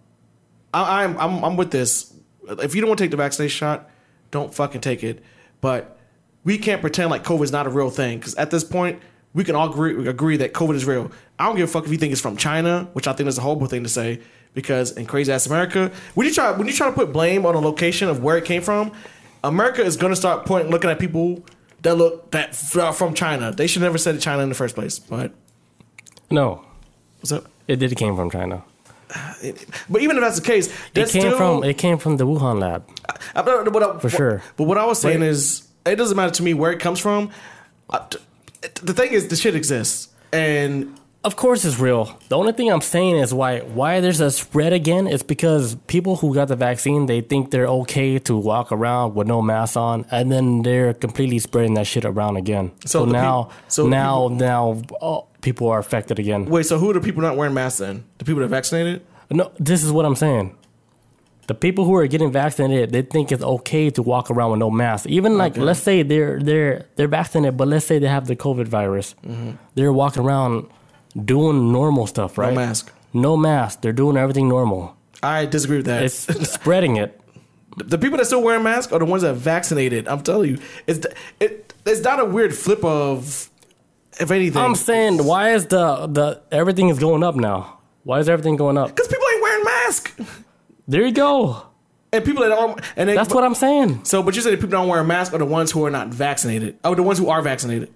I, 0.74 1.04
I'm 1.04 1.18
I'm 1.18 1.42
I'm 1.42 1.56
with 1.56 1.70
this. 1.70 2.12
If 2.46 2.74
you 2.74 2.82
don't 2.82 2.90
want 2.90 2.98
to 2.98 3.04
take 3.04 3.10
the 3.10 3.16
vaccination 3.16 3.56
shot, 3.56 3.90
don't 4.30 4.52
fucking 4.52 4.82
take 4.82 5.02
it. 5.02 5.24
But 5.62 5.98
we 6.44 6.58
can't 6.58 6.82
pretend 6.82 7.08
like 7.10 7.24
COVID 7.24 7.44
is 7.44 7.52
not 7.52 7.66
a 7.66 7.70
real 7.70 7.88
thing 7.88 8.18
because 8.18 8.34
at 8.34 8.50
this 8.50 8.64
point 8.64 9.00
we 9.34 9.44
can 9.44 9.54
all 9.54 9.70
agree 9.70 10.08
agree 10.08 10.36
that 10.38 10.52
COVID 10.52 10.74
is 10.74 10.84
real. 10.84 11.10
I 11.38 11.46
don't 11.46 11.56
give 11.56 11.68
a 11.68 11.72
fuck 11.72 11.84
if 11.84 11.90
you 11.90 11.98
think 11.98 12.12
it's 12.12 12.20
from 12.20 12.36
China, 12.36 12.88
which 12.92 13.06
I 13.06 13.12
think 13.12 13.28
is 13.28 13.38
a 13.38 13.40
horrible 13.40 13.66
thing 13.66 13.82
to 13.82 13.88
say 13.88 14.20
because 14.54 14.92
in 14.92 15.06
crazy 15.06 15.32
ass 15.32 15.46
America, 15.46 15.90
when 16.14 16.26
you 16.26 16.32
try 16.34 16.50
when 16.52 16.66
you 16.66 16.72
try 16.72 16.88
to 16.88 16.92
put 16.92 17.12
blame 17.12 17.46
on 17.46 17.54
a 17.54 17.60
location 17.60 18.08
of 18.08 18.22
where 18.22 18.36
it 18.36 18.44
came 18.44 18.62
from, 18.62 18.92
America 19.42 19.82
is 19.82 19.96
going 19.96 20.12
to 20.12 20.16
start 20.16 20.44
pointing 20.46 20.70
looking 20.70 20.90
at 20.90 20.98
people 20.98 21.42
that 21.82 21.94
look 21.96 22.30
that 22.32 22.56
are 22.76 22.92
from 22.92 23.14
China. 23.14 23.52
They 23.52 23.66
should 23.66 23.82
never 23.82 23.98
said 23.98 24.20
China 24.20 24.42
in 24.42 24.48
the 24.48 24.54
first 24.54 24.74
place. 24.74 24.98
But 24.98 25.32
No, 26.30 26.64
what's 27.20 27.32
up? 27.32 27.46
it 27.68 27.76
did 27.76 27.96
came 27.96 28.14
from 28.16 28.30
China. 28.30 28.62
but 29.90 30.00
even 30.02 30.16
if 30.16 30.22
that's 30.22 30.38
the 30.40 30.46
case, 30.46 30.68
It 30.94 31.08
came 31.08 31.22
still, 31.22 31.36
from 31.36 31.64
it 31.64 31.76
came 31.78 31.98
from 31.98 32.16
the 32.18 32.26
Wuhan 32.26 32.60
lab. 32.60 32.84
I- 33.34 33.42
but 33.42 33.82
I- 33.82 33.98
For 33.98 34.08
sure. 34.10 34.42
But 34.56 34.64
what 34.64 34.78
I 34.78 34.86
was 34.86 34.98
saying 35.00 35.20
Right. 35.20 35.28
is, 35.28 35.66
it 35.84 35.96
doesn't 35.96 36.16
matter 36.16 36.32
to 36.34 36.42
me 36.42 36.54
where 36.54 36.72
it 36.72 36.78
comes 36.80 36.98
from. 36.98 37.30
The 38.82 38.94
thing 38.94 39.12
is, 39.12 39.28
the 39.28 39.36
shit 39.36 39.54
exists, 39.54 40.08
and 40.32 40.96
Of 41.24 41.36
course, 41.36 41.64
it's 41.64 41.78
real. 41.78 42.18
The 42.30 42.36
only 42.36 42.52
thing 42.52 42.68
I'm 42.72 42.80
saying 42.80 43.16
is 43.16 43.32
why 43.32 43.60
why 43.60 44.00
there's 44.00 44.20
a 44.20 44.30
spread 44.30 44.72
again 44.72 45.06
is 45.06 45.22
because 45.22 45.76
people 45.86 46.16
who 46.16 46.34
got 46.34 46.48
the 46.48 46.56
vaccine 46.56 47.06
they 47.06 47.20
think 47.20 47.50
they're 47.52 47.68
okay 47.82 48.18
to 48.20 48.36
walk 48.36 48.72
around 48.72 49.14
with 49.14 49.28
no 49.28 49.40
mask 49.42 49.76
on, 49.76 50.04
and 50.10 50.32
then 50.32 50.62
they're 50.62 50.94
completely 50.94 51.38
spreading 51.38 51.74
that 51.74 51.86
shit 51.86 52.04
around 52.04 52.36
again. 52.36 52.70
So 52.86 53.04
So, 53.04 53.04
now, 53.04 53.50
so 53.68 53.86
now, 53.86 54.28
now, 54.28 54.82
oh, 55.00 55.26
people 55.42 55.68
are 55.68 55.78
affected 55.78 56.18
again. 56.18 56.46
wait. 56.46 56.66
So 56.66 56.78
who 56.78 56.90
are 56.90 56.94
the 56.94 57.00
people 57.00 57.22
not 57.22 57.36
wearing 57.36 57.54
masks? 57.54 57.78
Then 57.78 58.02
the 58.18 58.24
people 58.24 58.40
that 58.40 58.46
are 58.46 58.56
vaccinated. 58.58 59.02
No, 59.30 59.50
this 59.58 59.82
is 59.84 59.90
what 59.92 60.04
I'm 60.04 60.16
saying. 60.16 60.56
The 61.48 61.54
people 61.54 61.84
who 61.84 61.94
are 61.96 62.06
getting 62.06 62.30
vaccinated, 62.30 62.92
they 62.92 63.02
think 63.02 63.32
it's 63.32 63.42
okay 63.42 63.90
to 63.90 64.02
walk 64.02 64.30
around 64.30 64.52
with 64.52 64.60
no 64.60 64.70
mask. 64.70 65.06
Even 65.06 65.36
like, 65.36 65.52
Okay. 65.52 65.60
let's 65.62 65.80
say 65.80 66.02
they're 66.02 66.38
they're 66.40 66.86
they're 66.96 67.08
vaccinated, 67.08 67.56
but 67.56 67.66
let's 67.68 67.84
say 67.84 67.98
they 67.98 68.06
have 68.06 68.26
the 68.26 68.36
COVID 68.36 68.68
virus, 68.68 69.14
mm-hmm. 69.26 69.52
they're 69.74 69.92
walking 69.92 70.22
around 70.22 70.68
doing 71.24 71.72
normal 71.72 72.06
stuff, 72.06 72.38
right? 72.38 72.54
No 72.54 72.60
mask. 72.60 72.92
No 73.12 73.36
mask. 73.36 73.80
They're 73.82 73.92
doing 73.92 74.16
everything 74.16 74.48
normal. 74.48 74.96
I 75.22 75.46
disagree 75.46 75.78
with 75.78 75.86
that. 75.86 76.02
It's 76.04 76.14
spreading 76.52 76.96
it. 76.96 77.20
the 77.76 77.98
people 77.98 78.18
that 78.18 78.26
still 78.26 78.42
wearing 78.42 78.62
masks 78.62 78.92
are 78.92 78.98
the 78.98 79.04
ones 79.04 79.22
that 79.22 79.30
are 79.30 79.34
vaccinated. 79.34 80.06
I'm 80.08 80.22
telling 80.22 80.50
you, 80.50 80.58
it's 80.86 81.06
it. 81.40 81.74
It's 81.84 82.02
not 82.02 82.20
a 82.20 82.24
weird 82.24 82.54
flip 82.54 82.84
of, 82.84 83.50
if 84.20 84.30
anything. 84.30 84.62
I'm 84.62 84.76
saying, 84.76 85.24
why 85.24 85.50
is 85.54 85.66
the 85.66 86.06
the 86.06 86.40
everything 86.52 86.88
is 86.88 86.98
going 87.00 87.24
up 87.24 87.34
now? 87.34 87.78
Why 88.04 88.20
is 88.20 88.28
everything 88.28 88.54
going 88.56 88.78
up? 88.78 88.88
because 88.94 89.08
people 89.08 89.26
ain't 89.34 89.42
wearing 89.42 89.64
masks, 89.64 90.12
There 90.88 91.04
you 91.06 91.12
go. 91.12 91.66
and 92.12 92.24
people 92.24 92.42
that 92.42 92.52
aren't. 92.52 92.80
And 92.96 93.08
they, 93.08 93.14
That's 93.14 93.32
what 93.32 93.44
I'm 93.44 93.54
saying. 93.54 94.04
So, 94.04 94.22
but 94.22 94.34
you 94.36 94.42
said 94.42 94.52
the 94.52 94.56
people 94.56 94.70
that 94.70 94.76
don't 94.76 94.88
wear 94.88 95.00
a 95.00 95.04
mask 95.04 95.32
are 95.32 95.38
the 95.38 95.46
ones 95.46 95.70
who 95.70 95.84
are 95.84 95.90
not 95.90 96.08
vaccinated. 96.08 96.78
Oh, 96.84 96.94
the 96.94 97.02
ones 97.02 97.18
who 97.18 97.28
are 97.28 97.42
vaccinated. 97.42 97.92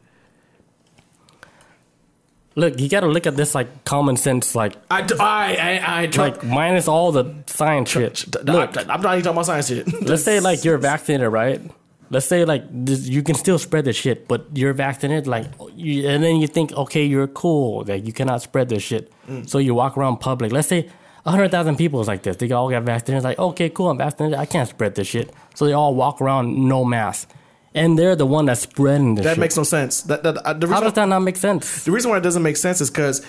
Look, 2.58 2.80
you 2.80 2.88
got 2.88 3.00
to 3.00 3.06
look 3.06 3.26
at 3.26 3.36
this 3.36 3.54
like 3.54 3.84
common 3.84 4.16
sense, 4.16 4.54
like 4.54 4.76
I, 4.90 5.06
I, 5.20 5.56
I, 5.56 6.02
I 6.02 6.06
try, 6.06 6.28
like 6.28 6.42
minus 6.42 6.88
all 6.88 7.12
the 7.12 7.34
science 7.46 7.90
shit. 7.90 8.34
Look, 8.46 8.78
I, 8.78 8.94
am 8.94 9.02
not 9.02 9.12
even 9.12 9.24
talking 9.24 9.28
about 9.28 9.44
science 9.44 9.68
shit. 9.68 10.02
let's 10.08 10.24
say 10.24 10.40
like 10.40 10.64
you're 10.64 10.78
vaccinated, 10.78 11.30
right? 11.30 11.60
Let's 12.08 12.24
say 12.24 12.46
like 12.46 12.62
this, 12.70 13.06
you 13.06 13.22
can 13.22 13.34
still 13.34 13.58
spread 13.58 13.84
the 13.84 13.92
shit, 13.92 14.26
but 14.26 14.46
you're 14.54 14.72
vaccinated, 14.72 15.26
like, 15.26 15.46
you, 15.74 16.08
and 16.08 16.22
then 16.22 16.36
you 16.36 16.46
think, 16.46 16.72
okay, 16.72 17.04
you're 17.04 17.26
cool, 17.26 17.84
that 17.84 18.06
you 18.06 18.12
cannot 18.14 18.40
spread 18.40 18.70
this 18.70 18.82
shit. 18.82 19.12
Mm. 19.28 19.46
So 19.46 19.58
you 19.58 19.74
walk 19.74 19.98
around 19.98 20.18
public. 20.18 20.50
Let's 20.50 20.68
say 20.68 20.88
hundred 21.26 21.50
thousand 21.50 21.76
people 21.76 22.00
is 22.00 22.08
like 22.08 22.22
this. 22.22 22.36
They 22.36 22.50
all 22.52 22.70
got 22.70 22.84
vaccinated. 22.84 23.18
It's 23.18 23.24
like, 23.24 23.38
okay, 23.38 23.68
cool, 23.70 23.90
I'm 23.90 23.98
vaccinated. 23.98 24.38
I 24.38 24.46
can't 24.46 24.68
spread 24.68 24.94
this 24.94 25.08
shit. 25.08 25.32
So 25.54 25.66
they 25.66 25.72
all 25.72 25.94
walk 25.94 26.20
around 26.20 26.68
no 26.68 26.84
mask, 26.84 27.30
and 27.74 27.98
they're 27.98 28.16
the 28.16 28.26
one 28.26 28.46
that's 28.46 28.62
spreading 28.62 29.16
this. 29.16 29.24
that 29.24 29.32
shit. 29.32 29.40
makes 29.40 29.56
no 29.56 29.64
sense. 29.64 30.02
That, 30.02 30.22
that 30.22 30.36
uh, 30.38 30.52
the 30.52 30.66
How 30.66 30.74
reason 30.74 30.84
does 30.84 30.92
that 30.94 31.08
not 31.08 31.20
make 31.20 31.36
sense? 31.36 31.84
The 31.84 31.92
reason 31.92 32.10
why 32.10 32.18
it 32.18 32.22
doesn't 32.22 32.42
make 32.42 32.56
sense 32.56 32.80
is 32.80 32.90
because 32.90 33.24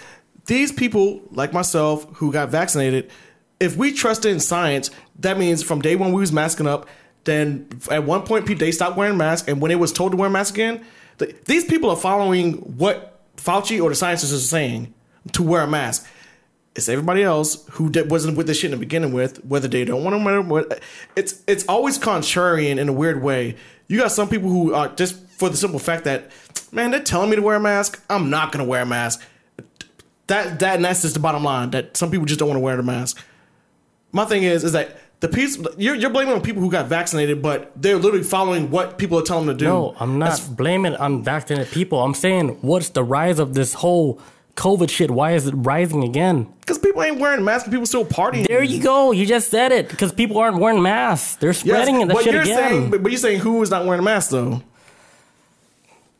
these 0.46 0.72
people, 0.72 1.22
like 1.32 1.54
myself, 1.54 2.08
who 2.16 2.32
got 2.32 2.50
vaccinated, 2.50 3.10
if 3.60 3.76
we 3.76 3.92
trusted 3.92 4.32
in 4.32 4.40
science, 4.40 4.90
that 5.20 5.38
means 5.38 5.64
from 5.64 5.82
day 5.82 5.96
one 5.96 6.14
we 6.14 6.22
was 6.22 6.32
masking 6.32 6.68
up. 6.68 6.88
Then 7.24 7.68
at 7.92 8.06
one 8.06 8.24
point, 8.24 8.46
people 8.46 8.60
they 8.60 8.72
stopped 8.72 8.96
wearing 8.96 9.18
masks, 9.18 9.48
and 9.48 9.62
when 9.62 9.72
it 9.72 9.80
was 9.80 9.92
told 9.92 10.12
to 10.12 10.18
wear 10.18 10.30
masks 10.30 10.54
again, 10.54 10.86
th- 11.20 11.36
these 11.46 11.66
people 11.66 11.90
are 11.90 11.98
following 11.98 12.54
what 12.54 13.20
Fauci 13.36 13.82
or 13.82 13.90
the 13.90 13.96
scientists 13.96 14.34
are 14.34 14.38
saying 14.38 14.94
to 15.34 15.44
wear 15.44 15.64
a 15.64 15.68
mask. 15.68 16.08
It's 16.78 16.88
everybody 16.88 17.24
else 17.24 17.66
who 17.72 17.90
did, 17.90 18.12
wasn't 18.12 18.38
with 18.38 18.46
this 18.46 18.60
shit 18.60 18.72
in 18.72 18.80
the 18.80 18.86
beginning 18.86 19.12
with, 19.12 19.44
whether 19.44 19.68
they 19.68 19.84
don't 19.84 20.04
want 20.04 20.16
to 20.16 20.24
wear 20.24 20.42
what 20.42 20.80
it's 21.16 21.42
it's 21.48 21.66
always 21.66 21.98
contrarian 21.98 22.78
in 22.78 22.88
a 22.88 22.94
weird 22.94 23.24
way. 23.24 23.56
You 23.88 23.98
got 23.98 24.12
some 24.12 24.30
people 24.30 24.50
who 24.50 24.76
are 24.76 24.88
just 24.90 25.18
for 25.30 25.50
the 25.50 25.58
simple 25.58 25.80
fact 25.80 26.04
that, 26.04 26.30
man, 26.72 26.92
they're 26.92 27.02
telling 27.02 27.32
me 27.32 27.36
to 27.36 27.42
wear 27.42 27.56
a 27.56 27.60
mask. 27.60 28.00
I'm 28.12 28.30
not 28.30 28.52
gonna 28.52 28.64
wear 28.64 28.84
a 28.84 28.86
mask. 28.86 29.24
That 30.28 30.60
that 30.60 30.76
and 30.76 30.86
that's 30.86 31.02
just 31.02 31.16
the 31.16 31.20
bottom 31.20 31.44
line. 31.44 31.72
That 31.72 31.98
some 31.98 32.12
people 32.12 32.28
just 32.28 32.40
don't 32.40 32.48
want 32.48 32.58
to 32.58 32.64
wear 32.64 32.78
the 32.78 32.84
mask. 32.84 33.20
My 34.12 34.26
thing 34.26 34.44
is, 34.44 34.64
is 34.64 34.74
that 34.74 35.00
the 35.20 35.28
piece 35.28 35.58
you're, 35.80 35.96
you're 35.96 36.12
blaming 36.12 36.36
on 36.36 36.42
people 36.42 36.62
who 36.62 36.70
got 36.70 36.86
vaccinated, 36.86 37.42
but 37.42 37.72
they're 37.76 37.98
literally 37.98 38.24
following 38.24 38.70
what 38.70 39.00
people 39.00 39.18
are 39.18 39.24
telling 39.24 39.48
them 39.48 39.58
to 39.58 39.66
do. 39.66 39.68
No, 39.68 39.96
I'm 40.00 40.20
not 40.20 40.48
blaming 40.52 40.94
unvaccinated 40.94 41.74
people. 41.74 42.04
I'm 42.04 42.14
saying, 42.14 42.60
what's 42.62 42.90
the 42.90 43.04
rise 43.04 43.40
of 43.40 43.56
this 43.56 43.74
whole 43.74 44.22
COVID 44.58 44.90
shit? 44.90 45.10
Why 45.12 45.32
is 45.34 45.48
it 45.48 45.54
rising 45.56 46.04
again? 46.04 46.48
because 46.62 46.80
people 46.80 47.02
ain't 47.04 47.20
wearing 47.20 47.46
masks. 47.46 47.64
and 47.66 47.72
People 47.74 47.86
still 47.86 48.04
partying. 48.06 48.46
There 48.48 48.62
you 48.64 48.82
go. 48.84 49.12
You 49.12 49.26
just 49.26 49.50
said 49.50 49.72
it. 49.72 49.88
Because 49.88 50.12
people 50.12 50.38
aren't 50.38 50.58
wearing 50.58 50.82
masks. 50.82 51.36
They're 51.36 51.52
Yes, 51.52 51.60
spreading 51.60 52.02
it. 52.02 52.08
That 52.10 52.16
but 52.16 52.24
shit 52.26 52.34
you're 52.34 52.42
again. 52.42 52.58
saying, 52.58 52.90
but, 52.92 53.04
but 53.04 53.12
you're 53.12 53.20
saying 53.20 53.40
who 53.40 53.62
is 53.62 53.70
not 53.70 53.86
wearing 53.86 54.00
a 54.00 54.04
mask 54.04 54.32
though? 54.32 54.62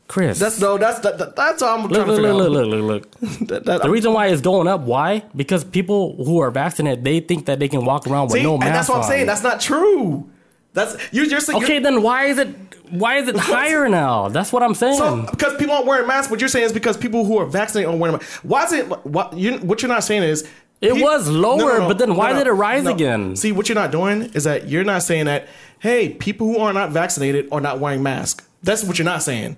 Chris. 0.06 0.38
That's 0.38 0.58
no, 0.58 0.78
that's 0.78 1.00
that, 1.00 1.18
that- 1.18 1.36
that's 1.36 1.60
all 1.60 1.80
I'm 1.80 1.82
look, 1.86 1.92
trying 1.92 2.06
to 2.06 2.12
look, 2.12 2.18
figure 2.22 2.32
look, 2.32 2.46
out. 2.62 2.66
look, 2.68 3.20
look, 3.20 3.20
look. 3.20 3.40
That- 3.48 3.64
that- 3.66 3.82
The 3.82 3.90
reason 3.90 4.14
why 4.14 4.28
it's 4.28 4.40
going 4.40 4.66
up, 4.66 4.80
why? 4.80 5.22
Because 5.36 5.64
people 5.64 6.16
who 6.24 6.38
are 6.38 6.50
vaccinated, 6.50 7.04
they 7.04 7.20
think 7.20 7.44
that 7.44 7.58
they 7.58 7.68
can 7.68 7.84
walk 7.84 8.06
around 8.06 8.24
with 8.28 8.34
See, 8.34 8.42
no 8.42 8.56
mask. 8.56 8.66
and 8.68 8.74
that's 8.74 8.88
what 8.88 8.94
I'm 8.96 9.02
on. 9.02 9.08
saying. 9.08 9.26
That's 9.26 9.42
not 9.42 9.60
true. 9.60 10.30
That's 10.74 10.96
you're 11.12 11.24
you're 11.24 11.40
saying 11.40 11.62
okay, 11.62 11.74
you're- 11.74 11.82
then 11.84 12.02
why 12.02 12.24
is 12.26 12.38
it 12.38 12.48
why 12.90 13.16
is 13.16 13.28
it 13.28 13.36
higher 13.36 13.88
now? 13.88 14.28
That's 14.28 14.52
what 14.52 14.62
I'm 14.62 14.74
saying. 14.74 14.96
So, 14.96 15.26
because 15.30 15.56
people 15.56 15.74
aren't 15.74 15.86
wearing 15.86 16.06
masks, 16.06 16.30
what 16.30 16.40
you're 16.40 16.48
saying 16.48 16.66
is 16.66 16.72
because 16.72 16.96
people 16.96 17.24
who 17.24 17.38
are 17.38 17.46
vaccinated 17.46 17.88
aren't 17.88 18.00
wearing 18.00 18.16
masks. 18.16 18.42
Why 18.44 18.64
is 18.64 18.72
it? 18.72 18.86
What 19.06 19.36
you 19.36 19.58
what 19.58 19.82
you're 19.82 19.88
not 19.90 20.04
saying 20.04 20.22
is 20.22 20.48
It 20.80 20.94
was 21.02 21.28
lower, 21.28 21.80
but 21.80 21.98
then 21.98 22.16
why 22.16 22.32
did 22.32 22.46
it 22.46 22.52
rise 22.52 22.84
no. 22.84 22.92
again? 22.94 23.36
See, 23.36 23.52
what 23.52 23.68
you're 23.68 23.74
not 23.76 23.90
doing 23.92 24.22
is 24.34 24.44
that 24.44 24.68
you're 24.68 24.84
not 24.84 25.02
saying 25.02 25.26
that. 25.26 25.48
Hey, 25.80 26.10
people 26.10 26.46
who 26.48 26.58
are 26.58 26.72
not 26.72 26.90
vaccinated 26.90 27.48
are 27.52 27.60
not 27.60 27.78
wearing 27.78 28.02
masks. 28.02 28.44
That's 28.62 28.82
what 28.84 28.98
you're 28.98 29.04
not 29.04 29.22
saying. 29.22 29.56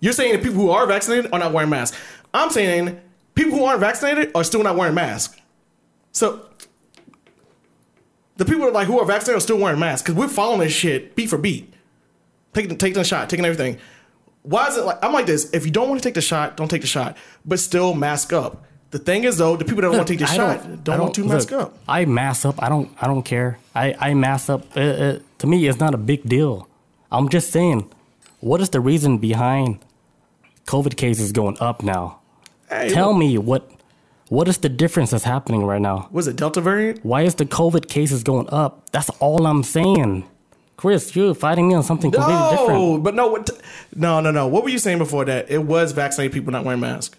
You're 0.00 0.14
saying 0.14 0.32
that 0.32 0.42
people 0.42 0.60
who 0.60 0.70
are 0.70 0.86
vaccinated 0.86 1.32
are 1.32 1.38
not 1.38 1.52
wearing 1.52 1.70
masks. 1.70 1.96
I'm 2.34 2.50
saying 2.50 3.00
people 3.34 3.58
who 3.58 3.64
aren't 3.64 3.80
vaccinated 3.80 4.30
are 4.34 4.44
still 4.44 4.62
not 4.62 4.76
wearing 4.76 4.94
masks. 4.94 5.36
So 6.12 6.46
the 8.36 8.44
people 8.44 8.64
that 8.64 8.72
like 8.72 8.86
who 8.86 8.98
are 8.98 9.06
vaccinated 9.06 9.38
are 9.38 9.40
still 9.40 9.58
wearing 9.58 9.78
masks 9.78 10.02
because 10.02 10.14
we're 10.14 10.28
following 10.28 10.60
this 10.60 10.72
shit 10.72 11.14
beat 11.16 11.28
for 11.28 11.38
beat, 11.38 11.72
taking 12.54 12.76
taking 12.78 12.98
the 12.98 13.04
shot, 13.04 13.28
taking 13.28 13.44
everything. 13.44 13.78
Why 14.42 14.68
is 14.68 14.76
it 14.76 14.84
like 14.84 14.98
I'm 15.02 15.12
like 15.12 15.26
this? 15.26 15.50
If 15.52 15.64
you 15.64 15.70
don't 15.72 15.88
want 15.88 16.02
to 16.02 16.06
take 16.06 16.14
the 16.14 16.20
shot, 16.22 16.56
don't 16.56 16.68
take 16.68 16.80
the 16.80 16.86
shot, 16.86 17.16
but 17.44 17.58
still 17.58 17.94
mask 17.94 18.32
up. 18.32 18.64
The 18.90 18.98
thing 18.98 19.24
is 19.24 19.38
though, 19.38 19.56
the 19.56 19.64
people 19.64 19.82
that 19.82 19.90
want 19.90 20.06
to 20.06 20.12
take 20.12 20.18
the 20.18 20.30
I 20.30 20.36
shot 20.36 20.84
don't, 20.84 20.96
I 20.96 21.00
want 21.00 21.14
to 21.14 21.24
mask 21.24 21.50
look, 21.50 21.60
up. 21.62 21.78
I 21.88 22.04
mask 22.04 22.44
up. 22.44 22.62
I 22.62 22.68
don't. 22.68 22.90
I 23.00 23.06
don't 23.06 23.22
care. 23.22 23.58
I 23.74 23.94
I 23.98 24.14
mask 24.14 24.50
up. 24.50 24.66
Uh, 24.76 24.80
uh, 24.80 25.18
to 25.38 25.46
me, 25.46 25.66
it's 25.66 25.78
not 25.78 25.94
a 25.94 25.98
big 25.98 26.24
deal. 26.24 26.68
I'm 27.10 27.28
just 27.28 27.50
saying, 27.50 27.90
what 28.40 28.60
is 28.60 28.70
the 28.70 28.80
reason 28.80 29.18
behind 29.18 29.78
COVID 30.66 30.96
cases 30.96 31.32
going 31.32 31.56
up 31.60 31.82
now? 31.82 32.20
Hey, 32.68 32.90
Tell 32.90 33.10
look, 33.10 33.18
me 33.18 33.38
what 33.38 33.70
what 34.32 34.48
is 34.48 34.56
the 34.58 34.68
difference 34.70 35.10
that's 35.10 35.24
happening 35.24 35.62
right 35.62 35.82
now? 35.82 36.08
was 36.10 36.26
it 36.26 36.36
Delta 36.36 36.62
variant? 36.62 37.04
Why 37.04 37.20
is 37.20 37.34
the 37.34 37.44
COVID 37.44 37.88
cases 37.88 38.22
going 38.22 38.48
up? 38.48 38.90
That's 38.90 39.10
all 39.20 39.46
I'm 39.46 39.62
saying. 39.62 40.24
Chris, 40.78 41.14
you're 41.14 41.34
fighting 41.34 41.68
me 41.68 41.74
on 41.74 41.82
something 41.82 42.10
completely 42.10 42.50
different. 42.50 42.80
No, 42.80 42.98
but 42.98 43.14
no, 43.14 43.26
what, 43.28 43.50
no, 43.94 44.20
no, 44.20 44.30
no. 44.30 44.48
What 44.48 44.62
were 44.62 44.70
you 44.70 44.78
saying 44.78 44.96
before 44.96 45.26
that? 45.26 45.50
It 45.50 45.58
was 45.58 45.92
vaccinated 45.92 46.32
people 46.32 46.50
not 46.50 46.64
wearing 46.64 46.80
masks. 46.80 47.14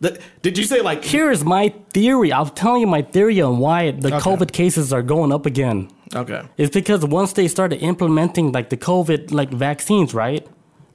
That, 0.00 0.20
did 0.42 0.58
you 0.58 0.64
say 0.64 0.80
like? 0.80 1.04
Here's 1.04 1.44
my 1.44 1.72
theory. 1.92 2.32
I'll 2.32 2.46
tell 2.46 2.76
you 2.76 2.88
my 2.88 3.02
theory 3.02 3.40
on 3.40 3.58
why 3.58 3.92
the 3.92 4.10
COVID 4.10 4.50
cases 4.50 4.92
are 4.92 5.02
going 5.02 5.30
up 5.32 5.46
again. 5.46 5.88
Okay, 6.16 6.42
It's 6.56 6.74
because 6.74 7.04
once 7.06 7.32
they 7.32 7.46
started 7.46 7.80
implementing 7.80 8.50
like 8.50 8.70
the 8.70 8.76
COVID 8.76 9.30
like 9.30 9.50
vaccines, 9.50 10.14
right? 10.14 10.44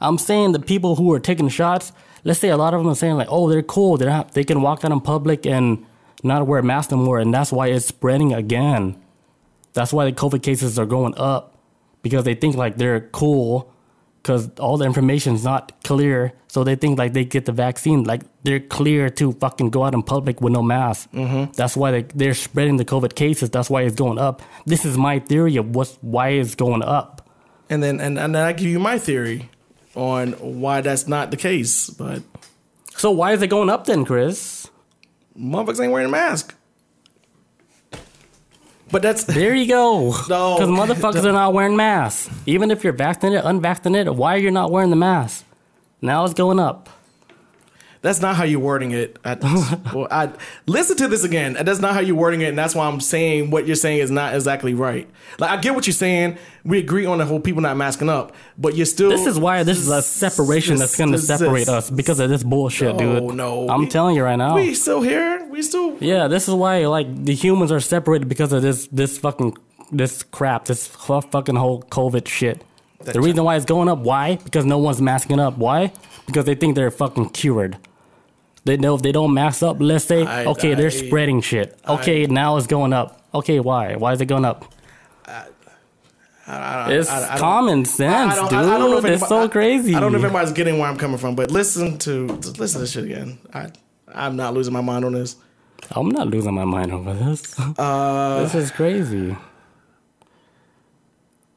I'm 0.02 0.18
saying 0.18 0.52
the 0.52 0.60
people 0.60 0.98
who 0.98 1.14
are 1.14 1.20
taking 1.20 1.48
shots, 1.48 1.94
let's 2.24 2.40
say 2.40 2.50
a 2.50 2.58
lot 2.58 2.74
of 2.74 2.82
them 2.82 2.92
are 2.92 2.96
saying 2.96 3.16
like, 3.16 3.28
oh, 3.30 3.50
they're 3.50 3.64
cool. 3.64 3.98
They're 3.98 4.10
not, 4.10 4.34
they 4.34 4.44
can 4.44 4.62
walk 4.62 4.84
out 4.86 4.92
in 4.92 5.02
public 5.02 5.46
and 5.46 5.86
not 6.24 6.46
wear 6.48 6.62
masks 6.62 6.92
no 6.92 6.98
more, 6.98 7.20
and 7.20 7.34
that's 7.34 7.52
why 7.52 7.68
it's 7.68 7.86
spreading 7.86 8.34
again. 8.34 8.96
That's 9.74 9.94
why 9.94 10.06
the 10.06 10.12
COVID 10.12 10.44
cases 10.44 10.78
are 10.78 10.86
going 10.86 11.14
up 11.18 11.58
because 12.02 12.24
they 12.26 12.36
think 12.36 12.56
like 12.56 12.78
they're 12.78 13.02
cool 13.02 13.72
because 14.22 14.50
all 14.60 14.78
the 14.78 14.86
information's 14.86 15.44
not 15.44 15.84
clear. 15.84 16.34
So 16.48 16.64
they 16.64 16.76
think 16.76 17.00
like 17.00 17.14
they 17.14 17.26
get 17.26 17.46
the 17.46 17.52
vaccine, 17.52 18.04
like 18.04 18.22
they're 18.44 18.60
clear 18.60 19.10
to 19.12 19.32
fucking 19.32 19.72
go 19.72 19.84
out 19.84 19.94
in 19.94 20.04
public 20.04 20.42
with 20.42 20.54
no 20.54 20.62
mask. 20.62 21.10
Mm-hmm. 21.12 21.54
That's 21.54 21.76
why 21.76 21.92
they, 21.92 22.02
they're 22.04 22.34
spreading 22.36 22.78
the 22.78 22.86
COVID 22.86 23.16
cases. 23.16 23.50
That's 23.50 23.70
why 23.70 23.82
it's 23.84 23.96
going 23.96 24.20
up. 24.20 24.42
This 24.66 24.86
is 24.86 24.98
my 24.98 25.20
theory 25.20 25.56
of 25.58 25.74
what's 25.76 25.98
why 26.02 26.30
it's 26.30 26.54
going 26.54 26.84
up. 26.84 27.28
and 27.70 27.82
then 27.82 28.00
and, 28.02 28.20
and 28.20 28.36
then 28.36 28.44
I 28.46 28.52
give 28.54 28.68
you 28.68 28.80
my 28.80 29.00
theory 29.00 29.50
on 29.96 30.34
why 30.34 30.82
that's 30.82 31.08
not 31.08 31.32
the 31.32 31.38
case. 31.38 31.90
But 31.90 32.22
So 32.96 33.12
why 33.12 33.34
is 33.34 33.42
it 33.42 33.48
going 33.48 33.70
up 33.70 33.86
then, 33.86 34.06
Chris? 34.06 34.70
motherfuckers 35.38 35.82
ain't 35.82 35.92
wearing 35.92 36.08
a 36.08 36.12
mask. 36.12 36.56
But 38.92 39.02
that's 39.02 39.24
There 39.26 39.56
you 39.56 39.68
go. 39.68 40.12
No. 40.30 40.56
Because 40.58 40.70
motherfuckers 40.70 41.24
are 41.26 41.32
not 41.32 41.54
wearing 41.54 41.76
masks. 41.76 42.30
Even 42.46 42.72
if 42.72 42.84
you're 42.84 42.94
vaccinated, 42.94 43.46
unvaccinated, 43.46 44.18
why 44.18 44.36
are 44.36 44.40
you 44.40 44.52
not 44.52 44.72
wearing 44.72 44.90
the 44.90 44.96
mask? 44.98 45.46
Now 46.02 46.26
it's 46.26 46.34
going 46.34 46.60
up. 46.60 46.90
That's 48.02 48.20
not 48.20 48.36
how 48.36 48.46
you're 48.46 48.60
wording 48.60 48.92
it. 48.92 49.20
I, 49.24 49.36
well, 49.94 50.08
I 50.10 50.32
listen 50.66 50.98
to 50.98 51.08
this 51.08 51.24
again. 51.24 51.54
That's 51.62 51.80
not 51.80 51.94
how 51.94 52.00
you're 52.00 52.16
wording 52.16 52.42
it, 52.42 52.46
and 52.48 52.58
that's 52.58 52.74
why 52.74 52.88
I'm 52.88 53.00
saying 53.00 53.52
what 53.52 53.68
you're 53.68 53.76
saying 53.76 54.00
is 54.00 54.10
not 54.10 54.34
exactly 54.34 54.74
right. 54.74 55.08
Like 55.38 55.52
I 55.52 55.58
get 55.58 55.76
what 55.76 55.86
you're 55.86 55.94
saying. 55.94 56.40
We 56.64 56.80
agree 56.80 57.06
on 57.06 57.20
the 57.20 57.26
whole 57.26 57.40
people 57.40 57.62
not 57.62 57.78
masking 57.78 58.10
up, 58.10 58.34
but 58.58 58.76
you're 58.76 58.88
still. 58.88 59.10
This 59.12 59.28
is 59.28 59.38
why 59.40 59.62
this 59.62 59.78
is 59.78 59.88
a 59.90 60.02
separation 60.02 60.78
that's 60.78 60.96
going 60.98 61.12
to 61.12 61.20
separate 61.20 61.62
this- 61.62 61.70
us 61.70 61.90
because 61.92 62.20
of 62.20 62.30
this 62.30 62.44
bullshit, 62.44 62.96
No, 62.96 63.00
dude. 63.00 63.24
Oh, 63.24 63.30
no, 63.30 63.70
I'm 63.70 63.82
we- 63.82 63.88
telling 63.88 64.16
you 64.16 64.24
right 64.24 64.36
now. 64.36 64.56
We 64.56 64.74
still 64.74 65.02
here. 65.02 65.46
We 65.52 65.62
still. 65.62 65.96
Yeah, 66.00 66.28
this 66.28 66.48
is 66.48 66.56
why 66.56 66.88
like 66.88 67.26
the 67.26 67.36
humans 67.36 67.72
are 67.72 67.80
separated 67.80 68.28
because 68.28 68.52
of 68.52 68.64
this 68.64 68.88
this 68.88 69.20
fucking 69.20 69.56
this 69.92 70.24
crap, 70.24 70.66
this 70.66 70.88
fucking 70.88 71.56
whole 71.56 71.84
COVID 71.84 72.28
shit. 72.28 72.64
That 73.04 73.14
the 73.14 73.22
reason 73.22 73.44
why 73.44 73.58
it's 73.58 73.66
going 73.66 73.90
up, 73.90 74.00
why? 74.00 74.38
Because 74.38 74.66
no 74.66 74.80
one's 74.80 75.02
masking 75.02 75.40
up. 75.40 75.58
Why? 75.58 75.92
Because 76.26 76.46
they 76.46 76.56
think 76.56 76.76
they're 76.76 76.92
fucking 76.92 77.30
cured. 77.30 77.78
They 78.64 78.78
know 78.78 78.96
if 78.96 79.02
they 79.02 79.12
don't 79.12 79.34
mask 79.34 79.64
up, 79.64 79.78
let's 79.80 80.06
say, 80.06 80.24
I- 80.24 80.46
okay, 80.46 80.72
I- 80.72 80.76
they're 80.76 80.92
spreading 80.92 81.42
shit. 81.42 81.78
Okay, 81.88 82.26
now 82.28 82.58
it's 82.58 82.68
going 82.68 82.94
up. 82.94 83.22
Okay, 83.34 83.60
why? 83.60 83.96
Why 83.96 84.14
is 84.14 84.22
it 84.22 84.26
going 84.28 84.46
up? 84.46 84.66
it's 86.48 87.10
I- 87.10 87.36
I 87.36 87.38
common 87.38 87.86
sense, 87.86 88.34
I 88.38 88.50
dude. 88.50 88.54
I, 88.60 88.62
I 88.76 88.78
don't 88.78 88.92
know 88.92 88.98
if 88.98 89.06
it's 89.06 89.28
so 89.28 89.48
crazy. 89.48 89.96
I 89.96 90.00
don't 90.00 90.12
know 90.12 90.18
if 90.18 90.24
everybody's 90.26 90.52
getting 90.52 90.80
where 90.80 90.90
I'm 90.90 90.98
coming 90.98 91.18
from, 91.18 91.36
but 91.36 91.50
listen 91.50 91.98
to 92.00 92.28
just 92.40 92.60
listen 92.60 92.80
to 92.80 92.82
this 92.82 92.92
shit 92.92 93.06
again. 93.06 93.38
I 93.54 93.70
I'm 94.14 94.36
not 94.36 94.54
losing 94.54 94.74
my 94.74 94.82
mind 94.82 95.06
on 95.06 95.14
this. 95.14 95.38
I'm 95.92 96.10
not 96.10 96.28
losing 96.28 96.54
my 96.54 96.66
mind 96.66 96.92
over 96.92 97.14
this. 97.14 97.58
Uh, 97.80 98.40
this 98.44 98.56
is 98.56 98.72
crazy. 98.72 99.36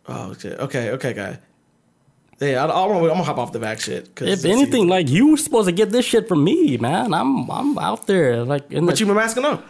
oh 0.06 0.34
shit. 0.34 0.58
Okay, 0.60 0.90
okay, 0.92 1.12
guy. 1.12 1.38
Yeah, 2.40 2.64
I, 2.64 2.66
I 2.66 2.84
I'm 2.84 3.00
gonna 3.08 3.22
hop 3.22 3.38
off 3.38 3.52
the 3.52 3.58
back 3.60 3.80
shit. 3.80 4.10
If 4.20 4.44
anything, 4.44 4.88
like 4.88 5.08
you 5.08 5.28
were 5.30 5.36
supposed 5.36 5.66
to 5.68 5.72
get 5.72 5.90
this 5.90 6.04
shit 6.04 6.26
from 6.28 6.42
me, 6.44 6.76
man. 6.76 7.14
I'm 7.14 7.48
I'm 7.50 7.78
out 7.78 8.06
there, 8.06 8.44
like 8.44 8.70
in 8.72 8.86
but 8.86 8.94
the 8.94 9.00
you've 9.00 9.08
been 9.08 9.16
masking 9.16 9.44
up. 9.44 9.64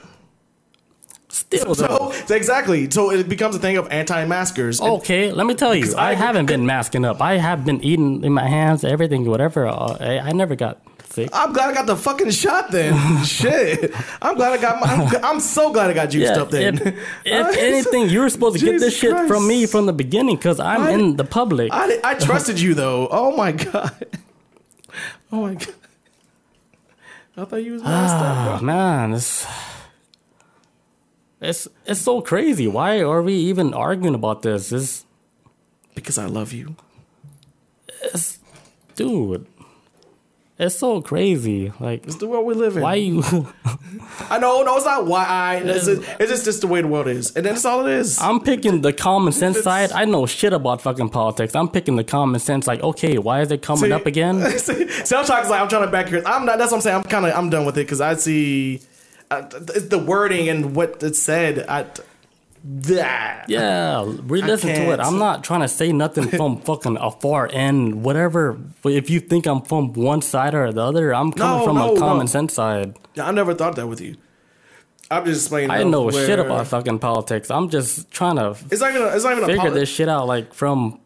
still. 1.28 1.74
though. 1.74 2.12
So 2.26 2.34
exactly. 2.34 2.90
So 2.90 3.10
it 3.10 3.28
becomes 3.28 3.54
a 3.56 3.58
thing 3.58 3.76
of 3.76 3.88
anti-maskers. 3.90 4.80
Okay, 4.80 5.30
let 5.32 5.46
me 5.46 5.54
tell 5.54 5.74
you, 5.74 5.94
I, 5.96 6.10
I- 6.10 6.14
haven't 6.14 6.46
been 6.46 6.64
masking 6.66 7.04
up. 7.04 7.20
I 7.20 7.36
have 7.38 7.64
been 7.64 7.82
eating 7.84 8.24
in 8.24 8.32
my 8.32 8.48
hands, 8.48 8.84
everything, 8.84 9.24
whatever. 9.28 9.66
Uh, 9.66 9.96
I, 10.00 10.18
I 10.20 10.32
never 10.32 10.54
got 10.56 10.80
I'm 11.32 11.52
glad 11.52 11.70
I 11.70 11.74
got 11.74 11.86
the 11.86 11.96
fucking 11.96 12.30
shot 12.30 12.70
then. 12.70 13.22
Shit. 13.24 13.92
I'm 14.20 14.34
glad 14.36 14.52
I 14.58 14.60
got 14.60 14.80
my, 14.80 14.86
I'm, 14.86 15.24
I'm 15.24 15.40
so 15.40 15.72
glad 15.72 15.90
I 15.90 15.92
got 15.94 16.10
juiced 16.10 16.32
Yeah, 16.34 16.42
up 16.42 16.50
then. 16.50 16.78
if, 16.78 16.86
if 17.24 17.56
anything, 17.58 18.08
you 18.10 18.20
were 18.20 18.28
supposed 18.30 18.58
to 18.58 18.64
get 18.64 18.72
this 18.80 18.98
Jesus 18.98 19.18
shit 19.18 19.28
from 19.28 19.46
me 19.46 19.66
from 19.66 19.86
the 19.86 19.92
beginning 19.92 20.36
because 20.36 20.58
I'm 20.60 20.82
I- 20.82 20.90
in 20.92 21.16
the 21.16 21.24
public. 21.24 21.72
I, 21.72 22.00
I 22.02 22.14
trusted 22.14 22.60
you 22.60 22.74
though. 22.74 23.08
Oh 23.10 23.36
my 23.36 23.52
god. 23.52 24.06
Oh 25.32 25.42
my 25.42 25.54
god. 25.54 25.74
I 27.36 27.44
thought 27.44 27.64
you 27.64 27.72
was 27.72 27.82
messed 27.82 28.14
up, 28.14 28.22
Ah, 28.22 28.60
man, 28.62 29.12
it's 29.14 29.44
it's 31.40 31.66
it's 31.84 32.00
so 32.00 32.20
crazy. 32.20 32.68
Why 32.68 33.00
are 33.00 33.20
we 33.22 33.34
even 33.34 33.74
arguing 33.74 34.14
about 34.14 34.42
this? 34.42 34.68
This, 34.70 35.04
Because 35.96 36.16
I 36.18 36.26
love 36.26 36.52
you. 36.52 36.76
dude, 38.94 39.46
it's 40.56 40.76
so 40.76 41.02
crazy. 41.02 41.72
Like, 41.80 42.06
It's 42.06 42.16
the 42.16 42.28
world 42.28 42.46
we 42.46 42.54
live 42.54 42.76
in. 42.76 42.82
why 42.82 42.94
you? 42.94 43.22
I 44.30 44.38
know, 44.38 44.62
no, 44.62 44.76
it's 44.76 44.84
not 44.84 45.06
why 45.06 45.24
I. 45.24 45.56
It's 45.56 45.86
just, 45.86 46.02
it's 46.20 46.30
just, 46.30 46.44
just 46.44 46.60
the 46.60 46.66
way 46.68 46.80
the 46.80 46.88
world 46.88 47.08
is, 47.08 47.34
and 47.34 47.44
that's 47.44 47.64
all 47.64 47.84
it 47.86 47.92
is. 47.92 48.20
I'm 48.20 48.38
picking 48.40 48.82
the 48.82 48.92
common 48.92 49.32
sense 49.32 49.60
side. 49.62 49.90
I 49.90 50.04
know 50.04 50.26
shit 50.26 50.52
about 50.52 50.80
fucking 50.80 51.08
politics. 51.08 51.56
I'm 51.56 51.68
picking 51.68 51.96
the 51.96 52.04
common 52.04 52.38
sense. 52.40 52.66
Like, 52.68 52.82
okay, 52.82 53.18
why 53.18 53.40
is 53.40 53.50
it 53.50 53.62
coming 53.62 53.90
up 53.90 54.06
again? 54.06 54.40
see, 54.58 54.88
see, 54.88 55.16
I'm 55.16 55.24
talking 55.24 55.50
like 55.50 55.60
I'm 55.60 55.68
trying 55.68 55.86
to 55.86 55.90
back 55.90 56.08
here. 56.08 56.22
I'm 56.24 56.46
not. 56.46 56.58
That's 56.58 56.70
what 56.70 56.78
I'm 56.78 56.82
saying. 56.82 56.96
I'm 56.96 57.02
kind 57.04 57.26
of. 57.26 57.34
I'm 57.34 57.50
done 57.50 57.64
with 57.66 57.76
it 57.76 57.82
because 57.86 58.00
I 58.00 58.14
see 58.14 58.80
uh, 59.32 59.40
the 59.40 59.98
wording 60.06 60.48
and 60.48 60.76
what 60.76 61.02
it 61.02 61.16
said. 61.16 61.66
I. 61.68 61.86
That. 62.66 63.44
Yeah, 63.48 64.04
re-listen 64.22 64.70
to 64.74 64.92
it. 64.92 65.00
I'm 65.00 65.18
not 65.18 65.44
trying 65.44 65.60
to 65.60 65.68
say 65.68 65.92
nothing 65.92 66.28
from 66.28 66.60
fucking 66.68 66.96
a 66.98 67.10
far 67.10 67.46
end, 67.52 68.02
whatever. 68.02 68.58
If 68.84 69.10
you 69.10 69.20
think 69.20 69.46
I'm 69.46 69.60
from 69.60 69.92
one 69.92 70.22
side 70.22 70.54
or 70.54 70.72
the 70.72 70.80
other, 70.80 71.14
I'm 71.14 71.30
coming 71.32 71.58
No, 71.58 71.64
from 71.66 71.76
no, 71.76 71.94
a 71.94 71.98
common 71.98 72.20
no. 72.20 72.26
sense 72.26 72.54
side. 72.54 72.96
Yeah, 73.14 73.26
I 73.28 73.32
never 73.32 73.52
thought 73.54 73.76
that 73.76 73.86
with 73.86 74.00
you. 74.00 74.16
I'm 75.10 75.26
just 75.26 75.42
explaining. 75.44 75.70
I 75.72 75.82
know 75.82 76.04
where- 76.04 76.26
shit 76.26 76.38
about 76.38 76.66
fucking 76.68 77.00
politics. 77.00 77.50
I'm 77.50 77.68
just 77.68 78.10
trying 78.10 78.36
to 78.36 78.56
It's 78.70 78.80
not 78.80 78.90
even. 78.94 79.02
A, 79.02 79.06
it's 79.14 79.24
not 79.24 79.32
even 79.32 79.44
a. 79.44 79.46
figure 79.46 79.60
poli- 79.68 79.80
this 79.80 79.90
shit 79.90 80.08
out 80.08 80.26
like 80.26 80.54
from 80.54 80.98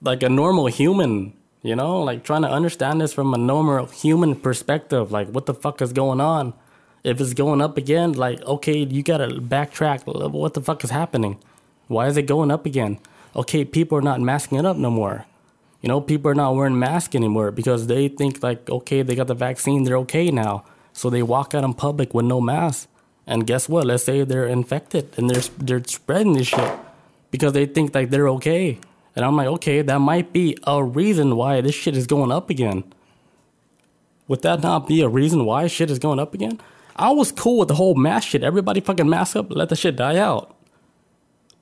like 0.00 0.22
a 0.22 0.30
normal 0.30 0.66
human, 0.68 1.34
you 1.60 1.76
know, 1.76 2.00
like 2.02 2.24
trying 2.24 2.42
to 2.42 2.48
understand 2.48 3.02
this 3.02 3.12
from 3.12 3.34
a 3.34 3.38
normal 3.38 3.86
human 3.86 4.34
perspective. 4.36 5.12
Like 5.12 5.28
what 5.28 5.44
the 5.44 5.52
fuck 5.54 5.82
is 5.82 5.92
going 5.92 6.22
on? 6.22 6.54
If 7.04 7.20
it's 7.20 7.34
going 7.34 7.60
up 7.60 7.76
again, 7.76 8.14
like 8.14 8.42
okay, 8.42 8.78
you 8.78 9.02
gotta 9.02 9.28
backtrack. 9.28 10.06
What 10.06 10.54
the 10.54 10.62
fuck 10.62 10.82
is 10.82 10.90
happening? 10.90 11.38
Why 11.86 12.06
is 12.06 12.16
it 12.16 12.22
going 12.22 12.50
up 12.50 12.64
again? 12.66 12.98
Okay, 13.36 13.64
people 13.64 13.98
are 13.98 14.02
not 14.02 14.20
masking 14.20 14.58
it 14.58 14.64
up 14.64 14.76
no 14.76 14.90
more. 14.90 15.26
You 15.82 15.88
know, 15.88 16.00
people 16.00 16.30
are 16.30 16.34
not 16.34 16.54
wearing 16.54 16.78
masks 16.78 17.14
anymore 17.14 17.50
because 17.50 17.88
they 17.88 18.08
think 18.08 18.42
like, 18.42 18.70
okay, 18.70 19.02
they 19.02 19.14
got 19.14 19.26
the 19.26 19.34
vaccine, 19.34 19.84
they're 19.84 19.98
okay 19.98 20.30
now. 20.30 20.64
So 20.94 21.10
they 21.10 21.22
walk 21.22 21.54
out 21.54 21.62
in 21.62 21.74
public 21.74 22.14
with 22.14 22.24
no 22.24 22.40
mask. 22.40 22.88
And 23.26 23.46
guess 23.46 23.68
what? 23.68 23.86
Let's 23.86 24.04
say 24.04 24.24
they're 24.24 24.46
infected 24.46 25.10
and 25.18 25.28
they're 25.28 25.42
they're 25.58 25.84
spreading 25.84 26.32
this 26.32 26.48
shit 26.48 26.72
because 27.30 27.52
they 27.52 27.66
think 27.66 27.94
like 27.94 28.08
they're 28.08 28.28
okay. 28.30 28.78
And 29.14 29.24
I'm 29.24 29.36
like, 29.36 29.48
okay, 29.48 29.82
that 29.82 29.98
might 29.98 30.32
be 30.32 30.56
a 30.66 30.82
reason 30.82 31.36
why 31.36 31.60
this 31.60 31.74
shit 31.74 31.96
is 31.96 32.06
going 32.06 32.32
up 32.32 32.48
again. 32.48 32.84
Would 34.28 34.42
that 34.42 34.62
not 34.62 34.86
be 34.88 35.02
a 35.02 35.08
reason 35.08 35.44
why 35.44 35.66
shit 35.66 35.90
is 35.90 35.98
going 35.98 36.18
up 36.18 36.32
again? 36.32 36.60
I 36.96 37.10
was 37.10 37.32
cool 37.32 37.58
with 37.58 37.68
the 37.68 37.74
whole 37.74 37.94
mask 37.94 38.28
shit. 38.28 38.42
Everybody 38.44 38.80
fucking 38.80 39.08
mask 39.08 39.36
up, 39.36 39.46
let 39.50 39.68
the 39.68 39.76
shit 39.76 39.96
die 39.96 40.16
out. 40.18 40.54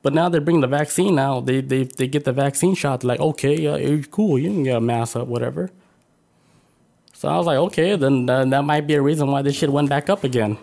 But 0.03 0.15
now 0.15 0.29
they're 0.29 0.41
bringing 0.41 0.61
the 0.61 0.67
vaccine 0.67 1.15
now. 1.15 1.41
They 1.41 1.61
they 1.61 1.85
they 1.85 2.09
get 2.09 2.25
the 2.25 2.33
vaccine 2.33 2.75
shot. 2.75 3.05
Like, 3.05 3.21
okay, 3.21 3.57
yeah, 3.59 3.77
you're 3.77 4.03
cool. 4.05 4.39
You 4.39 4.51
can 4.51 4.65
get 4.65 4.77
a 4.77 4.81
mask 4.81 5.17
up, 5.17 5.29
whatever. 5.29 5.71
So 7.15 7.29
I 7.29 7.37
was 7.37 7.47
like, 7.47 7.59
okay, 7.59 7.95
then 7.95 8.29
uh, 8.29 8.45
that 8.47 8.65
might 8.65 8.87
be 8.89 8.95
a 8.95 9.03
reason 9.03 9.31
why 9.31 9.43
this 9.43 9.55
shit 9.55 9.71
went 9.71 9.89
back 9.89 10.11
up 10.11 10.25
again. 10.25 10.59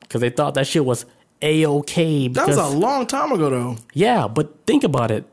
Because 0.00 0.20
they 0.20 0.28
thought 0.28 0.52
that 0.54 0.66
shit 0.66 0.84
was 0.84 1.06
a 1.40 1.64
okay. 1.66 2.28
That 2.28 2.48
was 2.48 2.58
a 2.58 2.68
long 2.68 3.06
time 3.06 3.32
ago, 3.32 3.48
though. 3.48 3.76
yeah, 3.94 4.28
but 4.28 4.66
think 4.66 4.84
about 4.84 5.10
it. 5.10 5.24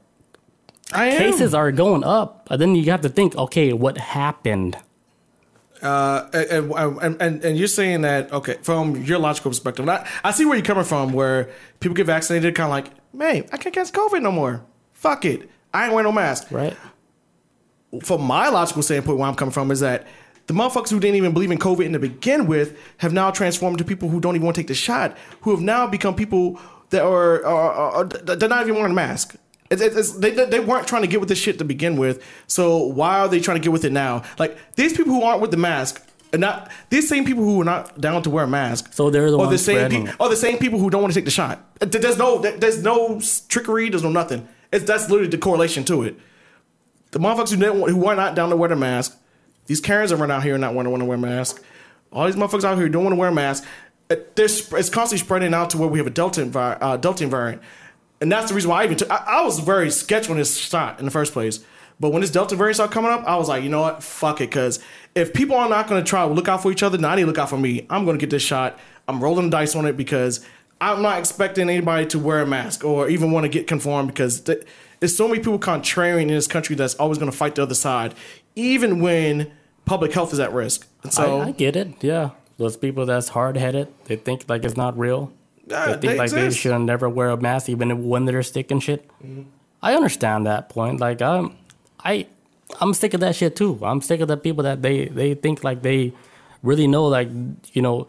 I 0.94 1.08
am. 1.08 1.18
Cases 1.18 1.54
are 1.54 1.70
going 1.74 2.06
up, 2.06 2.48
and 2.50 2.62
then 2.62 2.76
you 2.76 2.90
have 2.92 3.02
to 3.02 3.10
think, 3.10 3.36
okay, 3.36 3.74
what 3.74 3.98
happened? 3.98 4.78
Uh, 5.82 6.28
and, 6.34 6.72
and, 6.72 7.22
and, 7.22 7.46
and 7.46 7.58
you're 7.58 7.68
saying 7.68 8.02
that 8.02 8.32
okay 8.32 8.58
from 8.62 9.04
your 9.04 9.20
logical 9.20 9.52
perspective. 9.52 9.84
And 9.84 9.92
I, 9.92 10.08
I 10.24 10.32
see 10.32 10.46
where 10.46 10.56
you're 10.56 10.66
coming 10.66 10.84
from. 10.84 11.14
Where 11.14 11.50
people 11.80 11.96
get 11.96 12.06
vaccinated, 12.06 12.56
kind 12.56 12.66
of 12.66 12.72
like, 12.72 13.14
man, 13.14 13.48
I 13.52 13.58
can't 13.58 13.74
catch 13.74 13.92
COVID 13.92 14.22
no 14.22 14.32
more. 14.32 14.64
Fuck 14.94 15.26
it, 15.26 15.50
I 15.74 15.86
ain't 15.86 15.94
wearing 15.94 16.06
no 16.06 16.12
mask. 16.12 16.52
Right? 16.52 16.76
From 18.04 18.24
my 18.24 18.50
logical 18.50 18.82
standpoint, 18.82 19.18
where 19.18 19.28
I'm 19.28 19.36
coming 19.36 19.54
from 19.54 19.72
is 19.72 19.80
that 19.82 20.08
the 20.48 20.54
motherfuckers 20.54 20.90
who 20.90 21.00
didn't 21.00 21.16
even 21.16 21.34
believe 21.34 21.52
in 21.52 21.58
COVID 21.58 21.86
in 21.86 21.94
to 21.94 22.00
begin 22.00 22.48
with 22.48 22.78
have 22.98 23.14
now 23.14 23.32
transformed 23.32 23.78
to 23.78 23.84
people 23.84 24.10
who 24.10 24.20
don't 24.20 24.36
even 24.36 24.46
want 24.46 24.56
to 24.56 24.62
take 24.62 24.68
the 24.68 24.76
shot, 24.76 25.18
who 25.42 25.52
have 25.52 25.62
now 25.62 25.86
become 25.86 26.16
people 26.16 26.60
that 26.90 27.04
are, 27.04 27.46
are, 27.46 27.72
are 27.72 28.04
they're 28.06 28.50
not 28.50 28.64
even 28.64 28.76
wearing 28.76 28.94
a 28.94 28.96
mask. 28.96 29.36
It's, 29.70 29.82
it's, 29.82 29.96
it's- 29.96 30.12
they, 30.12 30.32
they 30.32 30.60
weren't 30.60 30.88
trying 30.88 31.02
to 31.04 31.08
get 31.08 31.20
with 31.20 31.30
this 31.30 31.38
shit 31.40 31.58
to 31.60 31.66
begin 31.66 31.98
with. 31.98 32.24
So 32.48 32.78
why 32.78 33.20
are 33.20 33.28
they 33.28 33.40
trying 33.40 33.58
to 33.58 33.64
get 33.64 33.72
with 33.72 33.86
it 33.86 33.92
now? 33.92 34.24
Like 34.40 34.58
these 34.76 34.96
people 34.96 35.14
who 35.14 35.24
aren't 35.24 35.42
with 35.42 35.52
the 35.52 35.58
mask, 35.58 36.04
and 36.34 36.42
not 36.42 36.70
these 36.90 37.08
same 37.08 37.24
people 37.24 37.44
who 37.44 37.62
are 37.62 37.66
not 37.66 38.00
down 38.02 38.22
to 38.24 38.30
wear 38.30 38.44
a 38.44 38.48
mask. 38.48 38.94
So 38.94 39.10
they're 39.10 39.32
the 39.32 39.38
or 39.38 39.46
the 39.46 39.48
ones 39.52 39.62
same 39.64 39.78
pe- 39.92 40.12
the 40.30 40.36
same 40.36 40.58
people 40.58 40.78
who 40.80 40.90
don't 40.90 41.02
want 41.02 41.14
to 41.14 41.18
take 41.20 41.26
the 41.26 41.32
shot. 41.32 41.64
There's 41.80 42.18
no 42.18 42.40
there's 42.42 42.84
no 42.84 43.22
trickery. 43.48 43.90
There's 43.90 44.04
no 44.04 44.10
nothing. 44.10 44.46
It's 44.74 44.84
that's 44.84 45.10
literally 45.10 45.30
the 45.30 45.38
correlation 45.38 45.86
to 45.86 46.04
it. 46.04 46.20
The 47.12 47.20
motherfuckers 47.20 47.52
who 47.52 47.58
didn't 47.58 47.90
who 47.90 48.06
are 48.08 48.16
not 48.16 48.36
down 48.36 48.50
to 48.50 48.58
wear 48.58 48.68
the 48.70 48.76
mask. 48.76 49.18
These 49.68 49.80
Karens 49.80 50.10
that 50.12 50.18
run 50.18 50.30
out 50.30 50.44
here 50.44 50.56
and 50.56 50.62
not 50.62 50.74
want 50.74 50.86
to 50.86 50.90
want 50.90 51.02
to 51.02 51.06
wear 51.06 51.18
a 51.18 51.22
mask. 51.22 51.64
All 52.12 52.26
these 52.26 52.36
motherfuckers 52.36 52.64
out 52.66 52.78
here 52.78 52.90
don't 52.90 53.04
want 53.04 53.14
to 53.14 53.20
wear 53.20 53.30
a 53.30 53.34
mask. 53.34 53.64
It, 54.10 54.36
they're 54.36 54.48
sp- 54.52 54.76
it's 54.80 54.90
constantly 54.90 55.24
spreading 55.26 55.54
out 55.54 55.70
to 55.72 55.78
where 55.78 55.88
we 55.88 55.98
have 56.00 56.08
a 56.08 56.12
Delta 56.12 56.42
envi- 56.46 56.78
uh, 56.82 56.98
Delta 56.98 57.26
variant, 57.28 57.62
and 58.22 58.32
that's 58.32 58.50
the 58.50 58.56
reason 58.56 58.70
why 58.70 58.82
I 58.82 58.86
even 58.86 58.98
took. 58.98 59.12
I, 59.12 59.24
I 59.28 59.42
was 59.44 59.60
very 59.60 59.92
sketchy 59.92 60.32
on 60.32 60.38
this 60.38 60.58
shot 60.58 61.00
in 61.00 61.06
the 61.06 61.12
first 61.12 61.34
place. 61.34 61.60
But 62.00 62.12
when 62.12 62.22
this 62.22 62.30
Delta 62.30 62.56
variant 62.56 62.76
started 62.76 62.94
coming 62.94 63.10
up, 63.12 63.24
I 63.26 63.38
was 63.38 63.50
like, 63.50 63.64
you 63.64 63.70
know 63.70 63.82
what, 63.82 64.04
fuck 64.04 64.40
it, 64.40 64.50
because 64.50 64.80
if 65.16 65.34
people 65.34 65.56
are 65.56 65.68
not 65.68 65.88
going 65.88 66.04
to 66.04 66.08
try 66.08 66.28
to 66.28 66.32
look 66.32 66.48
out 66.48 66.62
for 66.62 66.72
each 66.72 66.84
other, 66.84 66.98
need 66.98 67.22
to 67.22 67.26
look 67.26 67.40
out 67.40 67.50
for 67.50 67.58
me. 67.58 67.88
I'm 67.90 68.06
going 68.06 68.18
to 68.18 68.22
get 68.22 68.30
this 68.30 68.44
shot. 68.44 68.78
I'm 69.08 69.24
rolling 69.24 69.46
the 69.46 69.52
dice 69.52 69.76
on 69.76 69.86
it 69.86 69.98
because 69.98 70.46
I'm 70.80 71.02
not 71.02 71.18
expecting 71.18 71.70
anybody 71.70 72.06
to 72.08 72.20
wear 72.20 72.42
a 72.42 72.46
mask 72.46 72.84
or 72.84 73.10
even 73.10 73.32
want 73.32 73.46
to 73.46 73.50
get 73.50 73.66
conformed 73.66 74.10
because 74.10 74.42
th- 74.42 74.64
there's 75.00 75.16
so 75.16 75.28
many 75.28 75.40
people 75.40 75.60
contrarian 75.60 76.24
in 76.24 76.28
this 76.28 76.48
country 76.48 76.76
that's 76.76 76.96
always 76.96 77.18
going 77.18 77.32
to 77.32 77.38
fight 77.38 77.56
the 77.56 77.64
other 77.64 77.76
side, 77.76 78.14
even 78.56 79.00
when 79.00 79.52
public 79.86 80.14
health 80.14 80.34
is 80.34 80.40
at 80.40 80.54
risk. 80.54 80.88
And 81.04 81.12
so, 81.12 81.42
I, 81.42 81.48
I 81.48 81.52
get 81.52 81.76
it. 81.76 82.04
Yeah, 82.04 82.32
those 82.58 82.78
people 82.78 83.06
that's 83.08 83.30
hard 83.30 83.58
headed, 83.58 83.88
they 84.06 84.18
think 84.18 84.46
like 84.48 84.64
it's 84.64 84.78
not 84.78 84.98
real. 84.98 85.32
Yeah, 85.68 85.86
they 85.86 85.92
think 85.92 86.02
they 86.02 86.18
like 86.18 86.32
they 86.32 86.50
should 86.52 86.80
never 86.82 87.10
wear 87.10 87.30
a 87.30 87.38
mask 87.38 87.70
even 87.70 88.08
when 88.08 88.26
they're 88.26 88.44
sick 88.44 88.72
and 88.72 88.82
shit. 88.82 89.10
I 89.82 89.94
understand 89.94 90.46
that 90.48 90.70
point. 90.70 91.00
Like 91.00 91.22
I'm, 91.22 91.56
I, 92.04 92.28
I'm 92.82 92.94
sick 92.94 93.14
of 93.14 93.20
that 93.20 93.36
shit 93.36 93.56
too. 93.56 93.78
I'm 93.82 94.02
sick 94.02 94.22
of 94.22 94.28
the 94.28 94.38
people 94.38 94.64
that 94.64 94.82
they 94.82 95.06
they 95.06 95.34
think 95.36 95.64
like 95.64 95.82
they 95.82 96.14
really 96.64 96.88
know 96.88 97.06
like 97.06 97.30
you 97.74 97.82
know 97.82 98.08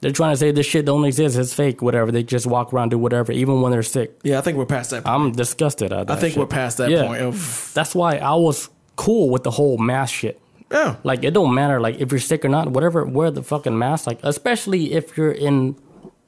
they're 0.00 0.12
trying 0.12 0.32
to 0.32 0.36
say 0.36 0.50
this 0.52 0.64
shit 0.66 0.84
don't 0.86 1.04
exist, 1.04 1.36
it's 1.36 1.52
fake, 1.52 1.82
whatever. 1.82 2.10
They 2.12 2.22
just 2.22 2.46
walk 2.46 2.72
around 2.72 2.90
do 2.90 2.98
whatever, 2.98 3.32
even 3.32 3.60
when 3.62 3.72
they're 3.72 3.82
sick. 3.82 4.18
Yeah, 4.22 4.38
I 4.38 4.40
think 4.42 4.56
we're 4.56 4.64
past 4.66 4.90
that. 4.90 5.04
Point. 5.04 5.14
I'm 5.14 5.32
disgusted 5.32 5.92
at 5.92 6.06
that. 6.06 6.16
I 6.16 6.20
think 6.20 6.32
shit. 6.34 6.40
we're 6.40 6.46
past 6.46 6.78
that 6.78 6.88
Yeah. 6.90 7.06
point 7.06 7.22
of 7.22 7.70
That's 7.74 7.94
why 7.94 8.16
I 8.16 8.34
was 8.34 8.70
cool 8.96 9.28
with 9.30 9.42
the 9.42 9.50
whole 9.50 9.76
mask 9.76 10.14
shit. 10.14 10.40
yeah. 10.70 10.96
Like 11.04 11.24
it 11.24 11.32
don't 11.34 11.52
matter 11.54 11.80
like 11.80 11.96
if 11.98 12.10
you're 12.12 12.20
sick 12.20 12.44
or 12.44 12.48
not, 12.48 12.70
whatever, 12.70 13.04
wear 13.04 13.30
the 13.30 13.42
fucking 13.42 13.76
mask. 13.78 14.06
Like 14.06 14.20
especially 14.22 14.92
if 14.92 15.16
you're 15.16 15.32
in 15.32 15.74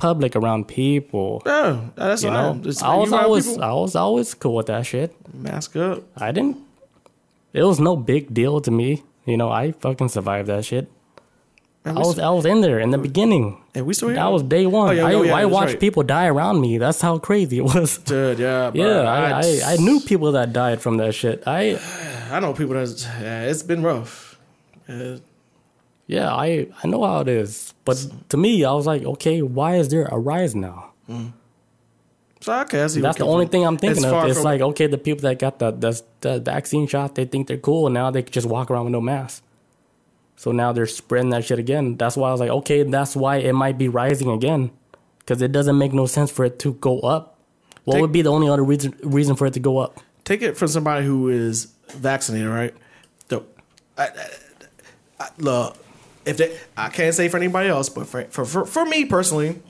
public 0.01 0.35
around 0.35 0.67
people. 0.67 1.43
Yeah, 1.47 1.91
that's 1.95 2.23
You 2.25 2.31
know. 2.31 2.61
I 2.83 2.97
was 2.97 3.13
always 3.13 3.47
people, 3.47 3.65
I 3.65 3.73
was 3.73 3.95
always 3.95 4.35
cool 4.35 4.57
with 4.57 4.67
that 4.67 4.87
shit. 4.87 5.15
mask 5.35 5.77
up. 5.77 6.03
I 6.17 6.33
didn't. 6.33 6.57
It 7.53 7.63
was 7.63 7.79
no 7.79 7.97
big 7.97 8.33
deal 8.33 8.61
to 8.61 8.71
me. 8.71 9.03
You 9.27 9.37
know, 9.37 9.51
I 9.51 9.73
fucking 9.73 10.09
survived 10.09 10.49
that 10.49 10.65
shit. 10.65 10.91
I 11.85 11.93
was 11.93 12.19
I 12.19 12.29
was 12.31 12.45
in 12.45 12.61
there 12.61 12.79
in 12.79 12.91
the 12.91 12.99
beginning. 12.99 13.57
And 13.75 13.87
we 13.87 13.95
still 13.95 14.09
here. 14.09 14.17
That 14.17 14.33
was 14.33 14.43
day 14.43 14.67
one. 14.67 14.91
Oh, 14.91 14.93
yeah, 14.93 15.07
I, 15.07 15.15
oh, 15.15 15.23
yeah, 15.23 15.35
I 15.35 15.45
watched 15.47 15.73
right. 15.73 15.81
people 15.81 16.03
die 16.03 16.27
around 16.27 16.61
me. 16.61 16.77
That's 16.77 17.01
how 17.01 17.19
crazy 17.19 17.59
it 17.59 17.65
was. 17.65 17.97
Dude, 17.99 18.39
yeah, 18.39 18.71
bro. 18.75 18.85
Yeah, 18.85 19.01
I, 19.09 19.41
I, 19.41 19.73
I 19.73 19.77
knew 19.77 20.01
people 20.01 20.33
that 20.33 20.53
died 20.53 20.83
from 20.83 20.99
that 20.99 21.15
shit. 21.15 21.43
I 21.47 21.81
I 22.31 22.41
know 22.41 22.53
people 22.53 22.75
that 22.75 22.91
it's 23.49 23.63
been 23.63 23.83
rough. 23.83 24.39
Uh, 24.89 25.19
yeah, 26.11 26.35
I 26.35 26.67
I 26.83 26.89
know 26.89 27.03
how 27.05 27.21
it 27.21 27.29
is. 27.29 27.73
But 27.85 27.97
to 28.31 28.37
me, 28.37 28.65
I 28.65 28.73
was 28.73 28.87
like, 28.87 29.03
okay, 29.15 29.43
why 29.43 29.77
is 29.77 29.89
there 29.89 30.07
a 30.11 30.19
rise 30.19 30.55
now? 30.55 30.91
Mm-hmm. 31.09 31.29
so 32.41 32.53
okay, 32.63 32.83
I 32.83 32.87
see. 32.89 33.01
That's 33.01 33.19
the 33.19 33.25
only 33.25 33.45
you're 33.45 33.51
thing 33.53 33.65
I'm 33.65 33.79
from. 33.79 33.95
thinking 33.95 34.05
of. 34.05 34.29
It's 34.29 34.43
like, 34.43 34.61
okay, 34.61 34.87
the 34.89 34.99
people 34.99 35.23
that 35.29 35.39
got 35.39 35.59
the, 35.61 35.71
the 35.71 36.03
the 36.21 36.41
vaccine 36.41 36.87
shot, 36.89 37.15
they 37.15 37.25
think 37.27 37.47
they're 37.47 37.59
cool, 37.69 37.87
and 37.87 37.95
now 37.95 38.11
they 38.11 38.23
can 38.23 38.33
just 38.33 38.49
walk 38.49 38.71
around 38.71 38.85
with 38.87 38.93
no 38.93 39.01
mask. 39.01 39.43
So 40.37 40.53
now 40.53 40.73
they're 40.73 40.87
spreading 40.87 41.31
that 41.31 41.45
shit 41.45 41.59
again. 41.59 41.97
That's 41.97 42.17
why 42.17 42.29
I 42.29 42.33
was 42.33 42.41
like, 42.41 42.51
okay, 42.51 42.83
that's 42.83 43.15
why 43.15 43.37
it 43.37 43.53
might 43.53 43.77
be 43.79 43.89
rising 43.89 44.31
again, 44.31 44.71
because 45.21 45.43
it 45.43 45.53
doesn't 45.53 45.79
make 45.79 45.93
no 45.93 46.07
sense 46.07 46.31
for 46.31 46.45
it 46.45 46.59
to 46.61 46.73
go 46.75 47.01
up. 47.01 47.39
What 47.85 47.95
Take- 47.95 48.01
would 48.03 48.13
be 48.13 48.23
the 48.23 48.33
only 48.33 48.49
other 48.49 48.65
reason 48.65 48.99
reason 49.03 49.37
for 49.37 49.47
it 49.47 49.55
to 49.55 49.61
go 49.61 49.79
up? 49.79 50.01
take 50.25 50.43
it 50.43 50.57
from 50.57 50.69
somebody 50.69 51.05
who 51.05 51.29
is 51.29 51.73
vaccinated, 51.89 52.49
right? 52.49 52.75
So, 53.29 53.45
I, 53.99 54.05
I, 54.05 54.27
I, 55.19 55.29
look, 55.39 55.77
if 56.27 56.37
they, 56.37 56.59
I 56.77 56.89
can't 56.89 57.15
say 57.15 57.29
for 57.29 57.37
anybody 57.37 57.69
else, 57.69 57.89
but 57.89 58.07
for, 58.07 58.25
for 58.25 58.45
for 58.45 58.65
for 58.67 58.85
me 58.85 59.05
personally, 59.05 59.61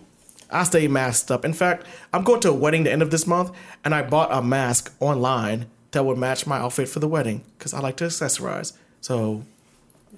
I 0.51 0.65
stay 0.65 0.89
masked 0.89 1.31
up. 1.31 1.45
In 1.45 1.53
fact, 1.53 1.87
I'm 2.13 2.25
going 2.25 2.41
to 2.41 2.51
a 2.51 2.55
wedding 2.55 2.85
the 2.85 2.93
end 2.93 3.03
of 3.03 3.11
this 3.11 3.27
month, 3.27 3.53
and 3.85 3.95
I 3.95 4.03
bought 4.03 4.33
a 4.33 4.43
mask 4.43 4.93
online 5.01 5.67
that 5.93 6.05
would 6.05 6.19
match 6.19 6.47
my 6.47 6.59
outfit 6.59 6.89
for 6.89 6.99
the 7.01 7.09
wedding 7.09 7.43
because 7.59 7.73
I 7.75 7.81
like 7.81 7.97
to 7.99 8.05
accessorize. 8.05 8.73
So, 9.01 9.45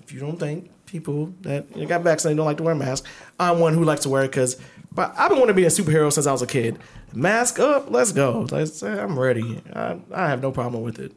if 0.02 0.12
you 0.12 0.20
don't 0.20 0.38
think 0.38 0.70
people 0.86 1.32
that 1.42 1.66
got 1.88 2.02
vaccinated 2.02 2.36
don't 2.36 2.46
like 2.46 2.56
to 2.58 2.62
wear 2.62 2.74
masks, 2.74 3.08
I'm 3.38 3.58
one 3.60 3.74
who 3.74 3.84
likes 3.84 4.02
to 4.02 4.08
wear 4.08 4.24
it 4.24 4.28
because. 4.30 4.56
But 4.94 5.14
I've 5.16 5.30
been 5.30 5.38
wanting 5.38 5.54
to 5.54 5.58
be 5.58 5.64
a 5.64 5.68
superhero 5.68 6.12
since 6.12 6.26
I 6.26 6.32
was 6.32 6.42
a 6.42 6.46
kid. 6.46 6.78
Mask 7.14 7.58
up, 7.58 7.90
let's 7.90 8.12
go. 8.12 8.46
Let's, 8.50 8.82
I'm 8.82 9.18
ready. 9.18 9.62
I, 9.74 9.98
I 10.12 10.28
have 10.28 10.42
no 10.42 10.52
problem 10.52 10.82
with 10.82 10.98
it. 10.98 11.12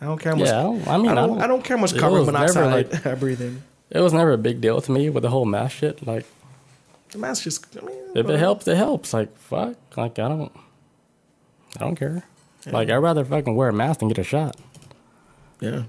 I 0.00 0.06
don't 0.06 0.18
care 0.18 0.34
much. 0.34 0.46
Yeah, 0.48 0.60
I 0.60 0.62
don't- 0.62 0.88
I 0.88 0.96
mean, 0.96 1.08
I 1.08 1.12
I 1.12 1.14
don't, 1.16 1.28
don't- 1.28 1.42
I 1.42 1.46
don't 1.46 1.62
care 1.62 1.76
much 1.76 1.94
carbon 1.98 2.24
monoxide 2.24 2.92
like- 2.92 3.06
I 3.06 3.14
breathe 3.14 3.42
in. 3.42 3.62
It 3.90 4.00
was 4.00 4.12
never 4.12 4.32
a 4.32 4.38
big 4.38 4.60
deal 4.60 4.80
to 4.80 4.92
me 4.92 5.10
with 5.10 5.22
the 5.22 5.30
whole 5.30 5.44
mask 5.44 5.78
shit. 5.78 6.06
Like, 6.06 6.24
The 7.10 7.18
mask 7.18 7.42
just. 7.44 7.76
I 7.76 7.84
mean, 7.84 7.96
if 8.14 8.28
it 8.28 8.38
helps, 8.38 8.68
it 8.68 8.76
helps. 8.76 9.12
Like, 9.12 9.36
fuck. 9.36 9.76
Like, 9.96 10.18
I 10.18 10.28
don't, 10.28 10.52
I 11.76 11.80
don't 11.80 11.96
care. 11.96 12.22
Like, 12.66 12.88
I'd 12.90 12.96
rather 12.96 13.24
fucking 13.24 13.54
wear 13.56 13.70
a 13.70 13.72
mask 13.72 14.00
than 14.00 14.08
get 14.08 14.18
a 14.18 14.22
shot. 14.24 14.56
Yeah. 15.60 15.84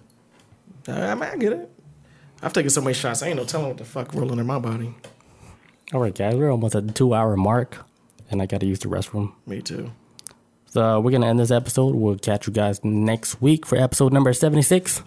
I, 0.87 1.01
I 1.11 1.15
mean, 1.15 1.23
I 1.23 1.35
get 1.37 1.53
it. 1.53 1.69
I've 2.41 2.53
taken 2.53 2.69
so 2.71 2.81
many 2.81 2.93
shots. 2.95 3.21
I 3.21 3.27
ain't 3.27 3.37
no 3.37 3.43
telling 3.45 3.67
what 3.67 3.77
the 3.77 3.85
fuck 3.85 4.13
rolling 4.15 4.39
in 4.39 4.47
my 4.47 4.57
body. 4.57 4.95
All 5.93 5.99
right, 5.99 6.15
guys, 6.15 6.35
we're 6.35 6.49
almost 6.49 6.73
at 6.75 6.87
the 6.87 6.93
two 6.93 7.13
hour 7.13 7.35
mark, 7.37 7.77
and 8.31 8.41
I 8.41 8.45
got 8.47 8.61
to 8.61 8.65
use 8.65 8.79
the 8.79 8.87
restroom. 8.87 9.33
Me 9.45 9.61
too. 9.61 9.91
So 10.65 10.99
we're 11.01 11.11
gonna 11.11 11.27
end 11.27 11.37
this 11.37 11.51
episode. 11.51 11.93
We'll 11.95 12.15
catch 12.17 12.47
you 12.47 12.53
guys 12.53 12.83
next 12.83 13.41
week 13.41 13.65
for 13.65 13.77
episode 13.77 14.13
number 14.13 14.31
seventy 14.31 14.61
six. 14.61 15.03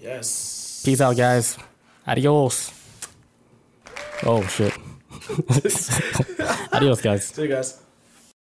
Yes. 0.00 0.80
Peace 0.84 1.00
out, 1.00 1.16
guys. 1.16 1.58
Adios. 2.08 2.72
Oh 4.24 4.42
shit. 4.44 4.72
Adios, 6.72 7.02
guys. 7.02 7.26
See 7.26 7.42
you 7.42 7.48
guys. 7.48 7.82